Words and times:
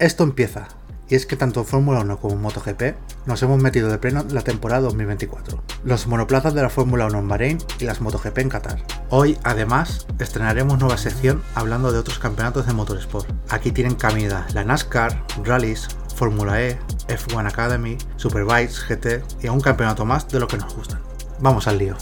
Esto 0.00 0.24
empieza, 0.24 0.66
y 1.10 1.14
es 1.14 1.26
que 1.26 1.36
tanto 1.36 1.60
en 1.60 1.66
Fórmula 1.66 2.00
1 2.00 2.20
como 2.20 2.34
MotoGP 2.36 2.94
nos 3.26 3.42
hemos 3.42 3.60
metido 3.60 3.90
de 3.90 3.98
pleno 3.98 4.22
en 4.22 4.34
la 4.34 4.40
temporada 4.40 4.80
2024. 4.80 5.62
Los 5.84 6.06
monoplazas 6.06 6.54
de 6.54 6.62
la 6.62 6.70
Fórmula 6.70 7.04
1 7.04 7.18
en 7.18 7.28
Bahrein 7.28 7.58
y 7.78 7.84
las 7.84 8.00
MotoGP 8.00 8.38
en 8.38 8.48
Qatar. 8.48 8.82
Hoy, 9.10 9.36
además, 9.44 10.06
estrenaremos 10.18 10.78
nueva 10.78 10.96
sección 10.96 11.42
hablando 11.54 11.92
de 11.92 11.98
otros 11.98 12.18
campeonatos 12.18 12.66
de 12.66 12.72
motorsport. 12.72 13.28
Aquí 13.50 13.72
tienen 13.72 13.94
camida 13.94 14.46
la 14.54 14.64
NASCAR, 14.64 15.22
Rallys, 15.44 15.86
Fórmula 16.16 16.62
E, 16.62 16.78
F1 17.08 17.46
Academy, 17.46 17.98
Superbikes, 18.16 18.80
GT 18.88 19.22
y 19.44 19.48
un 19.48 19.60
campeonato 19.60 20.06
más 20.06 20.26
de 20.28 20.40
lo 20.40 20.48
que 20.48 20.56
nos 20.56 20.74
gustan. 20.74 21.00
Vamos 21.40 21.68
al 21.68 21.76
lío. 21.76 21.98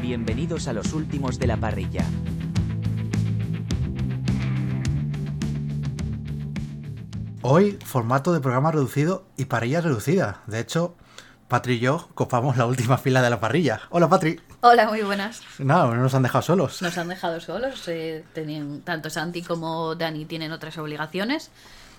Bienvenidos 0.00 0.68
a 0.68 0.72
los 0.72 0.92
últimos 0.92 1.40
de 1.40 1.48
la 1.48 1.56
parrilla. 1.56 2.04
Hoy, 7.42 7.78
formato 7.84 8.32
de 8.32 8.40
programa 8.40 8.72
reducido 8.72 9.24
y 9.36 9.44
parrilla 9.44 9.80
reducida. 9.80 10.42
De 10.46 10.58
hecho, 10.58 10.96
Patri 11.46 11.74
y 11.74 11.78
yo 11.78 12.08
copamos 12.14 12.56
la 12.56 12.66
última 12.66 12.98
fila 12.98 13.22
de 13.22 13.30
la 13.30 13.38
parrilla. 13.40 13.80
Hola, 13.90 14.08
Patri. 14.08 14.40
Hola, 14.60 14.88
muy 14.88 15.02
buenas. 15.02 15.42
No, 15.58 15.94
no 15.94 16.02
nos 16.02 16.14
han 16.14 16.24
dejado 16.24 16.42
solos. 16.42 16.82
Nos 16.82 16.98
han 16.98 17.08
dejado 17.08 17.38
solos. 17.40 17.86
eh, 17.88 18.24
tenían, 18.32 18.80
tanto 18.80 19.08
Santi 19.08 19.42
como 19.42 19.94
Dani 19.94 20.24
tienen 20.24 20.50
otras 20.50 20.76
obligaciones. 20.78 21.50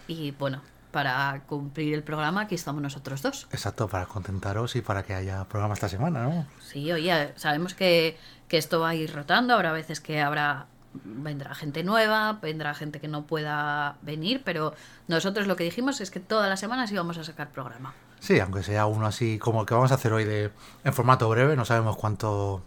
Y 0.07 0.31
bueno, 0.31 0.61
para 0.91 1.41
cumplir 1.47 1.93
el 1.93 2.03
programa, 2.03 2.41
aquí 2.41 2.55
estamos 2.55 2.81
nosotros 2.81 3.21
dos. 3.21 3.47
Exacto, 3.51 3.87
para 3.87 4.07
contentaros 4.07 4.75
y 4.75 4.81
para 4.81 5.03
que 5.03 5.13
haya 5.13 5.45
programa 5.45 5.73
esta 5.73 5.87
semana, 5.87 6.23
¿no? 6.23 6.45
Sí, 6.61 6.91
oye, 6.91 7.31
sabemos 7.37 7.73
que, 7.73 8.17
que 8.49 8.57
esto 8.57 8.81
va 8.81 8.89
a 8.89 8.95
ir 8.95 9.15
rotando. 9.15 9.53
Habrá 9.53 9.71
veces 9.71 10.01
que 10.01 10.19
habrá 10.21 10.67
vendrá 10.93 11.53
gente 11.55 11.83
nueva, 11.83 12.39
vendrá 12.41 12.73
gente 12.73 12.99
que 12.99 13.07
no 13.07 13.25
pueda 13.27 13.97
venir, 14.01 14.41
pero 14.43 14.73
nosotros 15.07 15.47
lo 15.47 15.55
que 15.55 15.63
dijimos 15.63 16.01
es 16.01 16.09
que 16.11 16.19
todas 16.19 16.49
las 16.49 16.59
semanas 16.59 16.91
íbamos 16.91 17.17
a 17.17 17.23
sacar 17.23 17.51
programa. 17.51 17.93
Sí, 18.19 18.39
aunque 18.39 18.63
sea 18.63 18.85
uno 18.85 19.05
así 19.05 19.37
como 19.39 19.61
el 19.61 19.67
que 19.67 19.73
vamos 19.75 19.91
a 19.91 19.95
hacer 19.95 20.11
hoy 20.13 20.25
de 20.25 20.51
en 20.83 20.93
formato 20.93 21.29
breve, 21.29 21.55
no 21.55 21.65
sabemos 21.65 21.95
cuánto 21.95 22.63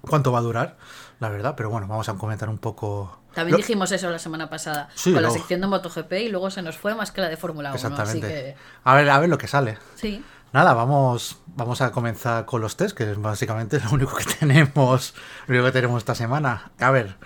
cuánto 0.00 0.32
va 0.32 0.38
a 0.38 0.42
durar, 0.42 0.76
la 1.20 1.28
verdad, 1.28 1.54
pero 1.56 1.70
bueno, 1.70 1.86
vamos 1.86 2.08
a 2.08 2.14
comentar 2.14 2.48
un 2.48 2.58
poco. 2.58 3.20
También 3.34 3.52
Lo- 3.52 3.58
dijimos 3.58 3.92
eso 3.92 4.10
la 4.10 4.18
semana 4.18 4.50
pasada 4.50 4.88
Sí, 4.94 5.12
con 5.12 5.22
la 5.22 5.30
sección 5.30 5.60
de 5.60 5.66
MotoGP 5.68 6.12
y 6.14 6.28
luego 6.28 6.50
se 6.50 6.60
nos 6.62 6.76
fue 6.76 6.94
más 6.94 7.12
que 7.12 7.20
la 7.20 7.28
de 7.28 7.36
Fórmula 7.36 7.70
1. 7.70 7.76
Así 7.76 7.86
Exactamente. 7.86 8.26
que 8.28 8.56
A 8.84 8.94
ver, 8.94 9.08
a 9.10 9.18
ver 9.20 9.28
lo 9.28 9.38
que 9.38 9.46
sale. 9.46 9.78
sí. 9.94 10.24
Nada, 10.52 10.74
vamos, 10.74 11.38
vamos 11.46 11.80
a 11.80 11.92
comenzar 11.92 12.44
con 12.44 12.60
los 12.60 12.76
test, 12.76 12.94
que 12.94 13.10
es 13.10 13.20
básicamente 13.20 13.80
lo 13.80 13.90
único 13.90 14.14
que 14.14 14.24
tenemos, 14.40 15.14
lo 15.46 15.64
que 15.64 15.72
tenemos 15.72 15.98
esta 15.98 16.14
semana. 16.14 16.72
A 16.78 16.90
ver, 16.90 17.16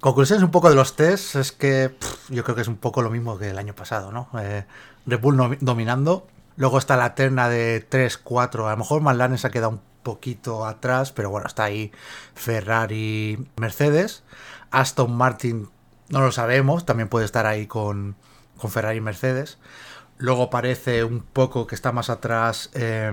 conclusiones 0.00 0.42
un 0.44 0.50
poco 0.50 0.68
de 0.68 0.74
los 0.74 0.94
tests 0.94 1.36
es 1.36 1.52
que 1.52 1.96
yo 2.28 2.44
creo 2.44 2.54
que 2.54 2.60
es 2.60 2.68
un 2.68 2.76
poco 2.76 3.00
lo 3.00 3.08
mismo 3.08 3.38
que 3.38 3.48
el 3.48 3.58
año 3.58 3.74
pasado, 3.74 4.12
¿no? 4.12 4.28
Eh, 4.38 4.66
Red 5.06 5.20
Bull 5.20 5.56
dominando, 5.62 6.26
luego 6.56 6.76
está 6.76 6.98
la 6.98 7.14
terna 7.14 7.48
de 7.48 7.80
3, 7.80 8.18
4, 8.18 8.68
a 8.68 8.72
lo 8.72 8.76
mejor 8.76 9.00
McLaren 9.00 9.38
se 9.38 9.46
ha 9.46 9.50
quedado 9.50 9.70
un 9.70 9.80
poquito 10.02 10.66
atrás, 10.66 11.12
pero 11.12 11.30
bueno, 11.30 11.46
está 11.46 11.64
ahí 11.64 11.92
Ferrari, 12.34 13.48
Mercedes, 13.56 14.22
Aston 14.70 15.16
Martin 15.16 15.70
no 16.10 16.20
lo 16.20 16.30
sabemos, 16.30 16.84
también 16.84 17.08
puede 17.08 17.24
estar 17.24 17.46
ahí 17.46 17.66
con, 17.66 18.16
con 18.58 18.70
Ferrari 18.70 18.98
y 18.98 19.00
Mercedes. 19.00 19.58
Luego 20.18 20.50
parece 20.50 21.04
un 21.04 21.20
poco 21.20 21.66
que 21.66 21.74
está 21.74 21.92
más 21.92 22.10
atrás 22.10 22.70
eh, 22.74 23.10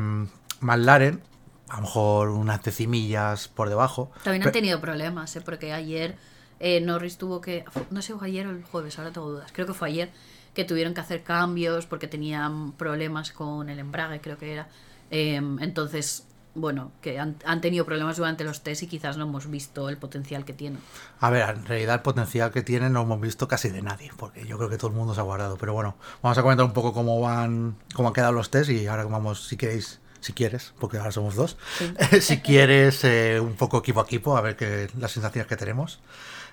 McLaren, 0.61 1.21
a 1.69 1.77
lo 1.77 1.81
mejor 1.81 2.29
unas 2.29 2.63
decimillas 2.63 3.47
por 3.47 3.69
debajo. 3.69 4.11
También 4.23 4.43
han 4.43 4.51
tenido 4.51 4.79
problemas, 4.79 5.35
¿eh? 5.35 5.41
porque 5.41 5.73
ayer 5.73 6.15
eh, 6.59 6.79
Norris 6.81 7.17
tuvo 7.17 7.41
que. 7.41 7.65
No 7.89 8.01
sé, 8.01 8.13
fue 8.13 8.27
ayer 8.27 8.47
o 8.47 8.51
el 8.51 8.63
jueves, 8.63 8.97
ahora 8.97 9.11
tengo 9.11 9.29
dudas. 9.29 9.51
Creo 9.51 9.67
que 9.67 9.73
fue 9.73 9.89
ayer 9.89 10.11
que 10.53 10.63
tuvieron 10.63 10.93
que 10.93 11.01
hacer 11.01 11.23
cambios 11.23 11.85
porque 11.85 12.07
tenían 12.07 12.73
problemas 12.73 13.31
con 13.31 13.69
el 13.69 13.79
embrague, 13.79 14.21
creo 14.21 14.37
que 14.37 14.53
era. 14.53 14.67
Eh, 15.11 15.41
entonces, 15.59 16.25
bueno, 16.55 16.91
que 17.01 17.19
han, 17.19 17.35
han 17.45 17.61
tenido 17.61 17.85
problemas 17.85 18.17
durante 18.17 18.43
los 18.43 18.61
test 18.61 18.83
y 18.83 18.87
quizás 18.87 19.17
no 19.17 19.23
hemos 19.23 19.49
visto 19.49 19.89
el 19.89 19.97
potencial 19.97 20.45
que 20.45 20.53
tienen. 20.53 20.79
A 21.19 21.29
ver, 21.29 21.49
en 21.49 21.65
realidad 21.65 21.95
el 21.95 22.01
potencial 22.01 22.51
que 22.51 22.61
tienen 22.61 22.93
no 22.93 23.01
hemos 23.01 23.19
visto 23.19 23.47
casi 23.47 23.69
de 23.69 23.81
nadie, 23.81 24.11
porque 24.17 24.45
yo 24.45 24.57
creo 24.57 24.69
que 24.69 24.77
todo 24.77 24.91
el 24.91 24.95
mundo 24.95 25.13
se 25.15 25.19
ha 25.19 25.23
guardado. 25.23 25.57
Pero 25.57 25.73
bueno, 25.73 25.95
vamos 26.21 26.37
a 26.37 26.41
comentar 26.43 26.65
un 26.65 26.73
poco 26.73 26.93
cómo 26.93 27.19
van, 27.21 27.75
cómo 27.95 28.09
han 28.09 28.13
quedado 28.13 28.33
los 28.33 28.51
test 28.51 28.69
y 28.69 28.85
ahora 28.87 29.05
vamos, 29.05 29.47
si 29.47 29.57
queréis, 29.57 29.99
si 30.19 30.33
quieres, 30.33 30.73
porque 30.79 30.97
ahora 30.97 31.11
somos 31.11 31.35
dos, 31.35 31.57
si 32.21 32.39
quieres, 32.39 33.03
eh, 33.03 33.39
un 33.39 33.55
poco 33.55 33.79
equipo 33.79 34.01
a 34.01 34.03
equipo, 34.03 34.37
a 34.37 34.41
ver 34.41 34.55
qué, 34.55 34.89
las 34.97 35.11
sensaciones 35.11 35.47
que 35.47 35.57
tenemos. 35.57 36.01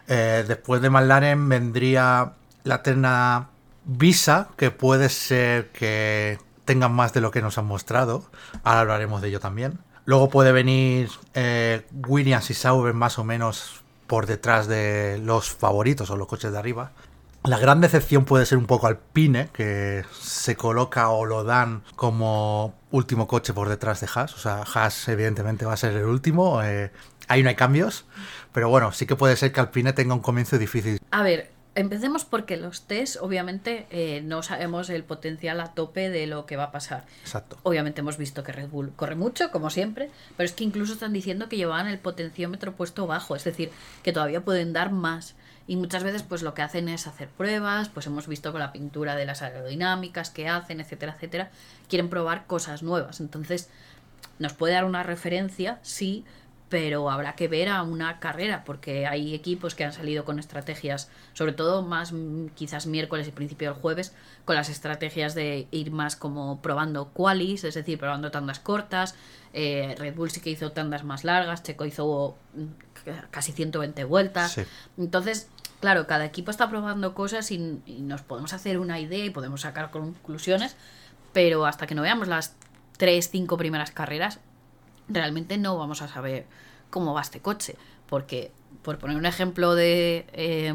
Eh, 0.09 0.45
después 0.49 0.81
de 0.81 0.89
McLaren 0.91 1.49
vendría 1.49 2.33
la 2.65 2.83
terna 2.83 3.51
Visa, 3.85 4.49
que 4.57 4.71
puede 4.71 5.09
ser 5.09 5.71
que 5.71 6.39
tengan 6.65 6.93
más 6.93 7.13
de 7.13 7.21
lo 7.21 7.31
que 7.31 7.43
nos 7.43 7.59
han 7.59 7.67
mostrado. 7.67 8.31
Ahora 8.63 8.81
hablaremos 8.81 9.23
de 9.23 9.29
ello 9.29 9.41
también. 9.41 9.79
Luego 10.05 10.29
puede 10.29 10.53
venir 10.53 11.11
eh, 11.35 11.87
Williams 12.07 12.51
y 12.51 12.55
Sauber 12.55 12.95
más 12.95 13.19
o 13.19 13.25
menos 13.25 13.83
por 14.07 14.27
detrás 14.27 14.67
de 14.67 15.19
los 15.23 15.51
favoritos 15.51 16.11
o 16.11 16.17
los 16.17 16.27
coches 16.27 16.53
de 16.53 16.59
arriba. 16.59 16.93
La 17.45 17.59
gran 17.59 17.81
decepción 17.81 18.25
puede 18.27 18.45
ser 18.45 18.59
un 18.59 18.67
poco 18.67 18.87
Alpine, 18.87 19.49
que 19.53 20.05
se 20.21 20.57
coloca 20.57 21.09
o 21.09 21.25
lo 21.25 21.43
dan 21.43 21.83
como 21.97 22.75
último 22.91 23.27
coche 23.27 23.55
por 23.55 23.69
detrás 23.69 24.01
de 24.01 24.09
Haas. 24.15 24.35
O 24.35 24.39
sea, 24.39 24.63
Haas 24.63 25.09
evidentemente 25.09 25.65
va 25.65 25.73
a 25.73 25.77
ser 25.79 25.97
el 25.97 26.05
último. 26.05 26.63
eh, 26.63 26.91
ahí 27.29 27.43
no 27.43 27.49
hay 27.49 27.55
cambios. 27.55 28.05
Pero 28.53 28.69
bueno, 28.69 28.93
sí 28.93 29.07
que 29.07 29.17
puede 29.17 29.37
ser 29.37 29.53
que 29.53 29.61
Alpine 29.61 29.93
tenga 29.95 30.13
un 30.13 30.21
comienzo 30.21 30.59
difícil. 30.59 30.99
A 31.13 31.23
ver, 31.23 31.51
empecemos 31.75 32.25
porque 32.25 32.57
los 32.57 32.83
test, 32.83 33.17
obviamente, 33.21 33.87
eh, 33.91 34.23
no 34.23 34.43
sabemos 34.43 34.91
el 34.91 35.05
potencial 35.05 35.61
a 35.61 35.75
tope 35.75 36.11
de 36.11 36.27
lo 36.27 36.47
que 36.47 36.57
va 36.57 36.65
a 36.65 36.73
pasar. 36.73 37.05
Exacto. 37.23 37.59
Obviamente 37.63 38.01
hemos 38.01 38.17
visto 38.17 38.43
que 38.43 38.53
Red 38.53 38.69
Bull 38.69 38.93
corre 38.97 39.15
mucho, 39.15 39.51
como 39.51 39.71
siempre, 39.71 40.11
pero 40.37 40.45
es 40.45 40.53
que 40.53 40.65
incluso 40.65 40.93
están 40.93 41.13
diciendo 41.13 41.49
que 41.49 41.57
llevaban 41.57 41.87
el 41.87 41.99
potenciómetro 41.99 42.73
puesto 42.73 43.07
bajo, 43.07 43.37
es 43.37 43.45
decir, 43.45 43.71
que 44.03 44.13
todavía 44.13 44.45
pueden 44.45 44.73
dar 44.73 44.91
más. 44.91 45.35
Y 45.67 45.77
muchas 45.77 46.03
veces 46.03 46.25
pues 46.25 46.43
lo 46.43 46.53
que 46.55 46.63
hacen 46.63 46.89
es 46.89 47.07
hacer 47.07 47.29
pruebas, 47.29 47.89
pues 47.89 48.07
hemos 48.07 48.27
visto 48.27 48.51
con 48.51 48.61
la 48.61 48.73
pintura 48.73 49.15
de 49.15 49.25
las 49.25 49.43
aerodinámicas 49.43 50.31
que 50.31 50.49
hacen, 50.49 50.81
etcétera, 50.81 51.15
etcétera, 51.15 51.51
quieren 51.89 52.09
probar 52.09 52.47
cosas 52.47 52.83
nuevas. 52.83 53.21
Entonces, 53.21 53.69
nos 54.41 54.55
puede 54.55 54.75
dar 54.75 54.85
una 54.85 55.03
referencia, 55.03 55.79
sí, 55.83 56.25
pero 56.71 57.11
habrá 57.11 57.35
que 57.35 57.49
ver 57.49 57.69
a 57.69 57.83
una 57.83 58.21
carrera, 58.21 58.63
porque 58.65 59.07
hay 59.07 59.35
equipos 59.35 59.75
que 59.75 59.85
han 59.85 59.93
salido 59.93 60.25
con 60.25 60.39
estrategias, 60.39 61.11
sobre 61.33 61.53
todo 61.53 61.83
más 61.83 62.13
mm, 62.13 62.47
quizás 62.55 62.87
miércoles 62.87 63.27
y 63.27 63.33
principio 63.33 63.73
del 63.73 63.81
jueves, 63.81 64.15
con 64.45 64.55
las 64.55 64.69
estrategias 64.69 65.35
de 65.35 65.67
ir 65.73 65.91
más 65.91 66.15
como 66.15 66.63
probando 66.63 67.09
qualis, 67.09 67.65
es 67.65 67.75
decir, 67.75 67.99
probando 67.99 68.31
tandas 68.31 68.61
cortas. 68.61 69.17
Eh, 69.53 69.97
Red 69.99 70.15
Bull 70.15 70.31
sí 70.31 70.41
que 70.41 70.51
hizo 70.51 70.71
tandas 70.71 71.03
más 71.03 71.25
largas, 71.25 71.65
Checo 71.65 71.85
hizo 71.87 72.37
mm, 72.55 73.11
casi 73.33 73.51
120 73.51 74.05
vueltas. 74.05 74.53
Sí. 74.53 74.63
Entonces, 74.97 75.49
claro, 75.81 76.07
cada 76.07 76.25
equipo 76.25 76.53
está 76.53 76.71
probando 76.71 77.15
cosas 77.15 77.51
y, 77.51 77.83
y 77.85 78.01
nos 78.03 78.23
podemos 78.23 78.53
hacer 78.53 78.79
una 78.79 79.01
idea 79.01 79.25
y 79.25 79.31
podemos 79.31 79.63
sacar 79.63 79.91
conclusiones, 79.91 80.77
pero 81.33 81.67
hasta 81.67 81.89
que 81.89 81.97
no 81.97 82.03
veamos 82.03 82.29
las 82.29 82.55
tres, 82.97 83.29
cinco 83.29 83.57
primeras 83.57 83.91
carreras, 83.91 84.39
realmente 85.11 85.59
no 85.59 85.77
vamos 85.77 86.03
a 86.03 86.09
saber 86.09 86.47
cómo 86.91 87.15
va 87.15 87.21
este 87.21 87.41
coche. 87.41 87.77
Porque, 88.09 88.53
por 88.83 88.99
poner 88.99 89.17
un 89.17 89.27
ejemplo 89.27 89.75
de 89.75 90.27
eh, 90.33 90.75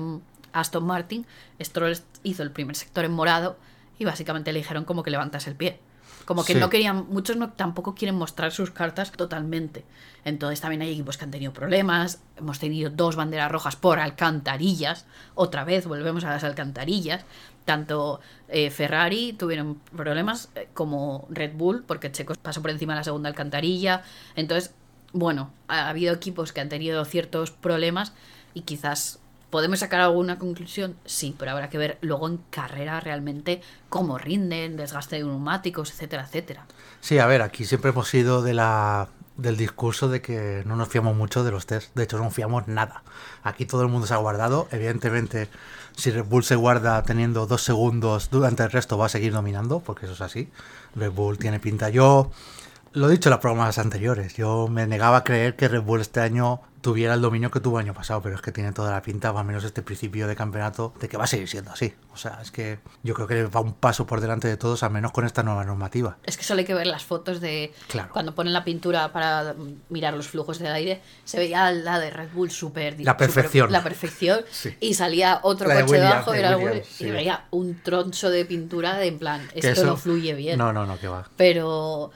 Aston 0.54 0.86
Martin, 0.86 1.26
Stroll 1.62 1.98
hizo 2.24 2.44
el 2.44 2.52
primer 2.52 2.76
sector 2.76 3.06
en 3.06 3.12
morado 3.12 3.58
y 3.98 4.06
básicamente 4.06 4.54
le 4.54 4.60
dijeron 4.60 4.86
como 4.86 5.04
que 5.04 5.12
levantas 5.12 5.48
el 5.48 5.56
pie. 5.56 5.80
Como 6.26 6.44
que 6.44 6.54
Sí. 6.54 6.60
no 6.60 6.70
querían, 6.70 7.06
muchos 7.10 7.38
no, 7.38 7.52
tampoco 7.52 7.94
quieren 7.96 8.16
mostrar 8.16 8.52
sus 8.52 8.72
cartas 8.72 9.12
totalmente. 9.12 9.86
Entonces 10.24 10.60
también 10.60 10.82
hay 10.82 10.92
equipos 10.92 11.18
que 11.18 11.24
han 11.26 11.32
tenido 11.32 11.54
problemas. 11.54 12.20
Hemos 12.36 12.58
tenido 12.60 12.90
dos 12.90 13.16
banderas 13.16 13.52
rojas 13.52 13.76
por 13.76 14.00
alcantarillas. 14.00 15.06
Otra 15.36 15.64
vez 15.64 15.86
volvemos 15.86 16.24
a 16.24 16.32
las 16.32 16.44
alcantarillas. 16.44 17.24
Tanto 17.64 18.20
eh, 18.48 18.70
Ferrari 18.72 19.34
tuvieron 19.34 19.76
problemas 19.96 20.50
eh, 20.56 20.68
como 20.74 21.28
Red 21.30 21.54
Bull, 21.56 21.84
porque 21.86 22.12
Checo 22.12 22.34
pasó 22.42 22.62
por 22.62 22.72
encima 22.72 22.94
de 22.94 23.00
la 23.00 23.04
segunda 23.04 23.30
alcantarilla. 23.30 24.02
Entonces, 24.36 24.74
bueno, 25.14 25.52
ha 25.68 25.90
habido 25.90 26.14
equipos 26.14 26.52
que 26.54 26.62
han 26.62 26.70
tenido 26.70 27.06
ciertos 27.06 27.52
problemas 27.52 28.14
y 28.54 28.62
quizás 28.62 29.20
podemos 29.56 29.80
sacar 29.80 30.02
alguna 30.02 30.38
conclusión, 30.38 30.98
sí, 31.06 31.34
pero 31.40 31.52
habrá 31.52 31.70
que 31.70 31.78
ver 31.78 31.98
luego 32.02 32.28
en 32.28 32.40
carrera 32.50 33.00
realmente 33.00 33.62
cómo 33.88 34.18
rinden, 34.18 34.76
desgaste 34.76 35.16
de 35.16 35.24
neumáticos, 35.24 35.92
etcétera, 35.92 36.26
etcétera. 36.26 36.66
Sí, 37.00 37.20
a 37.20 37.26
ver, 37.26 37.42
aquí 37.42 37.64
siempre 37.64 37.92
hemos 37.92 38.10
sido 38.10 38.42
de 38.42 38.54
la 38.54 39.08
del 39.38 39.56
discurso 39.56 40.10
de 40.10 40.22
que 40.22 40.64
no 40.66 40.76
nos 40.76 40.90
fiamos 40.90 41.16
mucho 41.16 41.46
de 41.46 41.52
los 41.52 41.68
test. 41.68 41.96
De 41.96 42.04
hecho, 42.04 42.18
no 42.18 42.32
fiamos 42.32 42.68
nada. 42.68 43.04
Aquí 43.44 43.66
todo 43.66 43.82
el 43.82 43.88
mundo 43.88 44.08
se 44.08 44.14
ha 44.14 44.18
guardado. 44.18 44.68
Evidentemente, 44.72 45.48
si 45.96 46.12
Red 46.12 46.26
Bull 46.26 46.44
se 46.44 46.56
guarda 46.56 47.02
teniendo 47.04 47.48
dos 47.48 47.62
segundos 47.62 48.30
durante 48.30 48.64
el 48.64 48.72
resto, 48.72 48.98
va 48.98 49.06
a 49.06 49.10
seguir 49.10 49.32
dominando, 49.32 49.80
porque 49.80 50.06
eso 50.06 50.16
es 50.16 50.22
así. 50.22 50.50
Red 50.96 51.12
Bull 51.12 51.38
tiene 51.38 51.62
pinta. 51.62 51.88
Yo 51.88 52.30
Lo 52.96 53.10
he 53.10 53.12
dicho 53.12 53.30
en 53.30 53.32
los 53.32 53.40
programas 53.42 53.78
anteriores. 53.78 54.36
Yo 54.36 54.68
me 54.70 54.88
negaba 54.88 55.18
a 55.18 55.24
creer 55.24 55.56
que 55.56 55.68
Red 55.68 55.82
Bull 55.82 56.00
este 56.02 56.22
año 56.22 56.62
tuviera 56.80 57.16
el 57.16 57.22
dominio 57.22 57.50
que 57.52 57.60
tuvo 57.60 57.80
el 57.80 57.86
año 57.86 57.94
pasado, 57.94 58.22
pero 58.22 58.36
es 58.36 58.42
que 58.42 58.52
tiene 58.52 58.72
toda 58.72 58.92
la 58.92 59.02
pinta, 59.02 59.30
al 59.32 59.44
menos 59.44 59.64
este 59.66 59.82
principio 59.82 60.28
de 60.28 60.36
campeonato, 60.36 60.94
de 61.02 61.10
que 61.10 61.18
va 61.18 61.24
a 61.26 61.28
seguir 61.28 61.50
siendo 61.50 61.72
así. 61.72 61.94
O 62.14 62.18
sea, 62.18 62.40
es 62.42 62.52
que 62.52 62.80
yo 63.04 63.14
creo 63.16 63.28
que 63.28 63.44
va 63.48 63.60
un 63.60 63.74
paso 63.74 64.06
por 64.06 64.22
delante 64.22 64.48
de 64.48 64.56
todos, 64.56 64.82
al 64.84 64.92
menos 64.92 65.12
con 65.12 65.26
esta 65.26 65.44
nueva 65.44 65.66
normativa. 65.66 66.18
Es 66.24 66.38
que 66.38 66.44
solo 66.44 66.60
hay 66.60 66.66
que 66.66 66.74
ver 66.76 66.88
las 66.88 67.04
fotos 67.04 67.42
de 67.42 67.74
Claro. 67.90 68.14
cuando 68.14 68.34
ponen 68.36 68.54
la 68.54 68.64
pintura 68.64 69.12
para 69.12 69.56
mirar 69.90 70.14
los 70.14 70.30
flujos 70.30 70.60
del 70.60 70.72
aire. 70.72 71.02
Se 71.26 71.38
veía 71.38 71.72
la 71.72 72.00
de 72.00 72.12
Red 72.12 72.30
Bull 72.34 72.52
súper. 72.52 72.96
La 73.02 73.18
perfección. 73.18 73.72
La 73.72 73.84
perfección. 73.84 74.42
Sí. 74.52 74.74
Y 74.80 74.94
salía 74.94 75.40
otro 75.44 75.68
La 75.68 75.76
de 75.76 75.82
coche 75.82 75.94
Williams, 75.96 76.26
debajo 76.28 76.66
de 76.70 76.84
sí. 76.86 77.06
y 77.08 77.12
veía 77.12 77.46
un 77.52 77.82
troncho 77.84 78.30
de 78.30 78.46
pintura 78.46 78.96
de 78.96 79.08
en 79.08 79.20
plan, 79.20 79.42
esto 79.54 79.68
eso- 79.70 79.86
no 79.86 79.98
fluye 79.98 80.34
bien. 80.34 80.58
No, 80.58 80.72
no, 80.72 80.86
no, 80.86 80.98
que 81.00 81.08
va. 81.10 81.28
Pero 81.36 82.12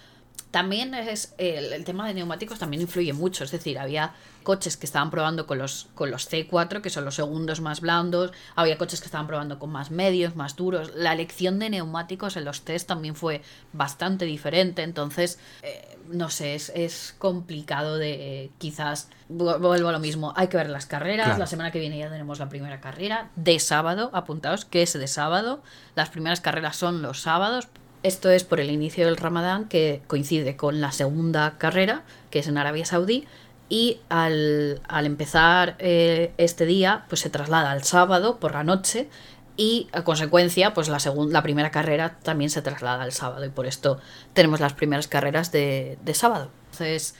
también 0.52 0.94
es 0.96 1.34
el, 1.38 1.74
el 1.74 1.84
tema 1.86 2.08
de 2.08 2.14
neumáticos 2.14 2.58
también 2.60 2.82
influye 2.82 3.14
mucho. 3.14 3.44
Es 3.44 3.52
decir, 3.52 3.78
había 3.78 4.14
coches 4.44 4.78
que 4.78 4.86
estaban 4.88 5.12
probando 5.12 5.46
con 5.46 5.60
los, 5.60 5.90
con 5.94 6.10
los 6.10 6.28
C4, 6.32 6.82
que 6.82 6.90
son 6.90 7.06
los 7.06 7.16
segundos 7.16 7.62
más 7.62 7.82
blandos. 7.82 8.32
Había 8.56 8.78
coches 8.78 9.00
que 9.00 9.06
estaban 9.06 9.28
probando 9.28 9.60
con 9.60 9.70
más 9.70 9.92
medios, 9.92 10.36
más 10.36 10.56
duros. 10.56 10.92
La 10.96 11.14
elección 11.14 11.60
de 11.60 11.70
neumáticos 11.70 12.36
en 12.36 12.46
los 12.46 12.62
test 12.62 12.88
también 12.88 13.16
fue 13.16 13.42
bastante 13.74 14.26
diferente. 14.26 14.82
Entonces, 14.82 15.38
eh, 15.62 15.98
no 16.10 16.32
sé, 16.32 16.56
es, 16.56 16.72
es 16.74 17.14
complicado 17.20 17.98
de 17.98 18.44
eh, 18.46 18.52
quizás. 18.58 19.10
vu- 19.30 19.60
Vuelvo 19.60 19.90
a 19.90 19.92
lo 19.92 20.00
mismo. 20.00 20.34
Hay 20.36 20.48
que 20.48 20.58
ver 20.58 20.70
las 20.70 20.88
carreras. 20.88 21.26
Claro. 21.28 21.40
La 21.40 21.48
semana 21.48 21.72
que 21.72 21.80
viene 21.80 22.00
ya 22.00 22.10
tenemos 22.10 22.40
la 22.40 22.50
primera 22.50 22.82
carrera 22.82 23.30
de 23.36 23.60
sábado. 23.60 24.10
Apuntaos 24.14 24.66
que 24.66 24.82
es 24.82 24.94
de 24.94 25.08
sábado. 25.08 25.62
Las 25.96 26.10
primeras 26.10 26.42
carreras 26.42 26.76
son 26.76 27.04
los 27.04 27.22
sábados. 27.22 27.68
Esto 28.04 28.30
es 28.30 28.44
por 28.44 28.60
el 28.60 28.72
inicio 28.72 29.06
del 29.06 29.18
Ramadán, 29.18 29.68
que 29.68 30.02
coincide 30.08 30.56
con 30.56 30.80
la 30.82 30.92
segunda 30.92 31.58
carrera, 31.58 32.04
que 32.32 32.40
es 32.40 32.48
en 32.48 32.58
Arabia 32.58 32.86
Saudí. 32.86 33.26
Y 33.68 34.00
al, 34.10 34.82
al 34.88 35.06
empezar 35.06 35.76
eh, 35.80 36.32
este 36.38 36.66
día, 36.66 37.06
pues 37.10 37.22
se 37.22 37.30
traslada 37.30 37.72
al 37.72 37.84
sábado 37.84 38.40
por 38.40 38.54
la 38.54 38.64
noche. 38.64 39.10
Y 39.58 39.90
a 39.92 40.04
consecuencia, 40.06 40.74
pues 40.74 40.88
la, 40.88 41.00
la 41.30 41.44
primera 41.44 41.70
carrera 41.70 42.18
también 42.24 42.50
se 42.50 42.62
traslada 42.62 43.04
al 43.04 43.12
sábado. 43.12 43.46
Y 43.46 43.50
por 43.50 43.68
esto 43.68 44.00
tenemos 44.34 44.60
las 44.62 44.74
primeras 44.74 45.08
carreras 45.08 45.52
de, 45.52 45.98
de 46.02 46.14
sábado. 46.14 46.50
Entonces, 46.72 47.14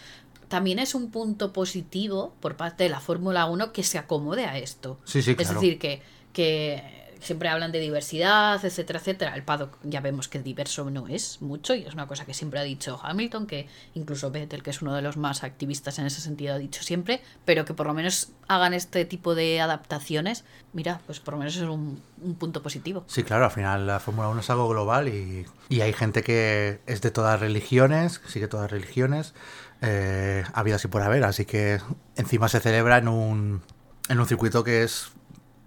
también 0.48 0.80
es 0.80 0.96
un 0.96 1.12
punto 1.12 1.52
positivo 1.54 2.34
por 2.40 2.56
parte 2.56 2.86
de 2.86 2.90
la 2.90 3.02
Fórmula 3.02 3.46
1 3.46 3.74
que 3.74 3.84
se 3.84 3.98
acomode 3.98 4.46
a 4.46 4.58
esto. 4.58 5.00
Sí, 5.04 5.22
sí, 5.22 5.32
Es 5.32 5.38
claro. 5.38 5.54
decir, 5.56 5.78
que, 5.78 6.02
que 6.34 6.99
siempre 7.20 7.50
hablan 7.50 7.72
de 7.72 7.80
diversidad, 7.80 8.64
etcétera, 8.64 9.00
etcétera. 9.00 9.36
El 9.36 9.44
paddock 9.44 9.78
ya 9.84 10.02
vemos 10.02 10.28
que 10.28 10.40
diverso 10.40 10.90
no 10.90 11.08
es 11.08 11.42
mucho 11.42 11.76
y 11.76 11.84
es 11.84 11.94
una 11.94 12.08
cosa 12.08 12.26
que 12.26 12.34
siempre 12.34 12.60
ha 12.60 12.64
dicho 12.64 13.00
Hamilton, 13.02 13.48
que 13.48 13.68
incluso 13.94 14.32
Vettel, 14.32 14.64
que 14.64 14.70
es 14.70 14.82
uno 14.82 14.96
de 14.96 15.02
los 15.02 15.18
más 15.18 15.44
activistas 15.44 16.00
en 16.00 16.06
ese 16.06 16.22
sentido, 16.22 16.56
ha 16.56 16.58
dicho 16.58 16.84
siempre, 16.84 17.22
pero 17.46 17.66
que 17.66 17.74
por 17.74 17.88
lo 17.88 17.94
menos 17.94 18.32
hagan 18.48 18.74
este 18.74 19.06
tipo 19.06 19.36
de 19.36 19.62
adaptaciones. 19.62 20.46
Mira, 20.74 21.02
pues 21.06 21.20
por 21.20 21.34
lo 21.34 21.40
menos 21.40 21.56
es 21.56 21.64
un, 21.64 22.02
un 22.22 22.36
punto 22.36 22.62
positivo. 22.62 23.04
Sí, 23.08 23.24
claro, 23.24 23.46
al 23.46 23.52
final 23.52 23.88
la 23.88 24.00
Fórmula 24.00 24.30
1 24.30 24.42
es 24.42 24.50
algo 24.50 24.68
global 24.70 25.08
y, 25.08 25.46
y 25.70 25.82
hay 25.82 25.94
gente 25.94 26.24
que 26.24 26.80
es 26.86 27.02
de 27.02 27.12
todas 27.12 27.40
religiones, 27.40 28.22
sigue 28.28 28.48
todas 28.48 28.70
religiones, 28.72 29.34
eh, 29.82 30.44
habidas 30.54 30.84
y 30.84 30.88
por 30.88 31.02
haber, 31.02 31.24
así 31.24 31.46
que 31.46 31.80
encima 32.16 32.50
se 32.50 32.60
celebra 32.60 32.98
en 32.98 33.08
un, 33.08 33.62
en 34.10 34.20
un 34.20 34.26
circuito 34.26 34.64
que 34.64 34.84
es, 34.84 35.12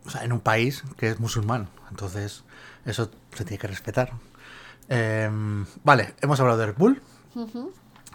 o 0.07 0.11
sea, 0.11 0.25
en 0.25 0.33
un 0.33 0.41
país 0.41 0.83
que 0.97 1.11
es 1.11 1.21
musulmán, 1.21 1.69
entonces 1.91 2.45
eso 2.85 3.11
se 3.35 3.45
tiene 3.45 3.59
que 3.59 3.69
respetar. 3.69 4.13
Eh, 4.89 5.31
vale, 5.85 6.15
hemos 6.21 6.41
hablado 6.41 6.59
de 6.59 6.67
Red 6.67 6.77
Bull, 6.77 7.03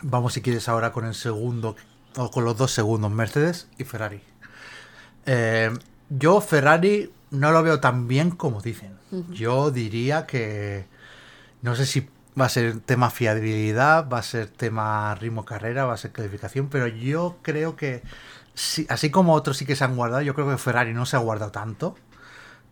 vamos 0.02 0.34
si 0.34 0.42
quieres 0.42 0.68
ahora 0.70 0.92
con 0.92 1.06
el 1.06 1.16
segundo, 1.16 1.76
o 2.18 2.32
con 2.32 2.46
los 2.46 2.58
dos 2.58 2.72
segundos, 2.72 3.12
Mercedes 3.12 3.68
y 3.78 3.84
Ferrari. 3.84 4.22
Eh, 5.26 5.72
yo 6.10 6.42
Ferrari 6.42 7.12
no 7.32 7.52
lo 7.52 7.64
veo 7.64 7.80
tan 7.80 8.08
bien 8.08 8.32
como 8.32 8.62
dicen. 8.62 8.98
Yo 9.30 9.72
diría 9.72 10.26
que 10.26 10.86
no 11.62 11.76
sé 11.76 11.86
si 11.86 12.10
va 12.40 12.46
a 12.46 12.50
ser 12.50 12.80
tema 12.82 13.10
fiabilidad, 13.10 14.08
va 14.10 14.20
a 14.20 14.24
ser 14.24 14.48
tema 14.48 15.16
ritmo 15.16 15.46
carrera, 15.46 15.86
va 15.86 15.94
a 15.94 15.98
ser 15.98 16.12
clasificación, 16.12 16.68
pero 16.70 16.88
yo 16.88 17.38
creo 17.42 17.76
que 17.76 18.04
sí- 18.58 18.86
así 18.90 19.10
como 19.12 19.34
otros 19.34 19.58
sí 19.58 19.66
que 19.66 19.76
se 19.76 19.84
han 19.84 19.96
guardado, 19.96 20.22
yo 20.22 20.34
creo 20.34 20.50
que 20.50 20.58
Ferrari 20.58 20.94
no 20.94 21.06
se 21.06 21.16
ha 21.16 21.20
guardado 21.20 21.52
tanto 21.52 21.96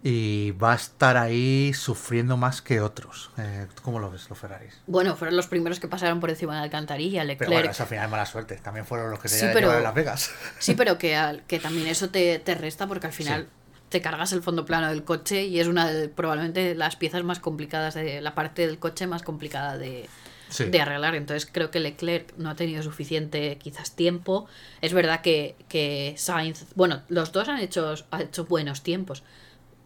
y 0.04 0.52
va 0.52 0.74
a 0.74 0.76
estar 0.76 1.18
ahí 1.18 1.74
sufriendo 1.74 2.38
más 2.38 2.62
que 2.62 2.80
otros. 2.80 3.32
Eh, 3.38 3.66
¿tú 3.74 3.82
¿Cómo 3.82 4.00
lo 4.00 4.12
ves 4.12 4.30
los 4.30 4.38
Ferraris? 4.38 4.80
Bueno, 4.86 5.16
fueron 5.16 5.36
los 5.36 5.48
primeros 5.48 5.80
que 5.80 5.88
pasaron 5.88 6.20
por 6.20 6.30
encima 6.30 6.54
de 6.54 6.60
la 6.60 6.64
alcantarilla, 6.66 7.22
Pero 7.22 7.28
Leclerc. 7.30 7.52
bueno, 7.54 7.72
eso 7.72 7.84
al 7.84 7.90
final 7.90 8.06
es 8.06 8.12
mala 8.12 8.26
suerte. 8.28 8.56
También 8.58 8.86
fueron 8.86 9.10
los 9.10 9.20
que 9.20 9.30
se 9.30 9.36
Sí, 9.40 9.46
llevaron 9.48 9.70
pero- 9.70 9.78
en 9.78 9.84
Las 9.84 9.96
Vegas. 9.96 10.32
Sí, 10.60 10.76
pero 10.76 10.98
que, 11.00 11.16
al- 11.16 11.44
que 11.48 11.60
también 11.60 11.88
eso 11.88 12.10
te, 12.10 12.38
te 12.40 12.54
resta 12.56 12.86
porque 12.88 13.08
al 13.08 13.14
final 13.14 13.44
Sí. 13.46 13.50
te 13.90 14.02
cargas 14.02 14.32
el 14.34 14.44
fondo 14.44 14.64
plano 14.66 14.90
del 14.90 15.04
coche 15.04 15.46
y 15.46 15.60
es 15.60 15.68
una 15.68 15.88
de 15.92 16.08
probablemente 16.10 16.76
las 16.76 16.96
piezas 16.98 17.24
más 17.24 17.40
complicadas 17.40 17.96
de 17.96 18.22
la 18.22 18.36
parte 18.36 18.68
del 18.68 18.78
coche 18.78 19.08
más 19.08 19.24
complicada 19.24 19.78
de, 19.80 20.08
De 20.58 20.80
arreglar. 20.80 21.16
Entonces 21.16 21.50
creo 21.52 21.72
que 21.72 21.80
Leclerc 21.80 22.36
no 22.38 22.50
ha 22.50 22.56
tenido 22.56 22.84
suficiente 22.84 23.58
quizás 23.58 23.96
tiempo. 23.96 24.48
Es 24.82 24.94
verdad 24.94 25.22
que, 25.22 25.56
que 25.70 26.16
Sainz, 26.18 26.66
bueno, 26.76 27.02
los 27.10 27.32
dos 27.32 27.48
han 27.50 27.60
hecho, 27.60 27.96
han 28.12 28.22
hecho 28.22 28.46
buenos 28.46 28.84
tiempos, 28.84 29.24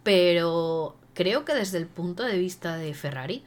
pero 0.04 0.98
creo 1.14 1.46
que 1.46 1.54
desde 1.54 1.78
el 1.78 1.88
punto 1.88 2.24
de 2.24 2.38
vista 2.38 2.78
de 2.78 2.94
Ferrari, 2.94 3.44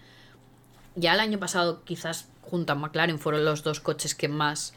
ya 0.94 1.14
el 1.14 1.20
año 1.20 1.38
pasado 1.38 1.84
quizás 1.84 2.28
junto 2.42 2.72
a 2.72 2.76
McLaren 2.76 3.18
fueron 3.18 3.44
los 3.44 3.62
dos 3.62 3.80
coches 3.80 4.14
que 4.14 4.28
más 4.28 4.74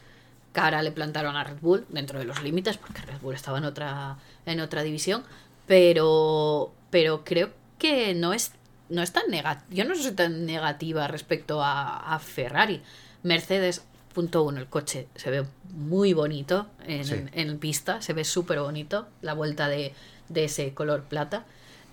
cara 0.52 0.82
le 0.82 0.90
plantaron 0.90 1.36
a 1.36 1.44
Red 1.44 1.58
Bull 1.60 1.84
dentro 1.90 2.18
de 2.18 2.24
los 2.24 2.42
límites 2.42 2.78
porque 2.78 3.02
Red 3.02 3.20
Bull 3.20 3.34
estaba 3.34 3.58
en 3.58 3.64
otra 3.64 4.16
en 4.46 4.60
otra 4.60 4.82
división 4.82 5.22
pero 5.66 6.72
pero 6.88 7.24
creo 7.24 7.50
que 7.78 8.14
no 8.14 8.32
es 8.32 8.52
no 8.88 9.02
es 9.02 9.12
tan 9.12 9.28
negativa 9.30 9.66
yo 9.70 9.84
no 9.84 9.94
soy 9.94 10.12
tan 10.12 10.46
negativa 10.46 11.06
respecto 11.08 11.62
a, 11.62 12.14
a 12.14 12.18
Ferrari 12.18 12.82
Mercedes 13.22 13.84
punto 14.14 14.42
uno 14.44 14.58
el 14.60 14.66
coche 14.66 15.08
se 15.16 15.30
ve 15.30 15.44
muy 15.74 16.12
bonito 16.12 16.66
en, 16.86 17.04
Sí. 17.04 17.16
en 17.32 17.58
pista 17.58 18.00
se 18.00 18.12
ve 18.12 18.24
súper 18.24 18.60
bonito 18.60 19.06
la 19.22 19.34
vuelta 19.34 19.68
de, 19.68 19.92
de 20.28 20.44
ese 20.44 20.72
color 20.74 21.02
plata 21.04 21.44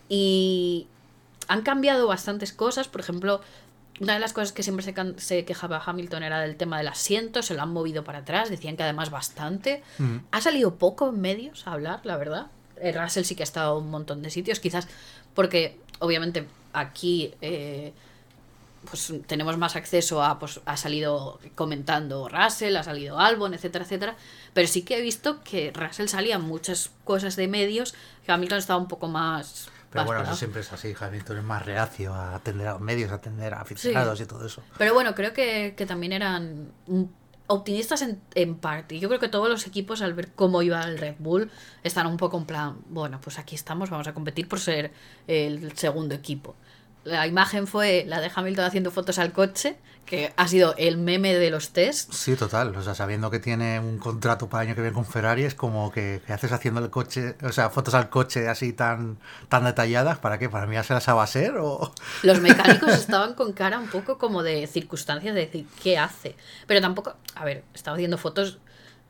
y 0.09 0.87
han 1.47 1.61
cambiado 1.63 2.07
bastantes 2.07 2.53
cosas. 2.53 2.87
Por 2.87 3.01
ejemplo, 3.01 3.41
una 3.99 4.13
de 4.13 4.19
las 4.19 4.33
cosas 4.33 4.51
que 4.53 4.63
siempre 4.63 4.83
se, 4.85 4.93
se 5.19 5.45
quejaba 5.45 5.81
Hamilton 5.85 6.23
era 6.23 6.39
del 6.39 6.55
tema 6.55 6.77
del 6.77 6.87
asiento, 6.87 7.41
se 7.41 7.53
lo 7.53 7.61
han 7.61 7.69
movido 7.73 8.03
para 8.03 8.19
atrás, 8.19 8.49
decían 8.49 8.77
que 8.77 8.83
además 8.83 9.09
bastante. 9.09 9.83
Mm. 9.97 10.17
Ha 10.31 10.41
salido 10.41 10.75
poco 10.75 11.09
en 11.09 11.19
medios 11.21 11.67
a 11.67 11.73
hablar, 11.73 12.01
la 12.03 12.17
verdad. 12.17 12.47
Eh, 12.77 12.91
Russell 12.91 13.23
sí 13.23 13.35
que 13.35 13.43
ha 13.43 13.45
estado 13.45 13.77
en 13.77 13.85
un 13.85 13.91
montón 13.91 14.21
de 14.21 14.29
sitios, 14.29 14.59
quizás 14.59 14.87
porque 15.33 15.77
obviamente 15.99 16.47
aquí 16.73 17.33
eh, 17.41 17.93
pues 18.89 19.13
tenemos 19.27 19.57
más 19.57 19.75
acceso 19.75 20.23
a, 20.23 20.39
pues 20.39 20.59
ha 20.65 20.77
salido 20.77 21.39
comentando 21.55 22.27
Russell, 22.27 22.75
ha 22.75 22.83
salido 22.83 23.19
Albon, 23.19 23.53
etcétera, 23.53 23.85
etcétera. 23.85 24.15
Pero 24.53 24.67
sí 24.67 24.83
que 24.83 24.97
he 24.97 25.01
visto 25.01 25.41
que 25.43 25.71
Russell 25.71 26.07
salía 26.07 26.35
en 26.35 26.41
muchas 26.41 26.91
cosas 27.03 27.35
de 27.35 27.47
medios, 27.47 27.95
que 28.25 28.31
Hamilton 28.31 28.59
estaba 28.59 28.79
un 28.79 28.87
poco 28.87 29.07
más... 29.07 29.69
Pero 29.89 30.01
más 30.01 30.05
bueno, 30.07 30.19
parado. 30.19 30.33
eso 30.33 30.39
siempre 30.39 30.61
es 30.61 30.73
así. 30.73 30.93
Hamilton 30.99 31.37
es 31.37 31.43
más 31.43 31.65
reacio 31.65 32.13
a 32.13 32.35
atender 32.35 32.67
a 32.67 32.73
los 32.73 32.81
medios, 32.81 33.11
a 33.11 33.15
atender 33.15 33.53
a 33.53 33.61
aficionados 33.61 34.19
y 34.19 34.25
todo 34.25 34.45
eso. 34.45 34.63
Pero 34.77 34.93
bueno, 34.93 35.13
creo 35.13 35.33
que, 35.33 35.75
que 35.77 35.85
también 35.85 36.13
eran 36.13 36.71
optimistas 37.47 38.01
en, 38.01 38.19
en 38.33 38.55
parte. 38.55 38.99
Yo 38.99 39.07
creo 39.07 39.19
que 39.19 39.29
todos 39.29 39.49
los 39.49 39.67
equipos, 39.67 40.01
al 40.01 40.13
ver 40.13 40.31
cómo 40.31 40.61
iba 40.61 40.81
el 40.81 40.97
Red 40.97 41.15
Bull, 41.19 41.51
están 41.83 42.07
un 42.07 42.17
poco 42.17 42.37
en 42.37 42.45
plan, 42.45 42.77
bueno, 42.89 43.21
pues 43.21 43.37
aquí 43.37 43.55
estamos, 43.55 43.89
vamos 43.91 44.07
a 44.07 44.13
competir 44.13 44.47
por 44.47 44.59
ser 44.59 44.91
el 45.27 45.77
segundo 45.77 46.15
equipo. 46.15 46.55
La 47.03 47.27
imagen 47.27 47.67
fue 47.67 48.05
la 48.07 48.21
de 48.21 48.31
Hamilton 48.33 48.65
haciendo 48.65 48.89
fotos 48.91 49.19
al 49.19 49.33
coche, 49.33 49.77
que 50.05 50.33
ha 50.37 50.47
sido 50.47 50.73
el 50.77 50.97
meme 50.97 51.33
de 51.33 51.49
los 51.49 51.71
test. 51.71 52.13
Sí, 52.13 52.35
total. 52.35 52.75
O 52.75 52.81
sea, 52.81 52.95
sabiendo 52.95 53.29
que 53.29 53.39
tiene 53.39 53.79
un 53.79 53.97
contrato 53.97 54.47
para 54.47 54.63
el 54.63 54.67
año 54.69 54.75
que 54.75 54.81
viene 54.81 54.93
con 54.93 55.05
Ferrari, 55.05 55.43
es 55.43 55.53
como 55.55 55.91
que, 55.91 56.21
que 56.25 56.31
haces 56.33 56.51
haciendo 56.51 56.79
el 56.81 56.89
coche, 56.89 57.35
o 57.43 57.51
sea, 57.51 57.69
fotos 57.69 57.93
al 57.93 58.09
coche 58.09 58.47
así 58.47 58.71
tan, 58.73 59.17
tan 59.49 59.65
detalladas. 59.65 60.17
¿Para 60.19 60.39
qué? 60.39 60.49
¿Para 60.49 60.65
mirárselas 60.65 61.07
a 61.09 61.13
Baser 61.13 61.55
o...? 61.57 61.91
Los 62.21 62.39
mecánicos 62.41 62.93
estaban 62.93 63.33
con 63.33 63.51
cara 63.53 63.79
un 63.79 63.87
poco 63.89 64.17
como 64.17 64.43
de 64.43 64.67
circunstancias 64.67 65.35
de 65.35 65.41
decir, 65.41 65.65
¿qué 65.81 65.97
hace? 65.97 66.35
Pero 66.67 66.79
tampoco, 66.81 67.15
a 67.35 67.43
ver, 67.45 67.63
estaba 67.73 67.95
haciendo 67.95 68.17
fotos 68.17 68.59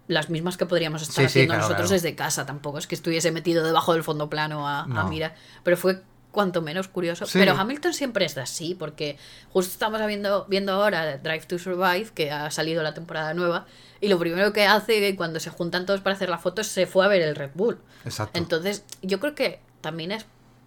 las 0.08 0.30
mismas 0.30 0.58
que 0.58 0.66
podríamos 0.66 1.02
estar 1.04 1.16
Sí, 1.16 1.22
sí, 1.22 1.26
haciendo 1.26 1.54
claro, 1.54 1.62
nosotros 1.64 1.88
claro. 1.90 2.02
desde 2.02 2.16
casa. 2.16 2.46
Tampoco 2.46 2.78
es 2.78 2.88
que 2.88 2.96
estuviese 2.96 3.32
metido 3.32 3.64
debajo 3.64 3.94
del 3.94 4.04
fondo 4.04 4.30
plano 4.30 4.68
a, 4.68 4.82
a 4.84 4.88
No. 4.88 5.08
mirar. 5.08 5.36
Pero 5.64 5.78
fue 5.78 6.02
cuanto 6.34 6.62
menos 6.62 6.90
curioso. 6.90 7.26
Sí. 7.26 7.40
Pero 7.40 7.54
Hamilton 7.54 7.94
siempre 7.94 8.26
es 8.26 8.38
así, 8.38 8.76
porque 8.76 9.18
justo 9.54 9.72
estamos 9.72 10.06
viendo, 10.06 10.46
viendo 10.50 10.74
ahora 10.74 11.18
Drive 11.20 11.46
to 11.46 11.58
Survive, 11.58 12.10
que 12.14 12.32
ha 12.32 12.52
salido 12.52 12.84
la 12.84 12.94
temporada 12.94 13.34
nueva, 13.34 13.66
y 14.02 14.10
lo 14.10 14.20
primero 14.20 14.52
que 14.52 14.66
hace 14.66 15.16
cuando 15.16 15.40
se 15.40 15.50
juntan 15.50 15.86
todos 15.86 16.02
para 16.02 16.18
hacer 16.18 16.28
la 16.30 16.38
foto 16.40 16.66
se 16.66 16.86
fue 16.88 17.06
a 17.06 17.08
ver 17.08 17.22
el 17.22 17.38
Red 17.38 17.52
Bull. 17.54 17.80
Exacto. 18.04 18.38
Entonces, 18.38 18.84
yo 19.02 19.22
creo 19.22 19.34
que 19.36 19.62
también 19.80 20.12
es, 20.12 20.26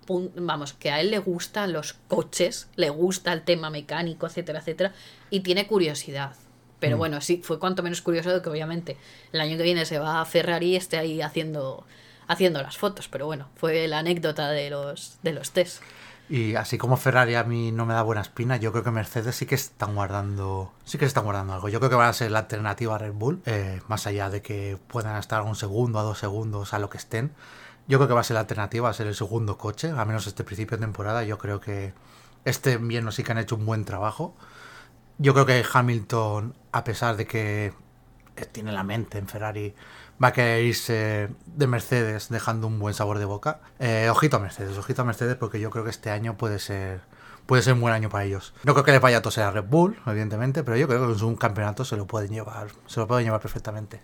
vamos, 0.08 0.72
que 0.72 0.90
a 0.90 1.00
él 1.00 1.10
le 1.10 1.18
gustan 1.18 1.72
los 1.74 1.94
coches, 2.08 2.68
le 2.76 2.88
gusta 2.88 3.32
el 3.34 3.42
tema 3.42 3.68
mecánico, 3.68 4.26
etcétera, 4.26 4.60
etcétera, 4.60 4.94
y 5.28 5.40
tiene 5.40 5.66
curiosidad. 5.66 6.34
Pero 6.78 6.96
Mm. 6.96 6.98
bueno, 6.98 7.20
sí, 7.20 7.40
fue 7.42 7.58
cuanto 7.58 7.82
menos 7.82 8.02
curioso 8.02 8.32
de 8.32 8.40
que 8.42 8.48
obviamente 8.50 8.96
el 9.32 9.40
año 9.40 9.56
que 9.56 9.62
viene 9.64 9.84
se 9.86 9.98
va 9.98 10.20
a 10.20 10.24
Ferrari 10.26 10.72
y 10.72 10.76
esté 10.76 10.98
ahí 10.98 11.20
haciendo, 11.22 11.86
haciendo 12.28 12.62
las 12.62 12.76
fotos. 12.76 13.08
Pero 13.08 13.26
bueno, 13.26 13.48
fue 13.56 13.86
la 13.88 13.98
anécdota 13.98 14.50
de 14.50 14.70
los, 14.70 15.18
de 15.22 15.32
los 15.32 15.50
test. 15.52 15.82
Y 16.28 16.56
así 16.56 16.76
como 16.76 16.96
Ferrari 16.96 17.36
a 17.36 17.44
mí 17.44 17.70
no 17.70 17.86
me 17.86 17.94
da 17.94 18.02
buena 18.02 18.20
espina, 18.20 18.56
yo 18.56 18.72
creo 18.72 18.82
que 18.82 18.90
Mercedes 18.90 19.36
sí 19.36 19.46
que 19.46 19.54
están 19.54 19.94
guardando, 19.94 20.72
sí 20.84 20.98
que 20.98 21.04
están 21.04 21.24
guardando 21.24 21.54
algo. 21.54 21.68
Yo 21.68 21.78
creo 21.78 21.88
que 21.88 21.96
van 21.96 22.08
a 22.08 22.12
ser 22.12 22.32
la 22.32 22.40
alternativa 22.40 22.96
a 22.96 22.98
Red 22.98 23.12
Bull, 23.12 23.42
eh, 23.46 23.80
más 23.86 24.08
allá 24.08 24.28
de 24.28 24.42
que 24.42 24.76
puedan 24.88 25.16
estar 25.16 25.42
un 25.42 25.54
segundo 25.54 26.00
a 26.00 26.02
dos 26.02 26.18
segundos 26.18 26.74
a 26.74 26.80
lo 26.80 26.90
que 26.90 26.98
estén. 26.98 27.32
Yo 27.86 27.98
creo 27.98 28.08
que 28.08 28.14
va 28.14 28.20
a 28.20 28.24
ser 28.24 28.34
la 28.34 28.40
alternativa, 28.40 28.84
va 28.84 28.90
a 28.90 28.94
ser 28.94 29.06
el 29.06 29.14
segundo 29.14 29.56
coche, 29.56 29.90
al 29.90 30.06
menos 30.06 30.26
este 30.26 30.42
principio 30.42 30.76
de 30.76 30.80
temporada. 30.80 31.22
Yo 31.22 31.38
creo 31.38 31.60
que 31.60 31.94
este 32.44 32.72
invierno 32.72 33.12
sí 33.12 33.22
que 33.22 33.30
han 33.30 33.38
hecho 33.38 33.54
un 33.54 33.64
buen 33.64 33.84
trabajo. 33.84 34.34
Yo 35.18 35.32
creo 35.32 35.46
que 35.46 35.64
Hamilton, 35.72 36.56
a 36.72 36.82
pesar 36.82 37.16
de 37.16 37.26
que 37.26 37.72
tiene 38.52 38.72
la 38.72 38.82
mente 38.82 39.18
en 39.18 39.28
Ferrari, 39.28 39.74
va 40.22 40.28
a 40.28 40.32
querer 40.32 40.64
irse 40.64 41.28
de 41.46 41.66
Mercedes 41.66 42.28
dejando 42.28 42.66
un 42.66 42.78
buen 42.78 42.94
sabor 42.94 43.18
de 43.18 43.24
boca. 43.24 43.60
Eh, 43.78 44.08
ojito 44.10 44.36
a 44.36 44.40
Mercedes, 44.40 44.76
ojito 44.78 45.02
a 45.02 45.04
Mercedes 45.04 45.36
porque 45.36 45.60
yo 45.60 45.70
creo 45.70 45.84
que 45.84 45.90
este 45.90 46.10
año 46.10 46.36
puede 46.36 46.58
ser 46.58 47.00
puede 47.46 47.62
ser 47.62 47.74
un 47.74 47.80
buen 47.80 47.94
año 47.94 48.08
para 48.08 48.24
ellos. 48.24 48.52
No 48.64 48.74
creo 48.74 48.84
que 48.84 48.92
les 48.92 49.00
vaya 49.00 49.18
a 49.18 49.22
toser 49.22 49.44
a 49.44 49.50
Red 49.50 49.64
Bull, 49.64 49.96
evidentemente, 50.06 50.64
pero 50.64 50.76
yo 50.76 50.88
creo 50.88 51.06
que 51.06 51.18
en 51.18 51.24
un 51.24 51.36
campeonato 51.36 51.84
se 51.84 51.96
lo 51.96 52.06
pueden 52.06 52.30
llevar, 52.30 52.68
se 52.86 53.00
lo 53.00 53.06
pueden 53.06 53.24
llevar 53.24 53.40
perfectamente. 53.40 54.00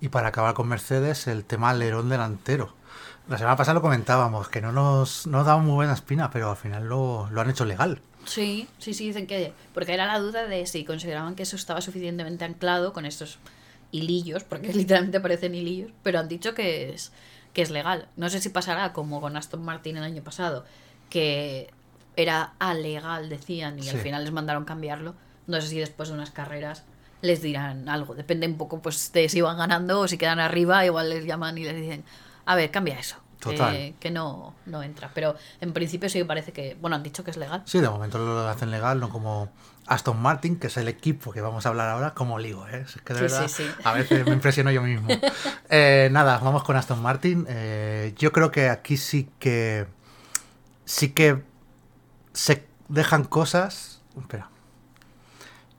Y 0.00 0.10
para 0.10 0.28
acabar 0.28 0.54
con 0.54 0.68
Mercedes, 0.68 1.26
el 1.26 1.44
tema 1.44 1.70
alerón 1.70 2.08
delantero. 2.08 2.74
La 3.28 3.36
semana 3.36 3.56
pasada 3.56 3.74
lo 3.74 3.82
comentábamos, 3.82 4.48
que 4.48 4.60
no 4.60 4.72
nos, 4.72 5.26
no 5.26 5.38
nos 5.38 5.46
daba 5.46 5.60
muy 5.60 5.74
buena 5.74 5.94
espina, 5.94 6.30
pero 6.30 6.50
al 6.50 6.56
final 6.56 6.86
lo, 6.86 7.28
lo 7.30 7.40
han 7.40 7.50
hecho 7.50 7.64
legal. 7.64 8.00
Sí, 8.24 8.68
sí, 8.78 8.94
sí, 8.94 9.06
dicen 9.06 9.26
que. 9.26 9.52
Porque 9.74 9.94
era 9.94 10.06
la 10.06 10.18
duda 10.18 10.46
de 10.46 10.66
si 10.66 10.84
consideraban 10.84 11.34
que 11.34 11.42
eso 11.42 11.56
estaba 11.56 11.80
suficientemente 11.80 12.44
anclado 12.44 12.92
con 12.92 13.06
estos 13.06 13.38
hilillos, 13.90 14.44
porque 14.44 14.72
literalmente 14.72 15.20
parecen 15.20 15.54
hilillos, 15.54 15.90
pero 16.02 16.18
han 16.20 16.28
dicho 16.28 16.54
que 16.54 16.90
es, 16.90 17.12
que 17.52 17.62
es 17.62 17.70
legal. 17.70 18.08
No 18.16 18.28
sé 18.30 18.40
si 18.40 18.48
pasará 18.48 18.92
como 18.92 19.20
con 19.20 19.36
Aston 19.36 19.62
Martin 19.62 19.96
el 19.96 20.04
año 20.04 20.22
pasado, 20.22 20.64
que 21.10 21.70
era 22.16 22.54
alegal, 22.58 23.28
decían, 23.28 23.78
y 23.78 23.82
Sí. 23.82 23.90
al 23.90 23.98
final 23.98 24.24
les 24.24 24.32
mandaron 24.32 24.64
cambiarlo. 24.64 25.14
No 25.46 25.60
sé 25.60 25.68
si 25.68 25.78
después 25.78 26.08
de 26.08 26.14
unas 26.16 26.30
carreras 26.30 26.84
les 27.22 27.40
dirán 27.42 27.88
algo. 27.88 28.14
Depende 28.14 28.46
un 28.46 28.56
poco 28.58 28.80
pues 28.82 29.12
de 29.12 29.28
si 29.28 29.40
van 29.40 29.56
ganando 29.58 30.00
o 30.00 30.08
si 30.08 30.18
quedan 30.18 30.40
arriba, 30.40 30.84
igual 30.84 31.08
les 31.10 31.24
llaman 31.24 31.56
y 31.58 31.64
les 31.64 31.76
dicen, 31.76 32.04
a 32.44 32.54
ver, 32.54 32.70
cambia 32.70 32.98
eso. 32.98 33.16
Total. 33.40 33.72
Que, 33.72 33.94
que 34.00 34.10
no, 34.10 34.54
no 34.66 34.82
entra. 34.82 35.10
Pero 35.14 35.36
en 35.60 35.72
principio 35.72 36.08
sí 36.08 36.22
parece 36.24 36.52
que, 36.52 36.76
bueno, 36.80 36.96
han 36.96 37.04
dicho 37.04 37.22
que 37.22 37.30
es 37.30 37.36
legal. 37.36 37.62
Sí, 37.66 37.78
de 37.80 37.88
momento 37.88 38.18
lo 38.18 38.48
hacen 38.48 38.70
legal, 38.72 38.98
no 38.98 39.08
como 39.10 39.48
Aston 39.88 40.20
Martin, 40.20 40.56
que 40.58 40.66
es 40.68 40.76
el 40.76 40.86
equipo 40.88 41.32
que 41.32 41.40
vamos 41.40 41.64
a 41.66 41.70
hablar 41.70 41.88
ahora, 41.88 42.14
como 42.14 42.38
ligo, 42.38 42.66
¿eh? 42.68 42.84
Es 42.86 43.00
que 43.02 43.14
de 43.14 43.18
Sí, 43.28 43.34
verdad, 43.34 43.48
sí, 43.48 43.62
sí. 43.64 43.70
a 43.84 43.92
veces 43.92 44.24
me 44.26 44.32
impresiono 44.32 44.70
yo 44.70 44.82
mismo. 44.82 45.08
Eh, 45.70 46.08
nada, 46.12 46.38
vamos 46.38 46.64
con 46.64 46.76
Aston 46.76 47.02
Martin. 47.02 47.44
Eh, 47.48 48.14
yo 48.16 48.32
creo 48.32 48.50
que 48.50 48.68
aquí 48.70 48.96
sí 48.96 49.28
que. 49.38 49.86
Sí 50.86 51.10
que 51.10 51.42
se 52.32 52.66
dejan 52.88 53.24
cosas. 53.24 54.00
Espera. 54.18 54.48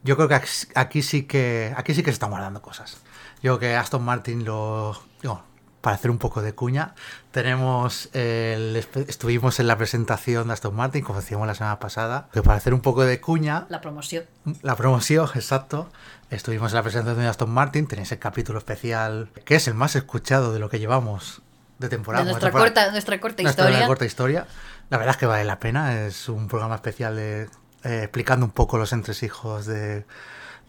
Yo 0.04 0.16
creo 0.16 0.28
que 0.28 0.36
aquí, 0.75 1.01
sí 1.01 1.24
que. 1.24 1.74
Aquí 1.75 1.94
sí 1.96 2.04
que 2.04 2.12
se 2.12 2.13
están 2.13 2.30
guardando 2.30 2.62
cosas. 2.62 2.98
Yo 3.42 3.58
creo 3.58 3.60
que 3.60 3.75
Aston 3.75 4.04
Martin 4.04 4.46
lo. 4.46 5.01
digo, 5.22 5.44
para 5.81 5.95
hacer 5.95 6.12
un 6.12 6.17
poco 6.17 6.41
de 6.41 6.53
cuña, 6.53 6.93
tenemos 7.31 8.09
el, 8.13 8.75
estuvimos 9.07 9.59
en 9.59 9.67
la 9.67 9.77
presentación 9.77 10.48
de 10.48 10.53
Aston 10.53 10.75
Martin, 10.75 11.03
como 11.03 11.19
decíamos 11.21 11.48
la 11.48 11.55
semana 11.55 11.79
pasada, 11.79 12.27
que 12.33 12.41
para 12.41 12.57
hacer 12.57 12.74
un 12.74 12.81
poco 12.81 13.03
de 13.05 13.21
cuña, 13.21 13.65
La 13.69 13.79
promoción. 13.81 14.25
la 14.62 14.75
promoción, 14.75 15.27
exacto. 15.36 15.89
Estuvimos 16.29 16.71
en 16.71 16.75
la 16.75 16.83
presentación 16.83 17.24
de 17.24 17.27
Aston 17.29 17.50
Martin, 17.50 17.88
tenéis 17.88 18.12
el 18.12 18.19
capítulo 18.19 18.59
especial, 18.59 19.29
que 19.45 19.55
es 19.55 19.67
el 19.67 19.74
más 19.74 19.95
escuchado 19.95 20.53
de 20.53 20.59
lo 20.59 20.69
que 20.69 20.79
llevamos 20.79 21.41
de 21.79 21.89
temporada. 21.89 22.25
de 22.25 22.31
nuestra 22.31 22.50
temporada- 22.50 22.69
corta, 22.74 22.91
nuestra 22.91 23.19
corta 23.19 23.43
nuestra 23.43 23.65
historia. 23.69 23.88
corta 23.88 24.05
historia. 24.05 24.48
La 24.89 24.98
verdad 24.98 25.15
es 25.15 25.17
que 25.17 25.25
vale 25.25 25.43
la 25.45 25.59
pena, 25.59 26.05
es 26.05 26.27
un 26.29 26.48
programa 26.48 26.75
especial 26.75 27.15
de, 27.15 27.43
eh, 27.83 28.01
explicando 28.03 28.45
un 28.45 28.51
poco 28.51 28.77
los 28.77 28.91
entresijos 28.91 29.65
de, 29.65 30.05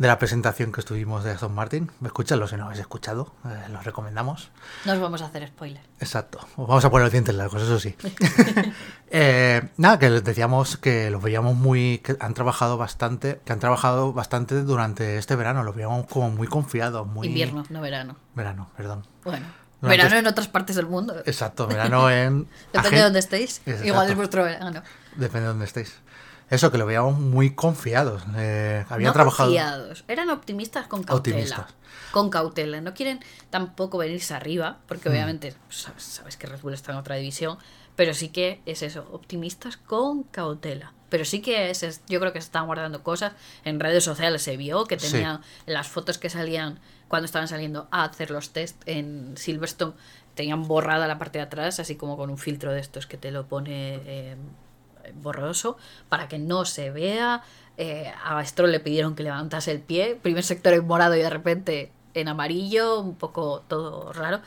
de 0.00 0.08
la 0.08 0.18
presentación 0.18 0.72
que 0.72 0.80
estuvimos 0.80 1.24
de 1.24 1.32
Aston 1.32 1.54
Martin. 1.54 1.90
Escúchalo 2.02 2.48
si 2.48 2.56
no 2.56 2.64
habéis 2.64 2.80
escuchado, 2.80 3.34
eh, 3.44 3.68
los 3.70 3.84
recomendamos. 3.84 4.50
No 4.86 4.94
os 4.94 4.98
vamos 4.98 5.20
a 5.20 5.26
hacer 5.26 5.46
spoiler. 5.46 5.82
Exacto. 6.00 6.38
Os 6.56 6.66
vamos 6.66 6.82
a 6.86 6.90
poner 6.90 7.04
los 7.04 7.12
dientes 7.12 7.34
largos, 7.34 7.62
eso 7.62 7.78
sí. 7.78 7.94
Eh, 9.12 9.60
nada, 9.76 9.98
que 9.98 10.08
les 10.08 10.22
decíamos 10.22 10.76
que 10.76 11.10
los 11.10 11.20
veíamos 11.20 11.54
muy. 11.56 11.98
que 11.98 12.16
han 12.20 12.32
trabajado 12.32 12.78
bastante. 12.78 13.40
Que 13.44 13.52
han 13.52 13.58
trabajado 13.58 14.12
bastante 14.12 14.62
durante 14.62 15.18
este 15.18 15.34
verano. 15.36 15.64
Los 15.64 15.74
veíamos 15.74 16.06
como 16.06 16.30
muy 16.30 16.46
confiados. 16.46 17.06
Muy... 17.08 17.26
Invierno, 17.26 17.64
no 17.70 17.80
verano. 17.80 18.16
Verano, 18.36 18.70
perdón. 18.76 19.06
Bueno, 19.24 19.46
Durante 19.80 20.02
verano 20.04 20.16
en 20.20 20.26
otras 20.28 20.46
partes 20.48 20.76
del 20.76 20.86
mundo. 20.86 21.16
Exacto, 21.26 21.66
verano 21.66 22.08
en. 22.08 22.46
Depende 22.72 22.88
agen- 22.88 22.94
de 22.98 23.02
dónde 23.02 23.18
estéis. 23.18 23.60
Exacto. 23.66 23.86
Igual 23.86 24.10
es 24.10 24.16
vuestro 24.16 24.44
verano. 24.44 24.82
Depende 25.16 25.40
de 25.40 25.46
dónde 25.48 25.64
estéis. 25.64 25.96
Eso, 26.50 26.70
que 26.72 26.78
lo 26.78 26.84
veíamos 26.86 27.18
muy 27.18 27.54
confiados. 27.54 28.22
Eh, 28.36 28.84
no 28.98 29.12
trabajado. 29.12 29.48
confiados. 29.50 30.04
Eran 30.08 30.30
optimistas 30.30 30.86
con 30.88 31.04
cautela. 31.04 31.36
Optimistas. 31.36 31.74
Con 32.10 32.28
cautela. 32.28 32.80
No 32.80 32.92
quieren 32.92 33.20
tampoco 33.50 33.98
venirse 33.98 34.34
arriba, 34.34 34.78
porque 34.88 35.08
Hmm. 35.08 35.12
obviamente 35.12 35.54
sabes, 35.68 36.02
sabes 36.02 36.36
que 36.36 36.46
Red 36.48 36.60
Bull 36.60 36.74
está 36.74 36.90
en 36.92 36.98
otra 36.98 37.14
división, 37.16 37.56
pero 37.94 38.14
sí 38.14 38.30
que 38.30 38.60
es 38.66 38.82
eso, 38.82 39.06
optimistas 39.12 39.76
con 39.76 40.24
cautela. 40.24 40.92
Pero 41.08 41.24
sí 41.24 41.40
que 41.40 41.70
es, 41.70 41.82
es- 41.84 42.02
yo 42.08 42.18
creo 42.20 42.32
que 42.32 42.40
se 42.40 42.46
están 42.46 42.66
guardando 42.66 43.02
cosas. 43.02 43.32
En 43.64 43.78
redes 43.80 44.02
sociales 44.04 44.42
se 44.42 44.56
vio 44.56 44.84
que 44.86 44.98
Sí. 44.98 45.12
tenían 45.12 45.40
las 45.66 45.88
fotos 45.88 46.18
que 46.18 46.30
salían 46.30 46.78
cuando 47.08 47.26
estaban 47.26 47.48
saliendo 47.48 47.88
a 47.90 48.04
hacer 48.04 48.30
los 48.30 48.50
test 48.50 48.80
en 48.86 49.36
Silverstone, 49.36 49.94
tenían 50.34 50.66
borrada 50.68 51.06
la 51.08 51.18
parte 51.18 51.38
de 51.38 51.44
atrás, 51.44 51.80
así 51.80 51.96
como 51.96 52.16
con 52.16 52.30
un 52.30 52.38
filtro 52.38 52.72
de 52.72 52.80
estos 52.80 53.06
que 53.06 53.18
te 53.18 53.30
lo 53.32 53.46
pone 53.46 54.00
eh, 54.04 54.36
borroso 55.12 55.76
para 56.08 56.28
que 56.28 56.38
no 56.38 56.64
se 56.64 56.90
vea. 56.90 57.42
Eh, 57.78 58.12
a 58.24 58.44
Stroll 58.44 58.72
le 58.72 58.80
pidieron 58.80 59.14
que 59.14 59.22
levantase 59.22 59.70
el 59.70 59.80
pie. 59.80 60.18
Primer 60.20 60.44
sector 60.44 60.72
en 60.74 60.86
morado 60.86 61.16
y 61.16 61.20
de 61.20 61.30
repente 61.30 61.92
en 62.14 62.28
amarillo, 62.28 63.00
un 63.00 63.14
poco 63.14 63.64
todo 63.68 64.12
raro. 64.12 64.40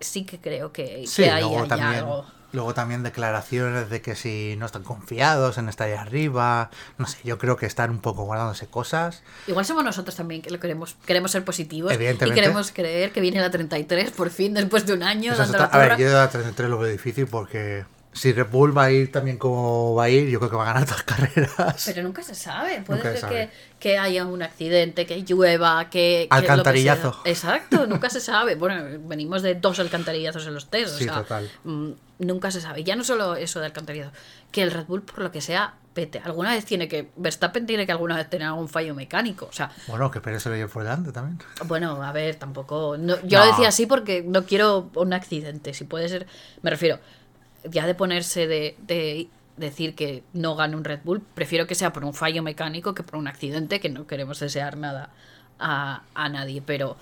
Sí 0.00 0.24
que 0.24 0.38
creo 0.38 0.72
que, 0.72 1.04
Sí, 1.06 1.22
que 1.24 1.30
ahí 1.30 1.42
luego 1.42 1.62
hay 1.62 1.68
también, 1.68 1.94
algo. 1.94 2.26
luego 2.52 2.74
también 2.74 3.02
declaraciones 3.02 3.88
de 3.88 4.02
que 4.02 4.14
si 4.14 4.54
no 4.58 4.66
están 4.66 4.82
confiados 4.82 5.56
en 5.56 5.68
estar 5.68 5.88
ahí 5.88 5.94
arriba. 5.94 6.70
No 6.98 7.06
sé, 7.06 7.18
yo 7.24 7.38
creo 7.38 7.56
que 7.56 7.64
están 7.66 7.90
un 7.90 8.00
poco 8.00 8.24
guardándose 8.24 8.66
cosas. 8.66 9.22
Igual 9.46 9.64
somos 9.64 9.82
nosotros 9.82 10.14
también 10.14 10.42
que 10.42 10.50
lo 10.50 10.60
queremos, 10.60 10.96
queremos 11.06 11.30
ser 11.30 11.44
positivos 11.44 11.90
y 11.92 11.94
Evidentemente. 11.94 12.40
queremos 12.40 12.70
creer 12.70 13.12
que 13.12 13.20
viene 13.20 13.40
la 13.40 13.50
33 13.50 14.10
por 14.10 14.30
fin 14.30 14.52
después 14.54 14.84
de 14.86 14.92
un 14.92 15.02
año 15.02 15.34
dando 15.34 15.54
otra- 15.54 15.70
la 15.72 15.84
a 15.84 15.88
ver, 15.88 15.98
yo 15.98 16.08
de 16.08 16.14
la 16.14 16.28
33 16.28 16.68
lo 16.68 16.78
veo 16.78 16.92
difícil 16.92 17.26
porque 17.26 17.84
si 18.14 18.32
Red 18.32 18.46
Bull 18.50 18.76
va 18.76 18.84
a 18.84 18.90
ir 18.92 19.12
también 19.12 19.36
como 19.38 19.94
va 19.94 20.04
a 20.04 20.08
ir, 20.08 20.28
yo 20.30 20.38
creo 20.38 20.50
que 20.50 20.56
va 20.56 20.62
a 20.62 20.72
ganar 20.72 20.84
todas 20.88 21.04
las 21.06 21.18
carreras. 21.18 21.82
Pero 21.84 22.02
nunca 22.02 22.22
se 22.22 22.34
sabe. 22.34 22.80
Puede 22.82 23.04
Nunca 23.04 23.16
ser 23.20 23.28
que, 23.28 23.50
que 23.80 23.98
haya 23.98 24.24
un 24.24 24.42
accidente, 24.42 25.04
que 25.04 25.22
llueva, 25.24 25.90
que. 25.90 26.28
que 26.30 26.34
lo 26.36 26.40
que 26.42 26.48
Alcantarillazo. 26.50 27.20
Exacto, 27.24 27.86
nunca 27.88 28.08
se 28.10 28.20
sabe. 28.20 28.54
Bueno, 28.54 28.84
venimos 29.06 29.42
de 29.42 29.54
dos 29.56 29.78
alcantarillazos 29.80 30.46
en 30.46 30.54
los 30.54 30.70
test. 30.70 30.94
o 30.94 30.98
Sí, 30.98 31.04
sea, 31.04 31.14
total. 31.14 31.50
mm, 31.64 31.90
nunca 32.20 32.50
se 32.50 32.60
sabe. 32.60 32.84
Ya 32.84 32.96
no 32.96 33.04
solo 33.04 33.34
eso 33.36 33.60
de 33.60 33.66
alcantarillazo, 33.66 34.12
que 34.52 34.62
el 34.62 34.70
Red 34.70 34.86
Bull, 34.86 35.02
por 35.02 35.18
lo 35.20 35.32
que 35.32 35.40
sea, 35.40 35.74
pete. 35.92 36.20
Alguna 36.24 36.52
vez 36.52 36.64
tiene 36.64 36.86
que. 36.88 37.10
Verstappen 37.16 37.66
tiene 37.66 37.84
que 37.86 37.92
alguna 37.92 38.16
vez 38.16 38.30
tener 38.30 38.46
algún 38.46 38.68
fallo 38.68 38.94
mecánico. 38.94 39.46
O 39.46 39.52
sea, 39.52 39.70
Bueno, 39.88 40.10
que 40.10 40.20
Pérez 40.20 40.42
se 40.44 40.48
lo 40.50 40.54
lleve 40.54 40.68
por 40.68 40.82
delante 40.84 41.10
también. 41.12 41.38
bueno, 41.66 42.02
a 42.02 42.12
ver, 42.12 42.36
tampoco. 42.36 42.96
no- 42.96 43.20
yo 43.24 43.38
No. 43.40 43.44
lo 43.46 43.50
decía 43.50 43.68
así 43.68 43.86
porque 43.86 44.22
no 44.24 44.44
quiero 44.44 44.90
un 44.94 45.12
accidente. 45.12 45.74
Si 45.74 45.84
puede 45.84 46.08
ser. 46.08 46.26
Me 46.62 46.70
refiero. 46.70 47.00
Ya 47.70 47.86
de 47.86 47.94
ponerse 47.94 48.46
de, 48.46 48.76
de 48.86 49.28
decir 49.56 49.94
que 49.94 50.22
no 50.32 50.56
gane 50.56 50.76
un 50.76 50.84
Red 50.84 51.00
Bull, 51.04 51.20
prefiero 51.20 51.66
que 51.66 51.74
sea 51.74 51.92
por 51.92 52.04
un 52.04 52.14
fallo 52.14 52.42
mecánico 52.42 52.94
que 52.94 53.02
por 53.02 53.16
un 53.16 53.28
accidente, 53.28 53.80
que 53.80 53.88
no 53.88 54.06
queremos 54.06 54.40
desear 54.40 54.76
nada 54.76 55.10
a, 55.58 56.02
a 56.14 56.28
nadie. 56.28 56.62
Pero 56.62 56.96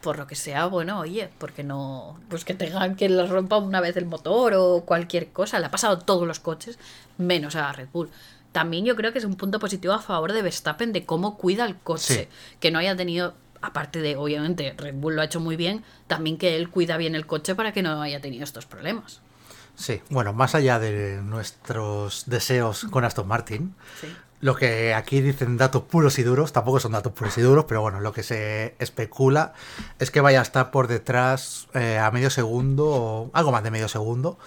por 0.00 0.18
lo 0.18 0.26
que 0.26 0.34
sea, 0.34 0.66
bueno, 0.66 1.00
oye, 1.00 1.30
porque 1.38 1.64
no. 1.64 2.20
Pues 2.28 2.44
que 2.44 2.54
tengan 2.54 2.96
que 2.96 3.08
les 3.08 3.30
rompa 3.30 3.56
una 3.56 3.80
vez 3.80 3.96
el 3.96 4.06
motor 4.06 4.54
o 4.54 4.82
cualquier 4.84 5.28
cosa. 5.32 5.58
Le 5.58 5.66
ha 5.66 5.70
pasado 5.70 5.94
a 5.94 5.98
todos 6.00 6.26
los 6.26 6.40
coches, 6.40 6.78
menos 7.16 7.56
a 7.56 7.72
Red 7.72 7.88
Bull. 7.92 8.10
También 8.52 8.84
yo 8.84 8.94
creo 8.94 9.12
que 9.12 9.18
es 9.18 9.24
un 9.24 9.34
punto 9.34 9.58
positivo 9.58 9.94
a 9.94 9.98
favor 9.98 10.32
de 10.32 10.42
Verstappen 10.42 10.92
de 10.92 11.04
cómo 11.04 11.36
cuida 11.36 11.64
el 11.64 11.76
coche. 11.76 12.14
Sí. 12.14 12.28
Que 12.60 12.70
no 12.70 12.78
haya 12.78 12.94
tenido, 12.94 13.34
aparte 13.62 14.00
de, 14.00 14.14
obviamente, 14.16 14.74
Red 14.76 14.94
Bull 14.94 15.16
lo 15.16 15.22
ha 15.22 15.24
hecho 15.24 15.40
muy 15.40 15.56
bien, 15.56 15.82
también 16.06 16.38
que 16.38 16.54
él 16.56 16.70
cuida 16.70 16.96
bien 16.96 17.14
el 17.14 17.26
coche 17.26 17.54
para 17.54 17.72
que 17.72 17.82
no 17.82 18.00
haya 18.00 18.20
tenido 18.20 18.44
estos 18.44 18.66
problemas. 18.66 19.22
Sí, 19.76 20.02
bueno, 20.10 20.32
más 20.32 20.54
allá 20.54 20.78
de 20.78 21.20
nuestros 21.22 22.24
deseos 22.26 22.84
con 22.90 23.04
Aston 23.04 23.26
Martin, 23.26 23.74
Sí. 24.00 24.06
lo 24.40 24.54
que 24.54 24.94
aquí 24.94 25.20
dicen 25.20 25.56
datos 25.56 25.82
puros 25.82 26.18
y 26.18 26.22
duros, 26.22 26.52
tampoco 26.52 26.78
son 26.80 26.92
datos 26.92 27.12
puros 27.12 27.36
y 27.38 27.40
duros, 27.40 27.64
pero 27.66 27.80
bueno, 27.80 27.98
lo 28.00 28.12
que 28.12 28.22
se 28.22 28.76
especula 28.78 29.52
es 29.98 30.10
que 30.10 30.20
vaya 30.20 30.38
a 30.40 30.42
estar 30.42 30.70
por 30.70 30.86
detrás 30.86 31.66
eh, 31.74 31.98
a 31.98 32.10
medio 32.12 32.30
segundo, 32.30 32.86
o 32.86 33.30
algo 33.32 33.50
más 33.52 33.64
de 33.64 33.70
medio 33.72 33.88
segundo, 33.88 34.38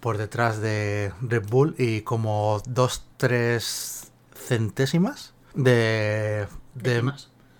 por 0.00 0.18
detrás 0.18 0.60
de 0.60 1.12
Red 1.20 1.46
Bull 1.48 1.74
y 1.78 2.00
como 2.00 2.60
dos, 2.66 3.04
tres 3.18 4.10
centésimas 4.34 5.32
de, 5.54 6.46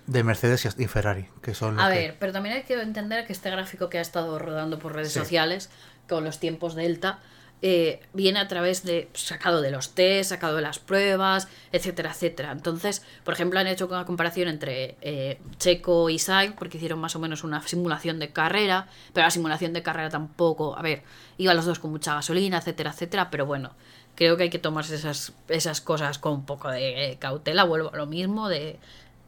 ¿De 0.05 0.23
Mercedes 0.25 0.67
y 0.77 0.87
Ferrari, 0.87 1.29
que 1.41 1.53
son 1.53 1.79
A 1.79 1.87
que- 1.89 1.95
ver, 1.97 2.17
pero 2.19 2.33
también 2.33 2.55
hay 2.55 2.63
que 2.63 2.73
entender 2.81 3.25
que 3.25 3.31
este 3.31 3.49
gráfico 3.49 3.89
que 3.89 3.99
ha 3.99 4.01
estado 4.01 4.37
rodando 4.37 4.77
por 4.77 4.93
redes 4.93 5.13
Sí. 5.13 5.19
sociales 5.19 5.69
con 6.07 6.23
los 6.23 6.39
tiempos 6.39 6.75
delta 6.75 7.19
eh, 7.65 8.01
viene 8.11 8.39
a 8.39 8.47
través 8.49 8.83
de 8.83 9.09
sacado 9.13 9.61
de 9.61 9.71
los 9.71 9.95
test, 9.95 10.31
sacado 10.31 10.57
de 10.57 10.61
las 10.61 10.79
pruebas, 10.79 11.47
etcétera, 11.71 12.11
etcétera. 12.11 12.51
Entonces, 12.51 13.05
por 13.23 13.33
ejemplo, 13.33 13.57
han 13.57 13.67
hecho 13.67 13.87
una 13.87 14.05
comparación 14.05 14.49
entre 14.49 14.97
eh, 14.99 15.39
Checo 15.59 16.09
y 16.09 16.19
Sainz 16.19 16.55
porque 16.59 16.75
hicieron 16.75 16.99
más 16.99 17.15
o 17.15 17.19
menos 17.19 17.45
una 17.45 17.65
simulación 17.65 18.19
de 18.19 18.33
carrera, 18.33 18.89
pero 19.13 19.25
la 19.25 19.31
simulación 19.31 19.71
de 19.71 19.81
carrera 19.81 20.09
tampoco, 20.09 20.77
a 20.77 20.81
ver, 20.81 21.03
iban 21.37 21.55
los 21.55 21.63
dos 21.63 21.79
con 21.79 21.91
mucha 21.91 22.15
gasolina, 22.15 22.57
etcétera, 22.57 22.91
etcétera, 22.91 23.29
pero 23.31 23.45
bueno, 23.45 23.71
creo 24.15 24.35
que 24.35 24.43
hay 24.43 24.49
que 24.49 24.59
tomarse 24.59 24.95
esas, 24.95 25.31
esas 25.47 25.79
cosas 25.79 26.17
con 26.17 26.33
un 26.33 26.45
poco 26.45 26.69
de 26.69 27.11
eh, 27.11 27.17
cautela, 27.17 27.63
vuelvo 27.63 27.93
a 27.93 27.97
lo 27.97 28.07
mismo, 28.07 28.49
de 28.49 28.77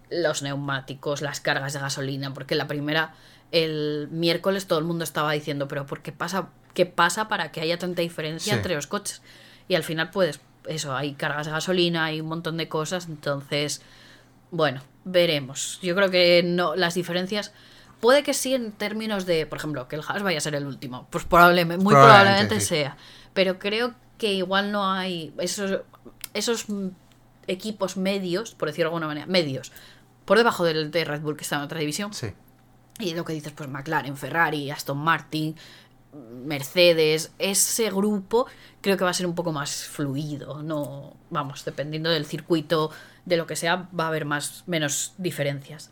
los 0.09 0.41
neumáticos, 0.41 1.21
las 1.21 1.39
cargas 1.39 1.71
de 1.71 1.79
gasolina, 1.79 2.33
porque 2.33 2.55
la 2.55 2.67
primera, 2.67 3.15
el 3.53 4.09
miércoles 4.11 4.67
todo 4.67 4.79
el 4.79 4.83
mundo 4.83 5.05
estaba 5.05 5.31
diciendo, 5.31 5.69
pero 5.69 5.85
¿por 5.85 6.01
qué 6.01 6.11
pasa, 6.11 6.49
qué 6.75 6.85
pasa 6.85 7.27
para 7.27 7.51
que 7.51 7.61
haya 7.61 7.79
tanta 7.79 8.03
diferencia 8.03 8.53
Sí. 8.53 8.57
entre 8.57 8.75
los 8.75 8.85
coches? 8.85 9.23
Y 9.67 9.73
al 9.73 9.83
final, 9.83 10.11
pues, 10.11 10.39
eso, 10.67 10.95
hay 10.95 11.13
cargas 11.13 11.47
de 11.47 11.51
gasolina, 11.53 12.05
hay 12.05 12.21
un 12.21 12.27
montón 12.27 12.57
de 12.57 12.67
cosas, 12.69 13.07
entonces, 13.07 13.81
bueno, 14.51 14.81
veremos. 15.05 15.79
Yo 15.81 15.95
creo 15.95 16.11
que 16.11 16.43
no, 16.43 16.75
las 16.75 16.93
diferencias, 16.93 17.51
puede 17.99 18.21
que 18.21 18.33
sí 18.35 18.53
en 18.53 18.71
términos 18.71 19.25
de, 19.25 19.45
por 19.47 19.57
ejemplo, 19.57 19.87
que 19.87 19.95
el 19.95 20.03
Haas 20.07 20.21
vaya 20.21 20.37
a 20.37 20.41
ser 20.41 20.53
el 20.55 20.67
último, 20.67 21.07
pues 21.09 21.23
probablemente, 21.25 21.83
muy 21.83 21.93
Probablemente, 21.93 22.25
probablemente 22.27 22.59
sí. 22.61 22.67
sea, 22.67 22.97
pero 23.33 23.57
creo 23.57 23.95
que 24.17 24.33
igual 24.33 24.71
no 24.71 24.91
hay 24.91 25.33
esos, 25.39 25.81
esos 26.33 26.65
equipos 27.47 27.97
medios, 27.97 28.55
por 28.55 28.67
decirlo 28.69 28.89
de 28.89 28.95
alguna 28.95 29.07
manera, 29.07 29.25
medios, 29.27 29.71
por 30.25 30.37
debajo 30.37 30.63
del 30.63 30.89
de 30.91 31.05
Red 31.05 31.21
Bull 31.21 31.37
que 31.37 31.43
está 31.43 31.57
en 31.57 31.61
otra 31.61 31.79
división. 31.79 32.13
Sí. 32.13 32.27
Y 32.97 33.13
lo 33.13 33.25
que 33.25 33.33
dices, 33.33 33.51
pues 33.51 33.69
McLaren, 33.69 34.15
Ferrari, 34.17 34.71
Aston 34.71 34.97
Martin, 34.97 35.55
Mercedes, 36.45 37.31
ese 37.39 37.89
grupo 37.89 38.47
creo 38.81 38.97
que 38.97 39.03
va 39.03 39.09
a 39.09 39.13
ser 39.13 39.25
un 39.25 39.35
poco 39.35 39.51
más 39.51 39.85
fluido, 39.85 40.61
no, 40.63 41.15
vamos, 41.29 41.65
dependiendo 41.65 42.09
del 42.09 42.25
circuito, 42.25 42.91
de 43.25 43.37
lo 43.37 43.47
que 43.47 43.55
sea, 43.55 43.89
va 43.97 44.05
a 44.05 44.07
haber 44.07 44.25
más 44.25 44.63
menos 44.67 45.13
diferencias. 45.17 45.89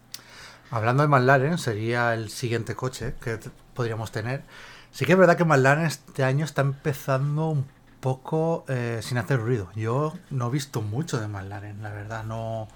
Hablando 0.71 1.03
de 1.03 1.09
McLaren, 1.09 1.57
sería 1.57 2.13
el 2.13 2.29
siguiente 2.29 2.75
coche 2.75 3.15
que 3.21 3.39
podríamos 3.73 4.11
tener. 4.11 4.43
Sí 4.91 5.05
que 5.05 5.13
es 5.13 5.17
verdad 5.17 5.37
que 5.37 5.45
McLaren 5.45 5.85
este 5.85 6.23
año 6.23 6.45
está 6.45 6.61
empezando 6.61 7.49
un 7.49 7.65
poco 7.99 8.65
eh, 8.67 8.99
sin 9.01 9.17
hacer 9.17 9.39
ruido. 9.39 9.69
Yo 9.75 10.13
no 10.29 10.47
he 10.47 10.51
visto 10.51 10.81
mucho 10.81 11.19
de 11.19 11.27
McLaren, 11.27 11.81
la 11.81 11.91
verdad. 11.91 12.23
No, 12.23 12.67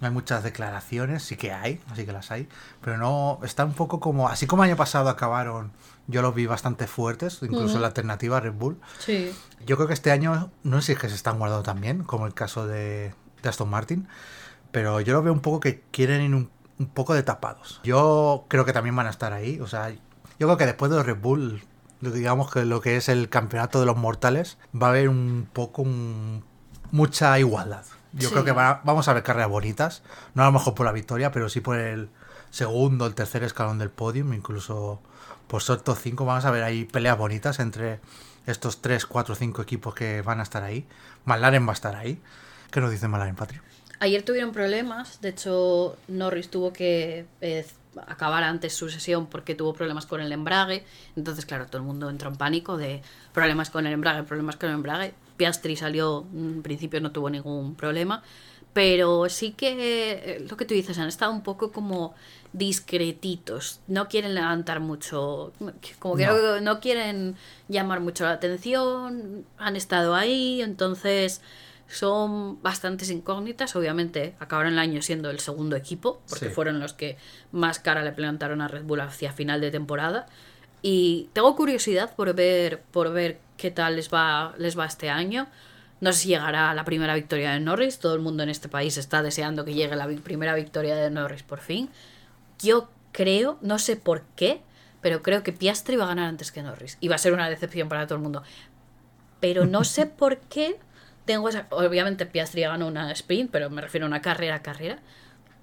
no 0.00 0.08
hay 0.08 0.12
muchas 0.12 0.42
declaraciones, 0.42 1.22
sí 1.22 1.36
que 1.36 1.52
hay, 1.52 1.80
así 1.90 2.04
que 2.04 2.12
las 2.12 2.30
hay. 2.30 2.48
Pero 2.80 2.98
no, 2.98 3.38
está 3.44 3.64
un 3.64 3.74
poco 3.74 4.00
como, 4.00 4.28
así 4.28 4.46
como 4.46 4.64
año 4.64 4.76
pasado 4.76 5.08
acabaron, 5.08 5.72
yo 6.08 6.22
los 6.22 6.34
vi 6.34 6.46
bastante 6.46 6.86
fuertes, 6.86 7.38
incluso 7.42 7.78
la 7.78 7.86
alternativa 7.88 8.36
a 8.36 8.40
Red 8.40 8.52
Bull. 8.54 8.78
Sí. 8.98 9.32
Yo 9.66 9.76
creo 9.76 9.86
que 9.88 9.94
este 9.94 10.10
año, 10.10 10.50
no 10.62 10.80
sé 10.80 10.86
si 10.86 10.92
es 10.92 10.98
que 10.98 11.08
se 11.08 11.14
están 11.14 11.38
guardando 11.38 11.62
también, 11.62 12.02
como 12.02 12.26
el 12.26 12.34
caso 12.34 12.66
de, 12.66 13.14
de 13.42 13.48
Aston 13.48 13.68
Martin, 13.70 14.08
pero 14.72 15.00
yo 15.00 15.12
lo 15.14 15.22
veo 15.22 15.32
un 15.32 15.40
poco 15.40 15.60
que 15.60 15.82
quieren 15.90 16.22
ir 16.22 16.34
un, 16.34 16.50
un 16.78 16.86
poco 16.86 17.14
de 17.14 17.22
tapados. 17.22 17.80
Yo 17.84 18.46
creo 18.48 18.64
que 18.64 18.72
también 18.72 18.96
van 18.96 19.06
a 19.06 19.10
estar 19.10 19.32
ahí, 19.32 19.60
o 19.60 19.66
sea, 19.66 19.90
yo 19.90 19.98
creo 20.38 20.56
que 20.56 20.66
después 20.66 20.90
de 20.90 21.02
Red 21.02 21.18
Bull, 21.20 21.62
digamos 22.00 22.50
que 22.50 22.64
lo 22.64 22.80
que 22.80 22.96
es 22.96 23.08
el 23.08 23.28
campeonato 23.28 23.78
de 23.78 23.86
los 23.86 23.96
mortales, 23.96 24.58
va 24.74 24.88
a 24.88 24.90
haber 24.90 25.08
un 25.08 25.48
poco 25.52 25.82
un- 25.82 26.44
mucha 26.90 27.38
igualdad. 27.38 27.84
Yo 28.12 28.28
Sí. 28.28 28.32
creo 28.34 28.44
que 28.44 28.52
va- 28.52 28.80
vamos 28.84 29.06
a 29.08 29.12
ver 29.14 29.22
carreras 29.22 29.48
bonitas, 29.48 30.02
no 30.34 30.42
a 30.42 30.46
lo 30.46 30.52
mejor 30.52 30.74
por 30.74 30.84
la 30.84 30.92
victoria, 30.92 31.30
pero 31.32 31.48
sí 31.48 31.60
por 31.60 31.78
el 31.78 32.10
segundo, 32.50 33.06
el 33.06 33.14
tercer 33.14 33.44
escalón 33.44 33.78
del 33.78 33.88
podium, 33.90 34.32
incluso 34.34 35.00
por 35.52 35.62
ser 35.62 35.82
top 35.82 35.98
5, 36.00 36.24
vamos 36.24 36.46
a 36.46 36.50
ver 36.50 36.62
ahí 36.62 36.86
peleas 36.86 37.18
bonitas 37.18 37.60
entre 37.60 38.00
estos 38.46 38.80
3, 38.80 39.04
4, 39.04 39.34
5 39.34 39.60
equipos 39.60 39.94
que 39.94 40.22
van 40.22 40.40
a 40.40 40.44
estar 40.44 40.62
ahí. 40.62 40.86
McLaren 41.26 41.66
va 41.66 41.72
a 41.72 41.74
estar 41.74 41.94
ahí. 41.94 42.18
¿Qué 42.70 42.80
nos 42.80 42.90
dice 42.90 43.06
McLaren, 43.06 43.36
Patri? 43.36 43.60
Ayer 44.00 44.22
tuvieron 44.22 44.52
problemas, 44.52 45.20
de 45.20 45.28
hecho 45.28 45.98
Norris 46.08 46.48
tuvo 46.48 46.72
que 46.72 47.26
eh, 47.42 47.66
acabar 48.06 48.44
antes 48.44 48.72
su 48.72 48.88
sesión 48.88 49.26
porque 49.26 49.54
tuvo 49.54 49.74
problemas 49.74 50.06
con 50.06 50.22
el 50.22 50.32
embrague, 50.32 50.86
entonces 51.16 51.44
claro, 51.44 51.66
todo 51.66 51.82
el 51.82 51.86
mundo 51.86 52.08
entró 52.08 52.30
en 52.30 52.36
pánico 52.36 52.78
de 52.78 53.02
problemas 53.34 53.68
con 53.68 53.86
el 53.86 53.92
embrague, 53.92 54.22
problemas 54.22 54.56
con 54.56 54.70
el 54.70 54.76
embrague. 54.76 55.12
Piastri 55.36 55.76
salió, 55.76 56.24
en 56.32 56.62
principio 56.62 56.98
no 57.02 57.12
tuvo 57.12 57.28
ningún 57.28 57.74
problema, 57.74 58.22
pero 58.72 59.28
sí 59.28 59.52
que 59.52 60.12
eh, 60.12 60.46
lo 60.48 60.56
que 60.56 60.64
tú 60.64 60.72
dices, 60.72 60.96
han 60.98 61.08
estado 61.08 61.30
un 61.30 61.42
poco 61.42 61.72
como 61.72 62.14
discretitos, 62.52 63.80
no 63.86 64.08
quieren 64.08 64.34
levantar 64.34 64.80
mucho, 64.80 65.52
como 65.98 66.16
que 66.16 66.26
No. 66.26 66.36
no, 66.36 66.60
no 66.60 66.80
quieren 66.80 67.36
llamar 67.68 68.00
mucho 68.00 68.24
la 68.24 68.32
atención, 68.32 69.44
han 69.58 69.76
estado 69.76 70.14
ahí, 70.14 70.60
entonces 70.62 71.40
son 71.88 72.62
bastantes 72.62 73.10
incógnitas. 73.10 73.76
Obviamente 73.76 74.34
acabaron 74.40 74.72
el 74.74 74.78
año 74.78 75.02
siendo 75.02 75.30
el 75.30 75.40
segundo 75.40 75.76
equipo, 75.76 76.20
porque 76.28 76.46
Sí. 76.48 76.50
fueron 76.54 76.80
los 76.80 76.92
que 76.94 77.16
más 77.52 77.78
cara 77.78 78.02
le 78.02 78.12
plantaron 78.12 78.60
a 78.62 78.68
Red 78.68 78.84
Bull 78.84 79.00
hacia 79.00 79.32
final 79.32 79.60
de 79.60 79.70
temporada. 79.70 80.26
Y 80.80 81.28
tengo 81.32 81.54
curiosidad 81.54 82.14
por 82.16 82.34
ver, 82.34 82.82
por 82.90 83.12
ver 83.12 83.38
qué 83.56 83.70
tal 83.70 83.96
les 83.96 84.12
va, 84.12 84.54
les 84.58 84.76
va 84.78 84.86
este 84.86 85.10
año. 85.10 85.46
No 86.00 86.12
sé 86.12 86.20
si 86.20 86.28
llegará 86.30 86.74
la 86.74 86.84
primera 86.84 87.14
victoria 87.14 87.52
de 87.52 87.60
Norris. 87.60 87.98
Todo 88.00 88.14
el 88.14 88.20
mundo 88.20 88.42
en 88.42 88.48
este 88.48 88.68
país 88.68 88.96
está 88.96 89.22
deseando 89.22 89.64
que 89.64 89.74
llegue 89.74 89.94
la 89.94 90.08
primera 90.08 90.54
victoria 90.54 90.96
de 90.96 91.10
Norris 91.10 91.42
por 91.44 91.60
fin. 91.60 91.88
Yo 92.62 92.88
creo, 93.12 93.58
no 93.60 93.78
sé 93.78 93.96
por 93.96 94.22
qué, 94.36 94.62
pero 95.00 95.22
creo 95.22 95.42
que 95.42 95.52
Piastri 95.52 95.96
va 95.96 96.04
a 96.04 96.08
ganar 96.08 96.28
antes 96.28 96.52
que 96.52 96.62
Norris. 96.62 96.96
Y 97.00 97.08
va 97.08 97.16
a 97.16 97.18
ser 97.18 97.32
una 97.32 97.48
decepción 97.48 97.88
para 97.88 98.06
todo 98.06 98.16
el 98.16 98.22
mundo. 98.22 98.42
Pero 99.40 99.66
no 99.66 99.84
sé 99.84 100.06
por 100.06 100.38
qué 100.38 100.78
tengo 101.24 101.48
esa... 101.48 101.66
Obviamente 101.70 102.26
Piastri 102.26 102.62
ganó 102.62 102.86
una 102.86 103.10
sprint, 103.12 103.50
pero 103.50 103.70
me 103.70 103.82
refiero 103.82 104.06
a 104.06 104.08
una 104.08 104.22
carrera 104.22 104.56
a 104.56 104.62
carrera. 104.62 104.98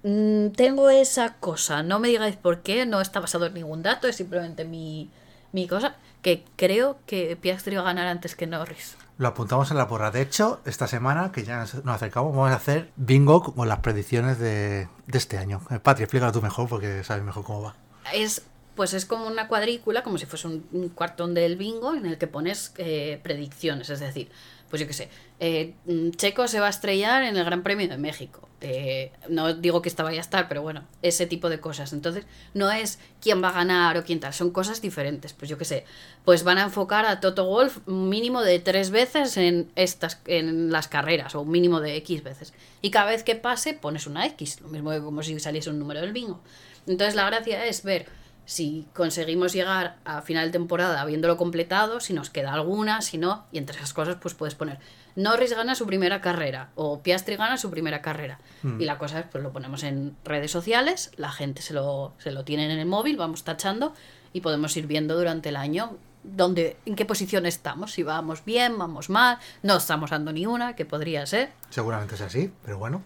Mm, 0.02 0.50
tengo 0.50 0.88
esa 0.88 1.34
cosa, 1.34 1.82
no 1.82 1.98
me 1.98 2.08
digáis 2.08 2.36
por 2.36 2.62
qué, 2.62 2.86
no 2.86 3.02
está 3.02 3.20
basado 3.20 3.46
en 3.46 3.54
ningún 3.54 3.82
dato, 3.82 4.08
es 4.08 4.16
simplemente 4.16 4.64
mi, 4.64 5.10
mi 5.52 5.66
cosa, 5.68 5.96
que 6.22 6.44
creo 6.56 6.98
que 7.06 7.36
Piastri 7.36 7.76
va 7.76 7.82
a 7.82 7.84
ganar 7.84 8.06
antes 8.06 8.34
que 8.34 8.46
Norris. 8.46 8.96
Lo 9.20 9.28
apuntamos 9.28 9.70
en 9.70 9.76
la 9.76 9.86
porra. 9.86 10.10
De 10.10 10.22
hecho, 10.22 10.62
esta 10.64 10.86
semana, 10.86 11.30
que 11.30 11.44
ya 11.44 11.58
nos 11.58 11.74
acercamos, 11.74 12.34
vamos 12.34 12.52
a 12.52 12.54
hacer 12.54 12.90
bingo 12.96 13.42
con 13.42 13.68
las 13.68 13.80
predicciones 13.80 14.38
de, 14.38 14.88
este 15.12 15.36
año. 15.36 15.60
Eh, 15.70 15.78
Patri, 15.78 16.04
explícalo 16.04 16.32
tú 16.32 16.40
mejor 16.40 16.70
porque 16.70 17.04
sabes 17.04 17.22
mejor 17.22 17.44
cómo 17.44 17.60
va. 17.60 17.76
Es, 18.14 18.46
pues 18.74 18.94
es 18.94 19.04
como 19.04 19.26
una 19.26 19.46
cuadrícula, 19.46 20.02
como 20.02 20.16
si 20.16 20.24
fuese 20.24 20.46
un, 20.48 20.66
un 20.72 20.88
cuartón 20.88 21.34
del 21.34 21.56
bingo 21.56 21.94
en 21.94 22.06
el 22.06 22.16
que 22.16 22.28
pones 22.28 22.72
eh, 22.78 23.20
predicciones, 23.22 23.90
es 23.90 24.00
decir, 24.00 24.30
pues 24.70 24.80
yo 24.80 24.86
qué 24.86 24.94
sé, 24.94 25.10
eh, 25.38 25.74
mm, 25.84 26.12
Checo 26.12 26.48
se 26.48 26.58
va 26.58 26.68
a 26.68 26.70
estrellar 26.70 27.22
en 27.22 27.36
el 27.36 27.44
Gran 27.44 27.62
Premio 27.62 27.88
de 27.88 27.98
México. 27.98 28.48
Eh, 28.62 29.10
no 29.28 29.54
digo 29.54 29.80
que 29.80 29.88
esta 29.88 30.02
vaya 30.02 30.18
a 30.18 30.20
estar, 30.20 30.46
pero 30.48 30.60
bueno, 30.62 30.84
ese 31.02 31.26
tipo 31.26 31.48
de 31.48 31.60
cosas. 31.60 31.92
Entonces, 31.92 32.26
no 32.52 32.70
es 32.70 32.98
quién 33.20 33.42
va 33.42 33.48
a 33.48 33.52
ganar 33.52 33.96
o 33.96 34.04
quién 34.04 34.20
tal, 34.20 34.34
son 34.34 34.50
cosas 34.50 34.82
diferentes. 34.82 35.32
Pues 35.32 35.48
yo 35.48 35.56
qué 35.56 35.64
sé, 35.64 35.84
pues 36.24 36.44
van 36.44 36.58
a 36.58 36.64
enfocar 36.64 37.06
a 37.06 37.20
Toto 37.20 37.46
Wolf 37.46 37.78
un 37.86 38.08
mínimo 38.08 38.42
de 38.42 38.58
tres 38.58 38.90
veces 38.90 39.36
en 39.36 39.70
estas, 39.76 40.20
en 40.26 40.70
las 40.70 40.88
carreras, 40.88 41.34
o 41.34 41.40
un 41.40 41.50
mínimo 41.50 41.80
de 41.80 41.96
X 41.96 42.22
veces. 42.22 42.52
Y 42.82 42.90
cada 42.90 43.10
vez 43.10 43.24
que 43.24 43.34
pase, 43.34 43.74
pones 43.74 44.06
una 44.06 44.26
X, 44.26 44.60
lo 44.60 44.68
mismo 44.68 44.92
como 45.02 45.22
si 45.22 45.38
saliese 45.40 45.70
un 45.70 45.78
número 45.78 46.00
del 46.00 46.12
bingo. 46.12 46.40
Entonces, 46.86 47.14
la 47.14 47.24
gracia 47.24 47.64
es 47.66 47.82
ver 47.82 48.06
si 48.50 48.88
conseguimos 48.94 49.52
llegar 49.52 49.98
a 50.04 50.22
final 50.22 50.48
de 50.48 50.52
temporada 50.52 51.00
habiéndolo 51.00 51.36
completado, 51.36 52.00
si 52.00 52.12
nos 52.12 52.30
queda 52.30 52.52
alguna, 52.52 53.00
si 53.00 53.16
no, 53.16 53.46
y 53.52 53.58
entre 53.58 53.76
esas 53.76 53.92
cosas 53.92 54.16
pues 54.20 54.34
puedes 54.34 54.56
poner 54.56 54.80
Norris 55.16 55.54
gana 55.54 55.74
su 55.74 55.86
primera 55.86 56.20
carrera 56.20 56.70
o 56.74 57.00
Piastri 57.02 57.36
gana 57.36 57.56
su 57.56 57.70
primera 57.70 58.02
carrera. 58.02 58.38
Y 58.78 58.84
la 58.84 58.98
cosa 58.98 59.20
es 59.20 59.26
pues 59.30 59.42
lo 59.42 59.52
ponemos 59.52 59.82
en 59.82 60.16
redes 60.24 60.50
sociales, 60.50 61.10
la 61.16 61.30
gente 61.30 61.62
se 61.62 61.74
lo, 61.74 62.12
se 62.18 62.30
lo 62.30 62.44
tiene 62.44 62.66
en 62.66 62.78
el 62.78 62.86
móvil, 62.86 63.16
vamos 63.16 63.44
tachando 63.44 63.94
y 64.32 64.40
podemos 64.40 64.76
ir 64.76 64.86
viendo 64.86 65.16
durante 65.16 65.48
el 65.48 65.56
año 65.56 65.96
dónde, 66.22 66.76
en 66.84 66.96
qué 66.96 67.04
posición 67.04 67.46
estamos, 67.46 67.92
si 67.92 68.02
vamos 68.02 68.44
bien, 68.44 68.78
vamos 68.78 69.08
mal, 69.08 69.38
no 69.62 69.76
estamos 69.78 70.10
dando 70.10 70.32
ni 70.32 70.46
una, 70.46 70.76
que 70.76 70.84
podría 70.84 71.24
ser. 71.26 71.50
Seguramente 71.70 72.14
es 72.14 72.20
así, 72.20 72.52
pero 72.64 72.78
bueno. 72.78 73.02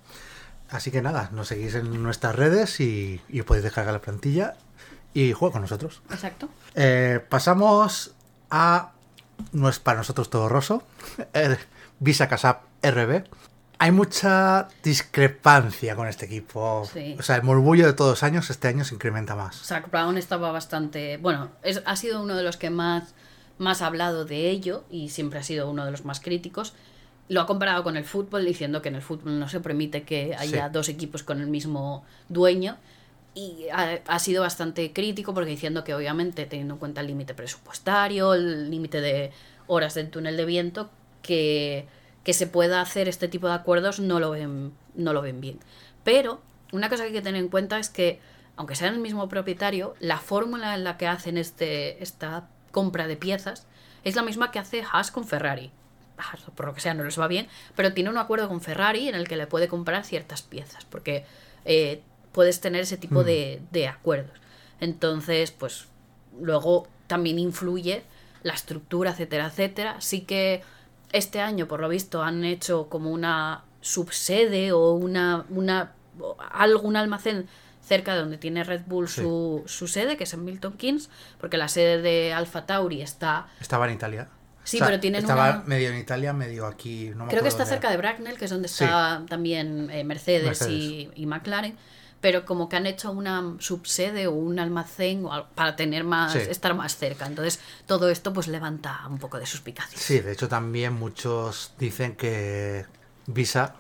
Así 0.70 0.90
que 0.90 1.02
nada, 1.02 1.30
nos 1.32 1.48
seguís 1.48 1.74
en 1.74 2.02
nuestras 2.02 2.34
redes 2.34 2.80
y, 2.80 3.20
y 3.28 3.42
podéis 3.42 3.64
descargar 3.64 3.92
la 3.92 4.00
plantilla 4.00 4.54
y 5.12 5.32
juega 5.32 5.52
con 5.52 5.62
nosotros. 5.62 6.02
Exacto. 6.10 6.48
Eh, 6.74 7.24
pasamos 7.28 8.12
a 8.50 8.90
no 9.52 9.68
es 9.68 9.78
para 9.78 9.98
nosotros 9.98 10.30
todo 10.30 10.48
roso, 10.48 10.82
Visa 12.04 12.28
Casap 12.28 12.64
RB. 12.82 13.24
Hay 13.78 13.90
mucha 13.90 14.68
discrepancia 14.82 15.96
con 15.96 16.06
este 16.06 16.26
equipo. 16.26 16.88
Sí. 16.92 17.16
O 17.18 17.22
sea, 17.22 17.36
el 17.36 17.42
murmullo 17.42 17.86
de 17.86 17.92
todos 17.92 18.10
los 18.12 18.22
años 18.22 18.48
este 18.50 18.68
año 18.68 18.84
se 18.84 18.94
incrementa 18.94 19.34
más. 19.34 19.56
Zach 19.56 19.90
Brown 19.90 20.16
estaba 20.18 20.52
bastante. 20.52 21.16
Bueno, 21.16 21.50
es, 21.62 21.82
ha 21.84 21.96
sido 21.96 22.22
uno 22.22 22.36
de 22.36 22.42
los 22.42 22.56
que 22.56 22.70
más, 22.70 23.14
más 23.58 23.82
ha 23.82 23.86
hablado 23.86 24.24
de 24.24 24.50
ello 24.50 24.84
y 24.90 25.08
siempre 25.08 25.38
ha 25.38 25.42
sido 25.42 25.70
uno 25.70 25.84
de 25.84 25.90
los 25.90 26.04
más 26.04 26.20
críticos. 26.20 26.74
lo 27.28 27.40
ha 27.40 27.46
comparado 27.46 27.82
con 27.82 27.96
el 27.96 28.04
fútbol 28.04 28.44
diciendo 28.44 28.82
que 28.82 28.90
en 28.90 28.96
el 28.96 29.02
fútbol 29.02 29.38
no 29.40 29.48
se 29.48 29.58
permite 29.60 30.02
que 30.02 30.34
haya 30.38 30.66
Sí. 30.66 30.72
dos 30.72 30.90
equipos 30.90 31.22
con 31.22 31.40
el 31.40 31.46
mismo 31.46 32.04
dueño 32.28 32.76
y 33.34 33.66
ha, 33.72 33.98
ha 34.06 34.18
sido 34.18 34.42
bastante 34.42 34.92
crítico 34.92 35.32
porque 35.32 35.48
diciendo 35.50 35.84
que 35.84 35.94
obviamente 35.94 36.44
teniendo 36.44 36.74
en 36.74 36.78
cuenta 36.80 37.00
el 37.00 37.06
límite 37.06 37.32
presupuestario, 37.32 38.34
el 38.34 38.70
límite 38.70 39.00
de 39.00 39.32
horas 39.66 39.94
del 39.94 40.10
túnel 40.10 40.36
de 40.36 40.44
viento, 40.44 40.90
que, 41.24 41.86
que 42.22 42.32
se 42.34 42.46
pueda 42.46 42.80
hacer 42.80 43.08
este 43.08 43.26
tipo 43.26 43.48
de 43.48 43.54
acuerdos 43.54 43.98
no 43.98 44.20
lo 44.20 44.30
ven, 44.30 44.72
no 44.94 45.12
lo 45.12 45.22
ven 45.22 45.40
bien. 45.40 45.58
Pero 46.04 46.40
una 46.70 46.88
cosa 46.88 47.02
que 47.02 47.08
hay 47.08 47.12
que 47.14 47.22
tener 47.22 47.42
en 47.42 47.48
cuenta 47.48 47.78
es 47.80 47.88
que, 47.88 48.20
aunque 48.56 48.76
sean 48.76 48.94
el 48.94 49.00
mismo 49.00 49.28
propietario, 49.28 49.94
la 49.98 50.18
fórmula 50.18 50.74
en 50.76 50.84
la 50.84 50.96
que 50.96 51.08
hacen 51.08 51.36
este, 51.38 52.00
esta 52.02 52.48
compra 52.70 53.08
de 53.08 53.16
piezas 53.16 53.66
es 54.04 54.14
la 54.14 54.22
misma 54.22 54.50
que 54.52 54.58
hace 54.60 54.84
Haas 54.92 55.10
con 55.10 55.24
Ferrari. 55.26 55.72
Haas, 56.18 56.40
por 56.54 56.66
lo 56.66 56.74
que 56.74 56.80
sea, 56.80 56.94
no 56.94 57.02
les 57.02 57.18
va 57.18 57.26
bien, 57.26 57.48
pero 57.74 57.92
tiene 57.92 58.10
un 58.10 58.18
acuerdo 58.18 58.48
con 58.48 58.60
Ferrari 58.60 59.08
en 59.08 59.14
el 59.16 59.26
que 59.26 59.36
le 59.36 59.46
puede 59.48 59.66
comprar 59.66 60.04
ciertas 60.04 60.42
piezas, 60.42 60.84
porque 60.84 61.24
eh, 61.64 62.02
puedes 62.32 62.60
tener 62.60 62.82
ese 62.82 62.96
tipo 62.98 63.22
Mm. 63.22 63.24
de, 63.24 63.62
de 63.72 63.88
acuerdos. 63.88 64.38
Entonces, 64.80 65.50
pues 65.50 65.86
luego 66.40 66.86
también 67.06 67.38
influye 67.38 68.02
la 68.42 68.52
estructura, 68.52 69.10
etcétera, 69.12 69.46
etcétera. 69.46 70.00
Sí 70.00 70.20
que 70.22 70.62
este 71.14 71.40
año, 71.40 71.66
por 71.68 71.80
lo 71.80 71.88
visto, 71.88 72.22
han 72.22 72.44
hecho 72.44 72.88
como 72.88 73.10
una 73.10 73.64
subsede 73.80 74.72
o 74.72 74.92
una, 74.92 75.44
una 75.50 75.92
algún 76.52 76.96
almacén 76.96 77.46
cerca 77.82 78.14
de 78.14 78.20
donde 78.20 78.38
tiene 78.38 78.64
Red 78.64 78.82
Bull 78.86 79.08
Sí. 79.08 79.20
su, 79.20 79.62
su 79.66 79.88
sede, 79.88 80.16
que 80.16 80.24
es 80.24 80.32
en 80.32 80.44
Milton 80.44 80.72
Keynes, 80.74 81.10
porque 81.38 81.56
la 81.58 81.68
sede 81.68 82.00
de 82.00 82.32
Alpha 82.32 82.64
Tauri 82.66 83.02
está... 83.02 83.46
Estaba 83.60 83.86
en 83.88 83.94
Italia. 83.94 84.28
Sí, 84.64 84.78
pero 84.80 84.98
tienen 85.00 85.20
Estaba 85.20 85.50
una- 85.50 85.62
medio 85.66 85.90
en 85.90 85.98
Italia, 85.98 86.32
medio 86.32 86.66
aquí. 86.66 87.10
No 87.14 87.24
me 87.26 87.30
Creo 87.30 87.42
que 87.42 87.48
está 87.50 87.66
cerca 87.66 87.88
era. 87.88 87.90
de 87.92 87.96
Bracknell, 87.98 88.38
que 88.38 88.46
es 88.46 88.50
donde 88.50 88.68
Sí. 88.68 88.84
está 88.84 89.22
también 89.28 89.90
eh, 89.90 90.04
Mercedes, 90.04 90.46
Mercedes. 90.46 90.72
Y, 90.72 91.10
y 91.14 91.26
McLaren. 91.26 91.76
Pero 92.24 92.46
como 92.46 92.70
que 92.70 92.76
han 92.76 92.86
hecho 92.86 93.10
una 93.12 93.56
subsede 93.58 94.28
o 94.28 94.32
un 94.32 94.58
almacén 94.58 95.26
para 95.54 95.76
tener 95.76 96.04
más, 96.04 96.32
Sí. 96.32 96.38
estar 96.38 96.72
más 96.74 96.96
cerca. 96.96 97.26
Entonces, 97.26 97.60
todo 97.84 98.08
esto 98.08 98.32
pues 98.32 98.48
levanta 98.48 99.02
un 99.10 99.18
poco 99.18 99.38
de 99.38 99.44
suspicacia. 99.44 99.98
Sí, 99.98 100.20
de 100.20 100.32
hecho 100.32 100.48
también 100.48 100.94
muchos 100.94 101.74
dicen 101.78 102.16
que 102.16 102.86
Visa 103.26 103.74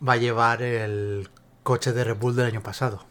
va 0.00 0.14
a 0.14 0.16
llevar 0.16 0.62
el 0.62 1.28
coche 1.62 1.92
de 1.92 2.04
Red 2.04 2.16
Bull 2.16 2.34
del 2.36 2.46
año 2.46 2.62
pasado. 2.62 3.04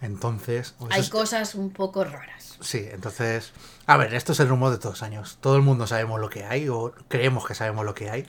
Entonces, 0.00 0.74
Hay 0.90 1.02
es- 1.02 1.08
cosas 1.10 1.54
un 1.54 1.70
poco 1.70 2.02
raras. 2.02 2.56
sí, 2.60 2.84
entonces, 2.90 3.52
a 3.86 3.96
ver, 3.96 4.14
esto 4.14 4.32
es 4.32 4.40
el 4.40 4.48
rumor 4.48 4.72
de 4.72 4.78
todos 4.78 4.94
los 4.96 5.02
años. 5.04 5.38
Todo 5.40 5.54
el 5.54 5.62
mundo 5.62 5.86
sabemos 5.86 6.20
lo 6.20 6.28
que 6.28 6.42
hay 6.44 6.68
o 6.68 6.92
creemos 7.06 7.46
que 7.46 7.54
sabemos 7.54 7.84
lo 7.84 7.94
que 7.94 8.10
hay. 8.10 8.26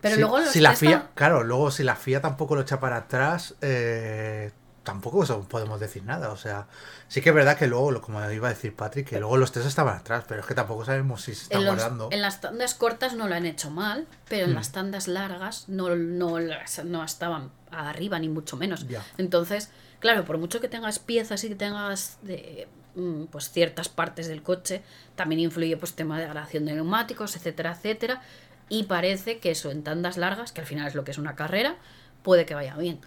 Pero 0.00 0.14
si, 0.14 0.20
luego 0.20 0.40
si 0.46 0.60
la 0.60 0.76
FIA, 0.76 1.10
claro, 1.16 1.42
luego 1.42 1.72
si 1.72 1.82
la 1.82 1.96
FIA 1.96 2.20
tampoco 2.20 2.54
lo 2.54 2.60
echa 2.62 2.78
para 2.78 2.96
atrás, 2.96 3.56
eh, 3.60 4.52
tampoco 4.82 5.22
eso 5.24 5.46
podemos 5.48 5.78
decir 5.80 6.02
nada. 6.04 6.30
O 6.30 6.36
sea, 6.36 6.66
sí 7.08 7.20
que 7.20 7.28
es 7.30 7.34
verdad 7.34 7.56
que 7.58 7.66
luego, 7.66 8.00
como 8.00 8.18
iba 8.30 8.48
a 8.48 8.50
decir 8.50 8.74
Patrick, 8.74 9.08
que 9.08 9.18
luego 9.20 9.36
los 9.36 9.52
tres 9.52 9.66
estaban 9.66 9.96
atrás, 9.96 10.24
pero 10.26 10.40
es 10.40 10.46
que 10.46 10.54
tampoco 10.54 10.84
sabemos 10.84 11.22
si 11.22 11.34
se 11.34 11.44
están 11.44 11.60
En, 11.60 11.66
los- 11.66 11.74
guardando. 11.76 12.08
en 12.10 12.22
las 12.22 12.40
tandas 12.40 12.74
cortas 12.74 13.14
no 13.14 13.28
lo 13.28 13.34
han 13.34 13.46
hecho 13.46 13.70
mal, 13.70 14.06
pero 14.28 14.46
en 14.46 14.52
Mm. 14.52 14.54
las 14.56 14.72
tandas 14.72 15.08
largas 15.08 15.68
no, 15.68 15.94
no, 15.96 16.36
no 16.84 17.04
estaban 17.04 17.50
arriba, 17.70 18.18
ni 18.18 18.28
mucho 18.28 18.56
menos. 18.56 18.86
Entonces, 19.18 19.70
claro, 20.00 20.24
por 20.24 20.38
mucho 20.38 20.60
que 20.60 20.68
tengas 20.68 20.98
piezas 20.98 21.44
y 21.44 21.48
que 21.50 21.54
tengas 21.56 22.18
de, 22.22 22.66
mm, 22.94 23.24
pues 23.26 23.50
ciertas 23.50 23.88
partes 23.88 24.26
del 24.28 24.42
coche, 24.42 24.82
también 25.14 25.40
influye 25.40 25.76
pues 25.76 25.94
tema 25.94 26.18
de 26.18 26.24
grabación 26.26 26.64
de 26.64 26.72
neumáticos, 26.72 27.36
etcétera, 27.36 27.72
etcétera. 27.72 28.22
Y 28.68 28.84
parece 28.84 29.38
que 29.40 29.50
eso 29.50 29.70
en 29.70 29.82
tandas 29.82 30.16
largas, 30.16 30.52
que 30.52 30.60
al 30.60 30.66
final 30.66 30.86
es 30.88 30.94
lo 30.94 31.04
que 31.04 31.10
es 31.10 31.18
una 31.18 31.34
carrera, 31.36 31.76
puede 32.22 32.46
que 32.46 32.54
vaya 32.54 32.76
bien. 32.76 33.00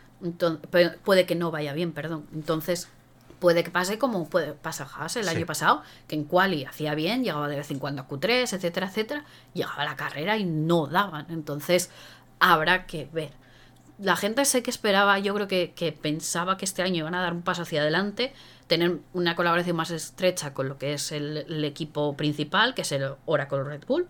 Puede 1.04 1.26
que 1.26 1.36
no 1.36 1.52
vaya 1.52 1.74
bien, 1.74 1.92
perdón. 1.92 2.26
Entonces, 2.34 2.90
puede 3.40 3.64
que 3.64 3.72
pase 3.72 3.98
como 3.98 4.30
puede 4.30 4.54
pasar 4.54 4.88
Haas 4.96 5.18
el 5.18 5.26
Sí. 5.26 5.36
año 5.36 5.46
pasado, 5.46 5.84
que 6.08 6.16
en 6.16 6.24
quali 6.24 6.64
hacía 6.66 6.96
bien, 6.96 7.24
llegaba 7.24 7.48
de 7.50 7.58
vez 7.58 7.72
en 7.72 7.80
cuando 7.80 8.02
a 8.04 8.08
Q3, 8.08 8.54
etcétera, 8.54 8.88
etcétera, 8.88 9.26
llegaba 9.54 9.82
a 9.82 9.86
la 9.86 9.96
carrera 9.98 10.38
y 10.38 10.46
no 10.46 10.88
daban. 10.88 11.28
Entonces, 11.30 11.90
habrá 12.40 12.86
que 12.86 13.10
ver. 13.12 13.32
La 14.00 14.16
gente 14.16 14.44
sé 14.46 14.64
que 14.64 14.72
esperaba, 14.72 15.20
yo 15.20 15.34
creo 15.36 15.48
que, 15.48 15.74
que 15.76 15.92
pensaba 15.92 16.58
que 16.58 16.66
este 16.66 16.82
año 16.82 16.98
iban 17.00 17.16
a 17.16 17.22
dar 17.22 17.34
un 17.34 17.42
paso 17.44 17.62
hacia 17.62 17.82
adelante, 17.82 18.34
tener 18.68 19.00
una 19.14 19.36
colaboración 19.36 19.76
más 19.76 19.92
estrecha 19.92 20.54
con 20.54 20.68
lo 20.70 20.78
que 20.78 20.94
es 20.94 21.12
el, 21.12 21.38
el 21.48 21.64
equipo 21.66 22.16
principal, 22.18 22.74
que 22.74 22.82
es 22.82 22.92
el 22.92 23.14
Oracle 23.26 23.64
Red 23.64 23.84
Bull, 23.86 24.08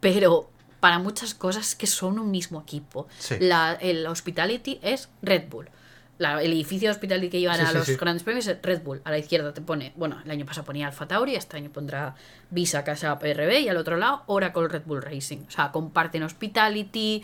pero 0.00 0.48
para 0.84 0.98
muchas 0.98 1.32
cosas 1.32 1.74
que 1.74 1.86
son 1.86 2.18
un 2.18 2.30
mismo 2.30 2.60
equipo. 2.60 3.08
Sí. 3.18 3.36
La, 3.40 3.72
el 3.80 4.06
Hospitality 4.06 4.80
es 4.82 5.08
Red 5.22 5.44
Bull. 5.48 5.70
La- 6.18 6.42
el 6.42 6.52
edificio 6.52 6.88
de 6.88 6.92
Hospitality 6.92 7.30
que 7.30 7.40
llevan 7.40 7.56
Sí, 7.56 7.62
a 7.62 7.68
sí, 7.68 7.74
los 7.92 7.98
grandes 7.98 8.22
premios 8.22 8.46
es 8.48 8.58
Red 8.62 8.82
Bull. 8.82 9.00
A 9.04 9.10
la 9.10 9.16
izquierda 9.16 9.54
te 9.54 9.62
pone, 9.62 9.94
bueno, 9.96 10.20
el 10.22 10.30
año 10.30 10.44
pasado 10.44 10.66
ponía 10.66 10.86
Alfa 10.88 11.08
Tauri, 11.08 11.36
este 11.36 11.56
año 11.56 11.70
pondrá 11.70 12.16
Visa 12.50 12.84
Casa 12.84 13.18
PRB 13.18 13.60
y 13.62 13.68
al 13.70 13.78
otro 13.78 13.96
lado 13.96 14.24
Oracle 14.26 14.68
Red 14.68 14.82
Bull 14.84 15.00
Racing. 15.00 15.38
O 15.48 15.50
sea, 15.50 15.72
comparten 15.72 16.22
Hospitality, 16.22 17.22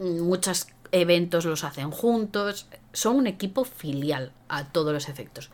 muchos 0.00 0.66
eventos 0.90 1.44
los 1.44 1.62
hacen 1.62 1.92
juntos. 1.92 2.66
Son 2.92 3.14
un 3.14 3.28
equipo 3.28 3.64
filial 3.64 4.32
a 4.48 4.64
todos 4.64 4.92
los 4.92 5.08
efectos. 5.08 5.50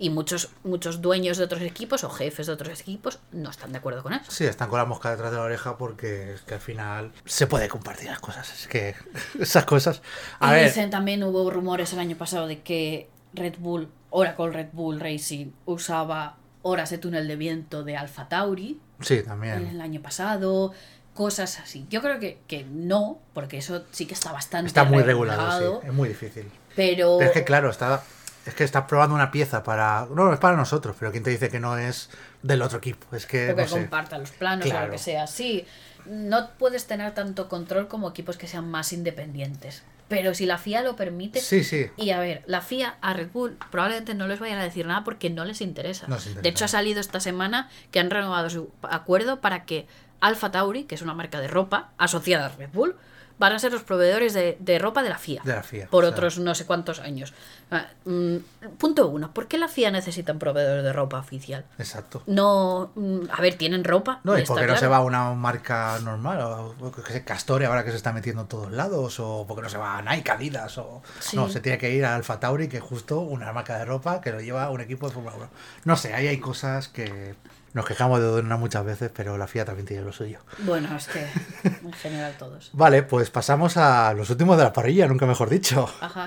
Y 0.00 0.10
muchos, 0.10 0.50
muchos 0.62 1.02
dueños 1.02 1.38
de 1.38 1.44
otros 1.44 1.60
equipos 1.62 2.04
o 2.04 2.10
jefes 2.10 2.46
de 2.46 2.52
otros 2.52 2.80
equipos 2.80 3.18
no 3.32 3.50
están 3.50 3.72
de 3.72 3.78
acuerdo 3.78 4.02
con 4.02 4.12
eso. 4.12 4.30
Sí, 4.30 4.44
están 4.44 4.68
con 4.68 4.78
la 4.78 4.84
mosca 4.84 5.10
detrás 5.10 5.32
de 5.32 5.38
la 5.38 5.42
oreja 5.42 5.76
porque 5.76 6.34
es 6.34 6.42
que 6.42 6.54
al 6.54 6.60
final 6.60 7.12
se 7.24 7.46
puede 7.48 7.68
compartir 7.68 8.08
las 8.08 8.20
cosas. 8.20 8.52
Es 8.52 8.68
que 8.68 8.94
esas 9.40 9.64
cosas. 9.64 10.02
A 10.38 10.52
y 10.52 10.56
ver, 10.56 10.66
dicen 10.66 10.90
también 10.90 11.24
hubo 11.24 11.50
rumores 11.50 11.92
el 11.92 11.98
año 11.98 12.16
pasado 12.16 12.46
de 12.46 12.62
que 12.62 13.08
Red 13.34 13.54
Bull, 13.58 13.88
Oracle 14.10 14.50
Red 14.50 14.68
Bull 14.72 15.00
Racing, 15.00 15.50
usaba 15.64 16.36
horas 16.62 16.90
de 16.90 16.98
túnel 16.98 17.26
de 17.26 17.36
viento 17.36 17.82
de 17.82 17.96
Alfa 17.96 18.28
Tauri 18.28 18.80
sí, 19.00 19.22
también. 19.22 19.66
el 19.66 19.80
año 19.80 20.00
pasado, 20.00 20.72
cosas 21.14 21.58
así. 21.58 21.86
Yo 21.90 22.00
creo 22.02 22.20
que, 22.20 22.38
que 22.46 22.64
no, 22.64 23.18
porque 23.32 23.58
eso 23.58 23.84
sí 23.90 24.06
que 24.06 24.14
está 24.14 24.32
bastante 24.32 24.68
Está 24.68 24.84
muy 24.84 25.02
regulado, 25.02 25.80
sí. 25.80 25.88
Es 25.88 25.92
muy 25.92 26.08
difícil. 26.08 26.50
Pero, 26.76 27.16
Pero 27.18 27.30
es 27.30 27.34
que 27.34 27.44
claro, 27.44 27.70
está. 27.70 28.02
Es 28.48 28.54
que 28.54 28.64
estás 28.64 28.84
probando 28.84 29.14
una 29.14 29.30
pieza 29.30 29.62
para. 29.62 30.06
No, 30.14 30.32
es 30.32 30.38
para 30.40 30.56
nosotros, 30.56 30.96
pero 30.98 31.10
¿quién 31.12 31.22
te 31.22 31.30
dice 31.30 31.48
que 31.50 31.60
no 31.60 31.76
es 31.78 32.10
del 32.42 32.62
otro 32.62 32.78
equipo? 32.78 33.14
Es 33.14 33.26
que. 33.26 33.52
o 33.52 33.56
que 33.56 33.62
no 33.62 33.68
sé. 33.68 33.74
comparta 33.80 34.18
los 34.18 34.30
planos 34.30 34.66
o 34.66 34.70
Claro. 34.70 34.86
lo 34.86 34.92
que 34.92 34.98
sea. 34.98 35.26
Sí, 35.26 35.66
no 36.06 36.48
puedes 36.58 36.86
tener 36.86 37.12
tanto 37.14 37.48
control 37.48 37.88
como 37.88 38.08
equipos 38.10 38.36
que 38.36 38.46
sean 38.46 38.68
más 38.70 38.92
independientes. 38.92 39.82
Pero 40.08 40.32
si 40.34 40.46
la 40.46 40.56
FIA 40.56 40.80
lo 40.82 40.96
permite, 40.96 41.38
Sí, 41.40 41.62
sí. 41.62 41.88
Y 41.98 42.10
a 42.10 42.18
ver, 42.20 42.42
la 42.46 42.62
FIA 42.62 42.96
a 43.02 43.12
Red 43.12 43.28
Bull 43.30 43.58
probablemente 43.70 44.14
no 44.14 44.26
les 44.26 44.40
vayan 44.40 44.58
a 44.58 44.62
decir 44.64 44.86
nada 44.86 45.04
porque 45.04 45.28
no 45.28 45.44
les 45.44 45.60
interesa. 45.60 46.06
No 46.08 46.16
interesa. 46.16 46.40
De 46.40 46.48
hecho, 46.48 46.64
ha 46.64 46.68
salido 46.68 46.98
esta 47.00 47.20
semana 47.20 47.68
que 47.90 48.00
han 48.00 48.08
renovado 48.08 48.48
su 48.48 48.70
acuerdo 48.82 49.42
para 49.42 49.66
que 49.66 49.86
Alfa 50.20 50.50
Tauri, 50.50 50.84
que 50.84 50.94
es 50.94 51.02
una 51.02 51.12
marca 51.12 51.40
de 51.40 51.48
ropa 51.48 51.90
asociada 51.98 52.46
a 52.46 52.48
Red 52.48 52.70
Bull, 52.72 52.96
van 53.38 53.52
a 53.52 53.58
ser 53.58 53.72
los 53.72 53.82
proveedores 53.82 54.34
de, 54.34 54.56
de 54.60 54.78
ropa 54.78 55.02
de 55.02 55.08
la 55.10 55.18
FIA. 55.18 55.42
De 55.44 55.52
la 55.54 55.62
FIA, 55.62 55.86
Por 55.88 56.04
o 56.04 56.06
sea. 56.08 56.14
otros 56.14 56.38
no 56.38 56.54
sé 56.54 56.66
cuántos 56.66 56.98
años. 57.00 57.32
Ah, 57.70 57.86
mm, 58.04 58.36
punto 58.78 59.08
uno. 59.08 59.32
¿Por 59.32 59.46
qué 59.46 59.58
la 59.58 59.68
FIA 59.68 59.90
necesita 59.90 60.32
un 60.32 60.38
proveedor 60.38 60.82
de 60.82 60.92
ropa 60.92 61.18
oficial? 61.18 61.64
Exacto. 61.78 62.22
No. 62.26 62.90
mm, 62.94 63.20
A 63.30 63.40
ver, 63.40 63.54
tienen 63.54 63.84
ropa. 63.84 64.20
No, 64.24 64.38
y 64.38 64.44
porque 64.44 64.66
no 64.66 64.76
se 64.76 64.86
va 64.88 64.96
a 64.98 65.00
una 65.02 65.32
marca 65.34 65.98
normal, 66.02 66.40
o 66.40 66.92
que 66.92 67.12
sé, 67.12 67.24
Castore 67.24 67.66
ahora 67.66 67.84
que 67.84 67.90
se 67.90 67.96
está 67.96 68.12
metiendo 68.12 68.42
en 68.42 68.48
todos 68.48 68.72
lados, 68.72 69.20
o 69.20 69.44
porque 69.46 69.62
no 69.62 69.68
se 69.68 69.78
va 69.78 69.98
a 69.98 70.02
Nike, 70.02 70.30
Adidas, 70.30 70.78
o 70.78 71.02
Sí. 71.20 71.36
no, 71.36 71.48
se 71.48 71.60
tiene 71.60 71.78
que 71.78 71.90
ir 71.92 72.04
a 72.04 72.16
Alfa 72.16 72.40
Tauri, 72.40 72.68
que 72.68 72.78
es 72.78 72.82
justo 72.82 73.20
una 73.20 73.52
marca 73.52 73.78
de 73.78 73.84
ropa 73.84 74.20
que 74.20 74.32
lo 74.32 74.40
lleva 74.40 74.68
un 74.70 74.80
equipo 74.80 75.06
de 75.08 75.14
Fórmula 75.14 75.36
1. 75.36 75.48
No 75.84 75.96
sé, 75.96 76.14
ahí 76.14 76.26
hay 76.26 76.38
cosas 76.40 76.88
que 76.88 77.34
nos 77.78 77.86
quejamos 77.86 78.18
de 78.18 78.26
Dorna 78.26 78.56
muchas 78.56 78.84
veces, 78.84 79.08
pero 79.14 79.38
la 79.38 79.46
FIA 79.46 79.64
también 79.64 79.86
tiene 79.86 80.02
lo 80.02 80.12
suyo. 80.12 80.40
Bueno, 80.64 80.96
es 80.96 81.06
que 81.06 81.24
en 81.84 81.92
general 81.92 82.34
todos. 82.36 82.70
Vale, 82.72 83.04
pues 83.04 83.30
pasamos 83.30 83.76
a 83.76 84.12
los 84.14 84.28
últimos 84.30 84.58
de 84.58 84.64
la 84.64 84.72
parrilla, 84.72 85.06
nunca 85.06 85.26
mejor 85.26 85.48
dicho. 85.48 85.88
Ajá. 86.00 86.26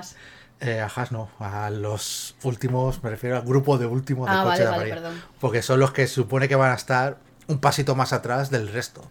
Eh, 0.62 0.80
a 0.80 0.86
Haas 0.86 1.12
no, 1.12 1.30
a 1.40 1.70
los 1.70 2.36
últimos, 2.44 3.04
me 3.04 3.10
refiero 3.10 3.36
al 3.36 3.42
grupo 3.42 3.78
de 3.78 3.86
últimos 3.86 4.30
de 4.30 4.34
Ah, 4.34 4.44
coche 4.44 4.64
vale, 4.64 4.86
de 4.86 4.96
la 4.96 5.00
parrilla. 5.02 5.24
Porque 5.42 5.62
son 5.62 5.82
los 5.82 5.92
que 5.92 6.08
supone 6.08 6.48
que 6.48 6.56
van 6.56 6.72
a 6.72 6.76
estar 6.76 7.18
un 7.48 7.60
pasito 7.60 7.96
más 7.96 8.14
atrás 8.14 8.50
del 8.50 8.70
resto. 8.70 9.02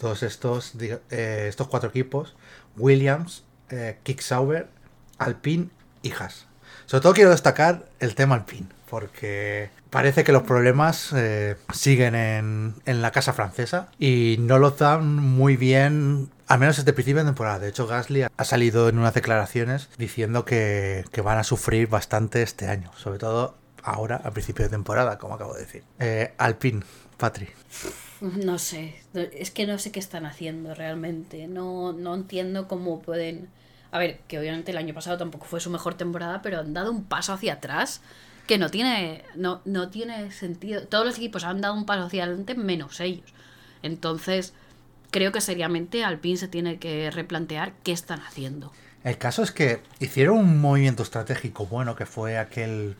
Todos 0.00 0.22
estos, 0.22 0.72
eh, 0.80 1.46
estos 1.46 1.68
cuatro 1.68 1.90
equipos, 1.90 2.36
Williams, 2.78 3.44
eh, 3.68 3.98
Kick 4.02 4.22
Sauber, 4.22 4.68
Alpine 5.18 5.68
y 6.00 6.12
Haas. 6.12 6.46
Sobre 6.86 7.02
todo 7.02 7.12
quiero 7.12 7.30
destacar 7.30 7.84
el 7.98 8.14
tema 8.14 8.36
Alpine, 8.36 8.68
porque 8.88 9.68
parece 9.92 10.24
que 10.24 10.32
los 10.32 10.44
problemas 10.44 11.12
eh, 11.14 11.56
siguen 11.70 12.14
en, 12.14 12.74
en 12.86 13.02
la 13.02 13.10
casa 13.10 13.34
francesa 13.34 13.90
y 13.98 14.36
no 14.40 14.58
lo 14.58 14.70
dan 14.70 15.16
muy 15.16 15.58
bien, 15.58 16.30
al 16.48 16.58
menos 16.58 16.78
desde 16.78 16.90
el 16.90 16.94
principio 16.94 17.20
de 17.20 17.28
temporada. 17.28 17.58
De 17.58 17.68
hecho, 17.68 17.86
Gasly 17.86 18.22
ha 18.22 18.44
salido 18.44 18.88
en 18.88 18.98
unas 18.98 19.12
declaraciones 19.12 19.90
diciendo 19.98 20.46
que, 20.46 21.04
que 21.12 21.20
van 21.20 21.36
a 21.36 21.44
sufrir 21.44 21.88
bastante 21.88 22.40
este 22.40 22.68
año, 22.68 22.90
sobre 22.96 23.18
todo 23.18 23.54
ahora, 23.82 24.16
al 24.16 24.32
principio 24.32 24.64
de 24.64 24.70
temporada, 24.70 25.18
como 25.18 25.34
acabo 25.34 25.52
de 25.52 25.60
decir. 25.60 25.84
Eh, 25.98 26.32
Alpine, 26.38 26.82
Patri. 27.18 27.48
No 28.22 28.58
sé, 28.58 28.98
es 29.12 29.50
que 29.50 29.66
no 29.66 29.78
sé 29.78 29.92
qué 29.92 30.00
están 30.00 30.24
haciendo 30.24 30.74
realmente. 30.74 31.48
No, 31.48 31.92
no 31.92 32.14
entiendo 32.14 32.66
cómo 32.66 33.02
pueden. 33.02 33.50
A 33.90 33.98
ver, 33.98 34.20
que 34.26 34.38
obviamente 34.38 34.70
el 34.70 34.78
año 34.78 34.94
pasado 34.94 35.18
tampoco 35.18 35.44
fue 35.44 35.60
su 35.60 35.68
mejor 35.68 35.96
temporada, 35.96 36.40
pero 36.40 36.60
han 36.60 36.72
dado 36.72 36.90
un 36.90 37.04
paso 37.04 37.34
hacia 37.34 37.54
atrás 37.54 38.00
que 38.46 38.58
no 38.58 38.70
tiene, 38.70 39.24
no, 39.34 39.62
no 39.64 39.88
tiene 39.88 40.30
sentido. 40.32 40.86
Todos 40.86 41.06
los 41.06 41.16
equipos 41.16 41.44
han 41.44 41.60
dado 41.60 41.74
un 41.74 41.86
paso 41.86 42.04
hacia 42.04 42.24
adelante 42.24 42.54
menos 42.54 43.00
ellos. 43.00 43.32
Entonces, 43.82 44.52
creo 45.10 45.32
que 45.32 45.40
seriamente 45.40 46.04
Alpine 46.04 46.36
se 46.36 46.48
tiene 46.48 46.78
que 46.78 47.10
replantear 47.10 47.72
qué 47.82 47.92
están 47.92 48.20
haciendo. 48.20 48.72
El 49.04 49.18
caso 49.18 49.42
es 49.42 49.50
que 49.50 49.82
hicieron 49.98 50.38
un 50.38 50.60
movimiento 50.60 51.02
estratégico 51.02 51.66
bueno, 51.66 51.96
que 51.96 52.06
fue 52.06 52.38
aquel 52.38 52.96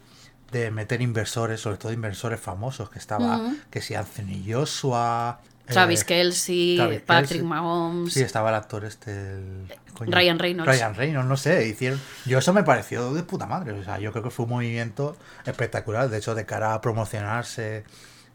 de 0.50 0.70
meter 0.70 1.00
inversores, 1.00 1.60
sobre 1.60 1.78
todo 1.78 1.92
inversores 1.92 2.40
famosos, 2.40 2.90
que 2.90 2.98
estaba, 2.98 3.52
que 3.70 3.80
si 3.80 3.94
Anthony 3.94 4.44
Joshua... 4.46 5.40
eh, 5.72 5.74
Travis 5.74 6.04
Kelsey, 6.04 6.76
Travis 6.76 7.00
Patrick 7.00 7.28
Kelce. 7.30 7.42
Mahomes. 7.44 8.12
Sí, 8.14 8.20
estaba 8.22 8.50
el 8.50 8.54
actor 8.56 8.84
este. 8.84 9.10
el- 9.12 9.66
Ryan 10.00 10.38
Reynolds. 10.38 10.66
Ryan 10.72 10.94
Reynolds, 10.94 11.28
no 11.28 11.36
sé, 11.36 11.68
hicieron. 11.68 12.00
Yo 12.24 12.38
eso 12.38 12.52
me 12.52 12.62
pareció 12.64 13.12
de 13.12 13.22
puta 13.22 13.46
madre. 13.46 13.72
O 13.72 13.84
sea, 13.84 13.98
yo 13.98 14.10
creo 14.10 14.24
que 14.24 14.30
fue 14.30 14.44
un 14.46 14.50
movimiento 14.52 15.16
espectacular. 15.44 16.08
De 16.08 16.18
hecho, 16.18 16.34
de 16.34 16.44
cara 16.46 16.74
a 16.74 16.80
promocionarse 16.80 17.84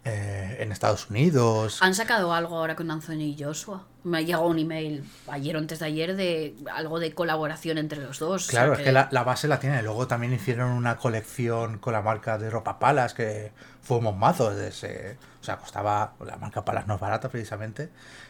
eh, 0.09 0.57
en 0.59 0.71
Estados 0.71 1.09
Unidos. 1.09 1.79
Han 1.81 1.93
sacado 1.93 2.33
algo 2.33 2.57
ahora 2.57 2.75
con 2.75 2.89
Anthony 2.89 3.21
y 3.21 3.37
Joshua. 3.43 3.83
Me 4.03 4.19
ha 4.19 4.21
llegado 4.21 4.45
un 4.47 4.57
email 4.59 5.03
ayer 5.27 5.55
o 5.55 5.59
antes 5.59 5.79
de 5.79 5.85
ayer 5.85 6.15
de 6.15 6.55
algo 6.73 6.99
de 6.99 7.13
colaboración 7.13 7.77
entre 7.77 8.01
los 8.01 8.19
dos. 8.19 8.47
o 8.47 8.51
sea 8.51 8.61
Claro, 8.61 8.73
es 8.73 8.79
que 8.79 8.91
la, 8.91 9.09
la 9.11 9.23
base 9.23 9.47
la 9.47 9.59
tiene. 9.59 9.83
Luego 9.83 10.07
también 10.07 10.33
hicieron 10.33 10.71
una 10.71 10.95
colección 10.97 11.77
con 11.79 11.93
la 11.93 12.01
marca 12.01 12.37
de 12.37 12.49
ropa 12.49 12.79
Palas, 12.79 13.13
que 13.13 13.51
fue 13.81 13.97
un 13.97 14.05
monmazo. 14.05 14.53
de 14.55 14.69
ese- 14.69 15.17
o 15.41 15.43
sea, 15.43 15.57
costaba. 15.57 16.13
La 16.25 16.37
marca 16.37 16.63
Palas 16.63 16.87
no 16.87 16.95
es 16.95 16.99
barata, 17.01 17.29
precisamente. 17.29 17.89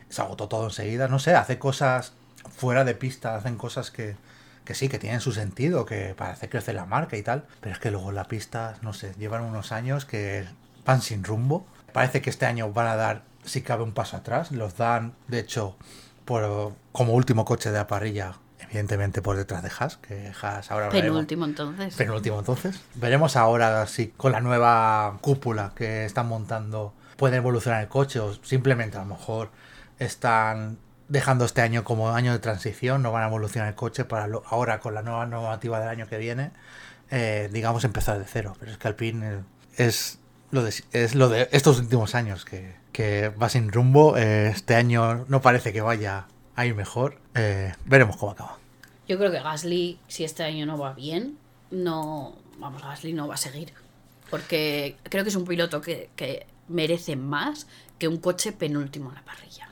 Se 0.10 0.22
agotó 0.22 0.48
todo 0.48 0.66
enseguida. 0.66 1.08
No 1.08 1.20
sé, 1.20 1.36
hace 1.36 1.60
cosas 1.60 2.14
fuera 2.56 2.84
de 2.84 2.96
pista, 2.96 3.36
hacen 3.36 3.58
cosas 3.58 3.92
que, 3.92 4.16
que 4.66 4.74
sí, 4.74 4.90
que 4.90 5.00
tienen 5.00 5.20
su 5.22 5.32
sentido, 5.32 5.86
que 5.86 6.16
para 6.18 6.32
hacer 6.32 6.50
crecer 6.50 6.76
la 6.76 6.86
marca 6.86 7.18
y 7.18 7.24
tal. 7.24 7.46
Pero 7.62 7.74
es 7.74 7.80
que 7.80 7.92
luego 7.92 8.12
la 8.12 8.24
pista, 8.26 8.76
no 8.82 8.94
sé, 8.94 9.14
llevan 9.20 9.44
unos 9.44 9.72
años 9.72 10.06
que 10.06 10.46
van 10.88 11.02
sin 11.04 11.24
rumbo. 11.24 11.68
Parece 11.94 12.22
que 12.22 12.30
este 12.32 12.46
año 12.48 12.72
van 12.74 12.88
a 12.88 12.96
dar, 12.96 13.24
si 13.44 13.62
cabe, 13.62 13.84
un 13.84 13.92
paso 13.92 14.18
atrás. 14.18 14.52
Los 14.52 14.78
dan, 14.78 15.14
de 15.28 15.40
hecho, 15.40 15.76
por, 16.26 16.74
como 16.92 17.14
último 17.14 17.46
coche 17.46 17.70
de 17.72 17.78
la 17.78 17.86
parrilla, 17.88 18.34
evidentemente 18.60 19.22
por 19.22 19.36
detrás 19.38 19.62
de 19.64 19.70
Haas, 19.78 19.98
que 19.98 20.32
Haas 20.42 20.72
ahora 20.72 20.90
Penúltimo 20.90 21.46
entonces. 21.46 21.96
Penúltimo 21.96 22.40
entonces. 22.40 22.82
Veremos 22.96 23.36
ahora 23.36 23.86
si 23.88 24.08
con 24.08 24.32
la 24.32 24.40
nueva 24.42 25.18
cúpula 25.22 25.74
que 25.76 26.06
están 26.06 26.28
montando 26.28 26.94
puede 27.18 27.38
evolucionar 27.38 27.82
el 27.82 27.88
coche 27.88 28.20
o 28.20 28.34
simplemente 28.44 28.98
a 28.98 29.02
lo 29.02 29.08
mejor 29.08 29.50
están 30.00 30.78
dejando 31.08 31.46
este 31.46 31.62
año 31.62 31.84
como 31.84 32.10
año 32.12 32.32
de 32.34 32.40
transición, 32.40 33.02
no 33.02 33.12
van 33.12 33.24
a 33.24 33.28
evolucionar 33.28 33.70
el 33.70 33.76
coche 33.76 34.04
para 34.06 34.28
lo- 34.28 34.44
ahora 34.48 34.80
con 34.80 34.94
la 34.94 35.02
nueva 35.02 35.26
normativa 35.26 35.80
del 35.80 35.88
año 35.90 36.08
que 36.08 36.18
viene, 36.18 36.52
eh, 37.10 37.50
digamos 37.52 37.84
empezar 37.86 38.20
de 38.20 38.26
cero. 38.26 38.54
Pero 38.60 38.72
es 38.74 38.78
que 38.78 38.88
Alpine 38.90 39.40
es 39.78 40.20
lo 40.52 40.64
de, 40.64 40.74
es 40.92 41.16
lo 41.16 41.30
de 41.30 41.50
estos 41.52 41.80
últimos 41.80 42.16
años 42.16 42.46
que, 42.46 42.76
que 42.92 43.30
va 43.30 43.50
sin 43.50 43.72
rumbo. 43.72 44.18
eh, 44.18 44.50
este 44.50 44.76
año 44.76 45.26
no 45.28 45.42
parece 45.42 45.74
que 45.74 45.82
vaya 45.82 46.28
a 46.56 46.66
ir 46.66 46.76
mejor. 46.76 47.20
eh, 47.36 47.74
veremos 47.86 48.18
cómo 48.18 48.32
acaba. 48.32 48.58
Yo 49.08 49.18
creo 49.18 49.32
que 49.32 49.40
Gasly, 49.42 50.00
si 50.08 50.24
este 50.24 50.44
año 50.44 50.66
no 50.66 50.78
va 50.78 50.94
bien, 50.94 51.38
no. 51.72 52.36
Vamos, 52.60 52.82
Gasly 52.82 53.14
no 53.14 53.28
va 53.28 53.36
a 53.36 53.38
seguir. 53.38 53.74
Porque 54.30 54.98
creo 55.04 55.24
que 55.24 55.30
es 55.30 55.36
un 55.36 55.46
piloto 55.46 55.80
que, 55.82 56.10
que 56.16 56.46
merece 56.68 57.16
más 57.16 57.68
que 58.00 58.08
un 58.08 58.18
coche 58.18 58.52
penúltimo 58.52 59.10
en 59.10 59.16
la 59.16 59.24
parrilla. 59.24 59.70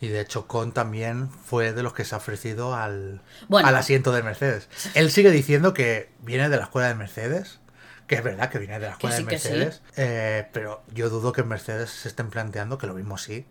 Y 0.00 0.08
de 0.08 0.20
hecho, 0.20 0.46
Con 0.46 0.72
también 0.72 1.30
fue 1.30 1.72
de 1.72 1.82
los 1.82 1.94
que 1.94 2.04
se 2.04 2.14
ha 2.14 2.18
ofrecido 2.18 2.74
al, 2.74 3.22
Bueno. 3.48 3.66
al 3.68 3.76
asiento 3.76 4.12
de 4.12 4.22
Mercedes. 4.22 4.68
Él 4.94 5.10
sigue 5.10 5.30
diciendo 5.30 5.72
que 5.72 6.10
viene 6.20 6.50
de 6.50 6.56
la 6.58 6.64
escuela 6.64 6.88
de 6.88 6.94
Mercedes, 6.94 7.60
que 8.06 8.16
es 8.16 8.22
verdad 8.24 8.50
que 8.50 8.58
viene 8.58 8.74
de 8.78 8.86
la 8.86 8.92
escuela 8.92 9.16
sí, 9.16 9.24
de 9.24 9.38
sí. 9.38 9.48
Mercedes, 9.48 9.82
eh, 9.96 10.46
pero 10.52 10.82
yo 10.92 11.08
dudo 11.10 11.32
que 11.32 11.42
Mercedes 11.42 11.90
se 11.90 12.08
estén 12.08 12.30
planteando, 12.30 12.76
que 12.78 12.86
lo 12.86 12.94
mismo 12.94 13.16
sí, 13.18 13.46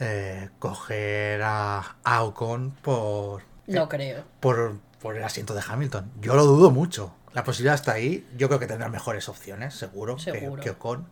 eh, 0.00 0.48
coger 0.58 1.42
a, 1.42 1.96
a 2.04 2.22
Ocon 2.22 2.70
por, 2.82 3.42
No 3.66 3.88
creo. 3.88 4.24
por, 4.40 4.76
por 5.00 5.16
el 5.16 5.24
asiento 5.24 5.54
de 5.54 5.62
Hamilton. 5.66 6.10
Yo 6.20 6.34
lo 6.36 6.44
dudo 6.44 6.70
mucho. 6.70 7.14
La 7.34 7.44
posibilidad 7.44 7.74
está 7.74 7.92
ahí. 7.92 8.26
Yo 8.36 8.48
creo 8.48 8.58
que 8.58 8.66
tendrá 8.66 8.88
mejores 8.88 9.28
opciones, 9.28 9.74
seguro, 9.74 10.16
que- 10.16 10.22
Seguro. 10.22 10.62
Que, 10.62 10.70
Ocon. 10.70 11.06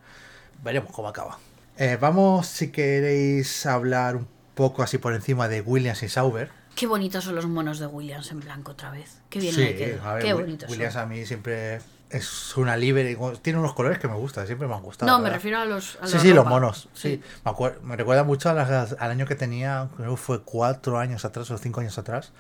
Veremos 0.63 0.91
cómo 0.93 1.09
acaba. 1.09 1.39
Eh, 1.77 1.99
vamos, 2.01 2.47
si 2.47 2.71
queréis, 2.73 3.67
hablar 3.67 4.17
un 4.17 4.27
poco 4.55 4.83
así 4.83 4.97
por 4.97 5.13
encima 5.13 5.49
de 5.49 5.61
Williams 5.61 6.03
y 6.03 6.09
Sauber. 6.09 6.51
Qué 6.75 6.87
bonitos 6.87 7.25
son 7.25 7.35
los 7.35 7.47
monos 7.47 7.79
de 7.79 7.87
Williams 7.87 8.31
en 8.31 8.41
blanco 8.41 8.73
otra 8.73 8.91
vez. 8.91 9.19
Qué 9.29 9.41
bien 9.41 9.55
sí, 9.55 9.61
le 9.63 9.77
queda. 9.77 10.19
Qué 10.21 10.33
bonitos 10.33 10.71
Williams 10.71 10.95
son. 10.95 11.03
a 11.03 11.07
mí 11.07 11.27
siempre 11.27 11.81
es 12.11 12.57
una 12.57 12.77
libre. 12.77 13.17
Tiene 13.43 13.59
unos 13.59 13.75
colores 13.75 13.99
que 13.99 14.07
me 14.09 14.15
gustan, 14.15 14.47
siempre 14.47 14.69
me 14.69 14.75
han 14.75 14.83
gustado. 14.83 15.11
No, 15.11 15.19
me 15.19 15.25
verdad. 15.25 15.37
refiero 15.37 15.59
a 15.59 15.65
los. 15.65 15.99
a 16.01 16.07
Sí, 16.07 16.19
sí, 16.19 16.33
los 16.33 16.47
monos. 16.47 16.89
Sí, 16.95 17.21
Me, 17.83 17.97
recuerda 17.97 18.25
mucho 18.25 18.49
a 18.51 18.55
las- 18.55 18.93
al 18.99 19.11
año 19.11 19.27
que 19.27 19.35
tenía, 19.35 19.89
creo 19.97 20.11
que 20.13 20.17
fue 20.17 20.43
cuatro 20.43 20.99
años 20.99 21.25
atrás 21.25 21.51
o 21.51 21.59
cinco 21.59 21.81
años 21.81 21.99
atrás, 21.99 22.33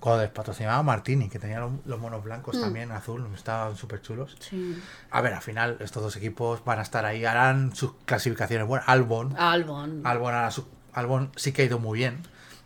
cuando 0.00 0.30
patrocinaba 0.32 0.82
Martini, 0.82 1.28
que 1.30 1.38
tenía 1.38 1.60
los, 1.60 1.72
los 1.86 1.98
monos 1.98 2.22
blancos 2.22 2.56
Mm. 2.56 2.60
también, 2.60 2.92
azul, 2.92 3.26
estaban 3.34 3.76
súper 3.76 4.02
chulos. 4.02 4.36
Sí. 4.40 4.78
A 5.10 5.20
ver, 5.22 5.32
al 5.34 5.42
final 5.42 5.78
estos 5.80 6.02
dos 6.02 6.16
equipos 6.16 6.62
van 6.64 6.78
a 6.78 6.82
estar 6.82 7.04
ahí, 7.06 7.24
harán 7.24 7.74
sus 7.74 7.92
clasificaciones. 8.04 8.66
Bueno, 8.66 8.84
Albon, 8.86 9.34
Albon. 9.38 10.02
Albon, 10.06 10.34
hará 10.34 10.50
su- 10.50 10.68
Albon 10.92 11.32
sí 11.36 11.52
que 11.52 11.62
ha 11.62 11.64
ido 11.64 11.78
muy 11.78 11.98
bien, 11.98 12.18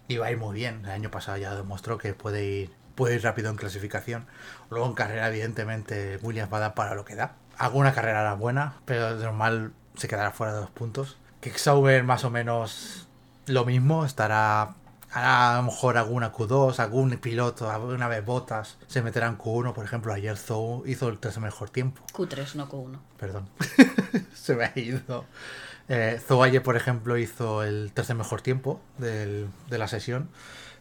y 0.08 0.16
va 0.16 0.26
a 0.26 0.30
ir 0.32 0.38
muy 0.38 0.54
bien. 0.54 0.80
El 0.84 0.90
año 0.90 1.10
pasado 1.10 1.36
ya 1.38 1.54
demostró 1.54 1.98
que 1.98 2.14
puede 2.14 2.44
ir, 2.44 2.70
puede 2.98 3.14
ir 3.14 3.22
rápido 3.22 3.48
en 3.48 3.56
clasificación. 3.56 4.26
Luego 4.68 4.84
en 4.86 4.92
carrera, 4.94 5.28
evidentemente, 5.28 6.18
Williams 6.22 6.52
va 6.52 6.58
a 6.58 6.60
dar 6.60 6.74
para 6.74 6.94
lo 6.94 7.04
que 7.06 7.14
da. 7.14 7.36
Alguna 7.56 7.94
carrera 7.94 8.20
hará 8.20 8.34
buena, 8.34 8.74
pero 8.84 9.16
de 9.16 9.24
normal 9.24 9.72
se 9.96 10.08
quedará 10.08 10.30
fuera 10.32 10.52
de 10.54 10.60
los 10.60 10.70
puntos. 10.70 11.16
Que 11.40 11.56
Sauber 11.56 12.04
más 12.04 12.24
o 12.24 12.30
menos 12.30 13.06
lo 13.46 13.64
mismo, 13.64 14.04
estará 14.04 14.74
hará 15.10 15.54
a 15.54 15.56
lo 15.56 15.62
mejor 15.62 15.96
alguna 15.96 16.32
Q2, 16.34 16.78
algún 16.80 17.10
piloto, 17.16 17.70
alguna 17.70 18.08
vez 18.08 18.22
botas, 18.22 18.76
se 18.88 19.00
meterá 19.00 19.26
en 19.26 19.38
Q1, 19.38 19.72
por 19.72 19.82
ejemplo, 19.84 20.12
ayer 20.12 20.36
Zou 20.36 20.82
hizo 20.86 21.08
el 21.08 21.18
tercer 21.18 21.42
mejor 21.42 21.70
tiempo 21.70 22.02
Q3, 22.12 22.56
no 22.56 22.68
Q1. 22.68 22.98
perdón, 23.18 23.48
se 24.34 24.54
me 24.54 24.64
ha 24.66 24.72
ido. 24.78 25.24
Eh, 25.88 26.20
Zhou 26.28 26.42
ayer, 26.42 26.62
por 26.62 26.76
ejemplo, 26.76 27.16
hizo 27.16 27.62
el 27.62 27.90
tercer 27.94 28.16
mejor 28.16 28.42
tiempo 28.42 28.82
del- 28.98 29.48
de 29.70 29.78
la 29.78 29.88
sesión. 29.88 30.28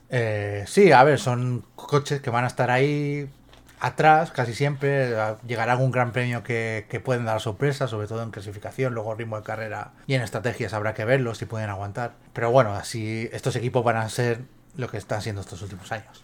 Eh, 0.09 0.63
sí, 0.67 0.91
a 0.91 1.03
ver, 1.03 1.19
son 1.19 1.65
coches 1.75 2.21
que 2.21 2.29
van 2.29 2.43
a 2.43 2.47
estar 2.47 2.71
ahí 2.71 3.29
atrás 3.79 4.31
casi 4.31 4.53
siempre. 4.53 5.13
Llegará 5.45 5.73
algún 5.73 5.91
gran 5.91 6.11
premio 6.11 6.43
que, 6.43 6.85
que 6.89 6.99
pueden 6.99 7.25
dar 7.25 7.41
sorpresa, 7.41 7.87
sobre 7.87 8.07
todo 8.07 8.23
en 8.23 8.31
clasificación, 8.31 8.93
luego 8.93 9.15
ritmo 9.15 9.37
de 9.37 9.43
carrera 9.43 9.93
y 10.07 10.13
en 10.13 10.21
estrategias 10.21 10.73
habrá 10.73 10.93
que 10.93 11.05
verlo 11.05 11.35
si 11.35 11.45
pueden 11.45 11.69
aguantar. 11.69 12.13
Pero 12.33 12.51
bueno, 12.51 12.73
así 12.73 13.29
estos 13.31 13.55
equipos 13.55 13.83
van 13.83 13.97
a 13.97 14.09
ser 14.09 14.41
lo 14.75 14.89
que 14.89 14.97
están 14.97 15.21
siendo 15.21 15.41
estos 15.41 15.61
últimos 15.61 15.91
años. 15.91 16.23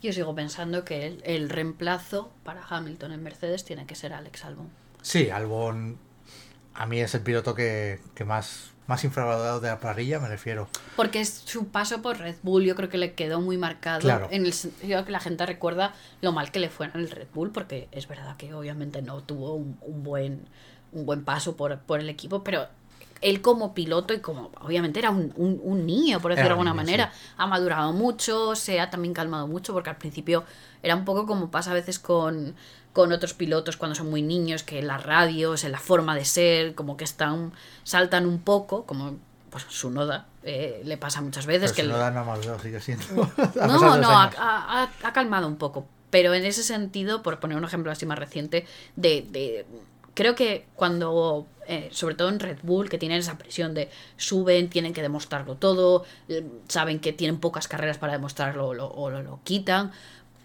Yo 0.00 0.12
sigo 0.12 0.34
pensando 0.34 0.84
que 0.84 1.06
el, 1.06 1.22
el 1.24 1.50
reemplazo 1.50 2.30
para 2.44 2.62
Hamilton 2.62 3.12
en 3.12 3.22
Mercedes 3.22 3.64
tiene 3.64 3.84
que 3.84 3.96
ser 3.96 4.12
Alex 4.12 4.44
Albon. 4.44 4.70
Sí, 5.02 5.30
Albon 5.30 5.98
a 6.78 6.86
mí 6.86 7.00
es 7.00 7.12
el 7.14 7.22
piloto 7.22 7.56
que, 7.56 7.98
que 8.14 8.24
más, 8.24 8.70
más 8.88 9.04
infravalorado 9.04 9.60
de 9.60 9.68
la 9.68 9.78
parrilla, 9.78 10.18
me 10.18 10.28
refiero. 10.28 10.66
Porque 10.96 11.20
es 11.20 11.28
su 11.44 11.68
paso 11.68 12.00
por 12.02 12.18
Red 12.18 12.36
Bull, 12.42 12.64
yo 12.64 12.74
creo 12.74 12.88
que 12.88 12.96
le 12.98 13.12
quedó 13.12 13.40
muy 13.40 13.58
marcado 13.58 14.00
Claro. 14.00 14.28
en 14.30 14.46
el 14.46 14.54
sentido 14.54 15.04
que 15.04 15.12
la 15.12 15.20
gente 15.20 15.44
recuerda 15.46 15.94
lo 16.22 16.32
mal 16.32 16.50
que 16.50 16.58
le 16.58 16.70
fue 16.70 16.86
en 16.86 16.92
el 16.94 17.10
Red 17.10 17.28
Bull, 17.34 17.50
porque 17.52 17.86
es 17.92 18.08
verdad 18.08 18.36
que 18.38 18.52
obviamente 18.54 19.02
no 19.02 19.22
tuvo 19.22 19.54
un, 19.54 19.78
un 19.82 20.02
buen, 20.02 20.48
un 20.92 21.04
buen 21.04 21.22
paso 21.22 21.54
por, 21.54 21.78
por 21.80 22.00
el 22.00 22.08
equipo, 22.08 22.42
pero 22.42 22.66
él 23.20 23.42
como 23.42 23.74
piloto 23.74 24.14
y 24.14 24.20
como 24.20 24.52
obviamente 24.62 25.00
era 25.00 25.10
un, 25.10 25.34
un- 25.36 25.60
un 25.62 25.84
niño, 25.84 26.18
por 26.20 26.30
decirlo 26.30 26.48
de 26.48 26.52
alguna 26.52 26.70
niño, 26.70 26.76
manera, 26.82 27.12
ha 27.36 27.46
madurado 27.46 27.92
mucho, 27.92 28.54
se 28.54 28.80
ha 28.80 28.88
también 28.88 29.12
calmado 29.12 29.46
mucho, 29.48 29.74
porque 29.74 29.90
al 29.90 29.98
principio 29.98 30.44
era 30.82 30.94
un 30.96 31.04
poco 31.04 31.26
como 31.26 31.50
pasa 31.50 31.72
a 31.72 31.74
veces 31.74 31.98
con, 31.98 32.54
con 32.92 33.12
otros 33.12 33.34
pilotos 33.34 33.76
cuando 33.76 33.94
son 33.94 34.10
muy 34.10 34.22
niños, 34.22 34.62
que 34.62 34.78
en 34.80 34.86
las 34.88 35.02
radios, 35.04 35.64
en 35.64 35.72
la 35.72 35.78
forma 35.78 36.14
de 36.14 36.24
ser, 36.24 36.74
como 36.74 36.96
que 36.96 37.04
están, 37.04 37.52
saltan 37.84 38.26
un 38.26 38.40
poco, 38.40 38.84
como 38.84 39.16
pues 39.50 39.64
su 39.68 39.90
noda 39.90 40.26
le 40.42 40.96
pasa 40.96 41.20
muchas 41.20 41.46
veces 41.46 41.72
Pero 41.72 41.74
que 41.74 41.82
si 41.82 41.86
el- 42.08 42.14
no 42.14 42.24
Maldonado, 42.24 42.58
sigue 42.60 42.80
siendo. 42.80 43.04
no, 43.56 43.96
no, 44.00 44.10
ha, 44.18 44.88
calmado 45.12 45.46
un 45.46 45.56
poco. 45.56 45.86
Pero 46.10 46.32
en 46.34 46.44
ese 46.46 46.62
sentido, 46.62 47.22
por 47.22 47.38
poner 47.38 47.56
un 47.58 47.64
ejemplo 47.64 47.92
así 47.92 48.06
más 48.06 48.18
reciente, 48.18 48.66
de, 48.96 49.26
de- 49.30 49.66
creo 50.14 50.34
que 50.34 50.66
cuando, 50.74 51.46
eh, 51.66 51.88
sobre 51.92 52.14
todo 52.14 52.30
en 52.30 52.40
Red 52.40 52.58
Bull, 52.62 52.88
que 52.88 52.96
tienen 52.98 53.18
esa 53.18 53.36
presión 53.38 53.74
de 53.74 53.90
suben, 54.16 54.70
tienen 54.70 54.94
que 54.94 55.02
demostrarlo 55.02 55.54
todo, 55.56 56.04
eh, 56.28 56.44
saben 56.68 56.98
que 56.98 57.12
tienen 57.12 57.38
pocas 57.38 57.68
carreras 57.68 57.98
para 57.98 58.14
demostrarlo 58.14 58.72
lo- 58.74 58.88
o 58.88 59.10
lo, 59.10 59.22
lo 59.22 59.40
quitan, 59.44 59.92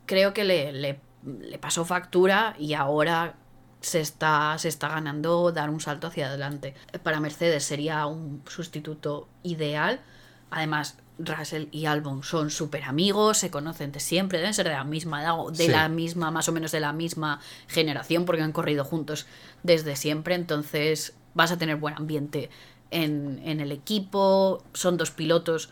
creo 0.06 0.34
que 0.34 0.44
le, 0.44 0.72
le- 0.74 1.00
le 1.26 1.58
pasó 1.58 1.86
factura 1.86 2.56
y 2.60 2.74
ahora 2.74 3.36
se 3.82 4.00
está, 4.00 4.56
se 4.58 4.70
está 4.70 4.88
ganando 4.90 5.52
dar 5.52 5.70
un 5.70 5.82
salto 5.82 6.08
hacia 6.08 6.28
adelante. 6.28 6.74
Para 7.04 7.20
Mercedes 7.20 7.64
sería 7.66 8.06
un 8.06 8.42
sustituto 8.48 9.28
ideal. 9.44 10.00
Además, 10.52 10.98
Russell 11.20 11.66
y 11.72 11.86
Albon 11.86 12.24
son 12.24 12.50
súper 12.50 12.84
amigos, 12.84 13.38
se 13.38 13.52
conocen 13.52 13.92
de 13.92 14.00
siempre, 14.00 14.40
deben 14.40 14.54
ser 14.54 14.68
de 14.68 14.74
la 14.74 14.84
misma 14.84 15.22
edad, 15.22 15.40
o 15.40 15.52
de 15.52 15.66
Sí. 15.66 15.68
la 15.68 15.90
misma, 15.90 16.32
más 16.32 16.48
o 16.50 16.52
menos 16.52 16.72
de 16.72 16.80
la 16.80 16.94
misma 16.94 17.40
generación, 17.68 18.26
porque 18.26 18.42
han 18.42 18.52
corrido 18.52 18.84
juntos 18.86 19.26
desde 19.64 19.96
siempre. 19.96 20.36
Entonces 20.36 21.14
vas 21.34 21.52
a 21.52 21.58
tener 21.58 21.76
buen 21.78 21.96
ambiente 21.96 22.50
en, 22.92 23.42
en 23.46 23.60
el 23.60 23.72
equipo. 23.72 24.64
Son 24.74 24.98
dos 24.98 25.12
pilotos 25.12 25.70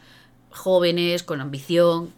jóvenes, 0.52 1.24
con 1.24 1.42
ambición. 1.42 2.14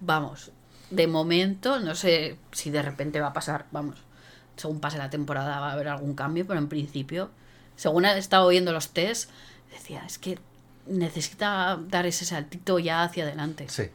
Vamos, 0.00 0.50
de 0.90 1.06
momento, 1.06 1.80
no 1.80 1.94
sé 1.94 2.38
si 2.52 2.70
de 2.70 2.82
repente 2.82 3.20
va 3.20 3.28
a 3.28 3.32
pasar, 3.32 3.66
vamos, 3.70 3.96
según 4.56 4.80
pase 4.80 4.98
la 4.98 5.10
temporada 5.10 5.60
va 5.60 5.70
a 5.70 5.72
haber 5.72 5.88
algún 5.88 6.14
cambio, 6.14 6.46
pero 6.46 6.58
en 6.58 6.68
principio, 6.68 7.30
según 7.76 8.04
he 8.04 8.18
estado 8.18 8.48
viendo 8.48 8.72
los 8.72 8.90
test, 8.90 9.30
decía, 9.70 10.04
es 10.06 10.18
que 10.18 10.38
necesita 10.86 11.78
dar 11.88 12.06
ese 12.06 12.24
saltito 12.24 12.78
ya 12.78 13.02
hacia 13.02 13.24
adelante. 13.24 13.68
Sí. 13.68 13.90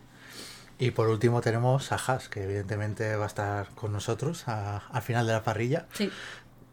Y 0.80 0.92
por 0.92 1.08
último 1.08 1.42
tenemos 1.42 1.92
a 1.92 1.96
Haas, 1.96 2.30
que 2.30 2.44
evidentemente 2.44 3.16
va 3.16 3.26
a 3.26 3.28
estar 3.28 3.70
con 3.70 3.92
nosotros 3.94 4.48
al 4.48 5.02
final 5.02 5.26
de 5.28 5.34
la 5.34 5.44
parrilla. 5.44 5.86
Sí. 5.94 6.12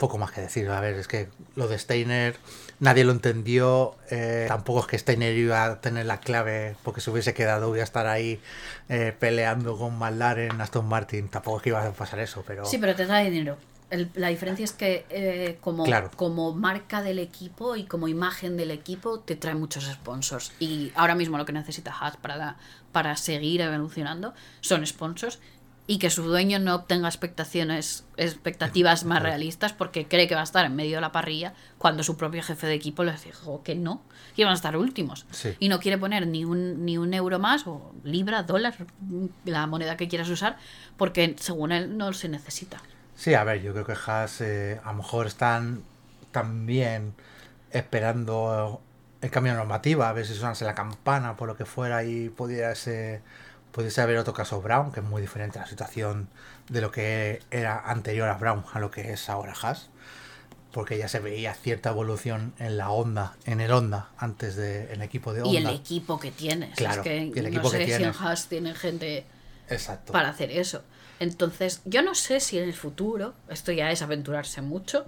Poco 0.01 0.17
más 0.19 0.33
que 0.33 0.41
decir. 0.41 0.69
A 0.71 0.81
ver, 0.81 0.95
es 0.95 1.07
que 1.07 1.29
lo 1.57 1.69
de 1.69 1.79
Steiner 1.79 2.35
nadie 2.81 3.05
lo 3.05 3.13
entendió. 3.13 3.95
eh, 4.11 4.47
tampoco 4.49 4.81
es 4.81 4.87
que 4.87 4.99
Steiner 4.99 5.37
iba 5.37 5.63
a 5.65 5.81
tener 5.83 6.07
la 6.07 6.19
clave 6.21 6.75
porque 6.83 7.01
se 7.03 7.11
hubiese 7.11 7.35
quedado, 7.35 7.69
iba 7.75 7.83
a 7.83 7.85
estar 7.85 8.07
ahí 8.07 8.41
eh, 8.89 9.15
peleando 9.19 9.77
con 9.77 9.99
McLaren, 9.99 10.59
Aston 10.61 10.87
Martin. 10.89 11.29
Tampoco 11.29 11.59
es 11.59 11.63
que 11.65 11.69
iba 11.69 11.85
a 11.87 11.93
pasar 11.93 12.19
eso, 12.21 12.43
pero. 12.47 12.65
Sí, 12.65 12.79
pero 12.79 12.95
te 12.97 13.05
da 13.05 13.19
dinero. 13.21 13.59
El- 13.91 14.09
la 14.15 14.29
diferencia 14.29 14.65
es 14.65 14.73
que 14.73 15.05
eh, 15.11 15.59
como, 15.61 15.85
Claro. 15.85 16.11
como 16.17 16.55
marca 16.55 17.03
del 17.03 17.19
equipo 17.19 17.77
y 17.77 17.85
como 17.85 18.09
imagen 18.09 18.57
del 18.57 18.71
equipo 18.71 19.19
te 19.21 19.37
trae 19.37 19.55
muchos 19.55 19.85
sponsors. 19.85 20.53
Y 20.61 20.93
ahora 20.95 21.15
mismo 21.15 21.37
lo 21.37 21.45
que 21.45 21.53
necesita 21.53 21.93
Haas 21.93 22.17
para, 22.17 22.57
para 22.93 23.17
seguir 23.17 23.61
evolucionando 23.61 24.33
son 24.63 24.87
sponsors 24.87 25.41
y 25.91 25.99
que 25.99 26.09
su 26.09 26.23
dueño 26.23 26.61
no 26.61 26.77
obtenga 26.77 27.09
expectaciones, 27.09 28.05
expectativas 28.17 29.03
más 29.03 29.21
realistas 29.21 29.73
porque 29.73 30.07
cree 30.07 30.29
que 30.29 30.37
va 30.37 30.43
a 30.43 30.45
estar 30.45 30.65
en 30.65 30.77
medio 30.77 30.99
de 30.99 31.01
la 31.01 31.11
parrilla 31.11 31.53
cuando 31.79 32.05
su 32.05 32.17
propio 32.17 32.45
jefe 32.45 32.69
de 32.69 32.75
equipo 32.75 33.03
le 33.03 33.13
dijo 33.25 33.65
que 33.65 33.75
no, 33.75 34.01
que 34.37 34.43
iban 34.43 34.53
a 34.53 34.55
estar 34.55 34.77
últimos. 34.77 35.27
Sí. 35.33 35.57
Y 35.59 35.69
no 35.69 35.81
quiere 35.81 35.99
poner 35.99 36.29
ni 36.29 36.45
un, 36.45 36.85
ni 36.85 36.97
un 36.97 37.13
euro 37.13 37.41
más, 37.41 37.67
o 37.67 37.93
libra, 38.05 38.45
dólar, 38.45 38.77
la 39.45 39.67
moneda 39.67 39.97
que 39.97 40.07
quieras 40.07 40.29
usar, 40.29 40.59
porque 40.97 41.35
según 41.41 41.73
él 41.73 41.99
no 41.99 42.13
se 42.13 42.29
necesita. 42.29 42.81
Sí, 43.17 43.35
a 43.35 43.43
ver, 43.43 43.61
yo 43.61 43.73
creo 43.73 43.85
que 43.85 43.97
Haas 44.07 44.43
eh, 44.43 44.81
a 44.85 44.93
lo 44.93 44.99
mejor 44.99 45.27
están 45.27 45.83
también 46.31 47.15
esperando 47.73 48.81
el 49.21 49.31
cambio 49.33 49.55
de 49.55 49.59
normativa, 49.59 50.09
a 50.09 50.13
ver 50.13 50.25
si 50.25 50.35
sonase 50.35 50.65
la 50.65 50.77
campana 50.77 51.37
por 51.37 51.49
lo 51.49 51.57
que 51.57 51.65
fuera 51.65 52.05
y 52.05 52.29
pudiese, 52.29 53.23
pudiese 53.73 54.01
haber 54.01 54.19
otro 54.19 54.33
caso 54.33 54.61
Brown, 54.61 54.93
que 54.93 55.01
es 55.01 55.07
muy 55.07 55.21
diferente 55.21 55.59
a 55.59 55.63
la 55.63 55.69
situación 55.69 56.29
de 56.69 56.81
lo 56.81 56.91
que 56.91 57.43
era 57.51 57.79
anterior 57.79 58.29
a 58.29 58.35
Brown 58.35 58.65
a 58.73 58.79
lo 58.81 58.91
que 58.91 59.13
es 59.13 59.29
ahora 59.29 59.55
Haas, 59.61 59.91
porque 60.73 60.99
ya 60.99 61.09
se 61.09 61.19
veía 61.19 61.55
cierta 61.55 61.91
evolución 61.91 62.55
en 62.59 62.77
la 62.77 62.91
Honda, 62.91 63.37
en 63.45 63.61
el 63.61 63.73
Honda, 63.73 64.11
antes 64.17 64.57
del 64.57 65.03
equipo 65.03 65.33
de 65.33 65.43
Honda. 65.43 65.53
Y 65.53 65.57
el 65.57 65.69
equipo 65.69 66.21
que 66.21 66.31
tienes. 66.31 66.77
Claro, 66.77 67.03
es 67.03 67.05
que 67.05 67.23
el 67.23 67.43
no 67.43 67.49
equipo 67.49 67.71
que 67.71 67.79
sé 67.79 67.87
si 67.87 67.93
en 67.93 67.99
tienes. 67.99 68.21
Haas 68.21 68.49
tienen 68.49 68.75
gente 68.75 69.25
Exacto. 69.69 70.13
para 70.13 70.29
hacer 70.29 70.51
eso. 70.51 70.83
Entonces, 71.19 71.83
yo 71.85 72.03
no 72.03 72.15
sé 72.15 72.41
si 72.41 72.59
en 72.59 72.65
el 72.65 72.75
futuro, 72.75 73.35
esto 73.49 73.73
ya 73.73 73.91
es 73.91 74.01
aventurarse 74.01 74.63
mucho, 74.63 75.05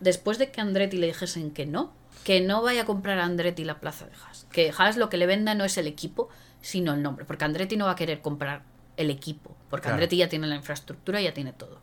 después 0.00 0.38
de 0.38 0.50
que 0.50 0.60
Andretti 0.60 0.98
le 0.98 1.06
dijesen 1.06 1.50
que 1.50 1.66
no, 1.66 1.92
que 2.24 2.40
no 2.40 2.62
vaya 2.62 2.82
a 2.82 2.84
comprar 2.84 3.18
a 3.18 3.24
Andretti 3.24 3.64
la 3.64 3.78
plaza 3.78 4.06
de 4.06 4.12
Haas. 4.12 4.46
Que 4.50 4.72
Haas 4.76 4.96
lo 4.96 5.08
que 5.08 5.16
le 5.16 5.26
venda 5.26 5.54
no 5.54 5.64
es 5.64 5.78
el 5.78 5.86
equipo, 5.86 6.28
sino 6.66 6.92
el 6.94 7.02
nombre. 7.02 7.24
Porque 7.24 7.44
Andretti 7.44 7.76
no 7.76 7.84
va 7.84 7.92
a 7.92 7.96
querer 7.96 8.20
comprar 8.20 8.62
el 8.96 9.10
equipo, 9.10 9.56
porque 9.70 9.84
Claro. 9.84 9.94
Andretti 9.94 10.16
ya 10.16 10.28
tiene 10.28 10.46
la 10.48 10.56
infraestructura, 10.56 11.20
ya 11.20 11.32
tiene 11.32 11.52
todo. 11.52 11.78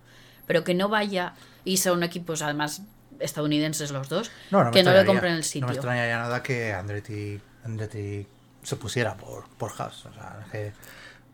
Pero 0.46 0.64
que 0.66 0.74
no 0.74 0.90
vaya, 0.90 1.36
y 1.64 1.78
son 1.78 2.04
equipos 2.04 2.42
además 2.42 2.82
estadounidenses 3.20 3.92
los 3.92 4.10
dos, 4.10 4.30
No, 4.52 4.64
no 4.66 4.72
que 4.72 4.84
no 4.84 4.92
le 4.92 5.06
compren 5.06 5.34
el 5.34 5.38
No 5.40 5.44
sitio. 5.44 5.68
me 5.68 5.74
extrañaría 5.74 6.18
nada 6.18 6.44
que 6.44 6.74
Andretti, 6.74 7.40
Andretti 7.64 8.28
se 8.64 8.76
pusiera 8.76 9.16
por, 9.16 9.48
por 9.58 9.72
Haas. 9.78 10.06
O 10.06 10.14
sea, 10.14 10.46
que 10.52 10.74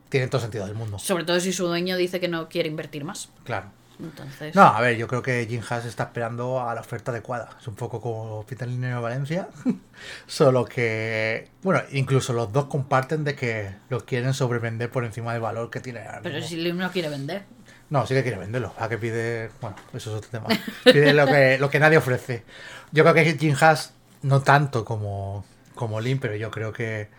tiene 0.10 0.28
todo 0.28 0.42
sentido 0.42 0.66
del 0.68 0.76
mundo. 0.76 1.00
Sobre 1.00 1.24
todo 1.24 1.40
si 1.40 1.52
su 1.54 1.66
dueño 1.66 1.98
dice 1.98 2.20
que 2.20 2.28
no 2.28 2.50
quiere 2.50 2.70
invertir 2.70 3.04
más. 3.04 3.30
Claro. 3.46 3.72
Entonces, 4.02 4.56
No, 4.56 4.64
a 4.64 4.80
ver, 4.80 4.96
yo 4.98 5.08
creo 5.08 5.22
que 5.22 5.46
Jim 5.48 5.62
Haas 5.70 5.86
está 5.86 6.04
esperando 6.04 6.62
a 6.62 6.74
la 6.74 6.82
oferta 6.82 7.12
adecuada. 7.12 7.50
Es 7.60 7.68
un 7.68 7.76
poco 7.76 8.00
como 8.00 8.46
Peter 8.46 8.68
Linero 8.68 8.98
de 8.98 9.02
Valencia. 9.02 9.50
Solo 10.28 10.66
que, 10.66 11.50
bueno, 11.64 11.82
incluso 11.92 12.32
los 12.34 12.52
dos 12.54 12.66
comparten 12.66 13.24
de 13.26 13.36
que 13.36 13.76
lo 13.90 14.06
quieren 14.06 14.34
sobrevender 14.34 14.90
por 14.90 15.04
encima 15.04 15.34
del 15.34 15.42
valor 15.42 15.70
que 15.70 15.82
tiene 15.82 16.02
pero 16.24 16.36
mismo. 16.36 16.50
si 16.50 16.56
Lim 16.58 16.78
no 16.78 16.92
quiere 16.92 17.10
vender. 17.10 17.44
No, 17.90 18.06
sí 18.06 18.14
que 18.14 18.22
quiere 18.24 18.38
venderlo. 18.38 18.74
A 18.78 18.88
que 18.88 18.98
pide. 18.98 19.50
Bueno, 19.62 19.76
eso 19.94 20.12
es 20.12 20.18
otro 20.18 20.30
tema. 20.30 20.48
Pide 20.86 21.14
lo 21.14 21.26
que, 21.26 21.58
lo 21.58 21.70
que 21.70 21.80
nadie 21.80 21.98
ofrece. 21.98 22.44
Yo 22.92 23.04
creo 23.04 23.14
que 23.16 23.38
Jim 23.38 23.56
Haas, 23.60 23.94
no 24.22 24.42
tanto 24.42 24.86
como, 24.86 25.44
como 25.76 26.00
Lin, 26.00 26.20
pero 26.20 26.36
yo 26.36 26.52
creo 26.52 26.72
que 26.72 27.10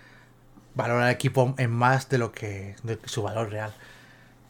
valora 0.75 1.07
al 1.07 1.13
equipo 1.13 1.55
en 1.59 1.71
más 1.73 2.09
de 2.09 2.19
lo 2.19 2.33
que. 2.33 2.77
de 2.85 2.99
su 3.05 3.23
valor 3.23 3.51
real. 3.51 3.75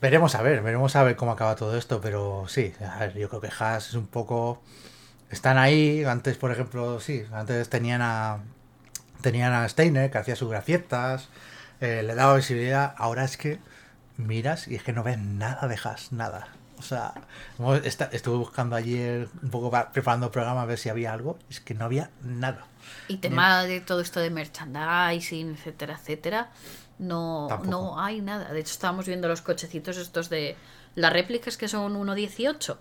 Veremos 0.01 0.35
a 0.35 0.43
ver, 0.43 0.63
veremos 0.63 0.97
a 0.97 1.03
ver 1.03 1.17
cómo 1.17 1.33
acaba 1.33 1.57
todo 1.57 1.77
esto, 1.77 2.01
pero 2.01 2.47
sí, 2.49 2.73
a 2.81 2.99
ver, 3.01 3.15
yo 3.19 3.29
creo 3.29 3.41
que 3.41 3.51
Haas 3.59 3.89
es 3.89 3.95
un 3.95 4.07
poco. 4.07 4.63
Están 5.31 5.59
ahí. 5.59 6.05
Antes, 6.05 6.37
por 6.39 6.51
ejemplo, 6.51 7.01
sí, 7.01 7.25
antes 7.33 7.69
tenían 7.69 8.01
a. 8.03 8.39
Tenían 9.21 9.53
a 9.53 9.69
Steiner 9.69 10.11
que 10.11 10.17
hacía 10.17 10.35
sus 10.35 10.49
gracietas, 10.49 11.29
eh, 11.83 12.03
le 12.03 12.15
daba 12.15 12.35
visibilidad. 12.37 12.95
Ahora 12.97 13.25
es 13.25 13.37
que 13.37 13.59
miras 14.17 14.67
y 14.67 14.77
es 14.77 14.83
que 14.83 14.95
no 14.95 15.03
ves 15.03 15.19
nada 15.19 15.69
de 15.69 15.77
Haas, 15.83 16.13
nada. 16.13 16.49
O 16.79 16.83
sea, 16.83 17.13
estuve 18.13 18.39
buscando 18.39 18.75
ayer 18.77 19.29
un 19.43 19.51
poco 19.51 19.71
pa- 19.71 19.93
preparando 19.93 20.27
el 20.27 20.33
programa 20.33 20.63
a 20.63 20.65
ver 20.65 20.79
si 20.79 20.89
había 20.89 21.13
algo. 21.13 21.39
Es 21.51 21.61
que 21.61 21.75
no 21.75 21.85
había 21.85 22.09
nada. 22.23 22.65
Y 23.09 23.19
tema 23.19 23.65
de 23.65 23.83
todo 23.83 24.01
esto 24.01 24.21
de 24.21 24.31
merchandising, 24.31 25.51
etcétera, 25.57 25.99
etcétera, 26.01 26.49
no, 27.01 27.47
Tampoco. 27.49 27.71
no 27.71 28.01
hay 28.01 28.21
nada. 28.21 28.53
De 28.53 28.61
hecho, 28.61 28.73
estábamos 28.73 29.07
viendo 29.07 29.27
los 29.27 29.41
cochecitos 29.41 29.97
estos 29.97 30.29
de 30.29 30.55
las 30.95 31.13
réplicas 31.13 31.57
que 31.57 31.67
son 31.67 31.95
1.18 31.97 32.77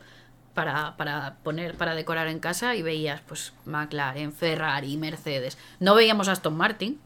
para, 0.53 0.97
para 0.97 1.38
poner, 1.41 1.75
para 1.77 1.95
decorar 1.95 2.27
en 2.27 2.39
casa 2.39 2.75
y 2.75 2.82
veías 2.82 3.21
pues 3.21 3.53
McLaren, 3.65 4.34
Ferrari, 4.34 4.97
Mercedes. 4.97 5.58
No 5.79 5.95
veíamos 5.95 6.27
Aston 6.27 6.55
Martin, 6.55 6.99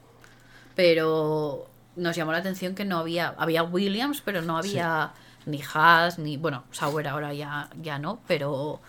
pero 0.75 1.69
nos 1.95 2.15
llamó 2.15 2.31
la 2.31 2.39
atención 2.39 2.73
que 2.73 2.83
no 2.83 2.97
había, 2.97 3.35
había 3.37 3.61
Williams, 3.61 4.21
pero 4.21 4.41
no 4.41 4.57
había 4.57 5.11
ni 5.45 5.61
Haas, 5.61 6.17
ni, 6.17 6.37
bueno, 6.37 6.63
Sauber 6.71 7.07
ahora 7.07 7.31
ya, 7.33 7.69
ya 7.79 7.99
no, 7.99 8.21
pero 8.27 8.81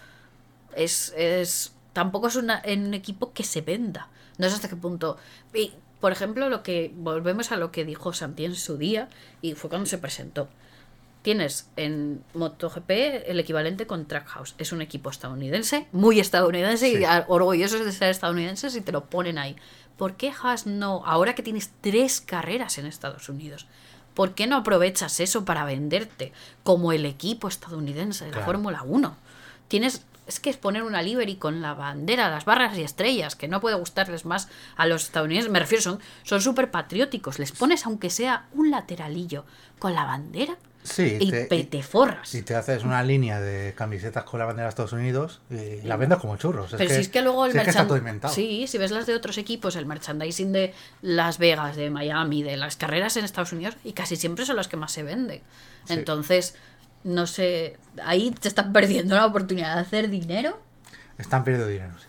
es, 0.75 1.13
es 1.15 1.75
tampoco 1.93 2.29
es 2.29 2.37
una, 2.37 2.63
un 2.67 2.95
equipo 2.95 3.35
que 3.35 3.45
se 3.45 3.61
venda. 3.61 4.09
No 4.39 4.49
sé 4.49 4.55
hasta 4.55 4.69
qué 4.71 4.77
punto. 4.77 5.19
Y, 5.53 5.75
por 6.05 6.13
ejemplo, 6.13 6.51
lo 6.51 6.63
que 6.63 6.93
volvemos 6.95 7.51
a 7.51 7.57
lo 7.57 7.73
que 7.73 7.87
dijo 7.87 8.13
Santi 8.13 8.45
en 8.45 8.57
su 8.57 8.77
día 8.77 9.09
y 9.41 9.55
fue 9.55 9.71
cuando 9.71 9.87
se 9.87 9.97
presentó. 9.97 10.51
Tienes 11.23 11.71
en 11.77 12.23
MotoGP 12.35 12.91
el 13.25 13.41
equivalente 13.41 13.87
con 13.87 14.05
Trackhouse. 14.05 14.55
Es 14.59 14.73
un 14.73 14.83
equipo 14.83 15.09
estadounidense, 15.09 15.87
muy 15.93 16.21
estadounidense 16.21 16.91
Sí. 16.91 16.99
y 17.01 17.05
orgullosos 17.29 17.87
de 17.87 17.93
ser 17.93 18.11
estadounidenses 18.11 18.77
y 18.77 18.83
te 18.83 18.93
lo 18.93 19.07
ponen 19.07 19.39
ahí. 19.39 19.57
¿Por 19.97 20.17
qué 20.17 20.31
Haas 20.43 20.67
no, 20.67 21.03
ahora 21.07 21.35
que 21.35 21.43
tienes 21.43 21.71
tres 21.81 22.21
carreras 22.21 22.77
en 22.77 22.85
Estados 22.85 23.31
Unidos, 23.31 23.67
¿por 24.13 24.35
qué 24.35 24.47
no 24.47 24.57
aprovechas 24.57 25.21
eso 25.21 25.47
para 25.47 25.65
venderte 25.65 26.35
como 26.65 26.93
el 26.93 27.07
equipo 27.07 27.49
estadounidense 27.49 28.27
de 28.27 28.31
la 28.33 28.37
Claro. 28.37 28.53
Fórmula 28.53 28.83
1? 28.83 29.17
Tienes, 29.69 30.05
es 30.27 30.41
que 30.41 30.51
es 30.51 30.57
poner 30.57 30.83
una 30.83 31.03
livery 31.03 31.37
con 31.37 31.61
la 31.63 31.75
bandera, 31.75 32.31
las 32.31 32.45
barras 32.45 32.77
y 32.79 32.83
estrellas, 32.83 33.37
que 33.37 33.49
no 33.49 33.61
puede 33.61 33.77
gustarles 33.77 34.25
más 34.25 34.49
a 34.77 34.87
los 34.87 35.05
estadounidenses. 35.05 35.51
Me 35.53 35.59
refiero, 35.61 35.83
son 35.83 36.01
son 36.23 36.41
súper 36.41 36.71
patrióticos. 36.71 37.39
Les 37.39 37.53
pones, 37.53 37.85
aunque 37.87 38.11
sea 38.11 38.47
un 38.53 38.71
lateralillo, 38.71 39.45
con 39.79 39.95
la 39.95 40.05
bandera 40.05 40.57
Sí, 40.83 41.17
y 41.19 41.31
te- 41.31 41.83
forras. 41.83 42.29
Si 42.29 42.43
te 42.43 42.55
haces 42.55 42.85
una 42.85 43.03
línea 43.03 43.41
de 43.41 43.73
camisetas 43.75 44.25
con 44.25 44.39
la 44.39 44.45
bandera 44.45 44.67
de 44.67 44.69
Estados 44.69 44.93
Unidos 44.93 45.41
y 45.51 45.81
la 45.81 45.97
vendes 45.97 46.19
como 46.19 46.37
churros. 46.37 46.75
Pero 46.77 46.91
si 46.91 47.01
es 47.01 47.09
que 47.09 47.23
luego 47.23 47.47
el 47.47 47.53
si 47.53 47.59
es 47.59 47.65
que 47.65 47.71
está 47.71 47.85
todo 47.87 47.95
merchan- 47.97 47.99
inventado. 48.01 48.35
Sí, 48.35 48.67
si 48.67 48.77
ves 48.77 48.91
las 48.91 49.07
de 49.07 49.15
otros 49.15 49.39
equipos, 49.39 49.77
el 49.77 49.87
merchandising 49.87 50.53
de 50.53 50.75
Las 51.01 51.39
Vegas, 51.39 51.77
de 51.77 51.89
Miami, 51.89 52.43
de 52.43 52.59
las 52.59 52.77
carreras 52.77 53.17
en 53.17 53.25
Estados 53.25 53.53
Unidos, 53.55 53.77
y 53.83 53.95
casi 53.95 54.17
siempre 54.17 54.45
son 54.45 54.57
las 54.57 54.69
que 54.69 54.77
más 54.77 54.93
se 54.93 55.03
venden. 55.03 55.41
Sí. 55.87 55.95
Entonces, 55.95 56.55
no 57.05 57.27
sé, 57.27 57.77
ahí 58.03 58.31
te 58.33 58.49
están 58.49 58.73
perdiendo 58.73 59.15
la 59.15 59.27
oportunidad 59.27 59.75
de 59.75 59.81
hacer 59.83 60.11
dinero, 60.11 60.59
Están 61.19 61.45
perdiendo 61.45 61.69
dinero, 61.69 61.93
sí. 61.99 62.07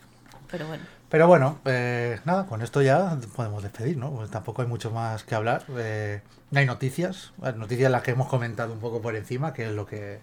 pero 0.50 0.68
bueno. 0.68 0.84
Pero 1.10 1.28
bueno, 1.28 1.60
eh, 1.66 2.20
nada, 2.26 2.46
con 2.48 2.62
esto 2.62 2.82
ya 2.82 3.18
podemos 3.36 3.62
despedir, 3.62 3.96
¿no? 3.96 4.12
Pues 4.12 4.32
tampoco 4.32 4.64
hay 4.64 4.68
mucho 4.68 4.89
más 4.91 5.24
que 5.24 5.36
hablar. 5.36 5.64
Eh, 5.78 6.22
no 6.52 6.60
hay 6.60 6.66
noticias, 6.66 7.32
hay 7.41 7.54
noticias 7.54 7.91
las 7.91 8.02
que 8.02 8.12
hemos 8.12 8.28
comentado 8.28 8.74
un 8.74 8.80
poco 8.80 9.02
por 9.02 9.16
encima, 9.16 9.54
que 9.54 9.68
es 9.68 9.72
lo 9.72 9.86
que 9.86 10.20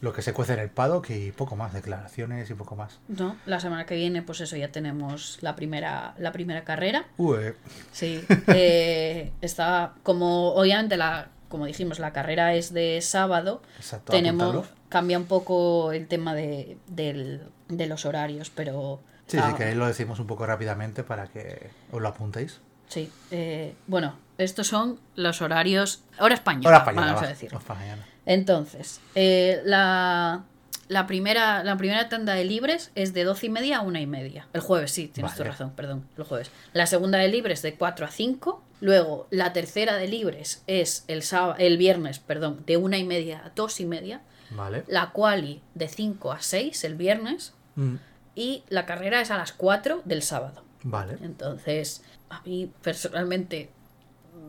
lo 0.00 0.12
que 0.12 0.20
se 0.22 0.34
cuece 0.34 0.52
en 0.52 0.58
el 0.60 0.68
paddock 0.68 1.08
y 1.10 1.32
poco 1.32 1.56
más, 1.56 1.72
declaraciones 1.72 2.50
y 2.50 2.54
poco 2.54 2.76
más. 2.76 3.00
No, 3.08 3.36
la 3.46 3.58
semana 3.58 3.86
que 3.86 3.94
viene, 3.96 4.20
pues 4.20 4.40
eso, 4.42 4.54
ya 4.56 4.70
tenemos 4.70 5.38
la 5.40 5.56
primera, 5.56 6.14
la 6.18 6.30
primera 6.30 6.62
carrera. 6.62 7.06
Ue, 7.16 7.56
Sí, 7.90 8.22
eh, 8.48 9.32
está 9.40 9.94
como 10.02 10.52
obviamente 10.52 10.98
la, 10.98 11.28
como 11.54 11.66
dijimos, 11.66 12.00
la 12.00 12.12
carrera 12.12 12.54
es 12.54 12.72
de 12.74 13.00
sábado. 13.00 13.62
Exacto, 13.78 14.10
tenemos 14.10 14.66
cambia 14.88 15.16
un 15.18 15.26
poco 15.26 15.92
el 15.92 16.08
tema 16.08 16.34
de, 16.34 16.76
del- 16.88 17.42
de 17.68 17.86
los 17.86 18.04
horarios, 18.06 18.50
pero 18.50 19.00
Sí, 19.28 19.38
ah, 19.40 19.50
si 19.52 19.56
queréis 19.56 19.76
lo 19.76 19.86
decimos 19.86 20.18
un 20.18 20.26
poco 20.26 20.44
rápidamente 20.46 21.04
para 21.04 21.28
que 21.28 21.70
os 21.92 22.02
lo 22.02 22.08
apuntéis. 22.08 22.60
sí, 22.88 23.08
eh, 23.30 23.74
bueno, 23.86 24.16
estos 24.36 24.66
son 24.66 24.98
los 25.14 25.40
horarios 25.42 26.02
hora 26.18 26.34
española, 26.34 26.68
Hora 26.70 26.78
española, 26.78 27.06
vamos 27.06 27.22
va, 27.22 27.26
a 27.26 27.28
decir. 27.28 27.48
hora 27.50 27.58
española. 27.60 28.04
Entonces, 28.26 29.00
eh, 29.14 29.62
la, 29.64 30.42
la, 30.88 31.06
primera, 31.06 31.64
la 31.64 31.76
primera 31.76 32.08
tanda 32.08 32.34
de 32.34 32.44
libres 32.44 32.90
es 32.94 33.14
de 33.14 33.24
12 33.24 33.46
y 33.46 33.48
media 33.50 33.78
a 33.78 33.80
una 33.82 34.00
y 34.00 34.06
media. 34.06 34.46
El 34.52 34.60
jueves, 34.60 34.90
sí, 34.90 35.08
tienes 35.08 35.34
tu 35.34 35.44
razón, 35.44 35.72
perdón, 35.72 36.06
el 36.16 36.24
jueves. 36.24 36.50
La 36.72 36.86
segunda 36.86 37.18
de 37.18 37.28
libres 37.28 37.62
de 37.62 37.74
4 37.74 38.06
a 38.06 38.10
5. 38.10 38.62
Luego, 38.80 39.26
la 39.30 39.52
tercera 39.52 39.96
de 39.96 40.08
libres 40.08 40.62
es 40.66 41.04
el, 41.08 41.22
sábado, 41.22 41.56
el 41.58 41.78
viernes, 41.78 42.18
perdón, 42.18 42.62
de 42.66 42.76
una 42.76 42.98
y 42.98 43.04
media 43.04 43.42
a 43.44 43.50
dos 43.50 43.80
y 43.80 43.86
media. 43.86 44.20
Vale. 44.50 44.84
La 44.88 45.10
quali 45.10 45.62
de 45.74 45.88
5 45.88 46.32
a 46.32 46.40
6 46.40 46.84
el 46.84 46.94
viernes. 46.94 47.54
Mm, 47.76 47.96
Y 48.34 48.64
la 48.68 48.84
carrera 48.84 49.20
es 49.20 49.30
a 49.30 49.38
las 49.38 49.52
4 49.52 50.02
del 50.04 50.22
sábado. 50.22 50.62
Vale. 50.82 51.16
Entonces, 51.22 52.02
a 52.28 52.42
mí 52.42 52.70
personalmente, 52.82 53.70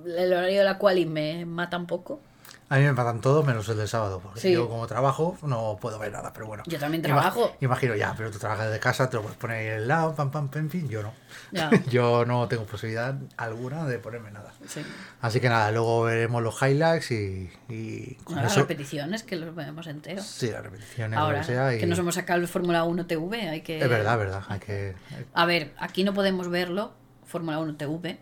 el 0.05 0.33
horario 0.33 0.59
de 0.59 0.65
la 0.65 0.77
quali 0.77 1.05
me 1.05 1.45
mata 1.45 1.77
un 1.77 1.87
poco. 1.87 2.19
A 2.67 2.77
mí 2.77 2.83
me 2.83 2.93
matan 2.93 3.21
todo 3.21 3.43
menos 3.43 3.69
el 3.69 3.77
del 3.77 3.87
sábado, 3.87 4.19
porque 4.23 4.39
Sí. 4.39 4.51
yo 4.51 4.67
como 4.67 4.87
trabajo 4.87 5.37
no 5.43 5.77
puedo 5.79 5.99
ver 5.99 6.11
nada, 6.11 6.33
pero 6.33 6.47
bueno. 6.47 6.63
Yo 6.65 6.79
también 6.79 7.03
trabajo. 7.03 7.55
Imagino 7.61 7.95
ya, 7.95 8.15
pero 8.17 8.31
tú 8.31 8.39
trabajas 8.39 8.71
de 8.71 8.79
casa, 8.79 9.07
te 9.07 9.17
lo 9.17 9.21
puedes 9.21 9.37
poner 9.37 9.57
ahí 9.57 9.67
al 9.81 9.87
lado, 9.87 10.15
pam, 10.15 10.31
pam, 10.31 10.49
pam, 10.49 10.63
en 10.63 10.69
fin, 10.71 10.89
yo 10.89 11.03
no. 11.03 11.13
Ya, 11.51 11.69
Yo 11.91 12.25
no 12.25 12.47
tengo 12.47 12.65
posibilidad 12.65 13.13
alguna 13.37 13.85
de 13.85 13.99
ponerme 13.99 14.31
nada. 14.31 14.51
sí. 14.67 14.81
Así 15.21 15.39
que 15.39 15.47
nada, 15.47 15.69
luego 15.71 16.03
veremos 16.03 16.41
los 16.41 16.59
highlights 16.59 17.11
y, 17.11 17.51
y 17.69 18.15
con 18.23 18.37
las 18.37 18.55
repeticiones 18.55 19.21
que 19.21 19.35
los 19.35 19.53
vemos 19.53 19.85
enteros. 19.85 20.25
Sí, 20.25 20.49
las 20.49 20.63
repeticiones, 20.63 21.19
Ahora, 21.19 21.37
lo 21.37 21.45
que 21.45 21.53
sea. 21.53 21.75
Y... 21.75 21.79
que 21.79 21.85
nos 21.85 21.99
hemos 21.99 22.15
sacado 22.15 22.39
el 22.41 22.47
Fórmula 22.47 22.83
1 22.83 23.05
TV, 23.05 23.47
hay 23.47 23.61
que... 23.61 23.79
Es 23.79 23.87
verdad, 23.89 24.17
verdad. 24.17 24.43
Hay 24.49 24.59
que... 24.59 24.95
A 25.35 25.45
ver, 25.45 25.73
aquí 25.77 26.03
no 26.03 26.15
podemos 26.15 26.49
verlo, 26.49 26.93
Fórmula 27.25 27.59
1 27.59 27.75
TV, 27.75 28.17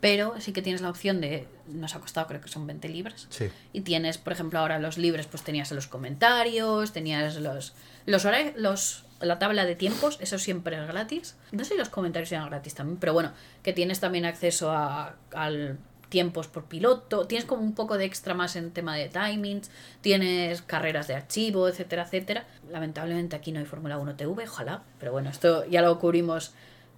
pero 0.00 0.34
sí 0.40 0.52
que 0.52 0.62
tienes 0.62 0.80
la 0.80 0.90
opción 0.90 1.20
de... 1.20 1.46
Nos 1.66 1.94
ha 1.94 2.00
costado, 2.00 2.26
creo 2.26 2.40
que 2.40 2.48
son 2.48 2.66
20 2.66 2.88
libras. 2.88 3.26
Sí. 3.30 3.50
Y 3.72 3.80
tienes, 3.82 4.18
por 4.18 4.32
ejemplo, 4.32 4.58
ahora 4.58 4.78
los 4.78 4.96
libres, 4.96 5.26
pues 5.26 5.42
tenías 5.42 5.70
los 5.72 5.86
comentarios, 5.86 6.92
tenías 6.92 7.36
los... 7.36 7.74
Los 8.06 8.24
horarios, 8.24 8.54
los... 8.56 9.04
La 9.20 9.40
tabla 9.40 9.64
de 9.64 9.74
tiempos, 9.74 10.16
eso 10.20 10.38
siempre 10.38 10.80
es 10.80 10.86
gratis. 10.86 11.36
No 11.50 11.64
sé 11.64 11.72
si 11.72 11.76
los 11.76 11.88
comentarios 11.88 12.30
eran 12.30 12.48
gratis 12.48 12.74
también, 12.74 12.98
pero 12.98 13.12
bueno, 13.12 13.32
que 13.64 13.72
tienes 13.72 13.98
también 13.98 14.24
acceso 14.24 14.70
a 14.70 15.16
al 15.32 15.78
tiempos 16.08 16.48
por 16.48 16.64
piloto, 16.64 17.26
tienes 17.26 17.46
como 17.46 17.62
un 17.62 17.74
poco 17.74 17.98
de 17.98 18.04
extra 18.04 18.34
más 18.34 18.56
en 18.56 18.70
tema 18.70 18.96
de 18.96 19.08
timings, 19.08 19.70
tienes 20.00 20.62
carreras 20.62 21.06
de 21.08 21.14
archivo, 21.14 21.68
etcétera, 21.68 22.04
etcétera. 22.04 22.46
Lamentablemente 22.70 23.36
aquí 23.36 23.52
no 23.52 23.60
hay 23.60 23.66
Fórmula 23.66 23.98
1 23.98 24.16
TV, 24.16 24.44
ojalá, 24.44 24.82
pero 24.98 25.12
bueno, 25.12 25.30
esto 25.30 25.64
ya 25.66 25.82
lo 25.82 25.98
cubrimos 25.98 26.52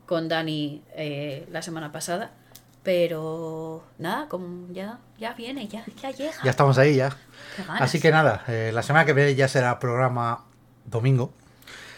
con 0.06 0.28
Dani 0.28 0.82
eh, 0.94 1.46
la 1.50 1.62
semana 1.62 1.92
pasada. 1.92 2.32
Pero 2.82 3.84
nada, 3.98 4.26
como 4.28 4.72
ya, 4.72 4.98
ya 5.18 5.34
viene, 5.34 5.68
ya, 5.68 5.84
ya 6.02 6.10
llega. 6.10 6.32
Ya 6.42 6.50
estamos 6.50 6.78
ahí, 6.78 6.96
ya. 6.96 7.14
Así 7.68 8.00
que 8.00 8.10
nada, 8.10 8.42
eh, 8.48 8.70
la 8.72 8.82
semana 8.82 9.04
que 9.04 9.12
viene 9.12 9.34
ya 9.34 9.48
será 9.48 9.78
programa 9.78 10.44
domingo. 10.86 11.32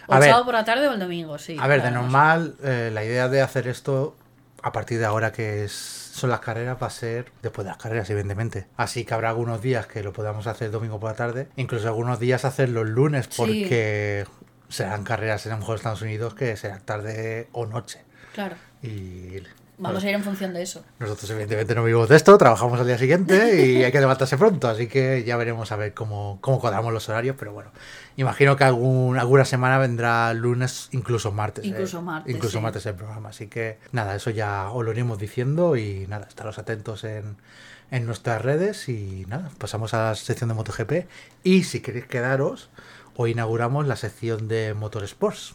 O 0.08 0.12
A 0.14 0.16
el 0.16 0.20
ver, 0.20 0.30
sábado 0.30 0.44
por 0.44 0.54
la 0.54 0.64
tarde 0.64 0.88
o 0.88 0.92
el 0.94 0.98
domingo, 0.98 1.38
sí. 1.38 1.56
a 1.60 1.66
ver, 1.68 1.82
de 1.82 1.92
normal, 1.92 2.56
eh, 2.64 2.90
la 2.92 3.04
idea 3.04 3.28
de 3.28 3.40
hacer 3.40 3.68
esto 3.68 4.16
a 4.60 4.72
partir 4.72 4.98
de 4.98 5.04
ahora 5.06 5.30
que 5.32 5.64
es- 5.64 5.72
son 6.12 6.30
las 6.30 6.40
carreras 6.40 6.76
va 6.82 6.88
a 6.88 6.90
ser 6.90 7.32
después 7.42 7.64
de 7.64 7.70
las 7.70 7.78
carreras, 7.80 8.10
evidentemente. 8.10 8.66
Así 8.76 9.04
que 9.04 9.14
habrá 9.14 9.30
algunos 9.30 9.62
días 9.62 9.86
que 9.86 10.02
lo 10.02 10.12
podamos 10.12 10.46
hacer 10.48 10.70
domingo 10.72 10.98
por 11.00 11.10
la 11.10 11.16
tarde, 11.16 11.48
incluso 11.56 11.86
algunos 11.88 12.18
días 12.18 12.44
hacer 12.44 12.68
los 12.68 12.86
lunes, 12.86 13.26
Sí. 13.30 13.36
porque 13.38 14.26
serán 14.68 15.04
carreras 15.04 15.46
en 15.46 15.52
a 15.52 15.54
lo 15.54 15.60
mejor 15.60 15.76
Estados 15.76 16.02
Unidos 16.02 16.34
que 16.34 16.56
será 16.56 16.80
tarde 16.80 17.48
o 17.52 17.66
noche. 17.66 18.02
Claro. 18.34 18.56
Y 18.82 19.38
Vamos 19.82 20.04
a 20.04 20.08
ir 20.08 20.14
en 20.14 20.22
función 20.22 20.52
de 20.52 20.62
eso. 20.62 20.84
Nosotros 20.98 21.30
evidentemente 21.30 21.74
no 21.74 21.84
vivimos 21.84 22.08
de 22.08 22.16
esto, 22.16 22.36
trabajamos 22.38 22.78
al 22.80 22.86
día 22.86 22.98
siguiente 22.98 23.66
y 23.66 23.82
hay 23.82 23.92
que 23.92 24.00
levantarse 24.00 24.36
pronto, 24.38 24.68
así 24.68 24.86
que 24.86 25.24
ya 25.24 25.36
veremos 25.36 25.72
a 25.72 25.76
ver 25.76 25.92
cómo, 25.94 26.38
cómo 26.40 26.60
cuadramos 26.60 26.92
los 26.92 27.08
horarios, 27.08 27.36
pero 27.38 27.52
bueno, 27.52 27.70
imagino 28.16 28.56
que 28.56 28.64
algún, 28.64 29.18
alguna 29.18 29.44
semana 29.44 29.78
vendrá 29.78 30.32
lunes, 30.34 30.88
incluso 30.92 31.32
martes. 31.32 31.64
Incluso 31.64 31.98
eh, 31.98 32.02
martes, 32.02 32.34
Incluso 32.34 32.58
sí. 32.58 32.62
martes 32.62 32.86
el 32.86 32.94
programa, 32.94 33.30
así 33.30 33.48
que 33.48 33.78
nada, 33.90 34.14
eso 34.14 34.30
ya 34.30 34.70
os 34.70 34.84
lo 34.84 34.92
iremos 34.92 35.18
diciendo 35.18 35.76
y 35.76 36.06
nada, 36.08 36.26
estaros 36.28 36.58
atentos 36.58 37.04
en, 37.04 37.36
en 37.90 38.06
nuestras 38.06 38.40
redes 38.40 38.88
y 38.88 39.26
nada, 39.28 39.50
pasamos 39.58 39.94
a 39.94 40.10
la 40.10 40.14
sección 40.14 40.48
de 40.48 40.54
MotoGP 40.54 40.92
y 41.44 41.64
si 41.64 41.80
queréis 41.80 42.06
quedaros, 42.06 42.70
hoy 43.16 43.32
inauguramos 43.32 43.86
la 43.86 43.96
sección 43.96 44.48
de 44.48 44.74
Motorsports 44.74 45.54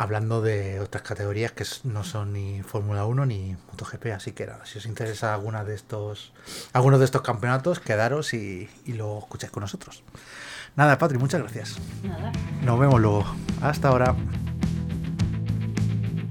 hablando 0.00 0.40
de 0.40 0.80
otras 0.80 1.02
categorías 1.02 1.52
que 1.52 1.66
no 1.84 2.04
son 2.04 2.32
ni 2.32 2.62
Fórmula 2.62 3.04
1 3.04 3.26
ni 3.26 3.54
MotoGP, 3.68 4.06
así 4.16 4.32
que 4.32 4.46
nada, 4.46 4.64
si 4.64 4.78
os 4.78 4.86
interesa 4.86 5.34
alguna 5.34 5.62
de 5.62 5.74
estos 5.74 6.32
algunos 6.72 7.00
de 7.00 7.04
estos 7.04 7.20
campeonatos, 7.20 7.80
quedaros 7.80 8.32
y, 8.32 8.70
y 8.86 8.94
lo 8.94 9.18
escucháis 9.18 9.52
con 9.52 9.60
nosotros. 9.60 10.02
Nada, 10.74 10.96
Patri, 10.96 11.18
muchas 11.18 11.42
gracias. 11.42 11.76
Nada. 12.02 12.32
Nos 12.62 12.80
vemos 12.80 12.98
luego. 12.98 13.26
Hasta 13.60 13.88
ahora. 13.88 14.16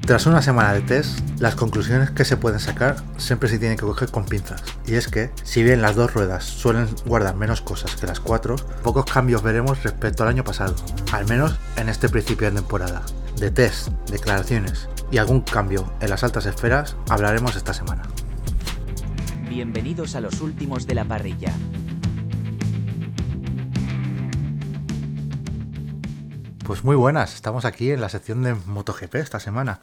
Tras 0.09 0.25
una 0.25 0.41
semana 0.41 0.73
de 0.73 0.81
test, 0.81 1.19
las 1.39 1.53
conclusiones 1.53 2.09
que 2.09 2.25
se 2.25 2.35
pueden 2.35 2.59
sacar 2.59 2.95
siempre 3.17 3.47
se 3.47 3.59
tienen 3.59 3.77
que 3.77 3.85
coger 3.85 4.09
con 4.09 4.25
pinzas. 4.25 4.63
Y 4.87 4.95
es 4.95 5.07
que, 5.07 5.29
si 5.43 5.61
bien 5.61 5.83
las 5.83 5.95
dos 5.95 6.15
ruedas 6.15 6.45
suelen 6.45 6.87
guardar 7.05 7.35
menos 7.35 7.61
cosas 7.61 7.95
que 7.95 8.07
las 8.07 8.19
cuatro, 8.19 8.55
pocos 8.81 9.05
cambios 9.05 9.43
veremos 9.43 9.83
respecto 9.83 10.23
al 10.23 10.29
año 10.29 10.43
pasado, 10.43 10.73
al 11.11 11.27
menos 11.27 11.59
en 11.75 11.89
este 11.89 12.09
principio 12.09 12.49
de 12.49 12.55
temporada. 12.55 13.03
De 13.37 13.51
test, 13.51 13.89
declaraciones 14.09 14.89
y 15.11 15.19
algún 15.19 15.41
cambio 15.41 15.93
en 16.01 16.09
las 16.09 16.23
altas 16.23 16.47
esferas 16.47 16.95
hablaremos 17.07 17.55
esta 17.55 17.75
semana. 17.75 18.01
Bienvenidos 19.47 20.15
a 20.15 20.21
los 20.21 20.41
últimos 20.41 20.87
de 20.87 20.95
la 20.95 21.05
parrilla. 21.05 21.53
Pues 26.69 26.83
muy 26.83 26.95
buenas, 26.95 27.33
estamos 27.33 27.65
aquí 27.65 27.89
en 27.89 27.99
la 27.99 28.09
sección 28.09 28.43
de 28.43 28.53
MotoGP 28.53 29.15
esta 29.15 29.39
semana. 29.39 29.79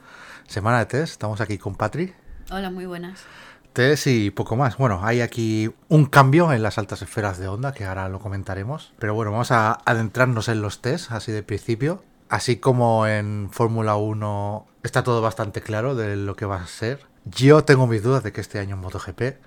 Semana 0.46 0.78
de 0.78 0.86
test, 0.86 1.14
estamos 1.14 1.40
aquí 1.40 1.58
con 1.58 1.74
Patri. 1.74 2.14
Hola, 2.48 2.70
muy 2.70 2.86
buenas. 2.86 3.24
Test 3.72 4.06
y 4.06 4.30
poco 4.30 4.54
más. 4.54 4.76
Bueno, 4.76 5.00
hay 5.02 5.20
aquí 5.20 5.74
un 5.88 6.06
cambio 6.06 6.52
en 6.52 6.62
las 6.62 6.78
altas 6.78 7.02
esferas 7.02 7.38
de 7.38 7.48
onda, 7.48 7.72
que 7.72 7.84
ahora 7.84 8.08
lo 8.08 8.20
comentaremos. 8.20 8.94
Pero 9.00 9.14
bueno, 9.14 9.32
vamos 9.32 9.50
a 9.50 9.80
adentrarnos 9.84 10.46
en 10.46 10.62
los 10.62 10.80
test, 10.80 11.10
así 11.10 11.32
de 11.32 11.42
principio. 11.42 12.04
Así 12.28 12.58
como 12.58 13.08
en 13.08 13.48
Fórmula 13.50 13.96
1 13.96 14.66
está 14.84 15.02
todo 15.02 15.20
bastante 15.20 15.62
claro 15.62 15.96
de 15.96 16.14
lo 16.14 16.36
que 16.36 16.46
va 16.46 16.62
a 16.62 16.68
ser. 16.68 17.04
Yo 17.24 17.64
tengo 17.64 17.88
mis 17.88 18.04
dudas 18.04 18.22
de 18.22 18.32
que 18.32 18.40
este 18.40 18.60
año 18.60 18.76
en 18.76 18.82
MotoGP 18.82 19.38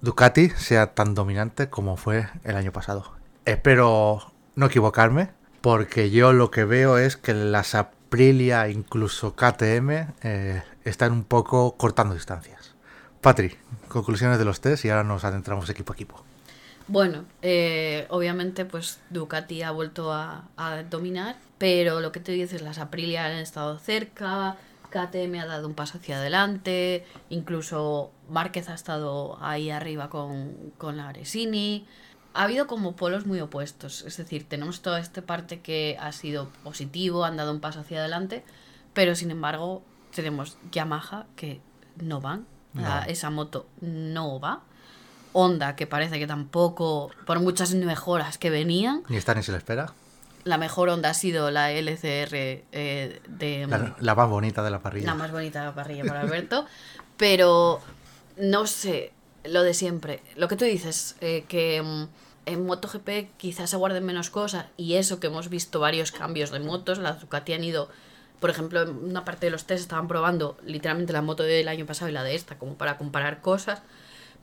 Ducati 0.00 0.50
sea 0.50 0.94
tan 0.94 1.14
dominante 1.14 1.70
como 1.70 1.96
fue 1.96 2.28
el 2.42 2.56
año 2.56 2.72
pasado. 2.72 3.04
Espero 3.44 4.32
no 4.56 4.66
equivocarme, 4.66 5.30
porque 5.62 6.10
yo 6.10 6.32
lo 6.32 6.50
que 6.50 6.64
veo 6.64 6.98
es 6.98 7.16
que 7.16 7.32
las 7.32 7.74
Aprilia, 7.74 8.68
incluso 8.68 9.34
KTM, 9.34 9.90
eh, 10.22 10.62
están 10.84 11.12
un 11.12 11.24
poco 11.24 11.76
cortando 11.76 12.14
distancias. 12.14 12.74
Patri, 13.20 13.54
conclusiones 13.88 14.38
de 14.38 14.44
los 14.44 14.60
test 14.60 14.84
y 14.84 14.90
ahora 14.90 15.04
nos 15.04 15.24
adentramos 15.24 15.70
equipo 15.70 15.92
a 15.92 15.96
equipo. 15.96 16.24
Bueno, 16.88 17.24
eh, 17.40 18.06
obviamente 18.10 18.64
pues 18.64 18.98
Ducati 19.10 19.62
ha 19.62 19.70
vuelto 19.70 20.12
a, 20.12 20.48
dominar, 20.90 21.36
pero 21.58 22.00
lo 22.00 22.10
que 22.10 22.18
te 22.18 22.32
dices, 22.32 22.60
las 22.60 22.78
Aprilia 22.78 23.24
han 23.24 23.32
estado 23.38 23.78
cerca, 23.78 24.56
KTM 24.90 25.36
ha 25.36 25.46
dado 25.46 25.68
un 25.68 25.74
paso 25.74 25.98
hacia 25.98 26.18
adelante, 26.18 27.06
incluso 27.30 28.10
Márquez 28.28 28.68
ha 28.68 28.74
estado 28.74 29.38
ahí 29.40 29.70
arriba 29.70 30.10
con, 30.10 30.72
con 30.76 30.96
la 30.96 31.08
Aresini. 31.08 31.86
Ha 32.34 32.44
habido 32.44 32.66
como 32.66 32.96
polos 32.96 33.26
muy 33.26 33.40
opuestos, 33.40 34.02
es 34.06 34.16
decir, 34.16 34.48
tenemos 34.48 34.80
toda 34.80 34.98
esta 35.00 35.22
parte 35.22 35.60
que 35.60 35.96
ha 36.00 36.12
sido 36.12 36.48
positivo, 36.64 37.24
han 37.24 37.36
dado 37.36 37.52
un 37.52 37.60
paso 37.60 37.80
hacia 37.80 37.98
adelante, 38.00 38.42
pero 38.94 39.14
sin 39.14 39.30
embargo 39.30 39.82
tenemos 40.14 40.56
Yamaha 40.70 41.26
que 41.36 41.60
no 41.96 42.20
van, 42.20 42.46
la- 42.74 43.04
esa 43.04 43.28
moto 43.30 43.66
no 43.80 44.40
va. 44.40 44.62
Honda, 45.34 45.76
que 45.76 45.86
parece 45.86 46.18
que 46.18 46.26
tampoco, 46.26 47.10
por 47.26 47.40
muchas 47.40 47.74
mejoras 47.74 48.36
que 48.38 48.50
venían, 48.50 49.02
Ni 49.08 49.16
está 49.16 49.34
ni 49.34 49.42
se 49.42 49.50
le 49.52 49.58
espera. 49.58 49.92
la 50.44 50.58
mejor 50.58 50.88
Honda 50.90 51.08
ha 51.10 51.14
sido 51.14 51.50
la 51.50 51.70
LCR 51.72 52.34
eh, 52.72 53.20
de 53.28 53.66
La, 53.66 53.94
la 53.98 54.14
más 54.14 54.28
bonita 54.28 54.62
de 54.62 54.70
la 54.70 54.80
parrilla. 54.80 55.06
la 55.06 55.14
más 55.14 55.30
bonita 55.32 55.60
de 55.60 55.66
la 55.66 55.74
parrilla 55.74 56.04
para 56.04 56.20
Alberto, 56.22 56.66
pero 57.16 57.80
no 58.36 58.66
sé, 58.66 59.12
lo 59.44 59.62
de 59.62 59.74
siempre. 59.74 60.22
Lo 60.36 60.48
que 60.48 60.56
tú 60.56 60.64
dices, 60.64 61.16
eh, 61.20 61.44
que 61.48 61.82
mm, 61.82 62.08
en 62.46 62.66
MotoGP 62.66 63.36
quizás 63.36 63.70
se 63.70 63.76
guarden 63.76 64.04
menos 64.04 64.30
cosas 64.30 64.66
y 64.76 64.94
eso 64.94 65.20
que 65.20 65.28
hemos 65.28 65.48
visto 65.48 65.80
varios 65.80 66.12
cambios 66.12 66.50
de 66.50 66.60
motos, 66.60 66.98
las 66.98 67.20
Ducati 67.20 67.52
han 67.52 67.64
ido, 67.64 67.88
por 68.40 68.50
ejemplo, 68.50 68.82
en 68.82 68.90
una 68.90 69.24
parte 69.24 69.46
de 69.46 69.50
los 69.50 69.64
test 69.64 69.82
estaban 69.82 70.08
probando 70.08 70.56
literalmente 70.64 71.12
la 71.12 71.22
moto 71.22 71.42
del 71.42 71.68
año 71.68 71.86
pasado 71.86 72.10
y 72.10 72.12
la 72.12 72.24
de 72.24 72.34
esta 72.34 72.58
como 72.58 72.74
para 72.76 72.98
comparar 72.98 73.40
cosas, 73.40 73.82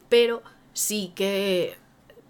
pero 0.07 0.41
sí 0.73 1.11
que 1.15 1.77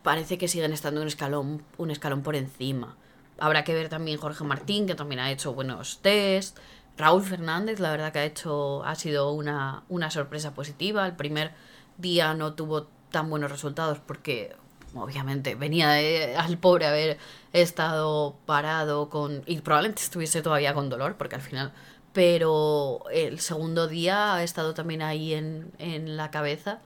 parece 0.01 0.37
que 0.37 0.47
siguen 0.47 0.73
estando 0.73 1.01
un 1.01 1.07
escalón, 1.07 1.63
un 1.77 1.91
escalón 1.91 2.23
por 2.23 2.35
encima. 2.35 2.95
Habrá 3.37 3.63
que 3.63 3.73
ver 3.73 3.89
también 3.89 4.17
Jorge 4.17 4.43
Martín, 4.43 4.85
que 4.87 4.95
también 4.95 5.19
ha 5.19 5.31
hecho 5.31 5.53
buenos 5.53 5.99
test. 6.01 6.57
Raúl 6.97 7.23
Fernández, 7.23 7.79
la 7.79 7.91
verdad 7.91 8.11
que 8.11 8.19
ha 8.19 8.25
hecho, 8.25 8.83
ha 8.83 8.95
sido 8.95 9.31
una, 9.31 9.83
una 9.87 10.11
sorpresa 10.11 10.53
positiva. 10.53 11.05
El 11.05 11.15
primer 11.15 11.53
día 11.99 12.33
no 12.33 12.53
tuvo 12.53 12.87
tan 13.11 13.29
buenos 13.29 13.51
resultados 13.51 13.99
porque 13.99 14.55
obviamente 14.95 15.55
venía 15.55 15.93
al 16.41 16.57
pobre 16.57 16.87
haber 16.87 17.17
estado 17.53 18.35
parado 18.45 19.09
con 19.09 19.43
y 19.45 19.59
probablemente 19.61 20.01
estuviese 20.01 20.41
todavía 20.41 20.73
con 20.73 20.89
dolor 20.89 21.15
porque 21.17 21.35
al 21.35 21.41
final 21.41 21.71
pero 22.13 23.03
el 23.11 23.39
segundo 23.39 23.87
día 23.87 24.35
ha 24.35 24.43
estado 24.43 24.73
también 24.73 25.03
ahí 25.03 25.33
en, 25.33 25.71
en 25.77 26.17
la 26.17 26.31
cabeza 26.31 26.79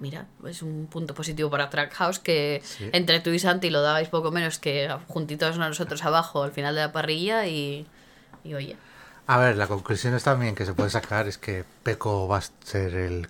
mira, 0.00 0.26
es 0.46 0.62
un 0.62 0.86
punto 0.86 1.14
positivo 1.14 1.50
para 1.50 1.70
Trackhouse 1.70 2.18
que 2.18 2.62
entre 2.92 3.20
tú 3.20 3.30
y 3.30 3.38
Santi 3.38 3.70
lo 3.70 3.82
dabais 3.82 4.08
poco 4.08 4.30
menos 4.30 4.58
que 4.58 4.94
juntitos 5.08 5.58
nosotros 5.58 6.04
abajo 6.04 6.42
al 6.42 6.52
final 6.52 6.74
de 6.74 6.82
la 6.82 6.92
parrilla 6.92 7.46
y, 7.46 7.86
y 8.44 8.54
oye. 8.54 8.76
A 9.26 9.38
ver, 9.38 9.56
la 9.56 9.66
conclusión 9.66 10.14
es 10.14 10.22
también 10.24 10.54
que 10.54 10.64
se 10.64 10.72
puede 10.72 10.90
sacar 10.90 11.28
es 11.28 11.36
que 11.36 11.64
Peco 11.82 12.28
va 12.28 12.38
a 12.38 12.42
ser 12.64 12.94
el, 12.94 13.28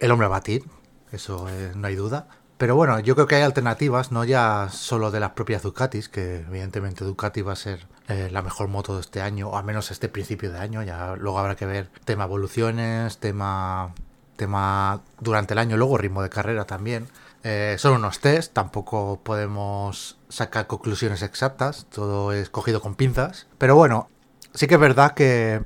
el 0.00 0.10
hombre 0.10 0.26
a 0.26 0.30
batir, 0.30 0.64
eso 1.12 1.48
eh, 1.48 1.72
no 1.74 1.86
hay 1.86 1.94
duda. 1.94 2.28
Pero 2.58 2.74
bueno, 2.74 2.98
yo 2.98 3.14
creo 3.14 3.28
que 3.28 3.36
hay 3.36 3.42
alternativas, 3.42 4.10
no 4.10 4.24
ya 4.24 4.68
solo 4.70 5.12
de 5.12 5.20
las 5.20 5.30
propias 5.30 5.62
Ducatis, 5.62 6.08
que 6.08 6.40
evidentemente 6.40 7.04
Ducati 7.04 7.40
va 7.42 7.52
a 7.52 7.56
ser 7.56 7.86
eh, 8.08 8.28
la 8.32 8.42
mejor 8.42 8.66
moto 8.66 8.96
de 8.96 9.00
este 9.00 9.20
año, 9.20 9.48
o 9.48 9.56
al 9.56 9.64
menos 9.64 9.92
este 9.92 10.08
principio 10.08 10.50
de 10.50 10.58
año, 10.58 10.82
ya 10.82 11.14
luego 11.14 11.38
habrá 11.38 11.54
que 11.54 11.66
ver 11.66 11.88
tema 12.04 12.24
evoluciones, 12.24 13.18
tema 13.18 13.94
tema 14.38 15.02
durante 15.20 15.52
el 15.52 15.58
año, 15.58 15.76
luego 15.76 15.98
ritmo 15.98 16.22
de 16.22 16.30
carrera 16.30 16.64
también. 16.64 17.08
Eh, 17.44 17.76
son 17.78 17.94
unos 17.94 18.20
test, 18.20 18.54
tampoco 18.54 19.20
podemos 19.22 20.18
sacar 20.30 20.66
conclusiones 20.66 21.22
exactas, 21.22 21.86
todo 21.90 22.32
es 22.32 22.48
cogido 22.48 22.80
con 22.80 22.94
pinzas. 22.94 23.46
Pero 23.58 23.74
bueno, 23.74 24.08
sí 24.54 24.66
que 24.66 24.74
es 24.74 24.80
verdad 24.80 25.12
que 25.12 25.62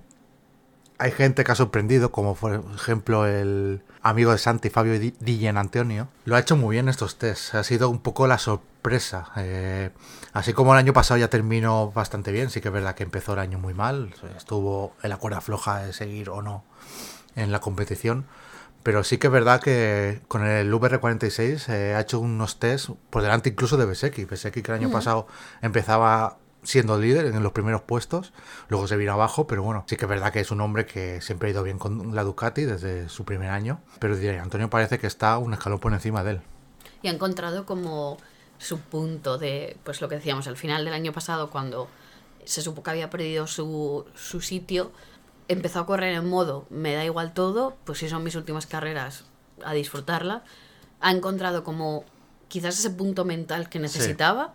hay 0.98 1.10
gente 1.12 1.44
que 1.44 1.52
ha 1.52 1.54
sorprendido, 1.54 2.10
como 2.10 2.34
por 2.34 2.64
ejemplo 2.74 3.26
el 3.26 3.82
amigo 4.02 4.32
de 4.32 4.38
Santi, 4.38 4.70
Fabio 4.70 4.98
DJ 4.98 5.48
Antonio. 5.50 6.08
Lo 6.24 6.36
ha 6.36 6.40
hecho 6.40 6.56
muy 6.56 6.76
bien 6.76 6.88
estos 6.88 7.16
tests, 7.18 7.54
ha 7.54 7.64
sido 7.64 7.88
un 7.88 8.00
poco 8.00 8.26
la 8.26 8.38
sorpresa. 8.38 9.30
Eh, 9.36 9.90
así 10.32 10.52
como 10.52 10.72
el 10.72 10.78
año 10.78 10.92
pasado 10.92 11.18
ya 11.18 11.28
terminó 11.28 11.92
bastante 11.92 12.32
bien, 12.32 12.50
sí 12.50 12.60
que 12.60 12.68
es 12.68 12.74
verdad 12.74 12.94
que 12.94 13.04
empezó 13.04 13.34
el 13.34 13.38
año 13.38 13.58
muy 13.58 13.74
mal, 13.74 14.14
estuvo 14.36 14.94
en 15.02 15.10
la 15.10 15.16
cuerda 15.16 15.40
floja 15.40 15.84
de 15.84 15.92
seguir 15.92 16.30
o 16.30 16.42
no 16.42 16.64
en 17.36 17.52
la 17.52 17.60
competición. 17.60 18.26
Pero 18.82 19.04
sí 19.04 19.18
que 19.18 19.28
es 19.28 19.32
verdad 19.32 19.60
que 19.60 20.20
con 20.26 20.44
el 20.44 20.72
VR46 20.72 21.68
eh, 21.68 21.94
ha 21.94 22.00
hecho 22.00 22.18
unos 22.18 22.58
test 22.58 22.90
por 23.10 23.22
delante 23.22 23.50
incluso 23.50 23.76
de 23.76 23.84
Beseki. 23.86 24.24
Beseki 24.24 24.60
que 24.60 24.72
el 24.72 24.78
año 24.78 24.90
pasado 24.90 25.28
empezaba 25.60 26.38
siendo 26.62 26.98
líder 26.98 27.26
en 27.26 27.42
los 27.42 27.52
primeros 27.52 27.82
puestos, 27.82 28.32
luego 28.68 28.86
se 28.86 28.96
vino 28.96 29.12
abajo, 29.12 29.46
pero 29.46 29.62
bueno, 29.62 29.84
sí 29.88 29.96
que 29.96 30.04
es 30.04 30.08
verdad 30.08 30.32
que 30.32 30.40
es 30.40 30.50
un 30.50 30.60
hombre 30.60 30.86
que 30.86 31.20
siempre 31.20 31.48
ha 31.48 31.52
ido 31.52 31.62
bien 31.62 31.78
con 31.78 32.14
la 32.14 32.22
Ducati 32.22 32.64
desde 32.64 33.08
su 33.08 33.24
primer 33.24 33.50
año, 33.50 33.80
pero 33.98 34.16
Antonio 34.40 34.70
parece 34.70 34.98
que 34.98 35.06
está 35.06 35.38
un 35.38 35.52
escalón 35.52 35.80
por 35.80 35.92
encima 35.92 36.22
de 36.22 36.32
él. 36.32 36.40
Y 37.02 37.08
ha 37.08 37.10
encontrado 37.12 37.66
como 37.66 38.18
su 38.58 38.78
punto 38.78 39.38
de, 39.38 39.76
pues 39.82 40.00
lo 40.00 40.08
que 40.08 40.16
decíamos, 40.16 40.46
al 40.46 40.56
final 40.56 40.84
del 40.84 40.94
año 40.94 41.12
pasado, 41.12 41.50
cuando 41.50 41.88
se 42.44 42.62
supo 42.62 42.82
que 42.82 42.90
había 42.90 43.10
perdido 43.10 43.46
su, 43.48 44.06
su 44.14 44.40
sitio, 44.40 44.92
empezó 45.48 45.80
a 45.80 45.86
correr 45.86 46.14
en 46.14 46.28
modo 46.28 46.66
me 46.70 46.94
da 46.94 47.04
igual 47.04 47.34
todo, 47.34 47.76
pues 47.84 47.98
si 47.98 48.08
son 48.08 48.22
mis 48.22 48.36
últimas 48.36 48.66
carreras, 48.66 49.24
a 49.64 49.74
disfrutarla. 49.74 50.44
Ha 51.00 51.10
encontrado 51.10 51.64
como 51.64 52.04
quizás 52.48 52.78
ese 52.78 52.90
punto 52.90 53.24
mental 53.24 53.68
que 53.68 53.78
necesitaba 53.78 54.54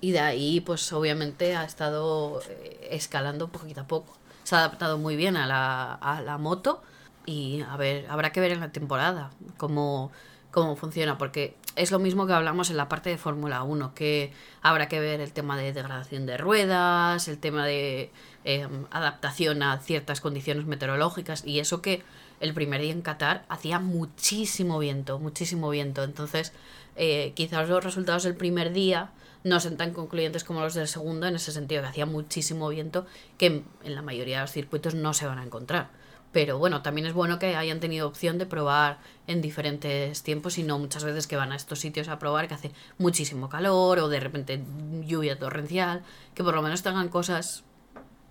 y 0.00 0.12
de 0.12 0.20
ahí 0.20 0.60
pues 0.60 0.92
obviamente 0.92 1.56
ha 1.56 1.64
estado 1.64 2.40
eh, 2.48 2.88
escalando 2.90 3.48
poquito 3.48 3.82
a 3.82 3.86
poco. 3.86 4.16
Se 4.44 4.54
ha 4.54 4.58
adaptado 4.58 4.98
muy 4.98 5.16
bien 5.16 5.36
a 5.36 5.46
la, 5.46 5.94
a 5.94 6.22
la 6.22 6.38
moto 6.38 6.82
y 7.24 7.62
a 7.62 7.76
ver, 7.76 8.06
habrá 8.08 8.30
que 8.32 8.40
ver 8.40 8.52
en 8.52 8.60
la 8.60 8.70
temporada 8.70 9.30
cómo, 9.56 10.12
cómo 10.50 10.76
funciona, 10.76 11.18
porque 11.18 11.56
es 11.74 11.90
lo 11.90 11.98
mismo 11.98 12.26
que 12.26 12.32
hablamos 12.32 12.70
en 12.70 12.76
la 12.76 12.88
parte 12.88 13.10
de 13.10 13.18
Fórmula 13.18 13.62
1, 13.64 13.94
que 13.94 14.32
habrá 14.62 14.88
que 14.88 15.00
ver 15.00 15.20
el 15.20 15.32
tema 15.32 15.56
de 15.56 15.72
degradación 15.72 16.26
de 16.26 16.36
ruedas, 16.36 17.26
el 17.26 17.38
tema 17.38 17.66
de 17.66 18.12
Em, 18.48 18.86
adaptación 18.92 19.60
a 19.64 19.76
ciertas 19.80 20.20
condiciones 20.20 20.66
meteorológicas 20.66 21.44
y 21.44 21.58
eso 21.58 21.82
que 21.82 22.04
el 22.38 22.54
primer 22.54 22.80
día 22.80 22.92
en 22.92 23.02
Qatar 23.02 23.44
hacía 23.48 23.80
muchísimo 23.80 24.78
viento, 24.78 25.18
muchísimo 25.18 25.68
viento. 25.68 26.04
Entonces, 26.04 26.52
eh, 26.94 27.32
quizás 27.34 27.68
los 27.68 27.82
resultados 27.82 28.22
del 28.22 28.36
primer 28.36 28.72
día 28.72 29.10
no 29.46 29.60
son 29.60 29.76
tan 29.76 29.92
concluyentes 29.92 30.42
como 30.42 30.60
los 30.60 30.74
del 30.74 30.88
segundo, 30.88 31.26
en 31.26 31.36
ese 31.36 31.52
sentido 31.52 31.80
que 31.80 31.88
hacía 31.88 32.04
muchísimo 32.04 32.68
viento, 32.68 33.06
que 33.38 33.46
en, 33.46 33.94
la 33.94 34.02
mayoría 34.02 34.38
de 34.38 34.42
los 34.42 34.50
circuitos 34.50 34.94
no 34.94 35.14
se 35.14 35.26
van 35.26 35.38
a 35.38 35.44
encontrar. 35.44 35.90
Pero 36.32 36.58
bueno, 36.58 36.82
también 36.82 37.06
es 37.06 37.14
bueno 37.14 37.38
que 37.38 37.54
hayan 37.54 37.78
tenido 37.78 38.08
opción 38.08 38.38
de 38.38 38.46
probar 38.46 38.98
en 39.28 39.40
diferentes 39.40 40.22
tiempos 40.24 40.58
y 40.58 40.64
no 40.64 40.78
muchas 40.78 41.04
veces 41.04 41.28
que 41.28 41.36
van 41.36 41.52
a 41.52 41.56
estos 41.56 41.78
sitios 41.78 42.08
a 42.08 42.18
probar 42.18 42.48
que 42.48 42.54
hace 42.54 42.72
muchísimo 42.98 43.48
calor 43.48 44.00
o 44.00 44.08
de 44.08 44.18
repente 44.18 44.62
lluvia 45.02 45.38
torrencial, 45.38 46.02
que 46.34 46.42
por 46.42 46.54
lo 46.54 46.60
menos 46.60 46.82
tengan 46.82 47.08
cosas 47.08 47.62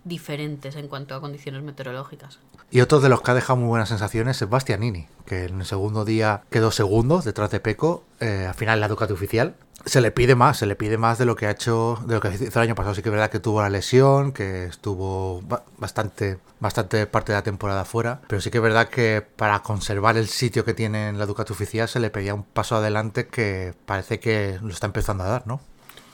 diferentes 0.04 0.76
en 0.76 0.86
cuanto 0.86 1.14
a 1.14 1.20
condiciones 1.20 1.62
meteorológicas. 1.62 2.38
Y 2.70 2.80
otro 2.82 3.00
de 3.00 3.08
los 3.08 3.22
que 3.22 3.30
ha 3.30 3.34
dejado 3.34 3.56
muy 3.56 3.68
buenas 3.68 3.88
sensaciones 3.88 4.40
es 4.40 4.48
Bastianini, 4.48 5.06
que 5.24 5.46
en 5.46 5.60
el 5.60 5.66
segundo 5.66 6.04
día 6.04 6.42
quedó 6.50 6.70
segundo 6.70 7.22
detrás 7.22 7.50
de 7.50 7.58
Peco, 7.58 8.04
eh, 8.20 8.44
al 8.46 8.54
final 8.54 8.80
la 8.80 8.88
Ducati 8.88 9.14
oficial. 9.14 9.54
Se 9.86 10.00
le 10.00 10.10
pide 10.10 10.34
más, 10.34 10.58
se 10.58 10.66
le 10.66 10.74
pide 10.74 10.98
más 10.98 11.16
de 11.16 11.24
lo 11.26 11.36
que 11.36 11.46
ha 11.46 11.52
hecho, 11.52 11.96
de 12.06 12.14
lo 12.14 12.20
que 12.20 12.28
hizo 12.34 12.44
el 12.44 12.64
año 12.66 12.74
pasado. 12.74 12.92
Sí 12.94 13.02
que 13.02 13.08
es 13.08 13.12
verdad 13.12 13.30
que 13.30 13.38
tuvo 13.38 13.62
la 13.62 13.70
lesión, 13.70 14.32
que 14.32 14.64
estuvo 14.64 15.42
bastante, 15.78 16.38
bastante 16.58 17.06
parte 17.06 17.30
de 17.30 17.38
la 17.38 17.44
temporada 17.44 17.84
fuera, 17.84 18.20
pero 18.26 18.40
sí 18.40 18.50
que 18.50 18.58
es 18.58 18.62
verdad 18.62 18.88
que 18.88 19.22
para 19.22 19.62
conservar 19.62 20.16
el 20.16 20.26
sitio 20.26 20.64
que 20.64 20.74
tiene 20.74 21.08
en 21.08 21.20
la 21.20 21.26
Ducati 21.26 21.52
oficial 21.52 21.88
se 21.88 22.00
le 22.00 22.10
pedía 22.10 22.34
un 22.34 22.42
paso 22.42 22.74
adelante 22.74 23.28
que 23.28 23.74
parece 23.86 24.18
que 24.18 24.58
lo 24.60 24.70
está 24.70 24.86
empezando 24.86 25.22
a 25.22 25.28
dar, 25.28 25.46
¿no? 25.46 25.60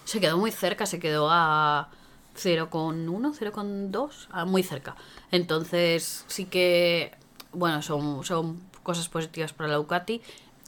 Se 0.04 0.20
quedó 0.20 0.36
muy 0.36 0.52
cerca, 0.52 0.84
se 0.84 0.98
quedó 0.98 1.28
a 1.30 1.88
0,1, 2.36 3.06
0,2, 3.06 4.10
ah, 4.32 4.44
muy 4.44 4.62
cerca. 4.62 4.96
Entonces 5.30 6.24
sí 6.26 6.44
que, 6.44 7.12
bueno, 7.52 7.80
son, 7.80 8.22
son 8.22 8.60
cosas 8.82 9.08
positivas 9.08 9.54
para 9.54 9.70
la 9.70 9.76
Ducati 9.76 10.20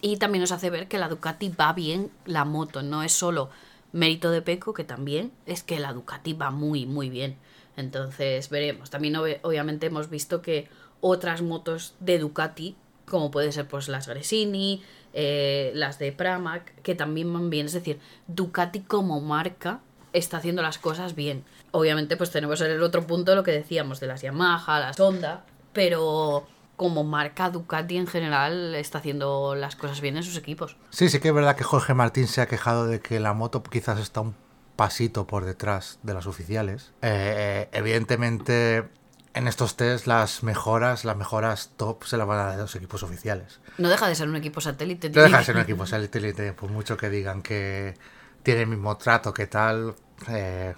y 0.04 0.18
también 0.18 0.42
nos 0.42 0.52
hace 0.52 0.68
ver 0.68 0.86
que 0.86 0.98
la 0.98 1.08
Ducati 1.08 1.48
va 1.48 1.72
bien 1.72 2.10
la 2.26 2.44
moto, 2.44 2.82
no 2.82 3.02
es 3.02 3.12
solo 3.12 3.48
mérito 3.92 4.30
de 4.30 4.42
Peco, 4.42 4.74
que 4.74 4.84
también 4.84 5.32
es 5.46 5.62
que 5.62 5.80
la 5.80 5.94
Ducati 5.94 6.34
va 6.34 6.50
muy, 6.50 6.84
muy 6.84 7.08
bien. 7.08 7.38
Entonces 7.78 8.50
veremos. 8.50 8.90
También 8.90 9.16
obviamente 9.16 9.86
hemos 9.86 10.10
visto 10.10 10.42
que 10.42 10.68
otras 11.00 11.40
motos 11.40 11.94
de 12.00 12.18
Ducati, 12.18 12.76
como 13.06 13.30
puede 13.30 13.50
ser 13.50 13.66
pues 13.66 13.88
las 13.88 14.06
Gresini, 14.06 14.82
eh, 15.14 15.72
las 15.74 15.98
de 15.98 16.12
Pramac, 16.12 16.82
que 16.82 16.94
también 16.94 17.32
van 17.32 17.48
bien. 17.48 17.64
Es 17.64 17.72
decir, 17.72 17.98
Ducati 18.26 18.80
como 18.80 19.22
marca 19.22 19.80
está 20.12 20.36
haciendo 20.36 20.60
las 20.60 20.76
cosas 20.76 21.14
bien. 21.14 21.46
Obviamente, 21.70 22.18
pues 22.18 22.30
tenemos 22.30 22.60
el 22.60 22.82
otro 22.82 23.06
punto, 23.06 23.34
lo 23.34 23.42
que 23.42 23.52
decíamos, 23.52 24.00
de 24.00 24.08
las 24.08 24.20
Yamaha, 24.20 24.80
las 24.80 25.00
Honda, 25.00 25.46
pero 25.72 26.46
como 26.76 27.04
marca 27.04 27.50
Ducati 27.50 27.96
en 27.96 28.06
general 28.06 28.74
está 28.74 28.98
haciendo 28.98 29.54
las 29.54 29.76
cosas 29.76 30.00
bien 30.00 30.16
en 30.16 30.22
sus 30.22 30.36
equipos. 30.36 30.76
Sí, 30.90 31.08
sí 31.08 31.20
que 31.20 31.28
es 31.28 31.34
verdad 31.34 31.56
que 31.56 31.64
Jorge 31.64 31.94
Martín 31.94 32.26
se 32.26 32.40
ha 32.40 32.46
quejado 32.46 32.86
de 32.86 33.00
que 33.00 33.20
la 33.20 33.32
moto 33.32 33.62
quizás 33.62 33.98
está 34.00 34.20
un 34.20 34.34
pasito 34.76 35.26
por 35.26 35.44
detrás 35.44 35.98
de 36.02 36.14
las 36.14 36.26
oficiales. 36.26 36.92
Eh, 37.02 37.68
evidentemente, 37.72 38.88
en 39.34 39.48
estos 39.48 39.76
test 39.76 40.06
las 40.06 40.42
mejoras, 40.42 41.04
las 41.04 41.16
mejoras 41.16 41.70
top 41.76 42.04
se 42.04 42.16
las 42.16 42.26
van 42.26 42.38
a 42.38 42.44
dar 42.44 42.54
a 42.54 42.62
los 42.62 42.74
equipos 42.74 43.02
oficiales. 43.02 43.60
No 43.78 43.88
deja 43.88 44.08
de 44.08 44.14
ser 44.14 44.28
un 44.28 44.36
equipo 44.36 44.60
satélite. 44.60 45.10
No 45.10 45.22
deja 45.22 45.38
de 45.38 45.44
ser 45.44 45.56
un 45.56 45.62
equipo 45.64 45.86
satélite, 45.86 46.52
por 46.52 46.70
mucho 46.70 46.96
que 46.96 47.08
digan 47.08 47.42
que 47.42 47.94
tiene 48.42 48.62
el 48.62 48.66
mismo 48.68 48.96
trato 48.96 49.32
que 49.32 49.46
tal, 49.46 49.94
eh, 50.28 50.74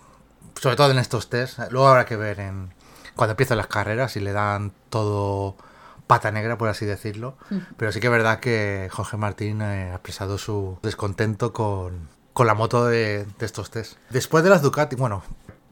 sobre 0.61 0.77
todo 0.77 0.91
en 0.91 0.99
estos 0.99 1.31
test. 1.31 1.59
Luego 1.71 1.89
habrá 1.89 2.05
que 2.05 2.17
ver 2.17 2.41
en 2.41 2.75
cuando 3.15 3.33
empiezan 3.33 3.57
las 3.57 3.67
carreras 3.67 4.17
y 4.17 4.21
le 4.21 4.33
dan 4.33 4.73
todo 4.91 5.57
pata 6.07 6.31
negra, 6.31 6.59
por 6.59 6.69
así 6.69 6.87
decirlo. 6.87 7.37
Pero 7.77 7.93
sí 7.93 8.01
que 8.01 8.07
es 8.07 8.13
verdad 8.13 8.41
que 8.41 8.89
Jorge 8.93 9.17
Martín 9.17 9.63
ha 9.63 9.91
expresado 9.93 10.39
su 10.39 10.79
descontento 10.83 11.53
con, 11.53 12.09
la 12.37 12.55
moto 12.55 12.87
de, 12.87 13.27
estos 13.41 13.71
test. 13.71 13.99
Después 14.11 14.45
de 14.45 14.51
las 14.51 14.63
Ducati, 14.63 14.97
bueno, 14.97 15.23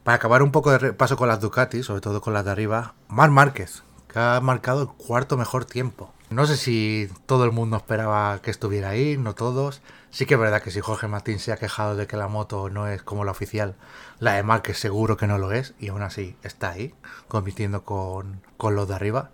para 0.02 0.16
acabar 0.16 0.42
un 0.42 0.52
poco 0.52 0.76
de 0.76 0.92
paso 0.92 1.16
con 1.16 1.28
las 1.28 1.40
Ducati, 1.40 1.82
sobre 1.82 2.00
todo 2.00 2.20
con 2.20 2.34
las 2.34 2.44
de 2.44 2.50
arriba, 2.50 2.94
Mar 3.08 3.30
Márquez, 3.30 3.82
que 4.08 4.18
ha 4.18 4.40
marcado 4.40 4.82
el 4.82 4.88
cuarto 4.88 5.36
mejor 5.36 5.64
tiempo 5.64 6.12
No 6.30 6.46
sé 6.46 6.56
si 6.56 7.08
todo 7.26 7.44
el 7.44 7.52
mundo 7.52 7.76
esperaba 7.76 8.38
que 8.40 8.50
estuviera 8.50 8.90
ahí, 8.90 9.16
no 9.16 9.34
todos. 9.34 9.82
Sí 10.10 10.26
que 10.26 10.34
es 10.34 10.40
verdad 10.40 10.62
que 10.62 10.70
si 10.70 10.80
Jorge 10.80 11.08
Martín 11.08 11.40
se 11.40 11.52
ha 11.52 11.56
quejado 11.56 11.96
de 11.96 12.06
que 12.06 12.16
la 12.16 12.28
moto 12.28 12.70
no 12.70 12.86
es 12.86 13.02
como 13.02 13.24
la 13.24 13.32
oficial, 13.32 13.74
la 14.20 14.34
de 14.34 14.44
Márquez 14.44 14.78
seguro 14.78 15.16
que 15.16 15.26
no 15.26 15.38
lo 15.38 15.50
es, 15.50 15.74
y 15.80 15.88
aún 15.88 16.02
así 16.02 16.36
está 16.44 16.70
ahí, 16.70 16.94
compitiendo 17.26 17.82
con, 17.84 18.40
con 18.56 18.76
los 18.76 18.86
de 18.86 18.94
arriba. 18.94 19.30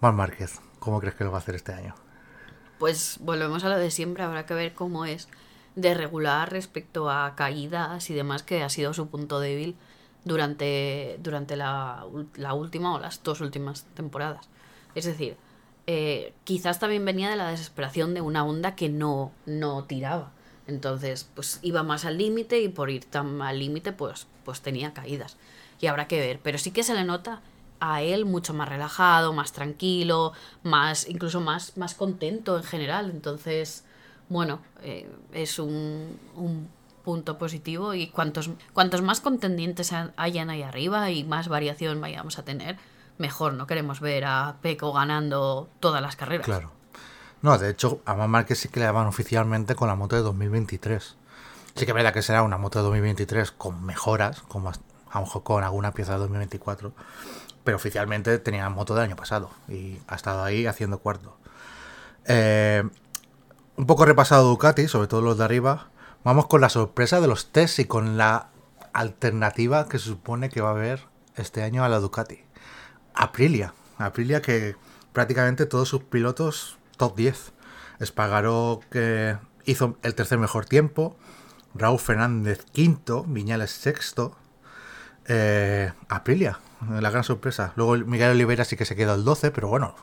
Mar 0.00 0.12
Márquez, 0.12 0.60
¿cómo 0.78 1.00
crees 1.00 1.14
que 1.14 1.24
lo 1.24 1.30
va 1.30 1.38
a 1.38 1.40
hacer 1.40 1.54
este 1.54 1.72
año? 1.72 1.94
Pues 2.78 3.18
volvemos 3.20 3.64
a 3.64 3.70
lo 3.70 3.78
de 3.78 3.90
siempre, 3.90 4.22
habrá 4.22 4.44
que 4.44 4.52
ver 4.52 4.74
cómo 4.74 5.06
es 5.06 5.28
de 5.74 5.94
regular 5.94 6.52
respecto 6.52 7.10
a 7.10 7.34
caídas 7.34 8.10
y 8.10 8.14
demás, 8.14 8.42
que 8.42 8.62
ha 8.62 8.68
sido 8.68 8.92
su 8.92 9.08
punto 9.08 9.40
débil 9.40 9.74
durante, 10.24 11.18
durante 11.22 11.56
la, 11.56 12.04
la 12.34 12.52
última 12.52 12.94
o 12.94 12.98
las 12.98 13.22
dos 13.22 13.40
últimas 13.40 13.84
temporadas. 13.94 14.48
Es 14.94 15.06
decir, 15.06 15.36
eh, 15.86 16.34
quizás 16.44 16.78
también 16.78 17.04
venía 17.04 17.30
de 17.30 17.36
la 17.36 17.48
desesperación 17.48 18.12
de 18.12 18.20
una 18.20 18.44
onda 18.44 18.74
que 18.74 18.90
no, 18.90 19.32
no 19.46 19.84
tiraba. 19.84 20.32
Entonces, 20.66 21.30
pues 21.34 21.60
iba 21.62 21.82
más 21.82 22.04
al 22.04 22.18
límite 22.18 22.60
y 22.60 22.68
por 22.68 22.90
ir 22.90 23.04
tan 23.04 23.40
al 23.40 23.58
límite, 23.58 23.92
pues, 23.92 24.26
pues 24.44 24.60
tenía 24.60 24.92
caídas. 24.92 25.36
Y 25.80 25.86
habrá 25.86 26.08
que 26.08 26.18
ver. 26.18 26.40
Pero 26.42 26.58
sí 26.58 26.70
que 26.70 26.82
se 26.82 26.94
le 26.94 27.04
nota 27.04 27.40
a 27.80 28.02
él 28.02 28.24
mucho 28.24 28.54
más 28.54 28.68
relajado, 28.68 29.32
más 29.32 29.52
tranquilo, 29.52 30.32
más, 30.62 31.08
incluso 31.08 31.40
más, 31.40 31.76
más 31.76 31.94
contento 31.94 32.56
en 32.56 32.64
general. 32.64 33.10
Entonces, 33.10 33.84
bueno, 34.28 34.60
eh, 34.82 35.10
es 35.32 35.58
un, 35.58 36.18
un 36.34 36.68
punto 37.06 37.38
positivo 37.38 37.94
y 37.94 38.08
cuantos, 38.08 38.50
cuantos 38.72 39.00
más 39.00 39.20
contendientes 39.20 39.92
hayan 40.16 40.50
ahí 40.50 40.62
arriba 40.62 41.10
y 41.12 41.22
más 41.22 41.46
variación 41.46 42.00
vayamos 42.00 42.40
a 42.40 42.44
tener, 42.44 42.78
mejor. 43.16 43.52
No 43.54 43.68
queremos 43.68 44.00
ver 44.00 44.24
a 44.24 44.56
Peco 44.60 44.92
ganando 44.92 45.68
todas 45.78 46.02
las 46.02 46.16
carreras. 46.16 46.44
Claro. 46.44 46.72
No, 47.42 47.56
de 47.58 47.70
hecho, 47.70 48.00
a 48.06 48.16
Mar 48.16 48.26
Márquez 48.26 48.58
sí 48.58 48.68
que 48.68 48.80
le 48.80 48.86
daban 48.86 49.06
oficialmente 49.06 49.76
con 49.76 49.86
la 49.86 49.94
moto 49.94 50.16
de 50.16 50.22
2023. 50.22 51.16
Sí 51.76 51.84
que 51.84 51.92
es 51.92 51.94
verdad 51.94 52.12
que 52.12 52.22
será 52.22 52.42
una 52.42 52.58
moto 52.58 52.80
de 52.80 52.84
2023 52.86 53.52
con 53.52 53.84
mejoras, 53.84 54.40
como 54.40 54.70
a 54.70 54.74
lo 55.14 55.20
mejor 55.20 55.42
con 55.44 55.62
alguna 55.62 55.92
pieza 55.92 56.14
de 56.14 56.18
2024, 56.18 56.92
pero 57.66 57.76
oficialmente 57.76 58.38
tenía 58.38 58.70
moto 58.70 58.94
del 58.94 59.02
año 59.02 59.16
pasado 59.16 59.50
y 59.68 59.98
ha 60.06 60.14
estado 60.14 60.44
ahí 60.44 60.66
haciendo 60.66 61.00
cuarto. 61.00 61.36
Eh, 62.24 62.84
un 63.76 63.86
poco 63.86 64.06
repasado 64.06 64.48
Ducati, 64.48 64.86
sobre 64.86 65.08
todo 65.08 65.20
los 65.20 65.36
de 65.36 65.44
arriba. 65.44 65.88
Vamos 66.22 66.46
con 66.46 66.60
la 66.60 66.68
sorpresa 66.68 67.20
de 67.20 67.26
los 67.26 67.50
tests 67.50 67.80
y 67.80 67.84
con 67.84 68.16
la 68.16 68.50
alternativa 68.92 69.88
que 69.88 69.98
se 69.98 70.04
supone 70.04 70.48
que 70.48 70.60
va 70.60 70.68
a 70.68 70.72
haber 70.72 71.08
este 71.34 71.64
año 71.64 71.82
a 71.82 71.88
la 71.88 71.98
Ducati. 71.98 72.44
Aprilia. 73.14 73.74
Aprilia 73.98 74.40
que 74.40 74.76
prácticamente 75.12 75.66
todos 75.66 75.88
sus 75.88 76.04
pilotos 76.04 76.78
top 76.96 77.16
10. 77.16 77.52
Espargaró 77.98 78.80
que 78.90 79.38
hizo 79.64 79.98
el 80.04 80.14
tercer 80.14 80.38
mejor 80.38 80.66
tiempo. 80.66 81.16
Raúl 81.74 81.98
Fernández 81.98 82.64
quinto. 82.70 83.24
Viñales 83.24 83.72
sexto. 83.72 84.36
Eh, 85.28 85.92
Aprilia, 86.08 86.60
la 86.88 87.10
gran 87.10 87.24
sorpresa. 87.24 87.72
Luego 87.76 87.96
Miguel 88.06 88.32
Oliveira 88.32 88.64
sí 88.64 88.76
que 88.76 88.84
se 88.84 88.96
quedó 88.96 89.14
el 89.14 89.24
12, 89.24 89.50
pero 89.50 89.68
bueno, 89.68 89.94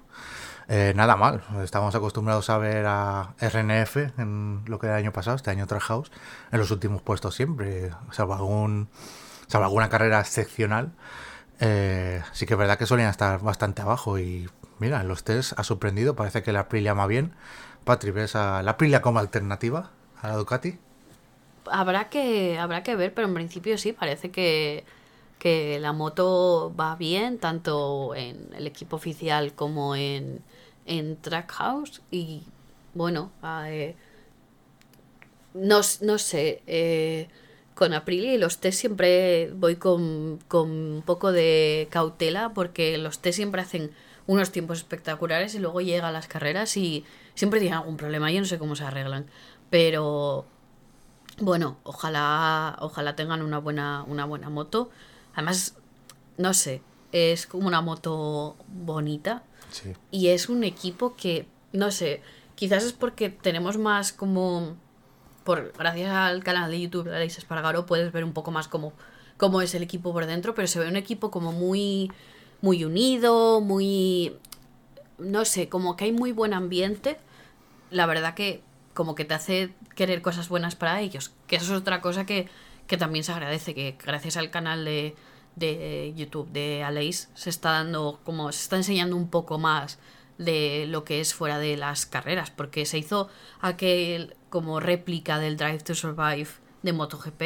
eh, 0.67 0.93
nada 0.95 1.15
mal. 1.15 1.43
Estábamos 1.63 1.95
acostumbrados 1.95 2.49
a 2.49 2.57
ver 2.57 2.85
a 2.87 3.33
RNF 3.39 3.97
en 4.17 4.63
lo 4.65 4.79
que 4.79 4.87
el 4.87 4.93
año 4.93 5.11
pasado, 5.11 5.35
este 5.35 5.51
año 5.51 5.67
House, 5.67 6.11
en 6.51 6.59
los 6.59 6.71
últimos 6.71 7.01
puestos 7.01 7.35
siempre, 7.35 7.91
salvo, 8.11 8.33
algún, 8.33 8.89
salvo 9.47 9.65
alguna 9.65 9.89
carrera 9.89 10.19
excepcional. 10.19 10.93
Eh, 11.59 12.21
sí 12.31 12.45
que 12.45 12.53
es 12.53 12.57
verdad 12.57 12.77
que 12.77 12.85
solían 12.85 13.09
estar 13.09 13.39
bastante 13.41 13.81
abajo 13.81 14.19
y 14.19 14.49
mira, 14.79 15.01
en 15.01 15.07
los 15.07 15.23
test 15.23 15.57
ha 15.57 15.63
sorprendido, 15.63 16.15
parece 16.15 16.43
que 16.43 16.51
la 16.51 16.61
Aprilia 16.61 16.93
va 16.93 17.07
bien. 17.07 17.33
Patri, 17.83 18.11
¿ves 18.11 18.33
la 18.35 18.59
Aprilia 18.59 19.01
como 19.01 19.19
alternativa 19.19 19.91
a 20.21 20.29
la 20.29 20.35
Ducati? 20.35 20.79
Habrá 21.71 22.09
que, 22.09 22.57
habrá 22.59 22.83
que 22.83 22.95
ver, 22.95 23.13
pero 23.13 23.27
en 23.27 23.33
principio 23.33 23.77
sí, 23.77 23.93
parece 23.93 24.31
que, 24.31 24.85
que 25.43 25.77
la 25.77 25.91
moto 25.91 26.73
va 26.79 26.95
bien, 26.95 27.37
tanto 27.37 28.15
en 28.15 28.47
el 28.55 28.65
equipo 28.65 28.95
oficial 28.95 29.53
como 29.53 29.93
en, 29.93 30.39
en 30.85 31.17
Trackhouse. 31.17 32.01
Y 32.11 32.43
bueno, 32.93 33.29
eh, 33.65 33.93
no, 35.53 35.81
no 35.99 36.17
sé, 36.17 36.63
eh, 36.65 37.27
con 37.75 37.93
Aprilia 37.93 38.33
y 38.33 38.37
los 38.37 38.59
test 38.59 38.79
siempre 38.79 39.51
voy 39.53 39.75
con, 39.75 40.39
con 40.47 40.71
un 40.71 41.03
poco 41.05 41.33
de 41.33 41.89
cautela 41.91 42.53
porque 42.53 42.97
los 42.97 43.19
test 43.19 43.35
siempre 43.35 43.61
hacen 43.61 43.91
unos 44.27 44.49
tiempos 44.49 44.77
espectaculares 44.77 45.55
y 45.55 45.59
luego 45.59 45.81
llegan 45.81 46.13
las 46.13 46.29
carreras 46.29 46.77
y 46.77 47.03
siempre 47.35 47.59
tienen 47.59 47.79
algún 47.79 47.97
problema. 47.97 48.31
Yo 48.31 48.39
no 48.39 48.45
sé 48.45 48.57
cómo 48.57 48.77
se 48.77 48.85
arreglan. 48.85 49.25
Pero 49.69 50.45
bueno, 51.39 51.79
ojalá, 51.83 52.77
ojalá 52.79 53.17
tengan 53.17 53.41
una 53.41 53.57
buena, 53.57 54.05
una 54.07 54.23
buena 54.23 54.49
moto. 54.49 54.89
Además, 55.33 55.75
no 56.37 56.53
sé, 56.53 56.81
es 57.11 57.47
como 57.47 57.67
una 57.67 57.81
moto 57.81 58.55
bonita. 58.67 59.43
Y 60.11 60.27
es 60.27 60.49
un 60.49 60.63
equipo 60.63 61.15
que, 61.15 61.47
no 61.71 61.89
sé, 61.89 62.21
quizás 62.55 62.83
es 62.83 62.93
porque 62.93 63.29
tenemos 63.29 63.77
más 63.77 64.13
como 64.13 64.75
por 65.43 65.73
gracias 65.77 66.11
al 66.11 66.43
canal 66.43 66.71
de 66.71 66.79
YouTube 66.79 67.09
de 67.09 67.15
Alex 67.15 67.39
Espargaro 67.39 67.85
puedes 67.85 68.11
ver 68.11 68.23
un 68.23 68.33
poco 68.33 68.51
más 68.51 68.67
cómo, 68.67 68.93
cómo 69.37 69.61
es 69.61 69.75
el 69.75 69.83
equipo 69.83 70.13
por 70.13 70.25
dentro, 70.25 70.55
pero 70.55 70.67
se 70.67 70.79
ve 70.79 70.87
un 70.87 70.95
equipo 70.95 71.31
como 71.31 71.51
muy, 71.51 72.11
muy 72.61 72.83
unido, 72.85 73.61
muy, 73.61 74.37
no 75.17 75.43
sé, 75.45 75.69
como 75.69 75.97
que 75.97 76.05
hay 76.05 76.11
muy 76.11 76.31
buen 76.31 76.53
ambiente. 76.53 77.17
La 77.89 78.05
verdad 78.05 78.35
que 78.35 78.61
como 78.93 79.15
que 79.15 79.25
te 79.25 79.33
hace 79.33 79.73
querer 79.95 80.21
cosas 80.21 80.49
buenas 80.49 80.75
para 80.75 81.01
ellos, 81.01 81.31
que 81.47 81.55
eso 81.55 81.73
es 81.73 81.81
otra 81.81 81.99
cosa 82.01 82.25
que, 82.25 82.47
que 82.87 82.97
también 82.97 83.23
se 83.23 83.31
agradece, 83.31 83.73
que 83.73 83.97
gracias 84.03 84.37
al 84.37 84.49
canal 84.51 84.85
de, 84.85 85.15
de 85.55 86.13
YouTube 86.15 86.49
de 86.51 86.83
Aleix 86.83 87.29
se 87.33 87.49
está 87.49 87.71
dando 87.71 88.19
como 88.23 88.51
se 88.51 88.63
está 88.63 88.77
enseñando 88.77 89.15
un 89.15 89.29
poco 89.29 89.57
más 89.57 89.99
de 90.37 90.85
lo 90.87 91.03
que 91.03 91.21
es 91.21 91.33
fuera 91.33 91.59
de 91.59 91.77
las 91.77 92.05
carreras, 92.05 92.49
porque 92.49 92.85
se 92.85 92.97
hizo 92.97 93.29
aquel 93.61 94.35
como 94.49 94.79
réplica 94.79 95.39
del 95.39 95.57
Drive 95.57 95.79
to 95.79 95.95
Survive 95.95 96.47
de 96.81 96.93
MotoGP 96.93 97.41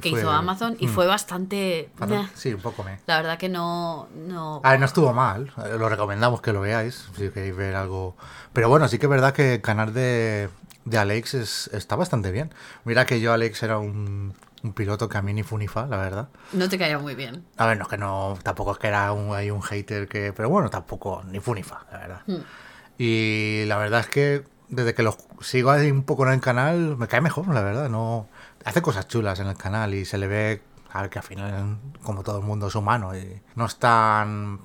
que 0.00 0.08
hizo 0.08 0.30
Amazon 0.30 0.76
y 0.80 0.86
hmm. 0.86 0.90
fue 0.90 1.06
bastante... 1.06 1.90
Sí, 2.34 2.52
un 2.52 2.60
poco 2.60 2.82
me. 2.82 2.98
La 3.06 3.16
verdad 3.18 3.38
que 3.38 3.48
no... 3.48 4.08
No, 4.14 4.60
a 4.64 4.72
ver, 4.72 4.80
no 4.80 4.86
estuvo 4.86 5.12
mal, 5.12 5.52
lo 5.78 5.88
recomendamos 5.88 6.40
que 6.40 6.52
lo 6.52 6.60
veáis, 6.60 7.08
si 7.16 7.30
queréis 7.30 7.54
ver 7.54 7.76
algo... 7.76 8.16
Pero 8.52 8.68
bueno, 8.68 8.88
sí 8.88 8.98
que 8.98 9.06
es 9.06 9.10
verdad 9.10 9.32
que 9.32 9.54
el 9.54 9.60
canal 9.60 9.94
de, 9.94 10.48
de 10.84 10.98
Alex 10.98 11.68
está 11.72 11.96
bastante 11.96 12.32
bien. 12.32 12.52
Mira 12.84 13.06
que 13.06 13.20
yo, 13.20 13.32
Alex, 13.32 13.62
era 13.62 13.78
un, 13.78 14.34
un 14.64 14.72
piloto 14.72 15.08
que 15.08 15.18
a 15.18 15.22
mí 15.22 15.34
ni 15.34 15.42
funifa, 15.42 15.86
la 15.86 15.98
verdad. 15.98 16.28
No 16.52 16.68
te 16.68 16.78
caía 16.78 16.98
muy 16.98 17.14
bien. 17.14 17.44
A 17.58 17.66
ver, 17.66 17.78
no, 17.78 17.86
que 17.86 17.98
no, 17.98 18.36
tampoco 18.42 18.72
es 18.72 18.78
que 18.78 18.88
era 18.88 19.12
un, 19.12 19.34
hay 19.34 19.50
un 19.50 19.62
hater 19.62 20.08
que, 20.08 20.32
pero 20.32 20.48
bueno, 20.48 20.70
tampoco 20.70 21.22
ni 21.24 21.38
funifa, 21.38 21.84
la 21.92 21.98
verdad. 21.98 22.20
Hmm. 22.26 22.42
Y 22.96 23.64
la 23.66 23.76
verdad 23.76 24.00
es 24.00 24.08
que 24.08 24.44
desde 24.68 24.94
que 24.94 25.02
lo 25.02 25.16
sigo 25.40 25.70
ahí 25.70 25.90
un 25.90 26.02
poco 26.02 26.26
en 26.26 26.32
el 26.32 26.40
canal, 26.40 26.96
me 26.96 27.06
cae 27.06 27.20
mejor, 27.20 27.46
la 27.48 27.60
verdad. 27.60 27.90
No 27.90 28.26
hace 28.64 28.80
cosas 28.80 29.06
chulas 29.06 29.38
en 29.38 29.48
el 29.48 29.56
canal 29.56 29.92
y 29.92 30.06
se 30.06 30.16
le 30.16 30.26
ve, 30.26 30.62
a 30.90 31.02
ver, 31.02 31.10
que 31.10 31.18
al 31.18 31.24
final, 31.24 31.78
como 32.02 32.22
todo 32.22 32.38
el 32.38 32.44
mundo 32.44 32.68
es 32.68 32.74
humano 32.74 33.14
y 33.14 33.42
no 33.56 33.66
es 33.66 33.76
tan 33.76 34.60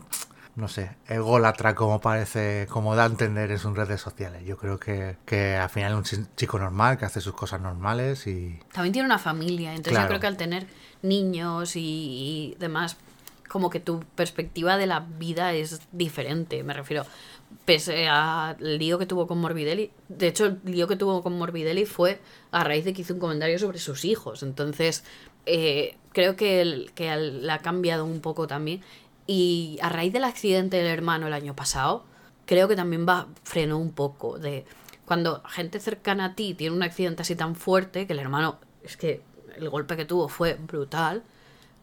no 0.60 0.68
sé, 0.68 0.91
ególatra 1.07 1.74
como 1.74 2.01
parece, 2.01 2.68
como 2.70 2.95
da 2.95 3.03
a 3.03 3.07
entender 3.07 3.49
en 3.49 3.57
sus 3.57 3.76
redes 3.76 4.01
sociales. 4.01 4.43
Yo 4.45 4.57
creo 4.57 4.78
que, 4.78 5.16
que 5.26 5.55
al 5.55 5.70
final 5.70 6.03
es 6.03 6.14
un 6.14 6.28
chico 6.36 6.60
normal, 6.60 6.97
que 6.97 7.05
hace 7.05 7.22
sus 7.22 7.34
cosas 7.34 7.62
normales 7.62 8.28
y... 8.28 8.60
También 8.74 8.93
tiene 8.93 9.05
una 9.05 9.18
familia, 9.18 9.74
entonces 9.74 10.01
yo 10.01 10.07
creo 10.07 10.20
que 10.20 10.28
al 10.28 10.38
tener 10.38 10.68
niños 11.01 11.76
y, 11.76 12.55
demás, 12.60 12.97
como 13.47 13.70
que 13.70 13.80
tu 13.80 14.01
perspectiva 14.16 14.78
de 14.78 14.86
la 14.86 14.99
vida 14.99 15.53
es 15.53 15.82
diferente, 15.91 16.64
me 16.64 16.74
refiero. 16.74 17.05
Pese 17.66 18.07
al 18.07 18.57
lío 18.78 18.99
que 18.99 19.07
tuvo 19.07 19.26
con 19.26 19.39
Morbidelli, 19.39 19.91
de 20.07 20.28
hecho 20.28 20.45
el 20.45 20.60
lío 20.66 20.88
que 20.88 20.95
tuvo 20.95 21.24
con 21.24 21.36
Morbidelli 21.36 21.86
fue 21.86 22.20
a 22.51 22.64
raíz 22.64 22.86
de 22.86 22.93
que 22.93 23.01
hizo 23.01 23.16
un 23.16 23.20
comentario 23.20 23.57
sobre 23.57 23.80
sus 23.80 24.05
hijos, 24.05 24.43
entonces 24.43 25.03
eh, 25.47 25.97
creo 26.12 26.36
que, 26.36 26.62
el, 26.62 26.91
que 26.93 27.16
le 27.16 27.51
ha 27.51 27.57
cambiado 27.57 28.05
un 28.05 28.22
poco 28.22 28.45
también 28.45 28.82
y 29.30 29.77
a 29.84 29.89
raíz 29.89 30.11
del 30.11 30.23
accidente 30.23 30.77
del 30.77 30.88
hermano 30.88 31.27
el 31.27 31.34
año 31.34 31.55
pasado, 31.55 32.03
creo 32.47 32.67
que 32.67 32.75
también 32.75 33.07
va 33.07 33.27
frenó 33.43 33.77
un 33.77 33.91
poco 33.91 34.39
de 34.39 34.65
cuando 35.05 35.43
gente 35.47 35.80
cercana 35.80 36.25
a 36.25 36.34
ti 36.34 36.55
tiene 36.55 36.75
un 36.75 36.82
accidente 36.82 37.21
así 37.21 37.36
tan 37.36 37.53
fuerte 37.55 38.07
que 38.07 38.13
el 38.13 38.19
hermano 38.19 38.57
es 38.84 38.97
que 38.97 39.21
el 39.55 39.69
golpe 39.69 39.95
que 39.95 40.05
tuvo 40.05 40.30
fue 40.30 40.55
brutal, 40.55 41.21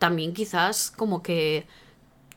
también 0.01 0.35
quizás 0.35 0.91
como 0.91 1.23
que 1.23 1.69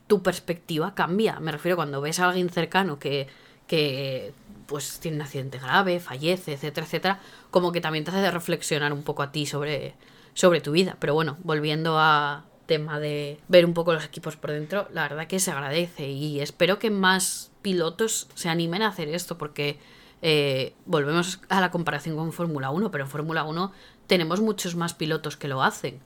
tu 0.06 0.22
perspectiva 0.22 0.94
cambia. 0.94 1.40
Me 1.40 1.50
refiero 1.50 1.74
cuando 1.74 2.00
ves 2.00 2.20
a 2.20 2.28
alguien 2.28 2.48
cercano 2.48 3.00
que, 3.00 3.26
que 3.66 4.32
pues 4.66 5.00
tiene 5.00 5.16
un 5.16 5.22
accidente 5.22 5.58
grave, 5.58 5.98
fallece, 5.98 6.52
etcétera, 6.52 6.86
etcétera, 6.86 7.20
como 7.50 7.72
que 7.72 7.80
también 7.80 8.04
te 8.04 8.12
hace 8.12 8.30
reflexionar 8.30 8.92
un 8.92 9.02
poco 9.02 9.24
a 9.24 9.32
ti 9.32 9.44
sobre, 9.44 9.94
sobre 10.34 10.60
tu 10.60 10.70
vida. 10.70 10.96
Pero 11.00 11.14
bueno, 11.14 11.36
volviendo 11.42 11.98
a, 11.98 12.44
tema 12.70 13.00
de 13.00 13.40
ver 13.48 13.66
un 13.66 13.74
poco 13.74 13.92
los 13.92 14.04
equipos 14.04 14.36
por 14.36 14.52
dentro, 14.52 14.86
la 14.92 15.02
verdad 15.02 15.26
que 15.26 15.40
se 15.40 15.50
agradece 15.50 16.08
y 16.08 16.38
espero 16.38 16.78
que 16.78 16.88
más 16.88 17.50
pilotos 17.62 18.28
se 18.36 18.48
animen 18.48 18.82
a 18.82 18.86
hacer 18.86 19.08
esto 19.08 19.36
porque 19.36 19.80
eh, 20.22 20.72
volvemos 20.86 21.40
a 21.48 21.60
la 21.60 21.72
comparación 21.72 22.14
con 22.14 22.32
Fórmula 22.32 22.70
1, 22.70 22.92
pero 22.92 23.02
en 23.02 23.10
Fórmula 23.10 23.42
1 23.42 23.72
tenemos 24.06 24.40
muchos 24.40 24.76
más 24.76 24.94
pilotos 24.94 25.36
que 25.36 25.48
lo 25.48 25.64
hacen. 25.64 25.98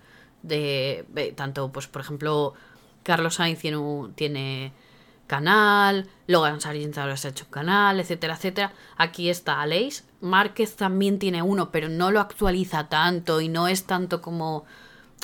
De, 0.43 1.35
tanto, 1.37 1.71
pues, 1.71 1.87
por 1.87 2.01
ejemplo, 2.01 2.55
Carlos 3.03 3.35
Sainz 3.35 3.59
tiene, 3.59 3.79
tiene 4.15 4.73
canal, 5.27 6.09
Logan 6.27 6.63
Sargent 6.63 6.97
ahora 6.97 7.19
se 7.19 7.29
ha 7.29 7.31
hecho 7.33 7.45
un 7.45 7.51
canal, 7.51 8.01
etcétera, 8.01 8.37
etcétera. 8.37 8.73
Aquí 8.97 9.29
está 9.29 9.61
Aleix. 9.61 10.05
Márquez 10.23 10.77
también 10.77 11.19
tiene 11.19 11.43
uno, 11.43 11.71
pero 11.71 11.91
no 11.91 12.11
lo 12.11 12.21
actualiza 12.21 12.89
tanto 12.89 13.43
y 13.43 13.49
no 13.51 13.69
es 13.69 13.85
tanto 13.85 14.23
como. 14.23 14.65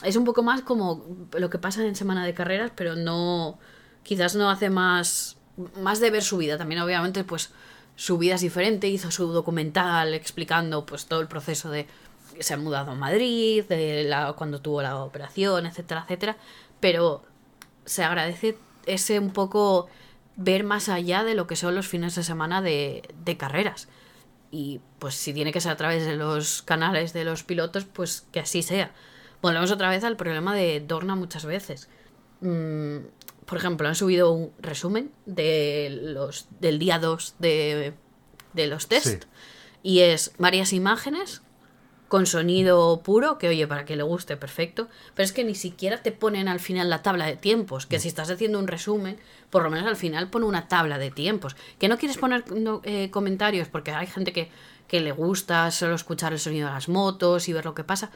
Es 0.02 0.16
un 0.16 0.24
poco 0.24 0.42
más 0.42 0.62
como 0.62 1.04
lo 1.32 1.50
que 1.50 1.58
pasa 1.58 1.84
en 1.84 1.94
Semana 1.94 2.24
de 2.24 2.34
Carreras, 2.34 2.72
pero 2.74 2.96
no. 2.96 3.58
Quizás 4.02 4.34
no 4.34 4.50
hace 4.50 4.70
más. 4.70 5.36
Más 5.82 6.00
de 6.00 6.10
ver 6.10 6.22
su 6.22 6.38
vida. 6.38 6.56
También, 6.56 6.80
obviamente, 6.80 7.24
pues 7.24 7.50
su 7.96 8.18
vida 8.18 8.36
es 8.36 8.40
diferente. 8.40 8.88
Hizo 8.88 9.10
su 9.10 9.28
documental 9.28 10.14
explicando 10.14 10.86
pues 10.86 11.06
todo 11.06 11.20
el 11.20 11.28
proceso 11.28 11.70
de. 11.70 11.86
Se 12.38 12.54
ha 12.54 12.56
mudado 12.56 12.92
a 12.92 12.94
Madrid, 12.94 13.64
de 13.68 14.04
la, 14.04 14.32
cuando 14.32 14.60
tuvo 14.60 14.80
la 14.80 14.96
operación, 15.02 15.66
etcétera, 15.66 16.04
etcétera. 16.04 16.36
Pero 16.80 17.22
se 17.84 18.04
agradece 18.04 18.56
ese 18.86 19.18
un 19.18 19.32
poco 19.32 19.88
ver 20.36 20.64
más 20.64 20.88
allá 20.88 21.22
de 21.24 21.34
lo 21.34 21.46
que 21.46 21.56
son 21.56 21.74
los 21.74 21.86
fines 21.86 22.14
de 22.14 22.22
semana 22.22 22.62
de, 22.62 23.02
carreras. 23.38 23.88
Y 24.50 24.80
pues 24.98 25.14
si 25.14 25.32
tiene 25.32 25.52
que 25.52 25.60
ser 25.60 25.72
a 25.72 25.76
través 25.76 26.06
de 26.06 26.16
los 26.16 26.62
canales 26.62 27.12
de 27.12 27.24
los 27.24 27.44
pilotos, 27.44 27.84
pues 27.84 28.26
que 28.32 28.40
así 28.40 28.62
sea. 28.62 28.92
Volvemos 29.42 29.70
otra 29.70 29.90
vez 29.90 30.04
al 30.04 30.16
problema 30.16 30.54
de 30.54 30.80
Dorna 30.80 31.14
muchas 31.14 31.44
veces. 31.44 31.88
Mm, 32.40 32.98
por 33.46 33.58
ejemplo, 33.58 33.88
han 33.88 33.94
subido 33.94 34.32
un 34.32 34.52
resumen 34.60 35.10
de 35.26 35.98
los, 36.02 36.46
del 36.60 36.78
día 36.78 36.98
2 36.98 37.36
de, 37.38 37.94
de 38.52 38.66
los 38.66 38.86
test. 38.86 39.24
Y 39.82 40.00
es 40.00 40.32
varias 40.38 40.72
imágenes 40.72 41.42
con 42.10 42.26
sonido 42.26 43.02
puro, 43.04 43.38
que 43.38 43.48
oye, 43.48 43.68
para 43.68 43.84
que 43.84 43.94
le 43.94 44.02
guste, 44.02 44.36
perfecto, 44.36 44.88
pero 45.14 45.24
es 45.24 45.32
que 45.32 45.44
ni 45.44 45.54
siquiera 45.54 46.02
te 46.02 46.10
ponen 46.10 46.48
al 46.48 46.58
final 46.58 46.90
la 46.90 47.02
tabla 47.02 47.24
de 47.24 47.36
tiempos, 47.36 47.86
que 47.86 48.00
si 48.00 48.08
estás 48.08 48.28
haciendo 48.30 48.58
un 48.58 48.66
resumen, 48.66 49.16
por 49.48 49.62
lo 49.62 49.70
menos 49.70 49.86
al 49.86 49.94
final 49.94 50.28
pone 50.28 50.46
una 50.46 50.66
tabla 50.66 50.98
de 50.98 51.12
tiempos, 51.12 51.54
que 51.78 51.86
no 51.86 51.98
quieres 51.98 52.18
poner 52.18 52.42
eh, 52.82 53.10
comentarios 53.12 53.68
porque 53.68 53.92
hay 53.92 54.08
gente 54.08 54.32
que, 54.32 54.50
que 54.88 54.98
le 54.98 55.12
gusta 55.12 55.70
solo 55.70 55.94
escuchar 55.94 56.32
el 56.32 56.40
sonido 56.40 56.66
de 56.66 56.74
las 56.74 56.88
motos 56.88 57.48
y 57.48 57.52
ver 57.52 57.64
lo 57.64 57.74
que 57.76 57.84
pasa, 57.84 58.10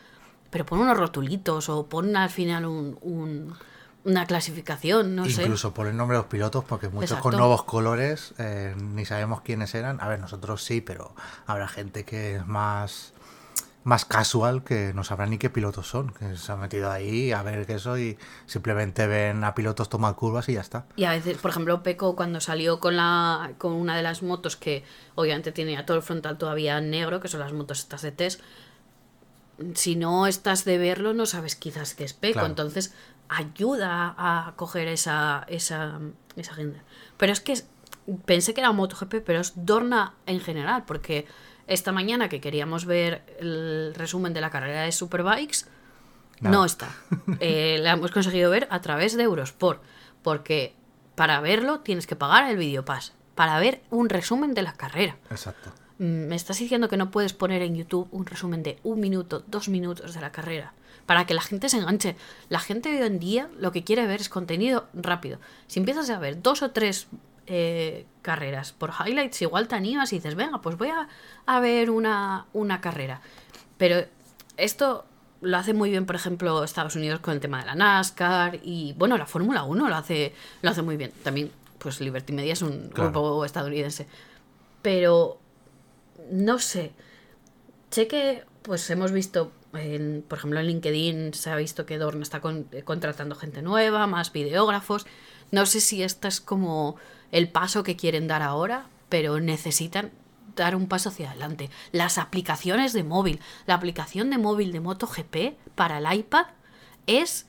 pero 0.55 0.64
pon 0.64 0.78
unos 0.78 0.96
rotulitos 0.96 1.68
o 1.68 1.88
pon 1.90 2.14
al 2.14 2.30
final 2.30 2.64
un, 2.64 3.57
una 4.05 4.24
clasificación, 4.24 5.16
no 5.16 5.24
sé. 5.24 5.42
Incluso 5.42 5.74
por 5.74 5.88
el 5.88 5.96
nombre 5.96 6.16
de 6.16 6.22
los 6.22 6.30
pilotos, 6.30 6.62
porque 6.62 6.88
muchos 6.88 7.18
con 7.18 7.36
nuevos 7.36 7.64
colores 7.64 8.34
eh, 8.38 8.72
ni 8.78 9.05
sabemos 9.05 9.40
quiénes 9.40 9.74
eran. 9.74 10.00
A 10.00 10.07
ver, 10.07 10.20
nosotros 10.20 10.62
sí, 10.62 10.80
pero 10.80 11.12
habrá 11.46 11.66
gente 11.66 12.05
que 12.05 12.36
es 12.36 12.46
más 12.46 13.14
más 13.82 14.05
casual 14.05 14.64
que 14.64 14.92
no 14.94 15.05
sabrán 15.05 15.30
ni 15.30 15.38
qué 15.38 15.50
pilotos 15.50 15.88
son, 15.88 16.12
que 16.14 16.36
se 16.36 16.52
han 16.52 16.61
metido 16.61 16.90
ahí 16.90 17.32
a 17.32 17.42
ver 17.42 17.66
qué 17.66 17.74
eso 17.74 17.98
y 17.98 18.16
simplemente 18.46 19.07
ven 19.07 19.44
a 19.44 19.55
pilotos 19.55 19.88
tomar 19.90 20.14
curvas 20.14 20.48
y 20.48 20.55
ya 20.55 20.61
está. 20.61 20.86
Y 20.96 21.05
a 21.05 21.11
veces, 21.11 21.36
por 21.36 21.50
ejemplo, 21.50 21.82
Peco 21.82 22.16
cuando 22.16 22.40
salió 22.40 22.80
con 22.80 22.96
la 22.96 23.52
con 23.59 23.72
una 23.72 23.96
de 23.96 24.02
las 24.02 24.22
motos 24.22 24.57
que 24.57 24.84
obviamente 25.16 25.52
tiene 25.52 25.82
todo 25.82 25.96
el 25.96 26.02
frontal 26.02 26.38
todavía 26.38 26.80
negro, 26.80 27.20
que 27.20 27.28
son 27.28 27.40
las 27.40 27.52
motos 27.52 27.80
estas 27.80 28.02
de 28.02 28.12
test, 28.12 28.40
si 29.74 29.96
no 29.96 30.26
estás 30.26 30.64
de 30.64 30.78
verlo 30.78 31.14
no 31.14 31.26
sabes 31.26 31.57
quizás 31.57 31.94
que 31.94 32.05
es 32.05 32.12
Peco, 32.12 32.44
entonces 32.44 32.94
ayuda 33.28 34.14
a 34.16 34.52
coger 34.57 34.88
esa 34.88 35.44
esa 35.48 36.00
esa 36.36 36.52
agenda. 36.52 36.82
Pero 37.16 37.32
es 37.32 37.40
que 37.40 37.55
pensé 38.24 38.55
que 38.55 38.61
era 38.61 38.72
MotoGP, 38.72 39.22
pero 39.24 39.40
es 39.40 39.52
Dorna 39.57 40.14
en 40.26 40.40
general, 40.40 40.84
porque 40.86 41.26
esta 41.66 41.92
mañana 41.92 42.28
que 42.28 42.40
queríamos 42.40 42.84
ver 42.84 43.24
el 43.38 43.94
resumen 43.94 44.34
de 44.34 44.40
la 44.40 44.50
carrera 44.50 44.82
de 44.82 44.92
Superbikes, 44.92 45.66
no, 46.40 46.64
está. 46.64 46.88
Eh, 47.40 47.78
la 47.80 47.92
hemos 47.92 48.11
conseguido 48.11 48.50
ver 48.50 48.66
a 48.70 48.80
través 48.80 49.16
de 49.16 49.22
Eurosport, 49.22 49.82
porque 50.22 50.74
para 51.14 51.40
verlo 51.40 51.80
tienes 51.80 52.07
que 52.07 52.16
pagar 52.16 52.50
el 52.50 52.57
Videopass, 52.57 53.12
para 53.34 53.59
ver 53.59 53.82
un 53.90 54.09
resumen 54.09 54.52
de 54.52 54.62
la 54.62 54.74
carrera. 54.74 55.16
Exacto. 55.30 55.72
Mm, 55.99 56.26
me 56.26 56.36
estás 56.36 56.59
diciendo 56.59 56.88
que 56.88 56.97
no 56.97 57.11
puedes 57.11 57.32
poner 57.32 57.62
en 57.62 57.76
YouTube 57.76 58.09
un 58.11 58.26
resumen 58.26 58.62
de 58.62 58.78
un 58.82 59.01
minuto, 59.01 59.45
dos 59.47 59.68
minutos 59.68 60.14
de 60.14 60.20
la 60.20 60.32
carrera, 60.32 60.72
para 61.07 61.26
que 61.26 61.34
la 61.34 61.42
gente 61.42 61.68
se 61.68 61.78
enganche. 61.78 62.16
La 62.49 62.59
gente 62.59 62.90
hoy 62.90 63.07
en 63.07 63.18
día 63.18 63.49
lo 63.59 63.72
que 63.72 63.84
quiere 63.84 64.07
ver 64.07 64.20
es 64.20 64.28
contenido 64.28 64.86
rápido. 64.95 65.38
Si 65.66 65.78
empiezas 65.78 66.11
a 66.11 66.18
ver 66.18 66.42
dos 66.42 66.62
o 66.62 66.70
tres 66.70 67.07
eh, 67.47 68.07
carreras 68.22 68.72
por 68.72 68.90
highlights, 68.90 69.42
igual 69.42 69.68
te 69.68 69.76
animas 69.76 70.12
y 70.12 70.16
dices, 70.16 70.34
venga, 70.34 70.61
pues 70.61 70.76
voy 70.76 70.88
a, 71.47 71.61
ver 71.61 71.90
una, 71.90 72.47
una 72.53 72.80
carrera. 72.80 73.20
Pero 73.76 74.05
esto 74.57 75.05
lo 75.42 75.57
hace 75.59 75.74
muy 75.74 75.90
bien, 75.90 76.07
por 76.07 76.16
ejemplo, 76.16 76.64
Estados 76.64 76.97
Unidos 76.97 77.20
con 77.20 77.34
el 77.34 77.40
tema 77.40 77.61
de 77.61 77.66
la 77.66 77.74
NASCAR 77.74 78.61
y, 78.62 78.95
bueno, 78.97 79.18
la 79.18 79.26
Fórmula 79.26 79.62
1 79.64 79.88
lo 79.88 79.95
hace, 79.95 80.34
lo 80.62 80.70
hace 80.70 80.82
muy 80.82 80.97
bien. 80.97 81.12
También, 81.22 81.53
pues 81.78 82.01
Liberty 82.01 82.32
Media 82.32 82.55
es 82.55 82.62
un 82.62 82.90
grupo 82.90 83.45
estadounidense. 83.45 84.07
Pero, 84.80 85.38
no 86.31 86.59
sé. 86.59 86.93
Sé 87.91 88.07
que, 88.09 88.45
pues 88.62 88.89
hemos 88.91 89.12
visto, 89.12 89.53
por 89.70 90.39
ejemplo, 90.39 90.61
en 90.61 90.66
LinkedIn 90.66 91.35
se 91.35 91.51
ha 91.51 91.57
visto 91.57 91.87
que 91.87 91.99
Dorn 91.99 92.22
está 92.22 92.41
contratando 92.41 93.35
gente 93.35 93.62
nueva, 93.62 94.07
más 94.07 94.33
videógrafos. 94.33 95.07
No 95.51 95.66
sé 95.66 95.81
si 95.81 96.03
esta 96.03 96.29
es 96.29 96.41
como 96.41 96.97
el 97.31 97.49
paso 97.49 97.83
que 97.83 97.97
quieren 97.97 98.27
dar 98.27 98.43
ahora, 98.43 98.87
pero 99.09 99.41
necesitan 99.41 100.12
dar 100.57 100.77
un 100.77 100.89
paso 100.89 101.09
hacia 101.09 101.31
adelante. 101.31 101.70
Las 101.93 102.18
aplicaciones 102.18 102.93
de 102.93 103.05
móvil, 103.05 103.41
la 103.66 103.75
aplicación 103.75 104.31
de 104.31 104.39
móvil 104.39 104.72
de 104.72 104.81
MotoGP 104.81 105.57
para 105.75 105.99
el 105.99 106.18
iPad 106.18 106.47
es 107.07 107.47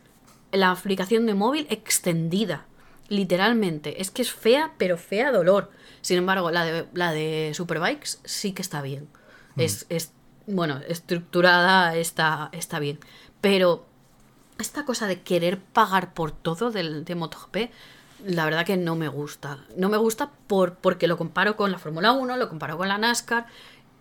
la 0.51 0.71
aplicación 0.71 1.25
de 1.25 1.33
móvil 1.33 1.67
extendida, 1.69 2.65
literalmente. 3.09 4.01
Es 4.01 4.11
que 4.11 4.21
es 4.21 4.31
fea, 4.31 4.73
pero 4.77 4.97
fea 4.97 5.31
dolor. 5.31 5.71
Sin 6.05 6.19
embargo, 6.19 6.51
la 6.51 6.63
de, 6.63 6.85
la 6.93 7.11
de 7.13 7.51
Superbikes 7.55 8.19
sí 8.25 8.51
que 8.51 8.61
está 8.61 8.83
bien. 8.83 9.07
Mm. 9.55 9.61
Es, 9.61 9.87
es, 9.89 10.11
bueno, 10.45 10.79
estructurada 10.87 11.95
está, 11.95 12.49
está 12.51 12.77
bien. 12.77 12.99
Pero 13.41 13.87
esta 14.59 14.85
cosa 14.85 15.07
de 15.07 15.23
querer 15.23 15.59
pagar 15.59 16.13
por 16.13 16.31
todo 16.31 16.69
del, 16.69 17.05
de 17.05 17.15
MotoGP 17.15 17.57
la 18.23 18.45
verdad 18.45 18.67
que 18.67 18.77
no 18.77 18.95
me 18.95 19.07
gusta. 19.07 19.65
No 19.75 19.89
me 19.89 19.97
gusta 19.97 20.29
por, 20.45 20.75
porque 20.75 21.07
lo 21.07 21.17
comparo 21.17 21.55
con 21.55 21.71
la 21.71 21.79
Fórmula 21.79 22.11
1, 22.11 22.37
lo 22.37 22.49
comparo 22.49 22.77
con 22.77 22.87
la 22.87 22.99
NASCAR 22.99 23.47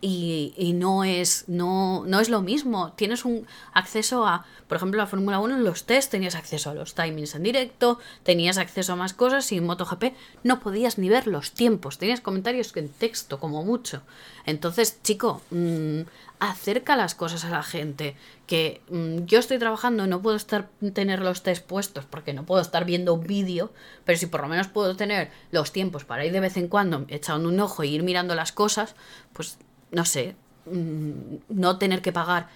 y, 0.00 0.72
no, 0.74 1.02
es, 1.02 1.44
no, 1.46 2.04
no 2.06 2.20
es 2.20 2.28
lo 2.28 2.42
mismo. 2.42 2.92
Tienes 2.92 3.24
un 3.24 3.46
acceso 3.72 4.26
a, 4.26 4.44
por 4.68 4.76
ejemplo, 4.76 4.98
la 4.98 5.06
Fórmula 5.06 5.38
1 5.38 5.56
en 5.56 5.64
los 5.64 5.84
test 5.84 6.10
tenías 6.10 6.34
acceso 6.34 6.68
a 6.68 6.74
los 6.74 6.94
timings 6.94 7.34
en 7.34 7.42
directo, 7.42 7.98
tenías 8.22 8.58
acceso 8.58 8.92
a 8.92 8.96
más 8.96 9.14
cosas 9.14 9.50
y 9.52 9.56
en 9.56 9.64
MotoGP 9.64 10.14
no 10.42 10.60
podías 10.60 10.98
ni 10.98 11.08
ver 11.08 11.26
los 11.26 11.52
tiempos, 11.52 11.96
tenías 11.96 12.20
comentarios 12.20 12.76
en 12.76 12.90
texto 12.90 13.40
como 13.40 13.64
mucho. 13.64 14.02
Entonces, 14.44 15.02
chico, 15.02 15.40
mmm, 15.50 16.02
acerca 16.38 16.96
las 16.96 17.14
cosas 17.14 17.44
a 17.44 17.50
la 17.50 17.62
gente. 17.62 18.16
Que 18.46 18.82
mm, 18.90 19.24
yo 19.24 19.38
estoy 19.38 19.58
trabajando, 19.58 20.06
no 20.06 20.20
puedo 20.20 20.36
estar 20.36 20.68
tener 20.92 21.20
los 21.20 21.42
test 21.42 21.66
puestos 21.66 22.04
porque 22.04 22.34
no 22.34 22.44
puedo 22.44 22.60
estar 22.60 22.84
viendo 22.84 23.14
un 23.14 23.26
vídeo, 23.26 23.72
pero 24.04 24.18
si 24.18 24.26
por 24.26 24.42
lo 24.42 24.48
menos 24.48 24.68
puedo 24.68 24.96
tener 24.96 25.30
los 25.50 25.72
tiempos 25.72 26.04
para 26.04 26.26
ir 26.26 26.32
de 26.32 26.40
vez 26.40 26.56
en 26.58 26.68
cuando 26.68 27.06
echando 27.08 27.48
un 27.48 27.58
ojo 27.60 27.82
e 27.82 27.86
ir 27.86 28.02
mirando 28.02 28.34
las 28.34 28.52
cosas, 28.52 28.94
pues 29.32 29.58
no 29.94 30.04
sé, 30.04 30.36
mm, 30.66 31.36
no 31.48 31.78
tener 31.78 32.02
que 32.02 32.12
pagar 32.12 32.48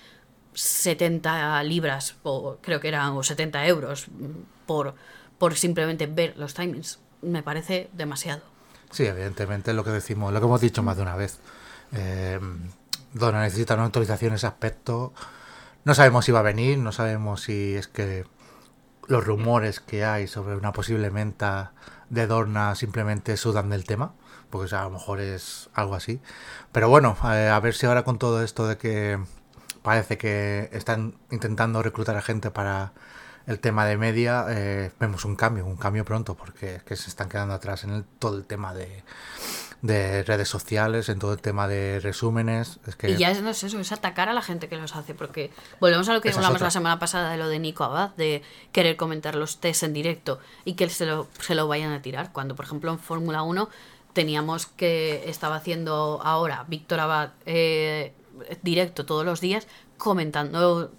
70 0.55 1.63
libras, 1.63 2.17
o 2.23 2.59
creo 2.61 2.81
que 2.81 2.89
eran, 2.89 3.17
o 3.17 3.23
70 3.23 3.67
euros 3.67 4.09
mm, 4.09 4.67
por, 4.67 4.95
por 5.39 5.57
simplemente 5.57 6.07
ver 6.07 6.35
los 6.37 6.55
timings, 6.55 6.99
me 7.23 7.43
parece 7.43 7.91
demasiado. 7.93 8.43
Sí, 8.91 9.07
evidentemente 9.07 9.73
lo 9.73 9.85
que 9.85 9.91
decimos, 9.91 10.33
lo 10.33 10.41
que 10.41 10.47
hemos 10.47 10.61
dicho 10.61 10.83
más 10.83 10.97
de 10.97 11.03
una 11.03 11.17
vez. 11.17 11.39
Eh, 11.93 12.41
necesita 13.15 13.75
una 13.75 13.85
autorización 13.85 14.31
en 14.31 14.37
ese 14.37 14.47
aspecto. 14.47 15.13
No 15.85 15.95
sabemos 15.95 16.25
si 16.25 16.33
va 16.33 16.41
a 16.41 16.43
venir, 16.43 16.79
no 16.79 16.93
sabemos 16.93 17.43
si 17.43 17.75
es 17.75 17.89
que 17.89 18.25
los 19.07 19.25
rumores 19.25 19.81
que 19.81 20.05
hay 20.05 20.27
sobre 20.27 20.57
una 20.57 20.73
posible 20.73 21.11
menta 21.11 21.73
de 22.11 22.27
Dorna 22.27 22.75
simplemente 22.75 23.37
sudan 23.37 23.71
del 23.71 23.85
tema, 23.85 24.15
porque 24.51 24.75
a 24.75 24.85
lo 24.85 24.91
mejor 24.91 25.21
es 25.21 25.71
algo 25.75 25.95
así. 25.95 26.21
Pero 26.73 26.89
bueno, 26.89 27.17
eh, 27.25 27.49
a 27.49 27.61
ver 27.61 27.75
si 27.75 27.87
ahora 27.87 28.05
con 28.05 28.19
todo 28.19 28.43
esto 28.43 28.67
de 28.67 28.77
que 28.79 29.19
parece 29.83 30.19
que 30.19 30.69
están 30.73 31.15
intentando 31.31 31.83
reclutar 31.83 32.17
a 32.17 32.23
gente 32.23 32.51
para 32.51 32.93
el 33.47 33.61
tema 33.61 33.87
de 33.87 33.97
media, 33.97 34.45
eh, 34.49 34.93
vemos 35.01 35.25
un 35.25 35.35
cambio, 35.35 35.65
un 35.65 35.77
cambio 35.77 36.05
pronto, 36.05 36.37
porque 36.37 36.77
es 36.77 36.83
que 36.83 36.97
se 36.97 37.09
están 37.09 37.29
quedando 37.29 37.55
atrás 37.55 37.85
en 37.85 38.05
todo 38.19 38.37
el 38.37 38.45
tema 38.45 38.75
de, 38.75 39.03
de 39.83 40.23
redes 40.25 40.49
sociales, 40.49 41.09
en 41.09 41.19
todo 41.19 41.33
el 41.33 41.41
tema 41.41 41.69
de 41.69 42.01
resúmenes. 42.01 42.79
Es 42.87 42.97
que 42.97 43.11
Y 43.11 43.17
ya 43.17 43.33
no 43.41 43.51
es 43.51 43.63
eso, 43.63 43.79
es 43.79 43.93
atacar 43.93 44.29
a 44.29 44.33
la 44.33 44.43
gente 44.43 44.69
que 44.69 44.77
los 44.77 44.97
hace, 44.97 45.15
porque 45.15 45.51
volvemos 45.81 46.09
a 46.09 46.15
lo 46.15 46.21
que 46.21 46.31
hablamos 46.31 46.61
la 46.61 46.71
semana 46.71 46.99
pasada 46.99 47.31
de 47.31 47.37
lo 47.37 47.49
de 47.49 47.59
Nico 47.59 47.85
Abad, 47.85 48.11
de 48.17 48.43
querer 48.73 48.97
comentar 48.97 49.35
los 49.35 49.59
test 49.59 49.83
en 49.85 49.93
directo 49.93 50.41
y 50.65 50.75
que 50.75 50.89
se 50.89 51.07
lo, 51.07 51.29
se 51.41 51.55
lo 51.55 51.69
vayan 51.69 51.93
a 51.93 52.03
tirar. 52.03 52.33
Cuando, 52.33 52.57
por 52.57 52.65
ejemplo, 52.65 52.91
en 52.91 52.99
Fórmula 52.99 53.43
1 53.43 53.69
teníamos 54.13 54.67
que 54.67 55.29
estaba 55.29 55.57
haciendo 55.57 56.21
ahora 56.25 56.65
Víctor 56.67 57.01
Abad 57.01 57.31
eh, 57.47 58.15
directo 58.63 59.07
todos 59.07 59.25
los 59.25 59.41
días 59.41 59.69
comentando 59.97 60.93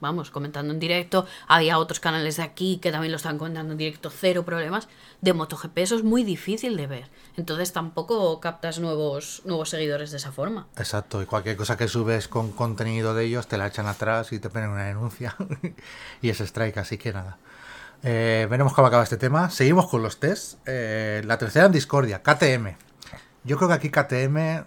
vamos, 0.00 0.30
comentando 0.30 0.72
en 0.72 0.80
directo. 0.80 1.26
Había 1.46 1.78
otros 1.78 2.00
canales 2.00 2.36
de 2.36 2.42
aquí 2.42 2.78
que 2.78 2.92
también 2.92 3.12
lo 3.12 3.16
están 3.16 3.38
comentando 3.38 3.72
en 3.72 3.78
directo, 3.78 4.10
cero 4.10 4.44
problemas. 4.44 4.88
De 5.20 5.32
MotoGP 5.32 5.78
eso 5.78 5.96
es 5.96 6.04
muy 6.04 6.24
difícil 6.24 6.76
de 6.76 6.86
ver. 6.86 7.10
Entonces 7.36 7.72
tampoco 7.72 8.40
captas 8.40 8.78
nuevos, 8.78 9.42
nuevos 9.44 9.70
seguidores 9.70 10.10
de 10.10 10.18
esa 10.18 10.32
forma. 10.32 10.66
Exacto, 10.76 11.22
y 11.22 11.26
cualquier 11.26 11.56
cosa 11.56 11.76
que 11.76 11.88
subes 11.88 12.28
con 12.28 12.52
contenido 12.52 13.14
de 13.14 13.24
ellos 13.24 13.48
te 13.48 13.58
la 13.58 13.66
echan 13.66 13.86
atrás 13.86 14.32
y 14.32 14.38
te 14.38 14.50
ponen 14.50 14.70
una 14.70 14.84
denuncia 14.84 15.36
y 16.22 16.30
es 16.30 16.40
strike, 16.40 16.78
así 16.78 16.98
que 16.98 17.12
nada. 17.12 17.38
Eh, 18.02 18.46
veremos 18.48 18.72
cómo 18.72 18.86
acaba 18.86 19.02
este 19.02 19.16
tema. 19.16 19.50
Seguimos 19.50 19.88
con 19.88 20.02
los 20.02 20.20
tests. 20.20 20.58
Eh, 20.66 21.22
la 21.24 21.38
tercera 21.38 21.66
en 21.66 21.72
discordia, 21.72 22.22
KTM. 22.22 22.76
Yo 23.44 23.56
creo 23.56 23.68
que 23.68 23.74
aquí 23.74 23.90
KTM 23.90 24.64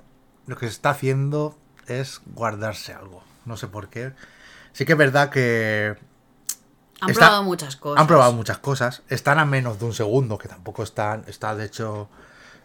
lo 0.47 0.57
que 0.57 0.65
se 0.65 0.73
está 0.73 0.89
haciendo 0.91 1.57
es 1.87 2.21
guardarse 2.25 2.93
algo. 2.93 3.23
No 3.45 3.57
sé 3.57 3.67
por 3.67 3.89
qué. 3.89 4.13
Sí 4.73 4.85
que 4.85 4.93
es 4.93 4.97
verdad 4.97 5.29
que 5.29 5.95
Han 7.01 7.09
Está- 7.09 7.25
probado 7.25 7.43
muchas 7.43 7.75
cosas. 7.77 7.99
han 8.01 8.07
probado 8.07 8.33
muchas 8.33 8.57
cosas. 8.59 9.01
Están 9.09 9.39
a 9.39 9.45
menos 9.45 9.79
de 9.79 9.85
un 9.85 9.93
segundo, 9.93 10.37
que 10.37 10.47
tampoco 10.47 10.83
están. 10.83 11.23
Está, 11.27 11.55
de 11.55 11.65
hecho, 11.65 12.09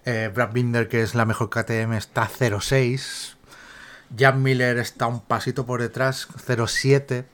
eh, 0.04 0.30
Brad 0.34 0.52
Binder, 0.52 0.88
que 0.88 1.02
es 1.02 1.14
la 1.14 1.24
mejor 1.24 1.48
KTM, 1.48 1.96
está 1.96 2.22
a 2.24 2.28
0.6. 2.28 3.36
Jan 4.16 4.42
Miller 4.42 4.76
está 4.78 5.07
un 5.07 5.20
pasito 5.20 5.64
por 5.66 5.80
detrás, 5.80 6.28
0.7. 6.36 7.24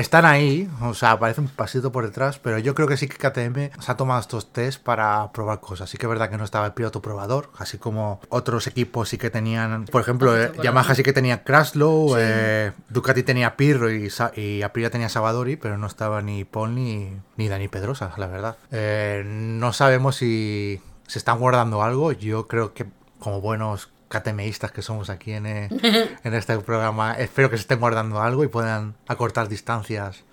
Están 0.00 0.24
ahí, 0.24 0.66
o 0.80 0.94
sea, 0.94 1.18
parece 1.18 1.42
un 1.42 1.48
pasito 1.48 1.92
por 1.92 2.06
detrás, 2.06 2.38
pero 2.38 2.58
yo 2.58 2.74
creo 2.74 2.88
que 2.88 2.96
sí 2.96 3.06
que 3.06 3.18
KTM 3.18 3.78
se 3.82 3.92
ha 3.92 3.98
tomado 3.98 4.18
estos 4.18 4.50
test 4.50 4.82
para 4.82 5.30
probar 5.30 5.60
cosas. 5.60 5.90
Sí 5.90 5.98
que 5.98 6.06
es 6.06 6.08
verdad 6.08 6.30
que 6.30 6.38
no 6.38 6.44
estaba 6.44 6.64
el 6.64 6.72
piloto 6.72 7.02
probador, 7.02 7.50
así 7.58 7.76
como 7.76 8.18
otros 8.30 8.66
equipos 8.66 9.10
sí 9.10 9.18
que 9.18 9.28
tenían, 9.28 9.84
por 9.84 10.00
ejemplo, 10.00 10.40
eh, 10.40 10.52
Yamaha 10.62 10.94
sí 10.94 11.02
que 11.02 11.12
tenía 11.12 11.44
Kraslow, 11.44 12.14
eh, 12.16 12.72
Ducati 12.88 13.24
tenía 13.24 13.58
Pirro 13.58 13.92
y, 13.92 14.10
y 14.36 14.62
Aprilia 14.62 14.88
tenía 14.88 15.10
Savadori, 15.10 15.56
pero 15.56 15.76
no 15.76 15.86
estaba 15.86 16.22
ni 16.22 16.46
Paul 16.46 16.74
ni, 16.74 17.12
ni 17.36 17.48
Dani 17.48 17.68
Pedrosa, 17.68 18.10
la 18.16 18.26
verdad. 18.26 18.56
Eh, 18.70 19.22
no 19.26 19.74
sabemos 19.74 20.16
si 20.16 20.80
se 21.08 21.18
están 21.18 21.38
guardando 21.38 21.82
algo. 21.82 22.12
Yo 22.12 22.48
creo 22.48 22.72
que 22.72 22.86
como 23.18 23.42
buenos 23.42 23.90
KTMistas 24.10 24.72
que 24.72 24.82
somos 24.82 25.08
aquí 25.08 25.32
en, 25.32 25.46
eh, 25.46 25.68
en 26.24 26.34
este 26.34 26.58
programa, 26.58 27.14
espero 27.14 27.48
que 27.48 27.56
se 27.56 27.62
estén 27.62 27.78
guardando 27.78 28.20
algo 28.20 28.42
y 28.42 28.48
puedan 28.48 28.96
acortar 29.06 29.48
distancias 29.48 30.24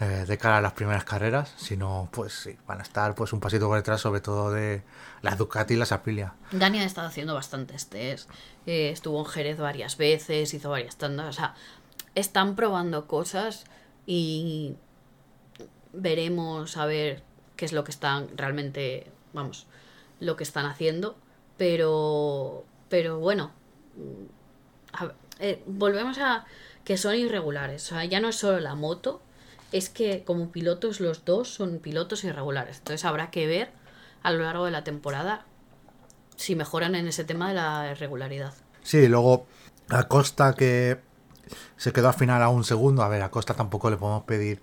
eh, 0.00 0.24
de 0.26 0.38
cara 0.38 0.58
a 0.58 0.60
las 0.60 0.72
primeras 0.72 1.04
carreras. 1.04 1.54
Si 1.56 1.76
no, 1.76 2.08
pues 2.12 2.34
sí, 2.34 2.56
van 2.66 2.80
a 2.80 2.82
estar 2.82 3.14
pues 3.14 3.32
un 3.32 3.40
pasito 3.40 3.66
por 3.68 3.76
detrás, 3.76 4.00
sobre 4.00 4.20
todo 4.20 4.50
de 4.50 4.82
las 5.22 5.38
Ducati 5.38 5.74
y 5.74 5.76
las 5.76 5.92
Aprilia. 5.92 6.34
Dani 6.50 6.80
ha 6.80 6.84
estado 6.84 7.08
haciendo 7.08 7.34
bastantes 7.34 7.86
test. 7.88 8.28
eh, 8.66 8.90
estuvo 8.90 9.18
en 9.20 9.26
Jerez 9.26 9.58
varias 9.58 9.96
veces, 9.96 10.52
hizo 10.52 10.68
varias 10.68 10.96
tandas. 10.96 11.26
O 11.28 11.32
sea, 11.32 11.54
están 12.14 12.56
probando 12.56 13.06
cosas 13.06 13.64
y 14.04 14.76
veremos 15.94 16.76
a 16.76 16.84
ver 16.86 17.22
qué 17.56 17.64
es 17.64 17.72
lo 17.72 17.84
que 17.84 17.92
están 17.92 18.28
realmente, 18.36 19.10
vamos, 19.32 19.66
lo 20.20 20.36
que 20.36 20.44
están 20.44 20.66
haciendo. 20.66 21.16
Pero, 21.56 22.63
pero 22.94 23.18
bueno, 23.18 23.50
a 24.92 25.06
ver, 25.06 25.14
eh, 25.40 25.64
volvemos 25.66 26.16
a 26.18 26.44
que 26.84 26.96
son 26.96 27.16
irregulares. 27.16 27.82
O 27.86 27.88
sea, 27.96 28.04
ya 28.04 28.20
no 28.20 28.28
es 28.28 28.36
solo 28.36 28.60
la 28.60 28.76
moto, 28.76 29.20
es 29.72 29.88
que 29.88 30.22
como 30.22 30.52
pilotos 30.52 31.00
los 31.00 31.24
dos 31.24 31.48
son 31.52 31.80
pilotos 31.80 32.22
irregulares. 32.22 32.78
Entonces 32.78 33.04
habrá 33.04 33.32
que 33.32 33.48
ver 33.48 33.72
a 34.22 34.30
lo 34.30 34.44
largo 34.44 34.64
de 34.66 34.70
la 34.70 34.84
temporada 34.84 35.44
si 36.36 36.54
mejoran 36.54 36.94
en 36.94 37.08
ese 37.08 37.24
tema 37.24 37.48
de 37.48 37.54
la 37.54 37.90
irregularidad. 37.90 38.54
Sí, 38.84 39.08
luego 39.08 39.48
Acosta 39.88 40.54
que 40.54 41.00
se 41.76 41.92
quedó 41.92 42.06
al 42.06 42.14
final 42.14 42.42
a 42.44 42.48
un 42.48 42.62
segundo. 42.62 43.02
A 43.02 43.08
ver, 43.08 43.22
a 43.22 43.24
Acosta 43.24 43.54
tampoco 43.54 43.90
le 43.90 43.96
podemos 43.96 44.22
pedir. 44.22 44.62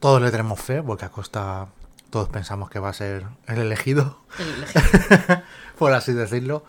Todos 0.00 0.20
le 0.20 0.30
tenemos 0.30 0.60
fe, 0.60 0.82
porque 0.82 1.06
Acosta 1.06 1.68
todos 2.10 2.28
pensamos 2.28 2.68
que 2.68 2.78
va 2.78 2.90
a 2.90 2.92
ser 2.92 3.24
el 3.46 3.58
elegido, 3.58 4.18
El- 4.38 5.42
por 5.78 5.94
así 5.94 6.12
decirlo. 6.12 6.62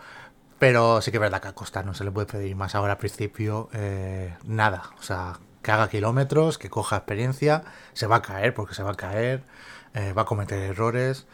Pero 0.60 1.00
sí 1.02 1.10
que 1.10 1.16
es 1.16 1.20
verdad 1.20 1.40
que 1.40 1.48
a 1.48 1.50
Acosta 1.50 1.82
no 1.82 1.94
se 1.94 2.04
le 2.04 2.12
puede 2.12 2.26
pedir 2.28 2.54
más 2.54 2.74
ahora 2.76 2.92
al 2.92 2.98
principio 2.98 3.68
eh, 3.72 4.36
nada. 4.44 4.90
O 5.00 5.02
sea, 5.02 5.38
que 5.62 5.72
haga 5.72 5.88
kilómetros, 5.88 6.58
que 6.58 6.70
coja 6.70 6.98
experiencia. 6.98 7.64
Se 7.94 8.06
va 8.06 8.16
a 8.16 8.22
caer, 8.22 8.54
porque 8.54 8.74
se 8.74 8.82
va 8.84 8.92
a 8.92 8.94
caer. 8.94 9.42
eh, 9.94 10.12
va 10.12 10.22
a 10.22 10.24
cometer 10.26 10.58
errores. 10.58 11.26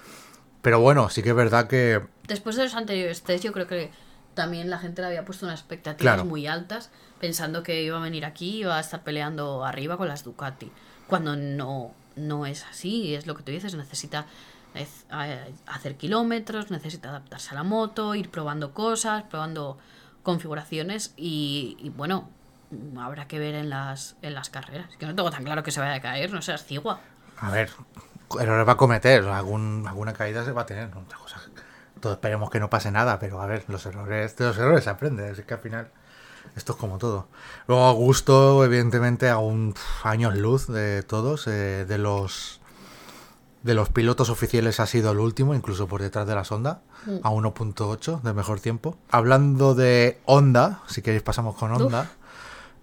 Pero 0.62 0.80
bueno, 0.80 1.10
sí 1.10 1.22
que 1.22 1.28
es 1.30 1.34
verdad 1.36 1.66
que 1.68 2.00
Después 2.26 2.56
de 2.56 2.64
los 2.64 2.74
anteriores 2.74 3.22
test, 3.22 3.44
yo 3.44 3.52
creo 3.52 3.66
que 3.66 3.90
también 4.34 4.70
la 4.70 4.78
gente 4.78 5.02
le 5.02 5.08
había 5.08 5.24
puesto 5.24 5.44
unas 5.46 5.60
expectativas 5.60 6.14
Claro. 6.14 6.24
muy 6.24 6.46
altas, 6.46 6.90
pensando 7.20 7.62
que 7.62 7.82
iba 7.82 7.98
a 7.98 8.00
venir 8.00 8.24
aquí 8.24 8.50
y 8.50 8.60
iba 8.60 8.76
a 8.76 8.80
estar 8.80 9.02
peleando 9.02 9.64
arriba 9.64 9.96
con 9.96 10.08
las 10.08 10.24
Ducati. 10.24 10.70
Cuando 11.06 11.36
no, 11.36 11.92
no 12.16 12.46
es 12.46 12.64
así, 12.64 13.14
es 13.14 13.26
lo 13.26 13.34
que 13.36 13.42
tú 13.42 13.52
dices, 13.52 13.74
necesita 13.74 14.26
hacer 15.66 15.96
kilómetros, 15.96 16.70
necesita 16.70 17.08
adaptarse 17.08 17.50
a 17.50 17.54
la 17.54 17.62
moto, 17.62 18.14
ir 18.14 18.30
probando 18.30 18.72
cosas, 18.72 19.24
probando 19.24 19.78
configuraciones 20.22 21.14
y, 21.16 21.92
bueno, 21.96 22.28
habrá 22.98 23.28
que 23.28 23.38
ver 23.38 23.54
en 23.54 23.70
las, 23.70 24.16
en 24.22 24.34
las 24.34 24.50
carreras. 24.50 24.88
Que 24.98 25.06
no 25.06 25.14
tengo 25.14 25.30
tan 25.30 25.44
claro 25.44 25.62
que 25.62 25.70
se 25.70 25.80
vaya 25.80 25.94
a 25.94 26.00
caer, 26.00 26.32
no 26.32 26.42
seas 26.42 26.64
cigua. 26.64 27.00
A 27.38 27.50
ver, 27.50 27.70
errores 28.40 28.66
va 28.66 28.72
a 28.72 28.76
cometer, 28.76 29.24
algún, 29.24 29.84
alguna 29.86 30.12
caída 30.12 30.44
se 30.44 30.52
va 30.52 30.62
a 30.62 30.66
tener. 30.66 30.88
Otra 30.96 31.18
cosa, 31.18 31.40
todos 32.00 32.16
esperemos 32.16 32.50
que 32.50 32.60
no 32.60 32.70
pase 32.70 32.90
nada, 32.90 33.18
pero 33.18 33.40
a 33.40 33.46
ver, 33.46 33.64
los 33.68 33.86
errores, 33.86 34.36
de 34.36 34.46
los 34.46 34.58
errores 34.58 34.84
se 34.84 34.90
aprende, 34.90 35.30
es 35.30 35.40
que 35.42 35.54
al 35.54 35.60
final 35.60 35.90
esto 36.54 36.72
es 36.72 36.78
como 36.78 36.98
todo. 36.98 37.28
Luego 37.66 37.84
Augusto, 37.84 38.64
evidentemente, 38.64 39.28
a 39.28 39.38
un 39.38 39.74
años 40.02 40.36
luz 40.36 40.66
de 40.68 41.02
todos, 41.02 41.46
eh, 41.46 41.84
de 41.86 41.98
los 41.98 42.60
de 43.66 43.74
los 43.74 43.90
pilotos 43.90 44.30
oficiales 44.30 44.78
ha 44.80 44.86
sido 44.86 45.10
el 45.10 45.18
último, 45.18 45.54
incluso 45.54 45.88
por 45.88 46.00
detrás 46.00 46.26
de 46.26 46.34
la 46.34 46.44
sonda, 46.44 46.82
a 47.22 47.30
1.8 47.30 48.22
de 48.22 48.32
mejor 48.32 48.60
tiempo. 48.60 48.96
Hablando 49.10 49.74
de 49.74 50.20
Honda, 50.24 50.82
si 50.86 51.02
queréis 51.02 51.22
pasamos 51.22 51.56
con 51.56 51.72
Honda, 51.72 52.08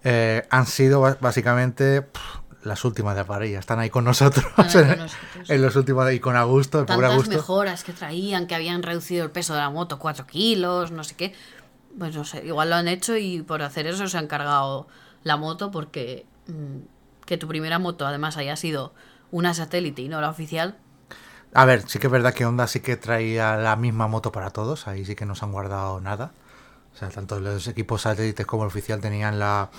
eh, 0.04 0.46
han 0.50 0.68
sido 0.68 1.02
básicamente 1.22 2.06
las 2.64 2.84
últimas 2.84 3.16
de 3.16 3.24
parrilla. 3.24 3.60
Están 3.60 3.80
ahí 3.80 3.90
con 3.90 4.04
nosotros, 4.04 4.46
en, 4.46 4.54
con 4.54 4.98
nosotros. 4.98 5.50
en 5.50 5.62
los 5.62 5.76
últimos 5.78 6.12
y 6.12 6.20
con 6.20 6.36
Augusto, 6.36 6.82
el 6.82 6.86
tantas 6.86 7.12
Augusto. 7.12 7.32
mejoras 7.32 7.84
que 7.86 7.94
traían, 7.94 8.46
que 8.46 8.56
habían 8.56 8.84
reducido 8.84 9.24
el 9.24 9.32
peso 9.32 9.54
de 9.54 9.62
la 9.62 9.70
moto 9.70 10.00
4 10.00 10.28
kilos, 10.28 10.92
no 10.92 11.04
sé 11.06 11.16
qué. 11.16 11.34
Pues 11.98 12.14
no 12.16 12.26
sé, 12.26 12.46
igual 12.46 12.70
lo 12.70 12.76
han 12.76 12.90
hecho 12.90 13.16
y 13.16 13.42
por 13.42 13.62
hacer 13.62 13.88
eso 13.88 14.08
se 14.08 14.18
han 14.18 14.28
cargado 14.28 14.88
la 15.24 15.38
moto 15.38 15.72
porque 15.72 16.26
mm, 16.48 17.26
que 17.26 17.38
tu 17.38 17.48
primera 17.48 17.80
moto 17.80 18.06
además 18.06 18.36
haya 18.36 18.58
sido 18.58 18.94
una 19.34 19.56
satélite 19.56 20.04
y 20.04 20.10
no 20.10 20.22
la 20.22 20.30
oficial. 20.30 20.78
A 21.56 21.66
ver, 21.66 21.90
sí 21.90 22.00
que 22.00 22.08
es 22.08 22.14
verdad 22.14 22.34
que 22.34 22.46
Honda 22.46 22.68
sí 22.68 22.80
que 22.80 22.98
traía 22.98 23.58
la 23.58 23.76
misma 23.76 24.08
moto 24.08 24.32
para 24.32 24.52
todos, 24.52 24.88
ahí 24.88 25.06
sí 25.06 25.16
que 25.16 25.26
no 25.26 25.36
se 25.36 25.44
han 25.44 25.52
guardado 25.52 26.00
nada. 26.00 26.32
O 26.94 26.98
sea, 26.98 27.10
tanto 27.10 27.40
los 27.40 27.68
equipos 27.68 28.04
satélites 28.04 28.46
como 28.46 28.64
el 28.64 28.68
oficial 28.68 29.02
tenían 29.02 29.40
la, 29.40 29.72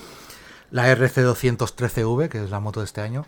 la 0.72 0.92
RC213V, 0.92 2.28
que 2.28 2.42
es 2.42 2.50
la 2.50 2.58
moto 2.58 2.80
de 2.80 2.86
este 2.86 3.00
año. 3.00 3.26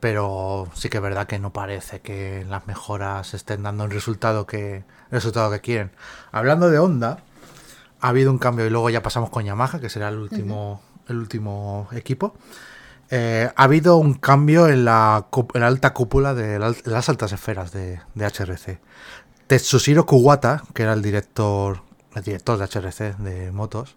Pero 0.00 0.66
sí 0.72 0.88
que 0.88 0.96
es 0.96 1.02
verdad 1.02 1.26
que 1.26 1.38
no 1.38 1.52
parece 1.52 2.00
que 2.00 2.46
las 2.48 2.66
mejoras 2.66 3.34
estén 3.34 3.62
dando 3.62 3.84
el 3.84 3.90
resultado 3.90 4.46
que, 4.46 4.76
el 4.76 4.84
resultado 5.10 5.50
que 5.50 5.60
quieren. 5.60 5.90
Hablando 6.32 6.70
de 6.70 6.78
Honda, 6.78 7.18
ha 8.00 8.08
habido 8.08 8.30
un 8.30 8.38
cambio 8.38 8.66
y 8.66 8.70
luego 8.70 8.88
ya 8.88 9.02
pasamos 9.02 9.28
con 9.28 9.44
Yamaha, 9.44 9.78
que 9.78 9.90
será 9.90 10.08
el 10.08 10.16
último, 10.16 10.80
el 11.06 11.18
último 11.18 11.86
equipo. 11.92 12.34
Eh, 13.10 13.50
ha 13.56 13.62
habido 13.64 13.96
un 13.96 14.14
cambio 14.14 14.68
en 14.68 14.84
la, 14.84 15.26
alta 15.54 15.92
cúpula 15.92 16.32
de 16.34 16.58
la- 16.60 16.74
las 16.84 17.08
altas 17.08 17.32
esferas 17.32 17.72
de, 17.72 18.00
HRC. 18.16 18.78
Tetsushiro 19.48 20.06
Kuwata, 20.06 20.62
que 20.74 20.84
era 20.84 20.92
el 20.92 21.02
director, 21.02 21.82
el 22.14 22.22
director 22.22 22.56
de 22.56 22.64
HRC 22.66 23.16
de 23.18 23.50
motos, 23.50 23.96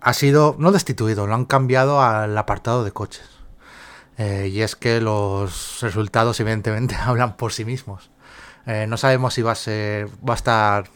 ha 0.00 0.12
sido 0.12 0.56
no 0.58 0.72
destituido, 0.72 1.26
lo 1.26 1.34
han 1.34 1.46
cambiado 1.46 2.02
al 2.02 2.36
apartado 2.36 2.84
de 2.84 2.92
coches. 2.92 3.24
Eh, 4.18 4.48
y 4.52 4.60
es 4.62 4.76
que 4.76 5.00
los 5.00 5.78
resultados 5.80 6.38
evidentemente 6.40 6.96
hablan 7.00 7.36
por 7.36 7.52
sí 7.52 7.64
mismos. 7.64 8.10
Eh, 8.66 8.86
no 8.86 8.98
sabemos 8.98 9.32
si 9.32 9.40
va 9.42 9.52
a 9.52 9.54
ser, 9.54 10.08
va 10.28 10.34
a 10.34 10.36
estar 10.36 10.90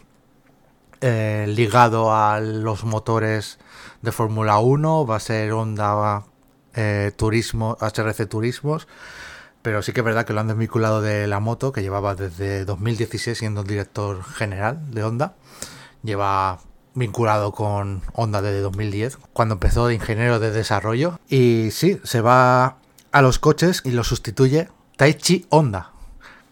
ligado 1.00 2.14
a 2.14 2.38
los 2.38 2.84
motores 2.84 3.58
de 4.02 4.12
Fórmula 4.12 4.58
1, 4.58 5.04
va 5.04 5.16
a 5.16 5.20
ser 5.20 5.50
Honda 5.52 6.22
eh, 6.74 7.12
Turismo, 7.16 7.76
HRC 7.80 8.28
Turismos, 8.28 8.88
pero 9.62 9.82
sí 9.82 9.92
que 9.92 10.00
es 10.00 10.04
verdad 10.04 10.26
que 10.26 10.32
lo 10.32 10.40
han 10.40 10.48
desvinculado 10.48 11.00
de 11.00 11.26
la 11.26 11.40
moto, 11.40 11.72
que 11.72 11.82
llevaba 11.82 12.14
desde 12.14 12.64
2016 12.64 13.38
siendo 13.38 13.60
el 13.62 13.66
director 13.66 14.24
general 14.24 14.90
de 14.90 15.04
Honda, 15.04 15.34
lleva 16.02 16.58
vinculado 16.94 17.52
con 17.52 18.02
Honda 18.12 18.42
desde 18.42 18.60
2010, 18.60 19.18
cuando 19.32 19.54
empezó 19.54 19.86
de 19.86 19.94
ingeniero 19.94 20.40
de 20.40 20.50
desarrollo. 20.50 21.18
Y 21.28 21.70
sí, 21.70 22.00
se 22.04 22.20
va 22.20 22.76
a 23.12 23.22
los 23.22 23.38
coches 23.38 23.82
y 23.84 23.92
lo 23.92 24.04
sustituye 24.04 24.68
Taichi 24.96 25.46
Honda, 25.48 25.92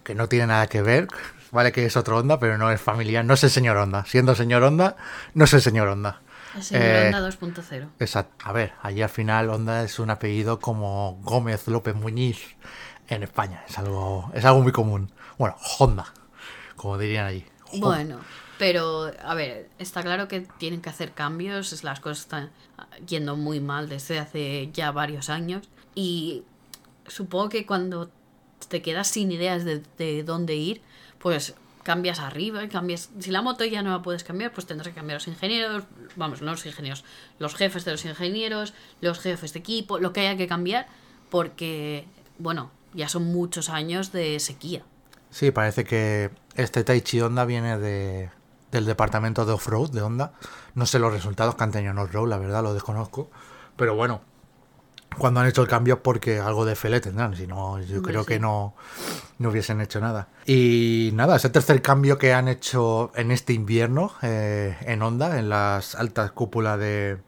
que 0.04 0.14
no 0.14 0.28
tiene 0.28 0.46
nada 0.46 0.66
que 0.66 0.82
ver, 0.82 1.08
vale 1.50 1.72
que 1.72 1.84
es 1.84 1.96
otro 1.96 2.18
Honda, 2.18 2.38
pero 2.38 2.58
no 2.58 2.70
es 2.70 2.80
familiar, 2.80 3.24
no 3.24 3.34
es 3.34 3.44
el 3.44 3.50
señor 3.50 3.76
Honda. 3.76 4.04
Siendo 4.06 4.34
señor 4.34 4.62
Honda, 4.62 4.96
no 5.34 5.44
es 5.44 5.52
el 5.52 5.62
señor 5.62 5.88
Honda. 5.88 6.20
El 6.56 6.62
señor 6.62 6.84
Eh, 6.84 7.04
Honda 7.14 7.20
2.0. 7.28 7.88
Exacto. 8.00 8.44
A 8.44 8.52
ver, 8.52 8.72
allí 8.82 9.02
al 9.02 9.08
final 9.08 9.50
Honda 9.50 9.84
es 9.84 9.98
un 9.98 10.10
apellido 10.10 10.58
como 10.60 11.18
Gómez 11.22 11.66
López 11.68 11.94
Muñiz 11.94 12.38
en 13.08 13.22
España. 13.22 13.64
Es 13.68 13.78
algo, 13.78 14.30
es 14.34 14.44
algo 14.44 14.60
muy 14.62 14.72
común. 14.72 15.10
Bueno, 15.38 15.56
Honda, 15.78 16.12
como 16.76 16.98
dirían 16.98 17.26
allí. 17.26 17.44
Honda. 17.72 17.86
Bueno, 17.86 18.20
pero 18.58 19.10
a 19.24 19.34
ver, 19.34 19.68
está 19.78 20.02
claro 20.02 20.28
que 20.28 20.40
tienen 20.58 20.80
que 20.82 20.90
hacer 20.90 21.12
cambios, 21.12 21.72
es- 21.72 21.84
las 21.84 22.00
cosas 22.00 22.20
están 22.20 22.50
yendo 23.06 23.36
muy 23.36 23.60
mal 23.60 23.88
desde 23.88 24.18
hace 24.18 24.70
ya 24.72 24.90
varios 24.90 25.30
años 25.30 25.68
y 25.94 26.42
supongo 27.06 27.48
que 27.48 27.64
cuando 27.66 28.10
te 28.68 28.82
quedas 28.82 29.08
sin 29.08 29.32
ideas 29.32 29.64
de, 29.64 29.82
de 29.98 30.22
dónde 30.24 30.54
ir, 30.56 30.82
pues 31.18 31.54
cambias 31.82 32.20
arriba, 32.20 32.68
cambias, 32.68 33.10
si 33.18 33.30
la 33.30 33.42
moto 33.42 33.64
ya 33.64 33.82
no 33.82 33.90
la 33.90 34.02
puedes 34.02 34.24
cambiar, 34.24 34.52
pues 34.52 34.66
tendrás 34.66 34.88
que 34.88 34.94
cambiar 34.94 35.16
los 35.16 35.28
ingenieros, 35.28 35.84
vamos, 36.16 36.42
no 36.42 36.50
los 36.50 36.66
ingenieros, 36.66 37.04
los 37.38 37.54
jefes 37.54 37.84
de 37.84 37.92
los 37.92 38.04
ingenieros, 38.04 38.74
los 39.00 39.18
jefes 39.18 39.52
de 39.52 39.58
equipo, 39.60 39.98
lo 39.98 40.12
que 40.12 40.20
haya 40.20 40.36
que 40.36 40.46
cambiar, 40.46 40.86
porque, 41.30 42.06
bueno, 42.38 42.70
ya 42.92 43.08
son 43.08 43.24
muchos 43.24 43.68
años 43.68 44.12
de 44.12 44.40
sequía. 44.40 44.82
Sí, 45.30 45.50
parece 45.50 45.84
que 45.84 46.30
este 46.56 46.82
Taichi 46.84 47.20
Honda 47.20 47.44
viene 47.44 47.78
de, 47.78 48.30
del 48.72 48.84
departamento 48.84 49.46
de 49.46 49.52
off-road 49.52 49.90
de 49.90 50.02
Honda. 50.02 50.32
No 50.74 50.86
sé 50.86 50.98
los 50.98 51.12
resultados 51.12 51.54
que 51.54 51.64
han 51.64 51.70
tenido 51.70 51.92
en 51.92 51.98
off-road, 51.98 52.28
la 52.28 52.38
verdad, 52.38 52.62
lo 52.62 52.74
desconozco. 52.74 53.30
Pero 53.76 53.94
bueno, 53.94 54.22
cuando 55.18 55.40
han 55.40 55.46
hecho 55.46 55.62
el 55.62 55.68
cambio 55.68 56.02
porque 56.02 56.38
algo 56.38 56.64
de 56.64 56.76
fe 56.76 56.88
le 56.88 57.00
tendrán, 57.00 57.36
si 57.36 57.46
no, 57.46 57.80
yo 57.80 58.02
creo 58.02 58.24
que 58.24 58.38
no, 58.38 58.74
no 59.38 59.50
hubiesen 59.50 59.80
hecho 59.80 60.00
nada. 60.00 60.28
Y 60.46 61.10
nada, 61.14 61.36
ese 61.36 61.50
tercer 61.50 61.82
cambio 61.82 62.18
que 62.18 62.32
han 62.32 62.48
hecho 62.48 63.12
en 63.14 63.30
este 63.30 63.52
invierno 63.52 64.12
eh, 64.22 64.76
en 64.82 65.02
Honda, 65.02 65.38
en 65.38 65.48
las 65.48 65.94
altas 65.94 66.32
cúpulas 66.32 66.78
de, 66.78 67.18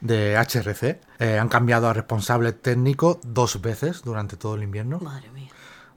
de 0.00 0.36
HRC, 0.36 1.00
eh, 1.18 1.38
han 1.38 1.48
cambiado 1.48 1.88
a 1.88 1.92
responsable 1.92 2.52
técnico 2.52 3.20
dos 3.24 3.60
veces 3.60 4.02
durante 4.02 4.36
todo 4.36 4.54
el 4.54 4.62
invierno. 4.62 4.98
Madre 5.00 5.30
mía. 5.30 5.50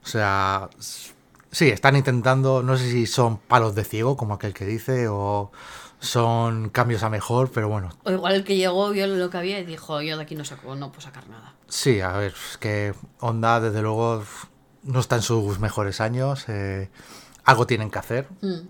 O 0.04 0.06
sea, 0.06 0.68
sí, 0.78 1.68
están 1.68 1.96
intentando, 1.96 2.62
no 2.62 2.76
sé 2.76 2.90
si 2.90 3.06
son 3.06 3.38
palos 3.38 3.74
de 3.74 3.84
ciego, 3.84 4.16
como 4.16 4.34
aquel 4.34 4.52
que 4.52 4.66
dice, 4.66 5.06
o 5.08 5.52
son 6.02 6.68
cambios 6.68 7.02
a 7.04 7.08
mejor, 7.08 7.50
pero 7.52 7.68
bueno, 7.68 7.90
O 8.04 8.10
igual 8.10 8.34
el 8.34 8.44
que 8.44 8.56
llegó 8.56 8.90
vio 8.90 9.06
lo 9.06 9.30
que 9.30 9.38
había 9.38 9.60
y 9.60 9.64
dijo, 9.64 10.02
yo 10.02 10.16
de 10.16 10.24
aquí 10.24 10.34
no 10.34 10.44
saco, 10.44 10.74
no 10.74 10.88
puedo 10.90 11.00
sacar 11.02 11.28
nada. 11.28 11.54
sí, 11.68 12.00
a 12.00 12.12
ver, 12.12 12.34
es 12.50 12.58
que 12.58 12.92
Honda 13.20 13.60
desde 13.60 13.80
luego 13.82 14.24
no 14.82 14.98
está 15.00 15.16
en 15.16 15.22
sus 15.22 15.60
mejores 15.60 16.00
años, 16.00 16.44
eh, 16.48 16.90
algo 17.44 17.66
tienen 17.66 17.88
que 17.90 17.98
hacer, 18.00 18.28
Mm. 18.40 18.66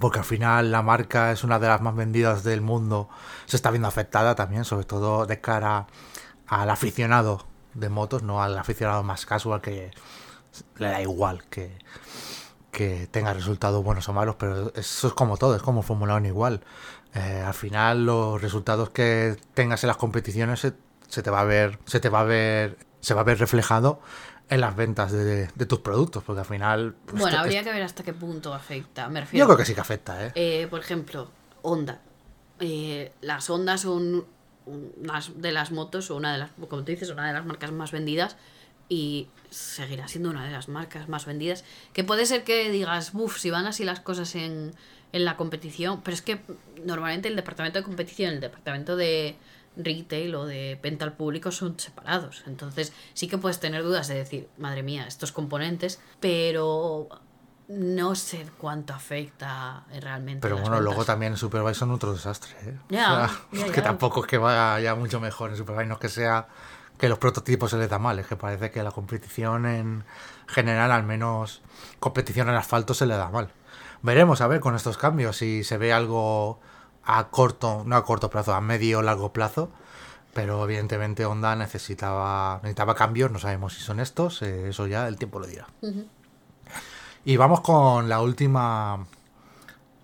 porque 0.00 0.18
al 0.18 0.24
final 0.26 0.70
la 0.70 0.82
marca 0.82 1.32
es 1.32 1.44
una 1.44 1.58
de 1.58 1.66
las 1.68 1.80
más 1.80 1.96
vendidas 1.96 2.44
del 2.44 2.60
mundo, 2.60 3.08
se 3.46 3.56
está 3.56 3.70
viendo 3.70 3.88
afectada 3.88 4.34
también, 4.34 4.64
sobre 4.66 4.84
todo 4.84 5.24
de 5.26 5.40
cara 5.40 5.86
al 6.46 6.68
aficionado 6.70 7.46
de 7.72 7.88
motos, 7.88 8.22
no 8.22 8.42
al 8.42 8.58
aficionado 8.58 9.02
más 9.02 9.24
casual 9.24 9.60
que 9.62 9.90
le 10.76 10.86
da 10.88 11.00
igual 11.00 11.44
que, 11.48 11.78
que 12.70 13.06
tenga 13.10 13.32
resultados 13.34 13.82
buenos 13.84 14.08
o 14.08 14.12
malos, 14.12 14.36
pero 14.38 14.72
eso 14.74 15.08
es 15.08 15.12
como 15.14 15.36
todo, 15.36 15.56
es 15.56 15.62
como 15.62 15.82
Fórmula 15.82 16.14
1 16.16 16.28
igual. 16.28 16.60
Eh, 17.14 17.42
al 17.44 17.54
final 17.54 18.06
los 18.06 18.40
resultados 18.40 18.90
que 18.90 19.36
tengas 19.54 19.82
en 19.84 19.88
las 19.88 19.96
competiciones 19.96 20.60
se, 20.60 20.72
se 21.08 21.22
te 21.22 21.30
va 21.30 21.40
a 21.40 21.44
ver, 21.44 21.78
se 21.86 21.98
te 22.00 22.08
va 22.08 22.20
a 22.20 22.24
ver, 22.24 22.78
se 23.00 23.14
va 23.14 23.22
a 23.22 23.24
ver 23.24 23.38
reflejado 23.38 24.00
en 24.48 24.60
las 24.60 24.74
ventas 24.76 25.10
de, 25.12 25.48
de 25.54 25.66
tus 25.66 25.80
productos, 25.80 26.22
porque 26.24 26.40
al 26.40 26.46
final 26.46 26.94
pues, 27.06 27.20
Bueno, 27.20 27.28
esto- 27.28 27.40
habría 27.40 27.60
es- 27.60 27.66
que 27.66 27.72
ver 27.72 27.82
hasta 27.82 28.02
qué 28.04 28.12
punto 28.12 28.54
afecta. 28.54 29.08
Me 29.08 29.20
yo 29.20 29.24
refiero. 29.24 29.46
creo 29.46 29.58
que 29.58 29.64
sí 29.64 29.74
que 29.74 29.80
afecta, 29.80 30.26
¿eh? 30.26 30.32
Eh, 30.34 30.66
por 30.68 30.80
ejemplo, 30.80 31.30
Honda. 31.62 32.00
Eh, 32.60 33.12
las 33.20 33.48
Hondas 33.50 33.80
son 33.82 34.26
unas 34.66 35.40
de 35.40 35.50
las 35.52 35.72
motos, 35.72 36.10
o 36.10 36.16
una 36.16 36.32
de 36.32 36.38
las, 36.38 36.50
como 36.68 36.82
tú 36.84 36.90
dices, 36.92 37.10
una 37.10 37.26
de 37.26 37.32
las 37.32 37.44
marcas 37.44 37.72
más 37.72 37.90
vendidas 37.90 38.36
y 38.90 39.28
seguirá 39.48 40.06
siendo 40.08 40.28
una 40.28 40.44
de 40.44 40.50
las 40.50 40.68
marcas 40.68 41.08
más 41.08 41.24
vendidas. 41.24 41.64
Que 41.94 42.04
puede 42.04 42.26
ser 42.26 42.44
que 42.44 42.70
digas, 42.70 43.12
uff, 43.14 43.38
si 43.38 43.48
van 43.48 43.66
así 43.66 43.84
las 43.84 44.00
cosas 44.00 44.34
en, 44.34 44.74
en 45.12 45.24
la 45.24 45.38
competición, 45.38 46.02
pero 46.02 46.14
es 46.14 46.20
que 46.20 46.42
normalmente 46.84 47.28
el 47.28 47.36
departamento 47.36 47.78
de 47.78 47.84
competición, 47.84 48.34
el 48.34 48.40
departamento 48.40 48.96
de 48.96 49.36
retail 49.76 50.34
o 50.34 50.44
de 50.44 50.78
venta 50.82 51.04
al 51.04 51.14
público 51.14 51.52
son 51.52 51.78
separados. 51.78 52.42
Entonces 52.46 52.92
sí 53.14 53.28
que 53.28 53.38
puedes 53.38 53.60
tener 53.60 53.82
dudas 53.82 54.08
de 54.08 54.16
decir, 54.16 54.48
madre 54.58 54.82
mía, 54.82 55.06
estos 55.06 55.32
componentes, 55.32 56.00
pero 56.18 57.08
no 57.68 58.16
sé 58.16 58.44
cuánto 58.58 58.92
afecta 58.92 59.84
realmente. 60.00 60.40
Pero 60.42 60.58
bueno, 60.58 60.80
luego 60.80 60.98
ventas. 60.98 61.06
también 61.06 61.32
en 61.34 61.38
Superbike 61.38 61.76
son 61.76 61.92
otro 61.92 62.12
desastre, 62.12 62.52
¿eh? 62.62 62.78
Ya, 62.88 63.12
O 63.52 63.56
sea, 63.56 63.66
ya, 63.66 63.72
que 63.72 63.82
tampoco 63.82 64.22
es 64.22 64.26
que 64.26 64.38
vaya 64.38 64.94
mucho 64.96 65.20
mejor 65.20 65.50
en 65.50 65.56
Superbike, 65.56 65.86
no 65.86 65.94
es 65.94 66.00
que 66.00 66.08
sea 66.08 66.48
que 67.00 67.08
los 67.08 67.18
prototipos 67.18 67.70
se 67.70 67.78
les 67.78 67.88
da 67.88 67.98
mal, 67.98 68.18
es 68.18 68.26
que 68.26 68.36
parece 68.36 68.70
que 68.70 68.82
la 68.82 68.90
competición 68.90 69.64
en 69.64 70.04
general, 70.46 70.92
al 70.92 71.02
menos 71.02 71.62
competición 71.98 72.50
en 72.50 72.56
asfalto, 72.56 72.92
se 72.92 73.06
le 73.06 73.16
da 73.16 73.30
mal. 73.30 73.50
Veremos 74.02 74.42
a 74.42 74.46
ver 74.46 74.60
con 74.60 74.76
estos 74.76 74.98
cambios 74.98 75.38
si 75.38 75.64
se 75.64 75.78
ve 75.78 75.94
algo 75.94 76.60
a 77.02 77.28
corto, 77.28 77.84
no 77.86 77.96
a 77.96 78.04
corto 78.04 78.28
plazo, 78.28 78.52
a 78.52 78.60
medio 78.60 78.98
o 78.98 79.02
largo 79.02 79.32
plazo. 79.32 79.70
Pero 80.34 80.62
evidentemente 80.62 81.24
Honda 81.24 81.56
necesitaba, 81.56 82.60
necesitaba 82.62 82.94
cambios, 82.94 83.32
no 83.32 83.38
sabemos 83.38 83.74
si 83.74 83.80
son 83.80 83.98
estos, 83.98 84.42
eh, 84.42 84.68
eso 84.68 84.86
ya 84.86 85.08
el 85.08 85.16
tiempo 85.16 85.40
lo 85.40 85.46
dirá. 85.46 85.66
Y 87.24 87.36
vamos 87.38 87.62
con 87.62 88.10
la 88.10 88.20
última. 88.20 89.06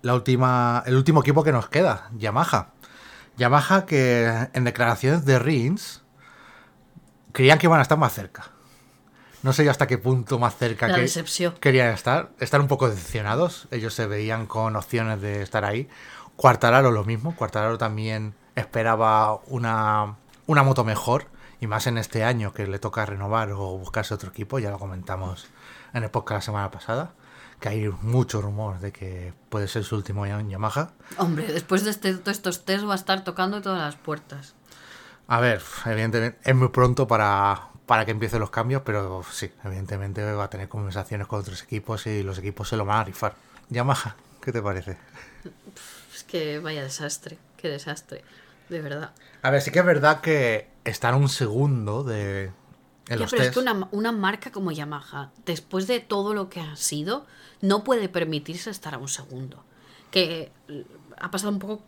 La 0.01 0.15
última. 0.15 0.83
El 0.87 0.95
último 0.95 1.21
equipo 1.21 1.43
que 1.43 1.51
nos 1.51 1.69
queda, 1.69 2.09
Yamaha. 2.17 2.71
Yamaha 3.37 3.85
que 3.85 4.49
en 4.53 4.63
declaraciones 4.63 5.25
de 5.25 5.37
Rins 5.37 6.01
creían 7.37 7.59
que 7.59 7.67
iban 7.67 7.77
a 7.77 7.83
estar 7.83 7.99
más 7.99 8.13
cerca. 8.13 8.45
No 9.43 9.53
sé 9.53 9.63
yo 9.63 9.69
hasta 9.69 9.85
qué 9.85 9.99
punto 9.99 10.39
más 10.39 10.55
cerca 10.57 10.87
que 10.95 11.01
querían 11.59 11.93
estar. 11.93 12.31
Están 12.39 12.61
un 12.61 12.67
poco 12.67 12.89
decepcionados. 12.89 13.67
Ellos 13.69 13.93
se 13.93 14.07
veían 14.07 14.47
con 14.47 14.75
opciones 14.75 15.21
de 15.21 15.43
estar 15.43 15.63
ahí. 15.63 15.87
Cuartararo 16.35 16.89
lo 16.89 17.03
mismo. 17.05 17.35
Cuartararo 17.35 17.77
también 17.77 18.33
esperaba 18.55 19.35
una, 19.45 20.15
una 20.47 20.63
moto 20.63 20.83
mejor. 20.83 21.27
Y 21.59 21.67
más 21.67 21.85
en 21.85 21.99
este 21.99 22.23
año 22.23 22.51
que 22.53 22.65
le 22.65 22.79
toca 22.79 23.05
renovar 23.05 23.51
o 23.51 23.77
buscarse 23.77 24.15
otro 24.15 24.29
equipo. 24.29 24.57
Ya 24.57 24.71
lo 24.71 24.79
comentamos 24.79 25.47
en 25.93 26.03
el 26.03 26.09
podcast 26.09 26.37
la 26.37 26.41
semana 26.41 26.71
pasada. 26.71 27.11
Que 27.59 27.69
hay 27.69 27.89
mucho 28.01 28.41
rumor 28.41 28.79
de 28.79 28.91
que 28.91 29.35
puede 29.49 29.67
ser 29.67 29.83
su 29.83 29.95
último 29.95 30.23
año 30.23 30.39
en 30.39 30.49
Yamaha. 30.49 30.89
Hombre, 31.19 31.45
después 31.53 31.83
de 31.83 31.91
este- 31.91 32.15
todos 32.15 32.37
estos 32.37 32.65
test 32.65 32.87
va 32.87 32.93
a 32.93 32.95
estar 32.95 33.23
tocando 33.23 33.61
todas 33.61 33.79
las 33.81 33.95
puertas. 33.95 34.55
A 35.27 35.39
ver, 35.39 35.61
evidentemente 35.85 36.39
es 36.43 36.55
muy 36.55 36.69
pronto 36.69 37.07
para, 37.07 37.69
para 37.85 38.05
que 38.05 38.11
empiecen 38.11 38.39
los 38.39 38.49
cambios, 38.49 38.83
pero 38.85 39.23
sí, 39.29 39.51
evidentemente 39.63 40.23
va 40.33 40.45
a 40.45 40.49
tener 40.49 40.69
conversaciones 40.69 41.27
con 41.27 41.41
otros 41.41 41.63
equipos 41.63 42.07
y 42.07 42.23
los 42.23 42.37
equipos 42.37 42.69
se 42.69 42.77
lo 42.77 42.85
van 42.85 42.99
a 42.99 43.03
rifar. 43.03 43.35
Yamaha, 43.69 44.15
¿qué 44.41 44.51
te 44.51 44.61
parece? 44.61 44.97
Es 46.15 46.23
que 46.23 46.59
vaya 46.59 46.81
desastre, 46.81 47.37
qué 47.57 47.67
desastre, 47.67 48.23
de 48.69 48.81
verdad. 48.81 49.11
A 49.41 49.49
ver, 49.51 49.61
sí 49.61 49.71
que 49.71 49.79
es 49.79 49.85
verdad 49.85 50.21
que 50.21 50.69
están 50.85 51.15
un 51.15 51.29
segundo 51.29 52.03
de 52.03 52.51
en 53.09 53.15
Ya, 53.17 53.23
los 53.23 53.31
pero 53.31 53.43
es 53.43 53.51
que 53.51 53.59
una, 53.59 53.87
una 53.91 54.11
marca 54.11 54.51
como 54.51 54.71
Yamaha, 54.71 55.31
después 55.45 55.87
de 55.87 55.99
todo 55.99 56.33
lo 56.33 56.49
que 56.49 56.59
ha 56.59 56.75
sido, 56.75 57.25
no 57.61 57.83
puede 57.83 58.09
permitirse 58.09 58.69
estar 58.69 58.93
a 58.93 58.97
un 58.97 59.07
segundo. 59.07 59.63
Que 60.11 60.51
eh, 60.67 60.85
ha 61.17 61.31
pasado 61.31 61.51
un 61.51 61.59
poco 61.59 61.83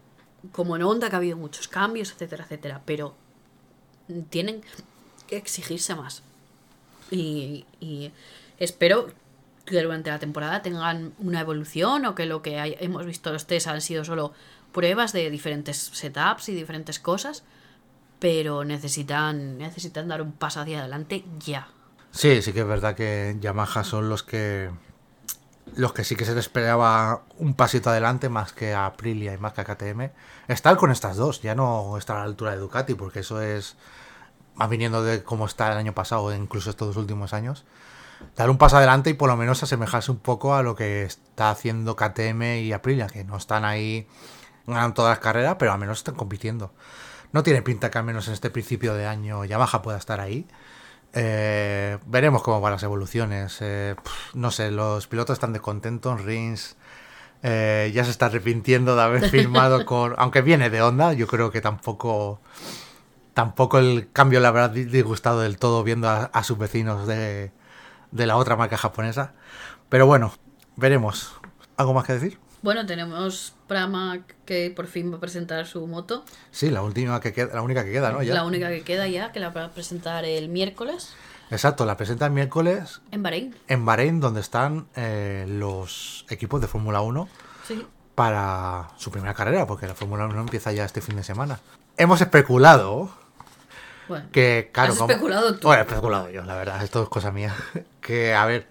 como 0.51 0.75
en 0.75 0.83
Honda, 0.83 1.09
que 1.09 1.15
ha 1.15 1.19
habido 1.19 1.37
muchos 1.37 1.67
cambios, 1.67 2.11
etcétera, 2.11 2.43
etcétera, 2.43 2.81
pero 2.85 3.15
tienen 4.29 4.61
que 5.27 5.37
exigirse 5.37 5.95
más. 5.95 6.23
Y, 7.11 7.65
espero 8.59 9.07
que 9.65 9.81
durante 9.81 10.09
la 10.09 10.19
temporada 10.19 10.61
tengan 10.61 11.13
una 11.19 11.41
evolución 11.41 12.05
o 12.05 12.15
que 12.15 12.25
lo 12.25 12.41
que 12.41 12.59
hay- 12.59 12.75
hemos 12.79 13.05
visto 13.05 13.31
los 13.31 13.45
test 13.45 13.67
han 13.67 13.81
sido 13.81 14.03
solo 14.03 14.33
pruebas 14.71 15.13
de 15.13 15.29
diferentes 15.29 15.77
setups 15.77 16.49
y 16.49 16.55
diferentes 16.55 16.99
cosas, 16.99 17.43
pero 18.19 18.63
necesitan, 18.65 19.57
necesitan 19.57 20.07
dar 20.07 20.21
un 20.21 20.31
paso 20.33 20.59
hacia 20.61 20.79
adelante 20.79 21.23
ya. 21.39 21.67
Sí, 22.11 22.41
sí 22.41 22.53
que 22.53 22.61
es 22.61 22.67
verdad 22.67 22.95
que 22.95 23.37
Yamaha 23.39 23.83
son 23.83 24.09
los 24.09 24.23
que 24.23 24.69
los 25.75 25.93
que 25.93 26.03
sí 26.03 26.15
que 26.15 26.25
se 26.25 26.35
les 26.35 26.45
esperaba 26.45 27.23
un 27.37 27.53
pasito 27.53 27.89
adelante 27.89 28.29
más 28.29 28.53
que 28.53 28.73
Aprilia 28.73 29.33
y 29.33 29.37
más 29.37 29.53
que 29.53 29.61
a 29.61 29.65
KTM. 29.65 30.11
Estar 30.47 30.77
con 30.77 30.91
estas 30.91 31.17
dos, 31.17 31.41
ya 31.41 31.55
no 31.55 31.97
estar 31.97 32.17
a 32.17 32.19
la 32.19 32.25
altura 32.25 32.51
de 32.51 32.57
Ducati, 32.57 32.95
porque 32.95 33.19
eso 33.19 33.41
es 33.41 33.77
más 34.55 34.69
viniendo 34.69 35.03
de 35.03 35.23
cómo 35.23 35.45
está 35.45 35.71
el 35.71 35.77
año 35.77 35.93
pasado, 35.93 36.33
incluso 36.35 36.69
estos 36.69 36.89
dos 36.89 36.97
últimos 36.97 37.33
años. 37.33 37.65
dar 38.35 38.49
un 38.49 38.57
paso 38.57 38.77
adelante 38.77 39.09
y 39.09 39.13
por 39.13 39.29
lo 39.29 39.37
menos 39.37 39.63
asemejarse 39.63 40.11
un 40.11 40.19
poco 40.19 40.55
a 40.55 40.63
lo 40.63 40.75
que 40.75 41.03
está 41.03 41.51
haciendo 41.51 41.95
KTM 41.95 42.59
y 42.61 42.73
Aprilia, 42.73 43.07
que 43.07 43.23
no 43.23 43.37
están 43.37 43.65
ahí 43.65 44.07
ganando 44.67 44.95
todas 44.95 45.11
las 45.11 45.19
carreras, 45.19 45.55
pero 45.57 45.71
al 45.71 45.79
menos 45.79 45.99
están 45.99 46.15
compitiendo. 46.15 46.73
No 47.31 47.43
tiene 47.43 47.61
pinta 47.61 47.91
que 47.91 47.97
al 47.97 48.03
menos 48.03 48.27
en 48.27 48.33
este 48.33 48.49
principio 48.49 48.93
de 48.95 49.07
año 49.07 49.45
Yamaha 49.45 49.81
pueda 49.81 49.97
estar 49.97 50.19
ahí. 50.19 50.47
Eh, 51.13 51.97
veremos 52.05 52.43
cómo 52.43 52.61
van 52.61 52.73
las 52.73 52.83
evoluciones. 52.83 53.57
Eh, 53.61 53.95
no 54.33 54.51
sé, 54.51 54.71
los 54.71 55.07
pilotos 55.07 55.33
están 55.33 55.53
descontentos. 55.53 56.21
Rins 56.23 56.77
eh, 57.41 57.91
ya 57.93 58.03
se 58.05 58.11
está 58.11 58.27
arrepintiendo 58.27 58.95
de 58.95 59.01
haber 59.01 59.29
firmado 59.29 59.85
con. 59.85 60.13
Aunque 60.17 60.41
viene 60.41 60.69
de 60.69 60.81
onda, 60.81 61.13
yo 61.13 61.27
creo 61.27 61.51
que 61.51 61.61
tampoco. 61.61 62.41
Tampoco 63.33 63.77
el 63.79 64.11
cambio 64.11 64.39
le 64.41 64.47
habrá 64.47 64.67
di- 64.69 64.83
disgustado 64.85 65.39
del 65.41 65.57
todo 65.57 65.83
viendo 65.83 66.09
a, 66.09 66.25
a 66.25 66.43
sus 66.43 66.57
vecinos 66.57 67.07
de, 67.07 67.51
de 68.11 68.25
la 68.27 68.35
otra 68.35 68.55
marca 68.57 68.77
japonesa. 68.77 69.33
Pero 69.87 70.05
bueno, 70.07 70.33
veremos. 70.75 71.39
¿Algo 71.77 71.93
más 71.93 72.05
que 72.05 72.13
decir? 72.13 72.37
Bueno, 72.61 72.85
tenemos 72.85 73.55
Pramac 73.69 74.35
que 74.43 74.73
por 74.75 74.87
fin 74.87 75.09
va 75.13 75.15
a 75.17 75.19
presentar 75.21 75.65
su 75.65 75.87
moto. 75.87 76.25
Sí, 76.51 76.69
la 76.69 76.81
última 76.81 77.21
que 77.21 77.31
queda, 77.31 77.53
la 77.55 77.61
única 77.61 77.85
que 77.85 77.91
queda, 77.93 78.11
¿no? 78.11 78.21
Ya. 78.21 78.33
La 78.33 78.43
única 78.43 78.67
que 78.67 78.81
queda 78.81 79.07
ya, 79.07 79.31
que 79.31 79.39
la 79.39 79.51
va 79.51 79.63
a 79.65 79.69
presentar 79.69 80.25
el 80.25 80.49
miércoles 80.49 81.13
Exacto, 81.51 81.85
la 81.85 81.95
presenta 81.97 82.25
el 82.27 82.31
miércoles 82.33 83.01
en 83.11 83.23
Bahrein. 83.23 83.55
en 83.67 83.85
Bahrein, 83.85 84.19
donde 84.19 84.41
están 84.41 84.87
eh, 84.95 85.45
los 85.47 86.25
equipos 86.29 86.59
de 86.61 86.67
Fórmula 86.67 87.01
1 87.01 87.27
Sí. 87.67 87.87
para 88.15 88.89
su 88.97 89.09
primera 89.11 89.33
carrera, 89.33 89.65
porque 89.65 89.87
la 89.87 89.95
Fórmula 89.95 90.25
1 90.25 90.41
empieza 90.41 90.71
ya 90.73 90.83
este 90.85 91.01
fin 91.01 91.15
de 91.15 91.23
semana. 91.23 91.59
Hemos 91.97 92.19
especulado 92.21 93.09
Bueno, 94.07 94.27
que, 94.31 94.69
claro, 94.73 94.91
Has 94.93 94.99
como- 94.99 95.09
especulado 95.11 95.55
tú. 95.57 95.67
Bueno, 95.67 95.81
he 95.83 95.85
especulado 95.87 96.29
yo, 96.29 96.43
la 96.43 96.55
verdad, 96.55 96.83
esto 96.83 97.01
es 97.03 97.09
cosa 97.09 97.31
mía. 97.31 97.55
Que, 98.01 98.33
a 98.35 98.45
ver, 98.45 98.67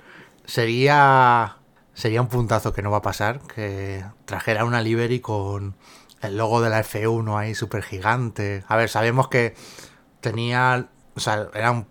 sería 0.46 1.56
sería 1.98 2.22
un 2.22 2.28
puntazo 2.28 2.72
que 2.72 2.80
no 2.80 2.92
va 2.92 2.98
a 2.98 3.02
pasar, 3.02 3.40
que 3.40 4.04
trajera 4.24 4.64
una 4.64 4.80
livery 4.80 5.18
con 5.18 5.74
el 6.22 6.36
logo 6.36 6.60
de 6.60 6.70
la 6.70 6.80
F1 6.84 7.36
ahí 7.36 7.56
súper 7.56 7.82
gigante. 7.82 8.62
A 8.68 8.76
ver, 8.76 8.88
sabemos 8.88 9.26
que 9.26 9.56
tenía, 10.20 10.90
o 11.16 11.20
sea, 11.20 11.48
era 11.54 11.72
un 11.72 11.88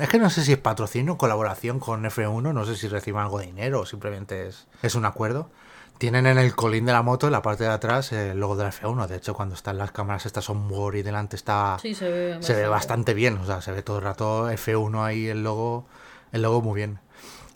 es 0.00 0.08
que 0.08 0.18
no 0.18 0.30
sé 0.30 0.44
si 0.44 0.52
es 0.52 0.58
patrocinio 0.58 1.14
o 1.14 1.18
colaboración 1.18 1.78
con 1.80 2.04
F1, 2.04 2.52
no 2.52 2.64
sé 2.64 2.76
si 2.76 2.88
reciben 2.88 3.22
algo 3.22 3.38
de 3.38 3.46
dinero 3.46 3.80
o 3.80 3.86
simplemente 3.86 4.48
es, 4.48 4.68
es 4.82 4.94
un 4.94 5.04
acuerdo. 5.04 5.50
Tienen 5.98 6.26
en 6.26 6.38
el 6.38 6.54
colín 6.54 6.86
de 6.86 6.92
la 6.92 7.02
moto, 7.02 7.26
en 7.26 7.32
la 7.32 7.42
parte 7.42 7.64
de 7.64 7.70
atrás, 7.70 8.12
el 8.12 8.38
logo 8.38 8.56
de 8.56 8.64
la 8.64 8.70
F1. 8.70 9.06
De 9.06 9.16
hecho, 9.16 9.34
cuando 9.34 9.54
están 9.54 9.78
las 9.78 9.92
cámaras 9.92 10.26
estas 10.26 10.48
onboard 10.48 10.96
y 10.96 11.02
delante 11.02 11.36
está 11.36 11.76
sí, 11.80 11.94
se 11.94 12.08
ve 12.08 12.36
se 12.40 12.54
ve 12.54 12.66
bastante 12.68 13.14
bien, 13.14 13.38
o 13.38 13.46
sea, 13.46 13.60
se 13.60 13.70
ve 13.70 13.82
todo 13.82 13.98
el 13.98 14.04
rato 14.04 14.50
F1 14.50 15.04
ahí 15.04 15.28
el 15.28 15.42
logo, 15.42 15.86
el 16.32 16.42
logo 16.42 16.60
muy 16.60 16.76
bien. 16.76 17.00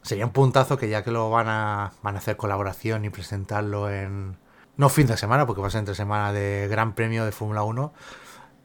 Sería 0.09 0.25
un 0.25 0.33
puntazo 0.33 0.79
que 0.79 0.89
ya 0.89 1.05
que 1.05 1.11
lo 1.11 1.29
van 1.29 1.49
a 1.49 1.93
van 2.03 2.15
a 2.15 2.19
hacer 2.19 2.39
colaboración 2.39 3.05
y 3.05 3.11
presentarlo 3.11 3.91
en 3.91 4.39
no 4.79 4.89
fin 4.89 5.07
de 5.07 5.19
semana, 5.19 5.45
porque 5.47 5.61
va 5.61 5.67
a 5.69 5.71
ser 5.71 5.81
entre 5.81 5.95
semana 5.95 6.33
de 6.33 6.67
Gran 6.71 6.95
Premio 6.95 7.27
de 7.27 7.33
Fórmula 7.33 7.63
1, 7.63 7.93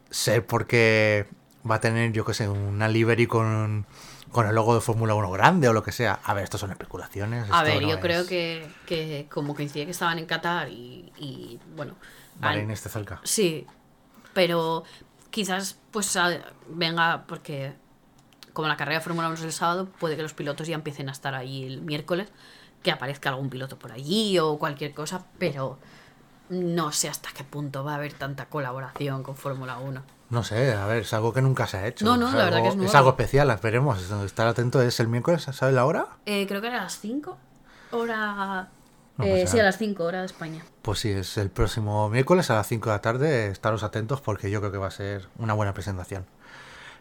ser 0.10 0.46
porque 0.46 1.28
va 1.70 1.76
a 1.76 1.80
tener, 1.82 2.14
yo 2.14 2.24
que 2.24 2.34
sé, 2.34 2.48
una 2.48 2.88
livery 2.88 3.28
con 3.28 3.86
con 4.32 4.48
el 4.48 4.56
logo 4.56 4.74
de 4.74 4.80
Fórmula 4.80 5.14
1 5.16 5.30
grande 5.32 5.68
o 5.68 5.74
lo 5.74 5.84
que 5.84 5.92
sea. 5.92 6.20
A 6.24 6.34
ver, 6.34 6.46
esto 6.46 6.58
son 6.58 6.72
especulaciones. 6.72 7.46
A 7.52 7.62
ver, 7.62 7.82
no 7.82 7.90
yo 7.90 8.00
creo 8.00 8.26
que, 8.26 8.66
que 8.88 9.28
como 9.30 9.54
coincide 9.54 9.84
que 9.86 9.92
estaban 9.92 10.18
en 10.20 10.26
Qatar 10.26 10.70
y, 10.70 11.12
y, 11.18 11.60
bueno, 11.76 11.96
Bahrein 12.40 12.66
han- 12.66 12.72
esté 12.72 12.88
cerca. 12.90 13.20
sí, 13.26 13.68
pero 14.34 14.84
quizás 15.30 15.78
pues 15.92 16.18
venga 16.70 17.26
porque 17.28 17.74
como 18.54 18.68
la 18.68 18.78
carrera 18.78 19.00
de 19.00 19.04
Fórmula 19.04 19.28
1 19.28 19.36
es 19.38 19.44
el 19.44 19.52
sábado, 19.52 19.90
puede 20.00 20.16
que 20.16 20.22
los 20.22 20.34
pilotos 20.34 20.68
ya 20.68 20.76
empiecen 20.76 21.10
a 21.10 21.12
estar 21.12 21.36
ahí 21.36 21.66
el 21.66 21.82
miércoles, 21.82 22.30
que 22.82 22.92
aparezca 22.92 23.30
algún 23.30 23.50
piloto 23.50 23.78
por 23.78 23.92
allí 23.92 24.38
o 24.40 24.58
cualquier 24.58 24.94
cosa, 24.94 25.26
pero 25.38 25.80
no 26.50 26.92
sé 26.92 27.10
hasta 27.10 27.30
qué 27.36 27.44
punto 27.44 27.84
va 27.84 27.94
a 27.94 27.96
haber 27.96 28.14
tanta 28.14 28.46
colaboración 28.46 29.24
con 29.24 29.36
Fórmula 29.36 29.78
1. 29.78 30.04
No 30.30 30.44
sé, 30.44 30.74
a 30.74 30.86
ver, 30.88 31.04
es 31.04 31.14
algo 31.14 31.34
que 31.34 31.42
nunca 31.42 31.68
se 31.68 31.78
ha 31.78 31.88
hecho. 31.88 32.06
No, 32.06 32.18
no, 32.18 32.32
la 32.32 32.46
verdad 32.46 32.62
que 32.64 32.70
es 32.70 32.76
nuevo. 32.76 32.96
algo 32.96 33.10
especial, 33.12 33.60
veremos. 33.62 34.02
Estar 34.24 34.48
atento 34.48 34.82
es 34.82 35.00
el 35.00 35.08
miércoles, 35.08 35.44
¿sabes 35.44 35.76
la 35.76 35.86
hora? 35.86 36.08
Eh, 36.26 36.48
creo 36.48 36.60
que 36.60 36.68
era 36.68 36.80
a 36.80 36.84
las 36.84 37.00
5. 37.00 37.38
Hora. 37.92 38.70
No 39.18 39.26
eh, 39.26 39.46
sí, 39.46 39.60
a 39.60 39.64
las 39.64 39.78
5 39.78 40.04
hora 40.04 40.22
de 40.22 40.26
España. 40.26 40.66
Pues 40.82 41.00
sí, 41.00 41.12
es 41.12 41.38
el 41.38 41.52
próximo 41.52 42.10
miércoles 42.10 42.50
a 42.50 42.56
las 42.56 42.68
5 42.68 42.90
de 42.90 42.96
la 42.96 43.02
tarde. 43.02 43.48
Estaros 43.48 43.84
atentos 43.84 44.22
porque 44.22 44.50
yo 44.50 44.60
creo 44.60 44.72
que 44.72 44.80
va 44.80 44.88
a 44.88 44.92
ser 44.92 45.28
una 45.38 45.54
buena 45.54 45.74
presentación. 45.76 46.26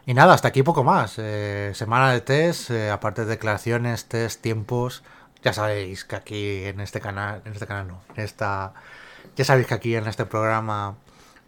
Y 0.05 0.15
nada, 0.15 0.35
hasta 0.35 0.49
aquí 0.49 0.63
poco 0.63 0.83
más. 0.83 1.15
Eh, 1.19 1.73
semana 1.75 2.13
de 2.13 2.21
test, 2.21 2.71
eh, 2.71 2.91
aparte 2.91 3.25
de 3.25 3.29
declaraciones, 3.29 4.07
test, 4.07 4.41
tiempos. 4.43 5.03
Ya 5.43 5.53
sabéis 5.53 6.05
que 6.05 6.17
aquí 6.17 6.65
en 6.65 6.81
este 6.81 7.01
canal, 7.01 7.43
en 7.45 7.53
este 7.53 7.67
canal 7.67 7.89
no, 7.89 8.03
en 8.17 8.25
esta, 8.25 8.75
ya 9.37 9.45
sabéis 9.45 9.67
que 9.67 9.75
aquí 9.75 9.95
en 9.95 10.07
este 10.07 10.25
programa 10.27 10.97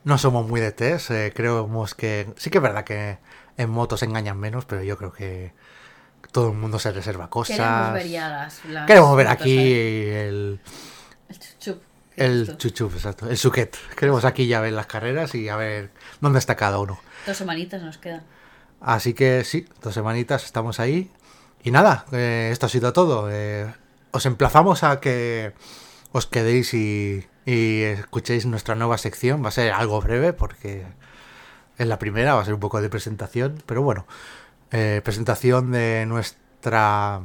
no 0.05 0.19
somos 0.19 0.47
muy 0.47 0.61
de 0.61 0.73
test. 0.73 1.11
Eh, 1.11 1.33
creemos 1.35 1.95
que 1.95 2.33
sí 2.37 2.51
que 2.51 2.59
es 2.59 2.63
verdad 2.63 2.85
que 2.85 3.19
en 3.57 3.71
motos 3.71 4.03
engañan 4.03 4.39
menos, 4.39 4.65
pero 4.67 4.83
yo 4.83 4.97
creo 4.97 5.13
que 5.13 5.53
todo 6.31 6.51
el 6.51 6.57
mundo 6.57 6.79
se 6.79 6.93
reserva 6.93 7.31
cosas. 7.31 7.57
Queremos 7.57 9.17
ver 9.17 9.27
Queremos 9.27 9.27
aquí 9.27 9.59
el, 9.59 10.61
El 11.29 11.39
chuchup. 11.39 11.83
¿qué 12.15 12.25
es 12.25 12.31
el 12.49 12.57
chuchup, 12.57 12.95
exacto. 12.95 13.29
El 13.29 13.37
suquet. 13.37 13.77
Queremos 13.97 14.25
aquí 14.25 14.47
ya 14.47 14.61
ver 14.61 14.73
las 14.73 14.87
carreras 14.87 15.35
y 15.35 15.49
a 15.49 15.57
ver 15.57 15.91
dónde 16.21 16.39
está 16.39 16.55
cada 16.55 16.79
uno. 16.79 17.01
Dos 17.27 17.37
semanitas 17.37 17.83
nos 17.83 17.99
quedan. 17.99 18.23
Así 18.85 19.14
que 19.14 19.45
sí, 19.45 19.66
dos 19.82 19.95
semanitas 19.95 20.45
estamos 20.45 20.78
ahí. 20.78 21.11
Y 21.62 21.70
nada, 21.70 22.05
esto 22.12 22.66
ha 22.66 22.68
sido 22.68 22.93
todo. 22.93 23.30
Eh, 23.32 23.72
os 24.11 24.26
emplazamos 24.26 24.85
a 24.85 25.01
que 25.01 25.55
os 26.12 26.26
quedéis 26.26 26.74
y, 26.74 27.26
y 27.47 27.80
escuchéis 27.80 28.45
nuestra 28.45 28.74
nueva 28.74 28.99
sección. 28.99 29.43
Va 29.43 29.49
a 29.49 29.53
ser 29.53 29.72
algo 29.72 30.03
breve 30.03 30.35
porque 30.35 30.85
es 31.78 31.87
la 31.87 31.99
primera, 31.99 32.35
va 32.35 32.43
a 32.43 32.45
ser 32.45 32.53
un 32.53 32.61
poco 32.61 32.82
de 32.82 32.91
presentación. 32.91 33.62
Pero 33.64 33.80
bueno, 33.80 34.07
eh, 34.70 35.01
presentación 35.03 35.72
de 35.72 36.05
nuestra 36.05 37.22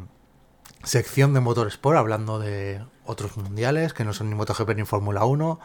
sección 0.84 1.34
de 1.34 1.42
Motorsport, 1.42 1.98
hablando 1.98 2.40
de 2.40 2.82
otros 3.06 3.36
mundiales 3.36 3.94
que 3.94 4.06
no 4.06 4.14
son 4.14 4.30
ni 4.30 4.36
MotoGP 4.36 4.76
ni 4.76 4.86
Fórmula 4.86 5.26
1, 5.26 5.60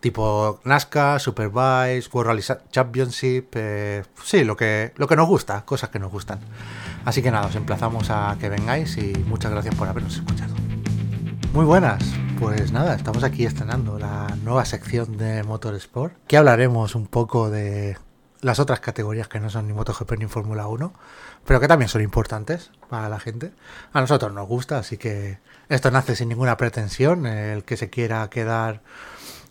tipo 0.00 0.60
NASCAR, 0.64 1.20
Superbikes, 1.20 2.08
World 2.12 2.28
Rally 2.28 2.42
Championship, 2.70 3.48
eh, 3.54 4.04
sí, 4.22 4.44
lo 4.44 4.56
que, 4.56 4.92
lo 4.96 5.06
que 5.06 5.16
nos 5.16 5.28
gusta, 5.28 5.64
cosas 5.64 5.90
que 5.90 5.98
nos 5.98 6.10
gustan. 6.10 6.40
Así 7.04 7.22
que 7.22 7.30
nada, 7.30 7.46
os 7.46 7.56
emplazamos 7.56 8.10
a 8.10 8.36
que 8.38 8.48
vengáis 8.48 8.96
y 8.98 9.12
muchas 9.26 9.50
gracias 9.50 9.74
por 9.74 9.88
habernos 9.88 10.16
escuchado. 10.16 10.54
Muy 11.52 11.64
buenas, 11.64 12.04
pues 12.38 12.72
nada, 12.72 12.94
estamos 12.94 13.24
aquí 13.24 13.44
estrenando 13.44 13.98
la 13.98 14.26
nueva 14.44 14.64
sección 14.64 15.16
de 15.16 15.42
Motorsport, 15.42 16.14
que 16.26 16.36
hablaremos 16.36 16.94
un 16.94 17.06
poco 17.06 17.50
de 17.50 17.96
las 18.40 18.60
otras 18.60 18.80
categorías 18.80 19.28
que 19.28 19.40
no 19.40 19.50
son 19.50 19.66
ni 19.66 19.72
MotoGP 19.72 20.12
ni 20.18 20.26
Fórmula 20.26 20.66
1, 20.68 20.92
pero 21.44 21.60
que 21.60 21.68
también 21.68 21.88
son 21.88 22.02
importantes 22.02 22.70
para 22.88 23.08
la 23.08 23.18
gente. 23.18 23.52
A 23.92 24.00
nosotros 24.00 24.32
nos 24.32 24.46
gusta, 24.46 24.78
así 24.78 24.96
que 24.96 25.38
esto 25.68 25.90
nace 25.90 26.14
sin 26.14 26.28
ninguna 26.28 26.56
pretensión. 26.56 27.26
El 27.26 27.64
que 27.64 27.76
se 27.76 27.90
quiera 27.90 28.28
quedar, 28.30 28.82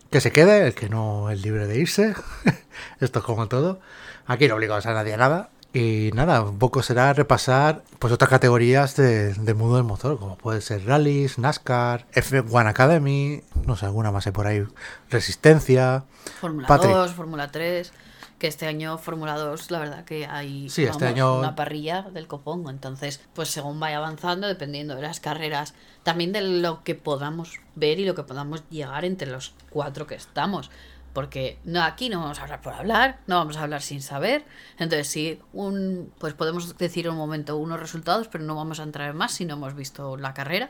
que 0.09 0.21
se 0.21 0.31
quede, 0.31 0.67
el 0.67 0.73
que 0.75 0.89
no 0.89 1.29
es 1.29 1.41
libre 1.41 1.67
de 1.67 1.77
irse. 1.79 2.15
esto 2.99 3.19
es 3.19 3.25
como 3.25 3.47
todo. 3.47 3.79
Aquí 4.25 4.47
no 4.47 4.55
obligamos 4.55 4.85
a 4.85 4.93
nadie 4.93 5.13
a 5.13 5.17
nada. 5.17 5.49
Y 5.73 6.11
nada, 6.15 6.41
un 6.41 6.57
poco 6.57 6.81
será 6.81 7.13
repasar 7.13 7.83
pues 7.99 8.11
otras 8.11 8.29
categorías 8.29 8.95
de- 8.95 9.33
del 9.33 9.55
mundo 9.55 9.75
del 9.75 9.83
motor, 9.83 10.17
como 10.17 10.37
puede 10.37 10.61
ser 10.61 10.85
rallies, 10.85 11.37
NASCAR, 11.37 12.05
F1 12.13 12.67
Academy, 12.67 13.43
no 13.65 13.75
sé, 13.75 13.85
alguna 13.85 14.11
más 14.11 14.25
hay 14.25 14.31
por 14.31 14.47
ahí, 14.47 14.65
Resistencia. 15.09 16.03
Fórmula 16.39 16.67
Patrick. 16.67 16.93
2, 16.93 17.11
Fórmula 17.13 17.51
3. 17.51 17.91
Que 18.39 18.47
este 18.47 18.67
año 18.67 18.97
Fórmula 18.99 19.35
2, 19.35 19.71
la 19.71 19.79
verdad 19.79 20.05
que 20.05 20.27
hay 20.27 20.69
Sí, 20.69 20.83
este 20.83 21.07
año- 21.07 21.39
una 21.39 21.55
parrilla 21.55 22.03
del 22.03 22.27
copón. 22.27 22.65
Entonces, 22.69 23.19
pues 23.33 23.49
según 23.49 23.79
vaya 23.79 23.97
avanzando, 23.97 24.47
dependiendo 24.47 24.95
de 24.95 25.01
las 25.01 25.19
carreras, 25.19 25.73
también 26.03 26.31
de 26.31 26.41
lo 26.41 26.83
que 26.83 26.93
podamos 26.93 27.59
ver 27.75 27.99
y 27.99 28.05
lo 28.05 28.13
que 28.13 28.21
podamos 28.23 28.63
llegar 28.69 29.05
entre 29.05 29.31
los 29.31 29.53
cuatro 29.71 30.05
que 30.05 30.13
estamos. 30.15 30.69
Porque 31.13 31.57
no, 31.63 31.81
aquí 31.81 32.09
no 32.09 32.19
vamos 32.21 32.37
a 32.37 32.43
hablar 32.43 32.61
por 32.61 32.73
hablar, 32.73 33.17
no 33.25 33.37
vamos 33.37 33.57
a 33.57 33.63
hablar 33.63 33.81
sin 33.81 34.03
saber. 34.03 34.45
Entonces, 34.77 35.07
sí, 35.07 35.41
un, 35.51 36.13
pues 36.19 36.35
podemos 36.35 36.77
decir 36.77 37.07
en 37.07 37.13
un 37.13 37.17
momento 37.17 37.57
unos 37.57 37.79
resultados, 37.79 38.27
pero 38.27 38.43
no 38.43 38.53
vamos 38.55 38.79
a 38.79 38.83
entrar 38.83 39.09
en 39.09 39.17
más 39.17 39.31
si 39.31 39.45
no 39.45 39.55
hemos 39.55 39.73
visto 39.73 40.15
la 40.15 40.35
carrera. 40.35 40.69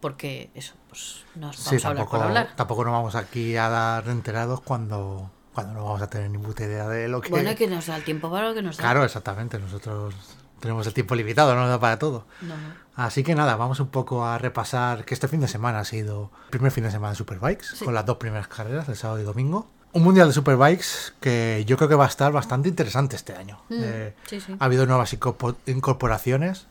Porque 0.00 0.50
eso, 0.54 0.72
pues 0.88 1.24
no 1.34 1.48
vamos 1.48 1.56
Sí, 1.58 1.74
a 1.76 1.78
hablar 1.88 1.96
tampoco, 1.96 2.16
por 2.16 2.26
hablar. 2.26 2.48
tampoco 2.56 2.84
nos 2.84 2.92
vamos 2.94 3.14
aquí 3.16 3.54
a 3.56 3.68
dar 3.68 4.08
enterados 4.08 4.62
cuando, 4.62 5.30
cuando 5.54 5.74
no 5.74 5.84
vamos 5.84 6.02
a 6.02 6.08
tener 6.08 6.30
ni 6.30 6.38
puta 6.38 6.64
idea 6.64 6.88
de 6.88 7.08
lo 7.08 7.20
que... 7.20 7.28
Bueno, 7.30 7.50
es 7.50 7.56
que 7.56 7.66
nos 7.66 7.86
da 7.86 7.96
el 7.96 8.04
tiempo 8.04 8.30
para 8.30 8.48
lo 8.48 8.54
que 8.54 8.62
nos 8.62 8.76
da. 8.76 8.82
Claro, 8.82 9.04
exactamente. 9.04 9.58
Nosotros 9.58 10.14
tenemos 10.60 10.86
el 10.86 10.94
tiempo 10.94 11.14
limitado, 11.14 11.54
no 11.54 11.62
nos 11.62 11.70
da 11.70 11.78
para 11.80 11.98
todo. 11.98 12.26
No. 12.40 12.54
Así 12.94 13.22
que 13.22 13.34
nada, 13.34 13.56
vamos 13.56 13.80
un 13.80 13.88
poco 13.88 14.24
a 14.24 14.38
repasar 14.38 15.04
que 15.04 15.14
este 15.14 15.26
fin 15.28 15.40
de 15.40 15.48
semana 15.48 15.80
ha 15.80 15.84
sido 15.84 16.30
el 16.44 16.50
primer 16.50 16.70
fin 16.72 16.84
de 16.84 16.90
semana 16.90 17.10
de 17.10 17.16
Superbikes, 17.16 17.66
Sí. 17.76 17.84
con 17.84 17.94
las 17.94 18.04
dos 18.06 18.16
primeras 18.18 18.48
carreras, 18.48 18.88
el 18.88 18.96
sábado 18.96 19.20
y 19.20 19.24
domingo. 19.24 19.68
Un 19.94 20.04
mundial 20.04 20.28
de 20.28 20.34
Superbikes 20.34 21.12
que 21.20 21.64
yo 21.66 21.76
creo 21.76 21.88
que 21.88 21.94
va 21.96 22.04
a 22.04 22.08
estar 22.08 22.32
bastante 22.32 22.68
interesante 22.68 23.16
este 23.16 23.34
año. 23.34 23.58
Mm, 23.68 23.74
Eh, 23.82 24.14
sí, 24.26 24.40
sí. 24.40 24.56
Ha 24.58 24.64
habido 24.64 24.86
nuevas 24.86 25.12
incorpor- 25.18 25.56
incorporaciones. 25.66 26.66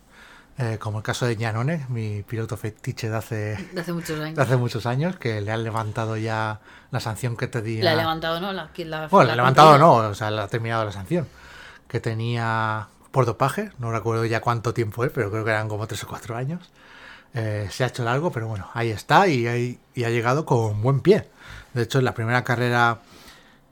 Eh, 0.58 0.78
como 0.80 1.00
el 1.00 1.04
caso 1.04 1.26
de 1.26 1.36
Giannone, 1.36 1.86
mi 1.90 2.24
piloto 2.24 2.58
fetiche 2.58 3.10
de 3.10 3.18
hace, 3.18 3.36
De 3.74 3.82
hace 3.82 3.94
muchos 3.94 4.20
años. 4.20 4.36
de 4.36 4.42
hace 4.42 4.58
muchos 4.58 4.86
años, 4.86 5.16
que 5.16 5.42
le 5.42 5.52
han 5.52 5.64
levantado 5.64 6.18
ya 6.18 6.60
la 6.92 7.00
sanción 7.00 7.36
que 7.38 7.48
tenía. 7.48 7.84
La 7.84 7.94
he 7.94 7.96
levantado, 7.98 8.40
¿no? 8.40 8.52
La, 8.54 8.70
la, 8.78 9.08
Bueno, 9.08 9.28
la 9.28 9.34
ha 9.34 9.36
levantado 9.36 9.78
no, 9.78 9.94
o 9.96 10.14
sea, 10.16 10.30
la 10.32 10.44
ha 10.44 10.48
terminado 10.48 10.86
la 10.86 10.92
sanción. 10.92 11.28
Que 11.88 12.00
tenía 12.00 12.88
por 13.12 13.26
dopaje, 13.26 13.72
no 13.80 13.92
recuerdo 13.92 14.24
ya 14.26 14.40
cuánto 14.42 14.74
tiempo 14.74 15.04
es, 15.04 15.12
pero 15.12 15.30
creo 15.32 15.44
que 15.44 15.52
eran 15.52 15.68
como 15.68 15.88
tres 15.88 16.04
o 16.04 16.08
cuatro 16.08 16.36
años. 16.38 16.70
Eh, 17.34 17.68
se 17.72 17.84
ha 17.84 17.88
hecho 17.88 18.04
largo, 18.04 18.32
pero 18.32 18.48
bueno, 18.48 18.70
ahí 18.74 18.90
está 18.92 19.28
y, 19.28 19.48
ahí- 19.48 19.80
y 19.96 20.04
ha 20.04 20.10
llegado 20.10 20.46
con 20.46 20.82
buen 20.82 21.00
pie. 21.02 21.28
De 21.74 21.84
hecho, 21.84 22.00
en 22.00 22.06
la 22.06 22.14
primera 22.14 22.44
carrera 22.44 23.00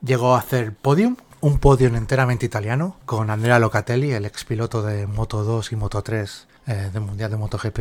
llegó 0.01 0.35
a 0.35 0.39
hacer 0.39 0.73
podium, 0.73 1.18
un 1.41 1.60
podium 1.60 1.95
enteramente 1.95 2.45
italiano, 2.45 2.97
con 3.06 3.30
Andrea 3.30 3.60
Locatelli, 3.60 4.11
el 4.11 4.26
expiloto 4.26 4.81
de 4.81 5.07
Moto 5.07 5.43
2 5.43 5.72
y 5.72 5.76
Moto 5.76 6.01
3 6.01 6.47
eh, 6.70 6.90
del 6.94 7.02
Mundial 7.02 7.32
de 7.32 7.38
MotoGP, 7.38 7.80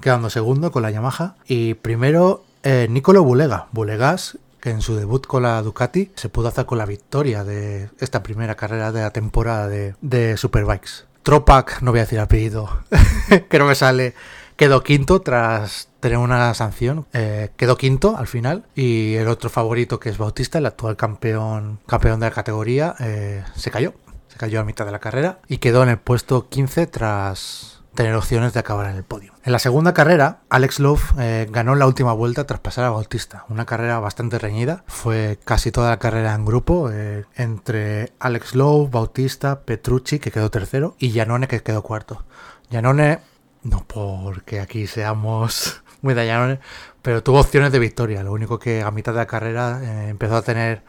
quedando 0.00 0.30
segundo 0.30 0.72
con 0.72 0.82
la 0.82 0.90
Yamaha. 0.90 1.36
Y 1.46 1.74
primero, 1.74 2.42
eh, 2.62 2.86
Nicolo 2.90 3.22
Bulega, 3.22 3.68
Bulegas, 3.70 4.38
que 4.60 4.70
en 4.70 4.82
su 4.82 4.94
debut 4.96 5.26
con 5.26 5.42
la 5.42 5.62
Ducati 5.62 6.10
se 6.14 6.28
pudo 6.28 6.48
hacer 6.48 6.66
con 6.66 6.78
la 6.78 6.86
victoria 6.86 7.44
de 7.44 7.90
esta 7.98 8.22
primera 8.22 8.54
carrera 8.54 8.92
de 8.92 9.00
la 9.00 9.10
temporada 9.10 9.68
de, 9.68 10.36
Superbikes. 10.36 11.04
Tropac, 11.22 11.82
no 11.82 11.90
voy 11.90 12.00
a 12.00 12.04
decir 12.04 12.18
apellido, 12.18 12.68
creo 13.48 13.68
que 13.68 13.74
sale, 13.74 14.14
quedó 14.56 14.82
quinto 14.82 15.20
tras 15.20 15.88
tener 16.00 16.18
una 16.18 16.52
sanción, 16.54 17.06
eh, 17.12 17.50
quedó 17.56 17.76
quinto 17.76 18.16
al 18.16 18.26
final 18.26 18.64
y 18.74 19.14
el 19.14 19.28
otro 19.28 19.50
favorito 19.50 20.00
que 20.00 20.08
es 20.08 20.16
Bautista, 20.16 20.58
el 20.58 20.66
actual 20.66 20.96
campeón, 20.96 21.78
campeón 21.86 22.20
de 22.20 22.26
la 22.26 22.32
categoría, 22.32 22.94
eh, 23.00 23.44
se 23.54 23.70
cayó, 23.70 23.94
se 24.28 24.38
cayó 24.38 24.60
a 24.60 24.64
mitad 24.64 24.86
de 24.86 24.92
la 24.92 24.98
carrera 24.98 25.40
y 25.46 25.58
quedó 25.58 25.82
en 25.82 25.90
el 25.90 25.98
puesto 25.98 26.48
15 26.48 26.86
tras 26.86 27.79
tener 27.94 28.14
opciones 28.14 28.52
de 28.52 28.60
acabar 28.60 28.88
en 28.88 28.96
el 28.96 29.04
podio. 29.04 29.32
En 29.44 29.52
la 29.52 29.58
segunda 29.58 29.94
carrera, 29.94 30.40
Alex 30.48 30.80
Love 30.80 31.12
eh, 31.18 31.46
ganó 31.50 31.74
la 31.74 31.86
última 31.86 32.12
vuelta 32.12 32.46
tras 32.46 32.60
pasar 32.60 32.84
a 32.84 32.90
Bautista. 32.90 33.44
Una 33.48 33.66
carrera 33.66 33.98
bastante 33.98 34.38
reñida. 34.38 34.84
Fue 34.86 35.38
casi 35.44 35.72
toda 35.72 35.90
la 35.90 35.98
carrera 35.98 36.34
en 36.34 36.44
grupo 36.44 36.90
eh, 36.90 37.24
entre 37.36 38.12
Alex 38.20 38.54
Love, 38.54 38.90
Bautista, 38.90 39.62
Petrucci, 39.62 40.18
que 40.18 40.30
quedó 40.30 40.50
tercero, 40.50 40.94
y 40.98 41.12
Janone, 41.12 41.48
que 41.48 41.62
quedó 41.62 41.82
cuarto. 41.82 42.24
Janone, 42.70 43.20
no 43.62 43.84
porque 43.86 44.60
aquí 44.60 44.86
seamos 44.86 45.82
muy 46.02 46.14
de 46.14 46.28
Janone, 46.28 46.60
pero 47.02 47.22
tuvo 47.22 47.40
opciones 47.40 47.72
de 47.72 47.78
victoria. 47.78 48.22
Lo 48.22 48.32
único 48.32 48.58
que 48.58 48.82
a 48.82 48.90
mitad 48.90 49.12
de 49.12 49.18
la 49.18 49.26
carrera 49.26 49.80
eh, 49.82 50.08
empezó 50.10 50.36
a 50.36 50.42
tener 50.42 50.82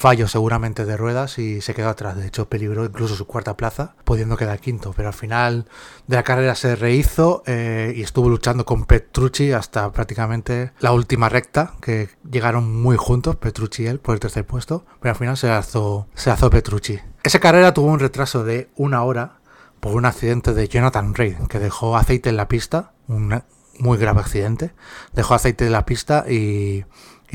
fallos 0.00 0.30
seguramente 0.30 0.86
de 0.86 0.96
ruedas 0.96 1.38
y 1.38 1.60
se 1.60 1.74
quedó 1.74 1.90
atrás. 1.90 2.16
De 2.16 2.26
hecho, 2.26 2.48
peligró 2.48 2.86
incluso 2.86 3.16
su 3.16 3.26
cuarta 3.26 3.58
plaza, 3.58 3.96
pudiendo 4.04 4.38
quedar 4.38 4.58
quinto. 4.58 4.94
Pero 4.96 5.08
al 5.08 5.14
final 5.14 5.66
de 6.06 6.16
la 6.16 6.22
carrera 6.22 6.54
se 6.54 6.74
rehizo 6.74 7.42
eh, 7.46 7.92
y 7.94 8.00
estuvo 8.00 8.30
luchando 8.30 8.64
con 8.64 8.86
Petrucci 8.86 9.52
hasta 9.52 9.92
prácticamente 9.92 10.72
la 10.80 10.92
última 10.92 11.28
recta, 11.28 11.74
que 11.82 12.08
llegaron 12.28 12.80
muy 12.80 12.96
juntos, 12.96 13.36
Petrucci 13.36 13.82
y 13.82 13.86
él, 13.88 14.00
por 14.00 14.14
el 14.14 14.20
tercer 14.20 14.46
puesto. 14.46 14.86
Pero 15.02 15.12
al 15.12 15.18
final 15.18 15.36
se 15.36 15.50
alzó, 15.50 16.08
se 16.14 16.30
alzó 16.30 16.48
Petrucci. 16.48 16.98
Esa 17.22 17.38
carrera 17.38 17.74
tuvo 17.74 17.88
un 17.88 18.00
retraso 18.00 18.42
de 18.42 18.70
una 18.76 19.04
hora 19.04 19.40
por 19.80 19.94
un 19.94 20.06
accidente 20.06 20.54
de 20.54 20.66
Jonathan 20.66 21.14
Reid, 21.14 21.46
que 21.48 21.58
dejó 21.58 21.98
aceite 21.98 22.30
en 22.30 22.38
la 22.38 22.48
pista, 22.48 22.94
un 23.06 23.42
muy 23.78 23.98
grave 23.98 24.20
accidente. 24.20 24.72
Dejó 25.12 25.34
aceite 25.34 25.66
en 25.66 25.72
la 25.72 25.84
pista 25.84 26.24
y 26.26 26.86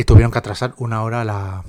tuvieron 0.07 0.31
que 0.31 0.39
atrasar 0.39 0.73
una 0.77 1.03
hora 1.03 1.23
la, 1.23 1.63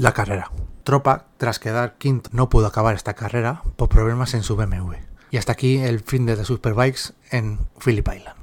la 0.00 0.12
carrera. 0.12 0.50
Tropa, 0.82 1.26
tras 1.36 1.58
quedar 1.58 1.94
quinto, 1.98 2.30
no 2.32 2.48
pudo 2.48 2.66
acabar 2.66 2.94
esta 2.94 3.14
carrera 3.14 3.62
por 3.76 3.90
problemas 3.90 4.32
en 4.34 4.42
su 4.42 4.56
BMW. 4.56 4.94
Y 5.30 5.36
hasta 5.36 5.52
aquí 5.52 5.78
el 5.78 6.00
fin 6.00 6.26
de 6.26 6.36
The 6.36 6.44
Superbikes 6.44 7.12
en 7.30 7.58
Phillip 7.78 8.08
Island. 8.08 8.36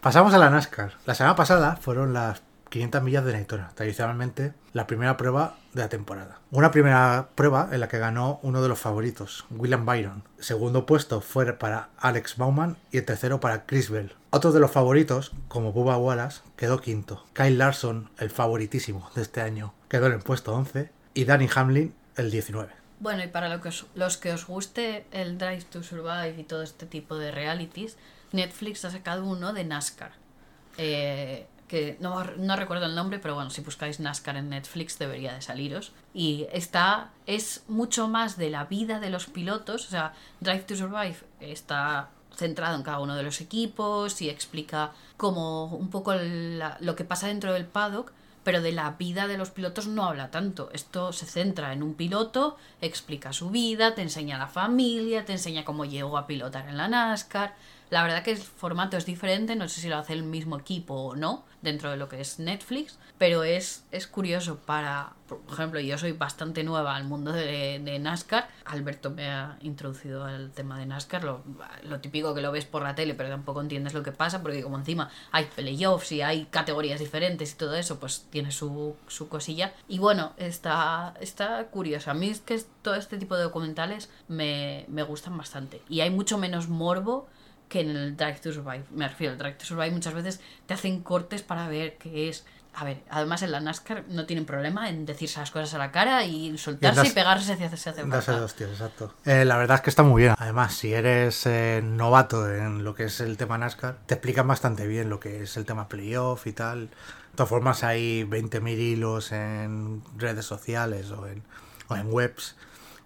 Pasamos 0.00 0.34
a 0.34 0.38
la 0.38 0.50
NASCAR. 0.50 0.94
La 1.06 1.14
semana 1.14 1.36
pasada 1.36 1.76
fueron 1.76 2.12
las 2.12 2.42
500 2.72 3.02
millas 3.02 3.24
de 3.26 3.32
Daytona, 3.32 3.70
tradicionalmente 3.74 4.54
la 4.72 4.86
primera 4.86 5.18
prueba 5.18 5.56
de 5.74 5.82
la 5.82 5.90
temporada. 5.90 6.40
Una 6.50 6.70
primera 6.70 7.28
prueba 7.34 7.68
en 7.70 7.80
la 7.80 7.88
que 7.88 7.98
ganó 7.98 8.40
uno 8.42 8.62
de 8.62 8.68
los 8.68 8.78
favoritos, 8.78 9.44
William 9.50 9.84
Byron. 9.84 10.24
Segundo 10.38 10.86
puesto 10.86 11.20
fue 11.20 11.52
para 11.52 11.90
Alex 11.98 12.38
Bauman 12.38 12.78
y 12.90 12.96
el 12.96 13.04
tercero 13.04 13.40
para 13.40 13.66
Chris 13.66 13.90
Bell. 13.90 14.14
Otro 14.30 14.52
de 14.52 14.60
los 14.60 14.70
favoritos, 14.70 15.32
como 15.48 15.72
Bubba 15.72 15.98
Wallace, 15.98 16.40
quedó 16.56 16.80
quinto. 16.80 17.26
Kyle 17.34 17.58
Larson, 17.58 18.10
el 18.18 18.30
favoritísimo 18.30 19.10
de 19.14 19.20
este 19.20 19.42
año, 19.42 19.74
quedó 19.90 20.06
en 20.06 20.14
el 20.14 20.20
puesto 20.20 20.54
11 20.54 20.90
y 21.12 21.26
Danny 21.26 21.50
Hamlin 21.54 21.94
el 22.16 22.30
19. 22.30 22.72
Bueno, 23.00 23.22
y 23.22 23.28
para 23.28 23.60
los 23.94 24.16
que 24.16 24.32
os 24.32 24.46
guste 24.46 25.04
el 25.10 25.36
Drive 25.36 25.64
to 25.70 25.82
Survive 25.82 26.36
y 26.38 26.44
todo 26.44 26.62
este 26.62 26.86
tipo 26.86 27.18
de 27.18 27.32
realities, 27.32 27.98
Netflix 28.32 28.86
ha 28.86 28.90
sacado 28.90 29.26
uno 29.26 29.52
de 29.52 29.64
NASCAR. 29.64 30.12
Eh, 30.78 31.46
que 31.72 31.96
no, 32.00 32.22
no 32.36 32.54
recuerdo 32.56 32.84
el 32.84 32.94
nombre, 32.94 33.18
pero 33.18 33.34
bueno, 33.34 33.48
si 33.48 33.62
buscáis 33.62 33.98
NASCAR 33.98 34.36
en 34.36 34.50
Netflix 34.50 34.98
debería 34.98 35.32
de 35.32 35.40
saliros. 35.40 35.92
Y 36.12 36.46
está, 36.52 37.12
es 37.24 37.64
mucho 37.66 38.08
más 38.08 38.36
de 38.36 38.50
la 38.50 38.66
vida 38.66 39.00
de 39.00 39.08
los 39.08 39.24
pilotos. 39.24 39.86
O 39.86 39.88
sea, 39.88 40.12
Drive 40.40 40.64
to 40.64 40.76
Survive 40.76 41.16
está 41.40 42.10
centrado 42.36 42.76
en 42.76 42.82
cada 42.82 42.98
uno 42.98 43.16
de 43.16 43.22
los 43.22 43.40
equipos 43.40 44.20
y 44.20 44.28
explica 44.28 44.92
como 45.16 45.64
un 45.64 45.88
poco 45.88 46.12
lo 46.14 46.94
que 46.94 47.04
pasa 47.04 47.28
dentro 47.28 47.54
del 47.54 47.64
paddock, 47.64 48.12
pero 48.44 48.60
de 48.60 48.72
la 48.72 48.90
vida 48.90 49.26
de 49.26 49.38
los 49.38 49.48
pilotos 49.48 49.86
no 49.86 50.04
habla 50.04 50.30
tanto. 50.30 50.68
Esto 50.74 51.14
se 51.14 51.24
centra 51.24 51.72
en 51.72 51.82
un 51.82 51.94
piloto, 51.94 52.58
explica 52.82 53.32
su 53.32 53.48
vida, 53.48 53.94
te 53.94 54.02
enseña 54.02 54.36
la 54.36 54.48
familia, 54.48 55.24
te 55.24 55.32
enseña 55.32 55.64
cómo 55.64 55.86
llegó 55.86 56.18
a 56.18 56.26
pilotar 56.26 56.68
en 56.68 56.76
la 56.76 56.88
NASCAR. 56.88 57.54
La 57.88 58.02
verdad 58.02 58.22
que 58.22 58.32
el 58.32 58.38
formato 58.38 58.98
es 58.98 59.06
diferente, 59.06 59.56
no 59.56 59.68
sé 59.70 59.80
si 59.80 59.88
lo 59.88 59.96
hace 59.96 60.12
el 60.12 60.22
mismo 60.22 60.58
equipo 60.58 60.94
o 60.94 61.16
no, 61.16 61.44
dentro 61.62 61.90
de 61.90 61.96
lo 61.96 62.08
que 62.08 62.20
es 62.20 62.38
Netflix, 62.38 62.98
pero 63.18 63.44
es, 63.44 63.84
es 63.90 64.06
curioso 64.06 64.58
para, 64.58 65.12
por 65.26 65.40
ejemplo, 65.52 65.80
yo 65.80 65.96
soy 65.96 66.12
bastante 66.12 66.64
nueva 66.64 66.96
al 66.96 67.04
mundo 67.04 67.32
de, 67.32 67.80
de 67.82 67.98
NASCAR, 67.98 68.48
Alberto 68.64 69.10
me 69.10 69.30
ha 69.30 69.56
introducido 69.62 70.24
al 70.24 70.50
tema 70.50 70.78
de 70.78 70.86
NASCAR, 70.86 71.24
lo, 71.24 71.42
lo 71.84 72.00
típico 72.00 72.34
que 72.34 72.42
lo 72.42 72.52
ves 72.52 72.64
por 72.64 72.82
la 72.82 72.94
tele, 72.94 73.14
pero 73.14 73.30
tampoco 73.30 73.60
entiendes 73.60 73.94
lo 73.94 74.02
que 74.02 74.12
pasa, 74.12 74.42
porque 74.42 74.62
como 74.62 74.76
encima 74.76 75.08
hay 75.30 75.46
playoffs 75.46 76.12
y 76.12 76.22
hay 76.22 76.46
categorías 76.46 77.00
diferentes 77.00 77.52
y 77.52 77.56
todo 77.56 77.76
eso, 77.76 77.98
pues 77.98 78.26
tiene 78.30 78.50
su, 78.50 78.96
su 79.06 79.28
cosilla. 79.28 79.72
Y 79.88 79.98
bueno, 79.98 80.32
está, 80.36 81.14
está 81.20 81.66
curioso. 81.68 82.10
A 82.10 82.14
mí 82.14 82.28
es 82.28 82.40
que 82.40 82.60
todo 82.82 82.94
este 82.94 83.18
tipo 83.18 83.36
de 83.36 83.44
documentales 83.44 84.10
me, 84.28 84.84
me 84.88 85.02
gustan 85.02 85.36
bastante. 85.36 85.82
Y 85.88 86.00
hay 86.00 86.10
mucho 86.10 86.38
menos 86.38 86.68
morbo 86.68 87.28
que 87.72 87.80
en 87.80 87.90
el 87.90 88.16
Drive 88.16 88.40
to 88.40 88.52
Survive. 88.52 88.84
Me 88.90 89.08
refiero, 89.08 89.32
el 89.32 89.38
Drive 89.38 89.54
to 89.56 89.64
Survive 89.64 89.90
muchas 89.92 90.12
veces 90.14 90.40
te 90.66 90.74
hacen 90.74 91.00
cortes 91.02 91.42
para 91.42 91.66
ver 91.68 91.96
qué 91.98 92.28
es. 92.28 92.44
A 92.74 92.84
ver, 92.84 93.02
además 93.10 93.42
en 93.42 93.50
la 93.52 93.60
NASCAR 93.60 94.04
no 94.08 94.24
tienen 94.24 94.46
problema 94.46 94.88
en 94.88 95.04
decirse 95.04 95.38
las 95.40 95.50
cosas 95.50 95.74
a 95.74 95.78
la 95.78 95.90
cara 95.90 96.24
y 96.24 96.56
soltarse 96.56 97.00
y, 97.00 97.04
das- 97.04 97.12
pegarse 97.12 97.56
si 97.56 97.64
hace, 97.64 97.76
si 97.76 97.88
hace 97.90 98.02
falta. 98.06 98.32
dos 98.40 98.54
tíos, 98.54 98.70
exacto. 98.70 99.14
Eh, 99.26 99.44
la 99.44 99.58
verdad 99.58 99.76
es 99.76 99.80
que 99.82 99.90
está 99.90 100.02
muy 100.02 100.22
bien. 100.22 100.34
Además, 100.38 100.72
si 100.74 100.92
eres 100.94 101.44
eh, 101.46 101.80
novato 101.84 102.50
en 102.50 102.82
lo 102.82 102.94
que 102.94 103.04
es 103.04 103.20
el 103.20 103.36
tema 103.36 103.58
NASCAR, 103.58 103.98
te 104.06 104.14
explican 104.14 104.48
bastante 104.48 104.86
bien 104.86 105.10
lo 105.10 105.20
que 105.20 105.42
es 105.42 105.56
el 105.58 105.66
tema 105.66 105.88
playoff 105.88 106.46
y 106.46 106.52
tal. 106.52 106.88
De 106.88 107.36
todas 107.36 107.50
formas, 107.50 107.84
hay 107.84 108.24
20.000 108.24 108.68
hilos 108.78 109.32
en 109.32 110.02
redes 110.16 110.46
sociales 110.46 111.10
o 111.10 111.26
en, 111.26 111.42
o 111.88 111.96
en 111.96 112.10
webs 112.10 112.56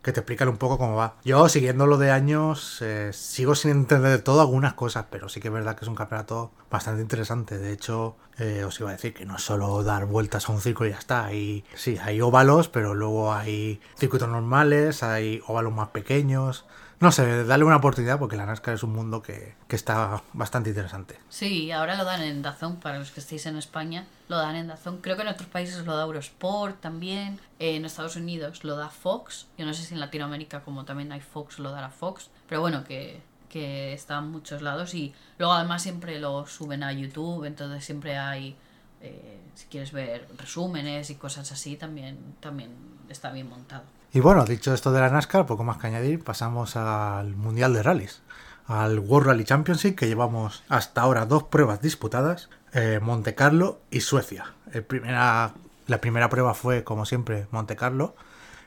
que 0.07 0.13
te 0.13 0.21
explican 0.21 0.49
un 0.49 0.57
poco 0.57 0.79
cómo 0.79 0.95
va. 0.95 1.17
Yo, 1.25 1.49
siguiéndolo 1.49 1.99
de 1.99 2.13
años, 2.13 2.81
eh, 2.81 3.11
sigo 3.13 3.57
sin 3.57 3.73
entender 3.73 4.13
de 4.13 4.19
todo 4.21 4.41
algunas 4.41 4.75
cosas, 4.75 5.07
pero 5.11 5.29
sí 5.29 5.41
que 5.41 5.49
es 5.49 5.55
verdad 5.55 5.75
que 5.75 5.85
es 5.85 5.89
un 5.89 5.97
campeonato 5.97 6.53
bastante 6.71 7.03
interesante. 7.03 7.59
De 7.59 7.73
hecho, 7.73 8.15
eh, 8.39 8.63
os 8.63 8.79
iba 8.79 8.91
a 8.91 8.93
decir 8.93 9.13
que 9.13 9.27
no 9.27 9.35
es 9.35 9.43
solo 9.43 9.83
dar 9.83 10.05
vueltas 10.07 10.49
a 10.49 10.53
un 10.53 10.61
circo 10.61 10.87
y 10.87 10.91
ya 10.91 10.99
está. 10.99 11.25
Hay, 11.25 11.65
sí, 11.75 11.99
hay 12.01 12.21
óvalos, 12.21 12.69
pero 12.69 12.95
luego 12.95 13.35
hay 13.35 13.81
circuitos 13.99 14.29
normales, 14.29 15.03
hay 15.03 15.43
óvalos 15.49 15.73
más 15.73 15.89
pequeños. 15.89 16.67
No 16.99 17.13
sé, 17.13 17.45
dale 17.45 17.65
una 17.65 17.77
oportunidad 17.77 18.19
porque 18.19 18.37
la 18.37 18.47
NASCAR 18.47 18.75
es 18.75 18.83
un 18.83 18.95
mundo 18.95 19.21
que, 19.21 19.55
que 19.69 19.77
está 19.77 20.23
bastante 20.33 20.71
interesante. 20.71 21.19
Sí, 21.29 21.71
ahora 21.71 21.95
lo 21.97 22.05
dan 22.05 22.23
en 22.23 22.41
Dazón, 22.41 22.77
para 22.77 22.99
los 22.99 23.11
que 23.11 23.21
estéis 23.21 23.45
en 23.45 23.57
España, 23.57 24.07
lo 24.29 24.39
dan 24.39 24.57
en 24.57 24.69
Dazón. 24.69 25.03
Creo 25.03 25.15
que 25.17 25.23
en 25.23 25.29
otros 25.29 25.49
países 25.49 25.85
lo 25.85 25.95
da 25.95 26.05
Eurosport 26.05 26.81
también. 26.81 27.39
En 27.59 27.85
Estados 27.85 28.17
Unidos 28.17 28.65
lo 28.65 28.77
da 28.77 28.89
Fox. 28.89 29.47
Yo 29.59 29.67
no 29.67 29.75
sé 29.75 29.83
si 29.83 29.93
en 29.93 30.01
Latinoamérica, 30.01 30.61
como 30.61 30.87
también 30.87 31.13
hay 31.13 31.21
Fox, 31.21 31.59
lo 31.59 31.71
dará 31.71 31.91
Fox. 31.91 32.31
Pero 32.49 32.63
bueno, 32.63 32.83
que, 32.85 33.21
que 33.51 33.93
está 33.93 34.19
en 34.19 34.31
muchos 34.31 34.63
lados. 34.63 34.95
Y 34.95 35.15
luego 35.39 35.53
además 35.53 35.83
siempre 35.83 36.19
lo 36.19 36.47
suben 36.47 36.83
a 36.83 36.93
YouTube, 36.93 37.45
entonces 37.45 37.85
siempre 37.85 38.17
hay, 38.17 38.57
eh, 39.03 39.39
si 39.55 39.67
quieres 39.67 39.93
ver 39.93 40.27
resúmenes 40.39 41.11
y 41.11 41.17
cosas 41.17 41.53
así, 41.53 41.77
también, 41.77 42.37
también 42.41 42.71
está 43.09 43.31
bien 43.33 43.49
montado. 43.51 43.85
Y 44.17 44.21
bueno, 44.21 44.47
dicho 44.47 44.73
esto 44.73 44.93
de 44.93 45.01
la 45.01 45.11
NASCAR, 45.11 45.45
poco 45.45 45.63
más 45.63 45.77
que 45.77 45.89
añadir, 45.89 46.25
pasamos 46.25 46.75
al 46.77 47.37
Mundial 47.37 47.75
de 47.75 47.83
Rallys, 47.83 48.23
al 48.67 48.99
World 48.99 49.27
Rally 49.27 49.45
Championship, 49.45 49.95
que 49.95 50.09
llevamos 50.09 50.65
hasta 50.71 51.03
ahora 51.03 51.27
dos 51.27 51.43
pruebas 51.43 51.83
disputadas, 51.83 52.49
eh, 52.73 52.99
Monte 53.03 53.35
Carlo 53.35 53.79
y 53.91 54.01
Suecia. 54.01 54.55
Primera, 54.87 55.53
la 55.87 56.01
primera 56.01 56.31
prueba 56.31 56.55
fue, 56.55 56.83
como 56.83 57.05
siempre, 57.05 57.47
Monte 57.51 57.77
Carlo, 57.77 58.15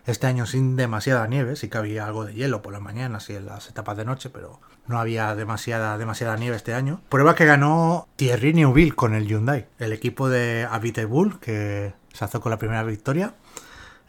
Este 0.06 0.28
año 0.28 0.46
sin 0.46 0.76
demasiada 0.76 1.26
nieve, 1.26 1.56
sí 1.56 1.68
que 1.68 1.80
había 1.80 2.06
algo 2.06 2.26
de 2.26 2.36
hielo 2.36 2.62
por 2.62 2.72
las 2.72 2.82
mañanas 2.82 3.28
y 3.32 3.36
en 3.36 3.48
las 3.48 3.70
etapas 3.70 3.98
de 3.98 4.06
noche, 4.06 4.30
pero 4.30 4.62
no 4.86 5.00
había 5.00 5.34
demasiada, 5.34 5.98
demasiada 5.98 6.38
nieve 6.38 6.58
este 6.58 6.76
año. 6.76 7.02
Prueba 7.10 7.34
que 7.34 7.46
ganó 7.46 8.08
Thierry 8.18 8.54
Neuville 8.54 8.94
con 8.94 9.16
el 9.16 9.28
Hyundai, 9.28 9.68
el 9.80 9.94
equipo 9.94 10.30
de 10.30 10.68
Bull, 11.08 11.40
que 11.40 11.94
se 12.14 12.24
alzó 12.24 12.40
con 12.40 12.52
la 12.52 12.60
primera 12.60 12.84
victoria. 12.84 13.34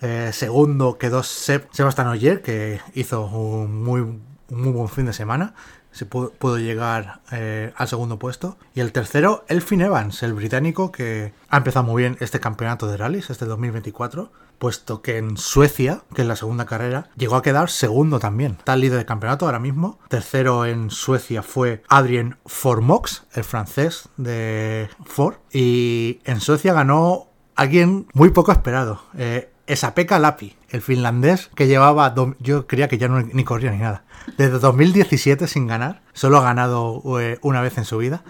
Eh, 0.00 0.30
segundo 0.32 0.98
quedó 0.98 1.22
Seb, 1.22 1.68
Sebastián 1.72 2.08
Oyer, 2.08 2.42
que 2.42 2.80
hizo 2.94 3.26
un 3.26 3.82
muy, 3.82 4.02
muy 4.48 4.72
buen 4.72 4.88
fin 4.88 5.06
de 5.06 5.12
semana. 5.12 5.54
Se 5.92 6.06
pudo, 6.06 6.58
llegar 6.58 7.20
eh, 7.32 7.72
al 7.76 7.88
segundo 7.88 8.18
puesto. 8.18 8.56
Y 8.74 8.80
el 8.80 8.92
tercero, 8.92 9.44
Elfin 9.48 9.80
Evans, 9.80 10.22
el 10.22 10.34
británico, 10.34 10.92
que 10.92 11.32
ha 11.48 11.56
empezado 11.56 11.84
muy 11.84 12.02
bien 12.02 12.16
este 12.20 12.38
campeonato 12.38 12.86
de 12.86 12.96
rallies, 12.96 13.30
este 13.30 13.44
2024 13.44 14.30
puesto 14.60 15.00
que 15.00 15.16
en 15.16 15.38
Suecia, 15.38 16.02
que 16.14 16.20
es 16.20 16.28
la 16.28 16.36
segunda 16.36 16.66
carrera, 16.66 17.08
llegó 17.16 17.34
a 17.34 17.42
quedar 17.42 17.70
segundo 17.70 18.20
también. 18.20 18.56
Está 18.58 18.76
líder 18.76 18.98
del 18.98 19.06
campeonato 19.06 19.46
ahora 19.46 19.58
mismo. 19.58 19.98
Tercero 20.08 20.66
en 20.66 20.90
Suecia 20.90 21.42
fue 21.42 21.82
Adrien 21.88 22.36
Formox, 22.44 23.24
el 23.32 23.42
francés 23.42 24.10
de 24.18 24.90
Ford. 25.06 25.36
Y 25.50 26.20
en 26.24 26.40
Suecia 26.40 26.74
ganó 26.74 27.28
alguien 27.56 28.06
muy 28.12 28.28
poco 28.30 28.52
esperado. 28.52 29.02
Eh, 29.16 29.50
Esapeka 29.70 30.18
Lapi, 30.18 30.56
el 30.70 30.82
finlandés 30.82 31.48
que 31.54 31.68
llevaba, 31.68 32.12
yo 32.40 32.66
creía 32.66 32.88
que 32.88 32.98
ya 32.98 33.06
no 33.06 33.20
ni 33.20 33.44
corría 33.44 33.70
ni 33.70 33.78
nada, 33.78 34.02
desde 34.36 34.58
2017 34.58 35.46
sin 35.46 35.68
ganar, 35.68 36.02
solo 36.12 36.38
ha 36.38 36.42
ganado 36.42 37.02
eh, 37.20 37.38
una 37.42 37.60
vez 37.60 37.78
en 37.78 37.84
su 37.84 37.98
vida 37.98 38.24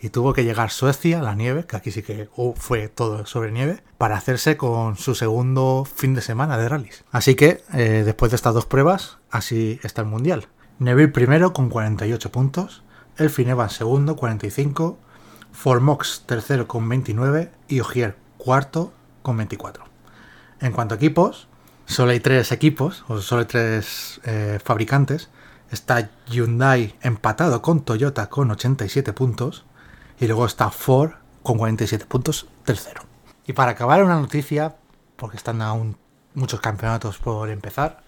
y 0.00 0.08
tuvo 0.08 0.32
que 0.32 0.44
llegar 0.44 0.70
Suecia, 0.70 1.20
la 1.20 1.34
nieve, 1.34 1.66
que 1.66 1.76
aquí 1.76 1.90
sí 1.90 2.02
que 2.02 2.30
uh, 2.36 2.54
fue 2.54 2.88
todo 2.88 3.26
sobre 3.26 3.52
nieve, 3.52 3.82
para 3.98 4.16
hacerse 4.16 4.56
con 4.56 4.96
su 4.96 5.14
segundo 5.14 5.84
fin 5.84 6.14
de 6.14 6.22
semana 6.22 6.56
de 6.56 6.68
rallies. 6.68 7.04
Así 7.10 7.34
que, 7.34 7.62
eh, 7.74 8.02
después 8.04 8.30
de 8.30 8.36
estas 8.36 8.54
dos 8.54 8.64
pruebas, 8.64 9.18
así 9.30 9.80
está 9.82 10.02
el 10.02 10.08
Mundial. 10.08 10.46
Neville 10.78 11.08
primero 11.08 11.52
con 11.52 11.68
48 11.68 12.32
puntos, 12.32 12.82
Elfin 13.18 13.48
Evans 13.50 13.72
segundo, 13.72 14.16
45, 14.16 14.98
Formox 15.52 16.22
tercero 16.24 16.66
con 16.66 16.88
29 16.88 17.50
y 17.66 17.80
Ogier 17.80 18.16
cuarto 18.38 18.92
con 19.22 19.36
24. 19.36 19.87
En 20.60 20.72
cuanto 20.72 20.94
a 20.94 20.96
equipos, 20.96 21.48
solo 21.86 22.12
hay 22.12 22.20
tres 22.20 22.52
equipos, 22.52 23.04
o 23.08 23.20
solo 23.20 23.40
hay 23.40 23.46
tres 23.46 24.20
eh, 24.24 24.58
fabricantes. 24.62 25.28
Está 25.70 26.10
Hyundai 26.26 26.94
empatado 27.02 27.62
con 27.62 27.84
Toyota 27.84 28.28
con 28.28 28.50
87 28.50 29.12
puntos. 29.12 29.64
Y 30.18 30.26
luego 30.26 30.46
está 30.46 30.70
Ford 30.70 31.12
con 31.42 31.58
47 31.58 32.06
puntos, 32.06 32.48
tercero. 32.64 33.02
Y 33.46 33.52
para 33.52 33.72
acabar 33.72 34.02
una 34.02 34.20
noticia, 34.20 34.76
porque 35.16 35.36
están 35.36 35.62
aún 35.62 35.96
muchos 36.34 36.60
campeonatos 36.60 37.18
por 37.18 37.48
empezar, 37.50 38.02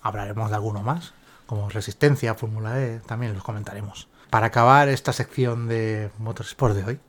hablaremos 0.00 0.50
de 0.50 0.56
alguno 0.56 0.82
más, 0.82 1.12
como 1.46 1.68
Resistencia, 1.68 2.34
Fórmula 2.34 2.80
E, 2.80 3.00
también 3.00 3.34
los 3.34 3.42
comentaremos. 3.42 4.08
Para 4.30 4.46
acabar 4.46 4.88
esta 4.88 5.12
sección 5.12 5.68
de 5.68 6.10
Motorsport 6.18 6.74
de 6.74 6.84
hoy, 6.84 7.00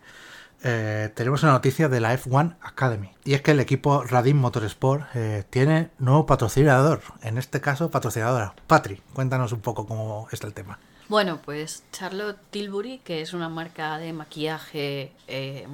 eh, 0.63 1.11
tenemos 1.15 1.43
una 1.43 1.53
noticia 1.53 1.89
de 1.89 1.99
la 1.99 2.13
F1 2.17 2.55
Academy. 2.61 3.11
Y 3.23 3.33
es 3.33 3.41
que 3.41 3.51
el 3.51 3.59
equipo 3.59 4.03
Radin 4.03 4.37
Motorsport 4.37 5.15
eh, 5.15 5.43
tiene 5.49 5.89
nuevo 5.99 6.25
patrocinador. 6.25 7.01
En 7.21 7.37
este 7.37 7.61
caso, 7.61 7.91
patrocinadora. 7.91 8.53
Patri, 8.67 9.01
cuéntanos 9.13 9.51
un 9.51 9.61
poco 9.61 9.85
cómo 9.85 10.27
está 10.31 10.47
el 10.47 10.53
tema. 10.53 10.79
Bueno, 11.09 11.39
pues 11.43 11.83
Charlotte 11.93 12.39
Tilbury, 12.49 12.99
que 12.99 13.21
es 13.21 13.33
una 13.33 13.47
marca 13.47 13.97
de 13.97 14.11
maquillaje 14.11 15.13
eh, 15.27 15.65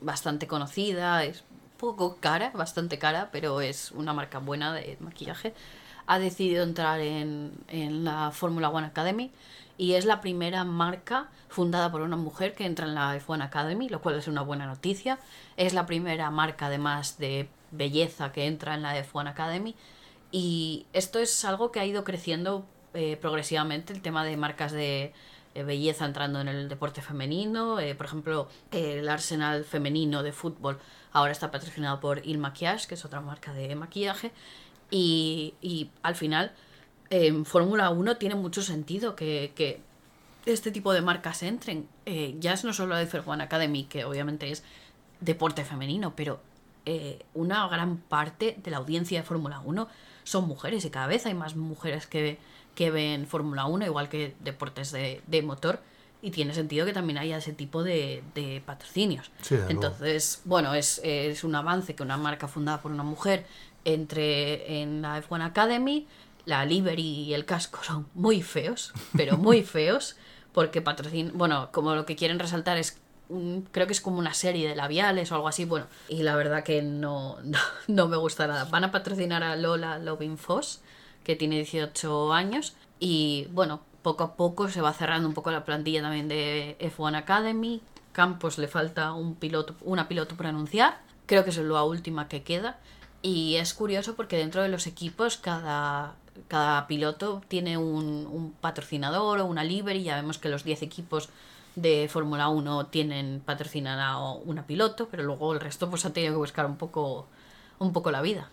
bastante 0.00 0.46
conocida, 0.46 1.22
es 1.24 1.44
poco 1.76 2.16
cara, 2.18 2.50
bastante 2.54 2.98
cara, 2.98 3.28
pero 3.30 3.60
es 3.60 3.90
una 3.92 4.12
marca 4.14 4.38
buena 4.38 4.72
de 4.72 4.96
maquillaje, 5.00 5.54
ha 6.06 6.18
decidido 6.18 6.64
entrar 6.64 7.00
en, 7.00 7.52
la 8.04 8.30
Fórmula 8.32 8.70
One 8.70 8.86
Academy 8.86 9.30
y 9.80 9.94
es 9.94 10.04
la 10.04 10.20
primera 10.20 10.62
marca 10.64 11.30
fundada 11.48 11.90
por 11.90 12.02
una 12.02 12.16
mujer 12.16 12.54
que 12.54 12.66
entra 12.66 12.84
en 12.86 12.94
la 12.94 13.16
F1 13.16 13.42
Academy, 13.42 13.88
lo 13.88 14.02
cual 14.02 14.16
es 14.16 14.28
una 14.28 14.42
buena 14.42 14.66
noticia. 14.66 15.18
Es 15.56 15.72
la 15.72 15.86
primera 15.86 16.30
marca 16.30 16.66
además 16.66 17.16
de 17.16 17.48
belleza 17.70 18.30
que 18.30 18.44
entra 18.44 18.74
en 18.74 18.82
la 18.82 19.02
F1 19.02 19.30
Academy 19.30 19.74
y 20.30 20.84
esto 20.92 21.18
es 21.18 21.46
algo 21.46 21.72
que 21.72 21.80
ha 21.80 21.86
ido 21.86 22.04
creciendo 22.04 22.66
eh, 22.92 23.16
progresivamente, 23.18 23.94
el 23.94 24.02
tema 24.02 24.22
de 24.22 24.36
marcas 24.36 24.72
de 24.72 25.14
eh, 25.54 25.62
belleza 25.62 26.04
entrando 26.04 26.42
en 26.42 26.48
el 26.48 26.68
deporte 26.68 27.00
femenino. 27.00 27.80
eh, 27.80 27.94
por 27.94 28.04
ejemplo, 28.04 28.48
el 28.72 29.08
Arsenal 29.08 29.64
femenino 29.64 30.22
de 30.22 30.32
fútbol 30.32 30.78
ahora 31.10 31.32
está 31.32 31.50
patrocinado 31.50 32.00
por 32.00 32.20
Il 32.26 32.36
Maquillage, 32.36 32.86
que 32.86 32.96
es 32.96 33.04
otra 33.06 33.22
marca 33.22 33.54
de 33.54 33.74
maquillaje. 33.76 34.30
Y, 34.90 35.54
y 35.62 35.88
al 36.02 36.16
final, 36.16 36.52
en 37.10 37.44
Fórmula 37.44 37.90
1 37.90 38.16
tiene 38.16 38.36
mucho 38.36 38.62
sentido 38.62 39.16
que, 39.16 39.52
que 39.56 39.80
este 40.46 40.70
tipo 40.70 40.92
de 40.92 41.02
marcas 41.02 41.42
entren. 41.42 41.88
Eh, 42.06 42.36
ya 42.38 42.52
es 42.52 42.64
no 42.64 42.72
solo 42.72 42.94
la 42.94 43.00
de 43.00 43.08
F1 43.10 43.42
Academy, 43.42 43.84
que 43.84 44.04
obviamente 44.04 44.50
es 44.50 44.62
deporte 45.20 45.64
femenino, 45.64 46.14
pero 46.16 46.40
eh, 46.86 47.24
una 47.34 47.66
gran 47.68 47.98
parte 47.98 48.56
de 48.62 48.70
la 48.70 48.78
audiencia 48.78 49.20
de 49.20 49.26
Fórmula 49.26 49.60
1 49.60 49.88
son 50.24 50.46
mujeres 50.46 50.84
y 50.84 50.90
cada 50.90 51.08
vez 51.08 51.26
hay 51.26 51.34
más 51.34 51.56
mujeres 51.56 52.06
que, 52.06 52.38
que 52.74 52.90
ven 52.90 53.26
Fórmula 53.26 53.66
1, 53.66 53.84
igual 53.84 54.08
que 54.08 54.34
deportes 54.40 54.92
de, 54.92 55.20
de 55.26 55.42
motor, 55.42 55.80
y 56.22 56.30
tiene 56.30 56.54
sentido 56.54 56.86
que 56.86 56.92
también 56.92 57.18
haya 57.18 57.38
ese 57.38 57.52
tipo 57.52 57.82
de, 57.82 58.22
de 58.34 58.62
patrocinios. 58.64 59.30
Sí. 59.40 59.56
Entonces, 59.68 60.42
bueno, 60.44 60.74
es, 60.74 61.00
es 61.02 61.44
un 61.44 61.54
avance 61.54 61.94
que 61.94 62.02
una 62.02 62.18
marca 62.18 62.46
fundada 62.46 62.80
por 62.80 62.92
una 62.92 63.02
mujer 63.02 63.46
entre 63.84 64.82
en 64.82 65.02
la 65.02 65.22
F1 65.22 65.42
Academy. 65.44 66.06
La 66.46 66.64
livery 66.64 67.02
y 67.02 67.34
el 67.34 67.44
casco 67.44 67.80
son 67.82 68.08
muy 68.14 68.42
feos, 68.42 68.92
pero 69.16 69.36
muy 69.36 69.62
feos, 69.64 70.16
porque 70.52 70.80
patrocinan, 70.82 71.36
bueno, 71.36 71.68
como 71.72 71.94
lo 71.94 72.06
que 72.06 72.16
quieren 72.16 72.38
resaltar 72.38 72.76
es 72.78 72.98
un- 73.28 73.68
creo 73.70 73.86
que 73.86 73.92
es 73.92 74.00
como 74.00 74.18
una 74.18 74.34
serie 74.34 74.68
de 74.68 74.74
labiales 74.74 75.30
o 75.30 75.36
algo 75.36 75.48
así, 75.48 75.64
bueno, 75.64 75.86
y 76.08 76.22
la 76.22 76.34
verdad 76.36 76.64
que 76.64 76.82
no, 76.82 77.38
no, 77.44 77.58
no 77.88 78.08
me 78.08 78.16
gusta 78.16 78.46
nada. 78.46 78.64
Van 78.64 78.84
a 78.84 78.90
patrocinar 78.90 79.42
a 79.42 79.56
Lola 79.56 79.98
Lovin 79.98 80.38
Foss, 80.38 80.80
que 81.24 81.36
tiene 81.36 81.56
18 81.56 82.32
años, 82.32 82.74
y 82.98 83.46
bueno, 83.52 83.80
poco 84.02 84.24
a 84.24 84.34
poco 84.36 84.68
se 84.68 84.80
va 84.80 84.92
cerrando 84.92 85.28
un 85.28 85.34
poco 85.34 85.50
la 85.50 85.64
plantilla 85.64 86.00
también 86.02 86.26
de 86.28 86.76
F1 86.80 87.16
Academy. 87.16 87.80
Campos 88.12 88.58
le 88.58 88.66
falta 88.66 89.12
un 89.12 89.34
piloto, 89.36 89.76
una 89.82 90.08
piloto 90.08 90.34
por 90.34 90.46
anunciar, 90.46 90.98
creo 91.26 91.44
que 91.44 91.50
es 91.50 91.58
la 91.58 91.84
última 91.84 92.26
que 92.26 92.42
queda. 92.42 92.78
Y 93.22 93.56
es 93.56 93.74
curioso 93.74 94.16
porque 94.16 94.36
dentro 94.38 94.62
de 94.62 94.68
los 94.70 94.86
equipos 94.86 95.36
cada, 95.36 96.14
cada 96.48 96.86
piloto 96.86 97.42
tiene 97.48 97.78
un, 97.78 98.26
un 98.30 98.52
patrocinador 98.60 99.40
o 99.40 99.46
una 99.46 99.64
livery. 99.64 100.02
Ya 100.02 100.16
vemos 100.16 100.38
que 100.38 100.48
los 100.48 100.64
10 100.64 100.82
equipos 100.82 101.30
de 101.76 102.08
Fórmula 102.10 102.48
1 102.48 102.86
tienen 102.86 103.42
patrocinada 103.44 104.18
una 104.44 104.66
piloto, 104.66 105.08
pero 105.08 105.22
luego 105.22 105.52
el 105.52 105.60
resto 105.60 105.88
pues 105.88 106.04
ha 106.04 106.12
tenido 106.12 106.34
que 106.34 106.38
buscar 106.38 106.66
un 106.66 106.76
poco, 106.76 107.26
un 107.78 107.92
poco 107.92 108.10
la 108.10 108.22
vida. 108.22 108.48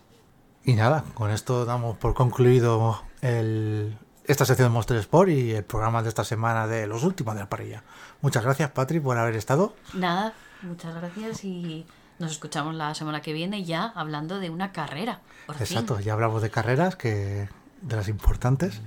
Y 0.64 0.74
nada, 0.74 1.04
con 1.14 1.32
esto 1.32 1.66
damos 1.66 1.98
por 1.98 2.14
concluido 2.14 3.02
el, 3.22 3.98
esta 4.26 4.46
sección 4.46 4.68
de 4.68 4.74
Monster 4.74 4.98
Sport 4.98 5.30
y 5.30 5.52
el 5.52 5.64
programa 5.64 6.04
de 6.04 6.10
esta 6.10 6.24
semana 6.24 6.68
de 6.68 6.88
los 6.88 7.04
últimos 7.04 7.36
de 7.36 7.42
la 7.42 7.50
parrilla. 7.50 7.84
Muchas 8.22 8.44
gracias, 8.44 8.72
Patri, 8.72 9.00
por 9.00 9.18
haber 9.18 9.36
estado. 9.36 9.74
Nada, 9.94 10.34
muchas 10.62 10.94
gracias 10.96 11.44
y 11.46 11.86
nos 12.20 12.32
escuchamos 12.32 12.76
la 12.76 12.94
semana 12.96 13.22
que 13.22 13.32
viene 13.32 13.64
ya 13.64 13.94
hablando 13.96 14.40
de 14.40 14.50
una 14.50 14.72
carrera. 14.72 15.22
Por 15.46 15.56
fin. 15.56 15.66
Exacto, 15.66 16.00
ya 16.00 16.14
hablamos 16.14 16.42
de 16.42 16.50
carreras, 16.50 16.96
que 16.96 17.48
de 17.82 17.96
las 17.96 18.08
importantes. 18.08 18.82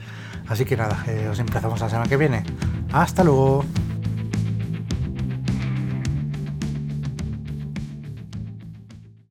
Así 0.49 0.65
que 0.65 0.77
nada, 0.77 1.05
eh, 1.07 1.29
os 1.31 1.39
empezamos 1.39 1.81
la 1.81 1.89
semana 1.89 2.09
que 2.09 2.17
viene. 2.17 2.45
Hasta 2.93 3.25
luego. 3.25 3.65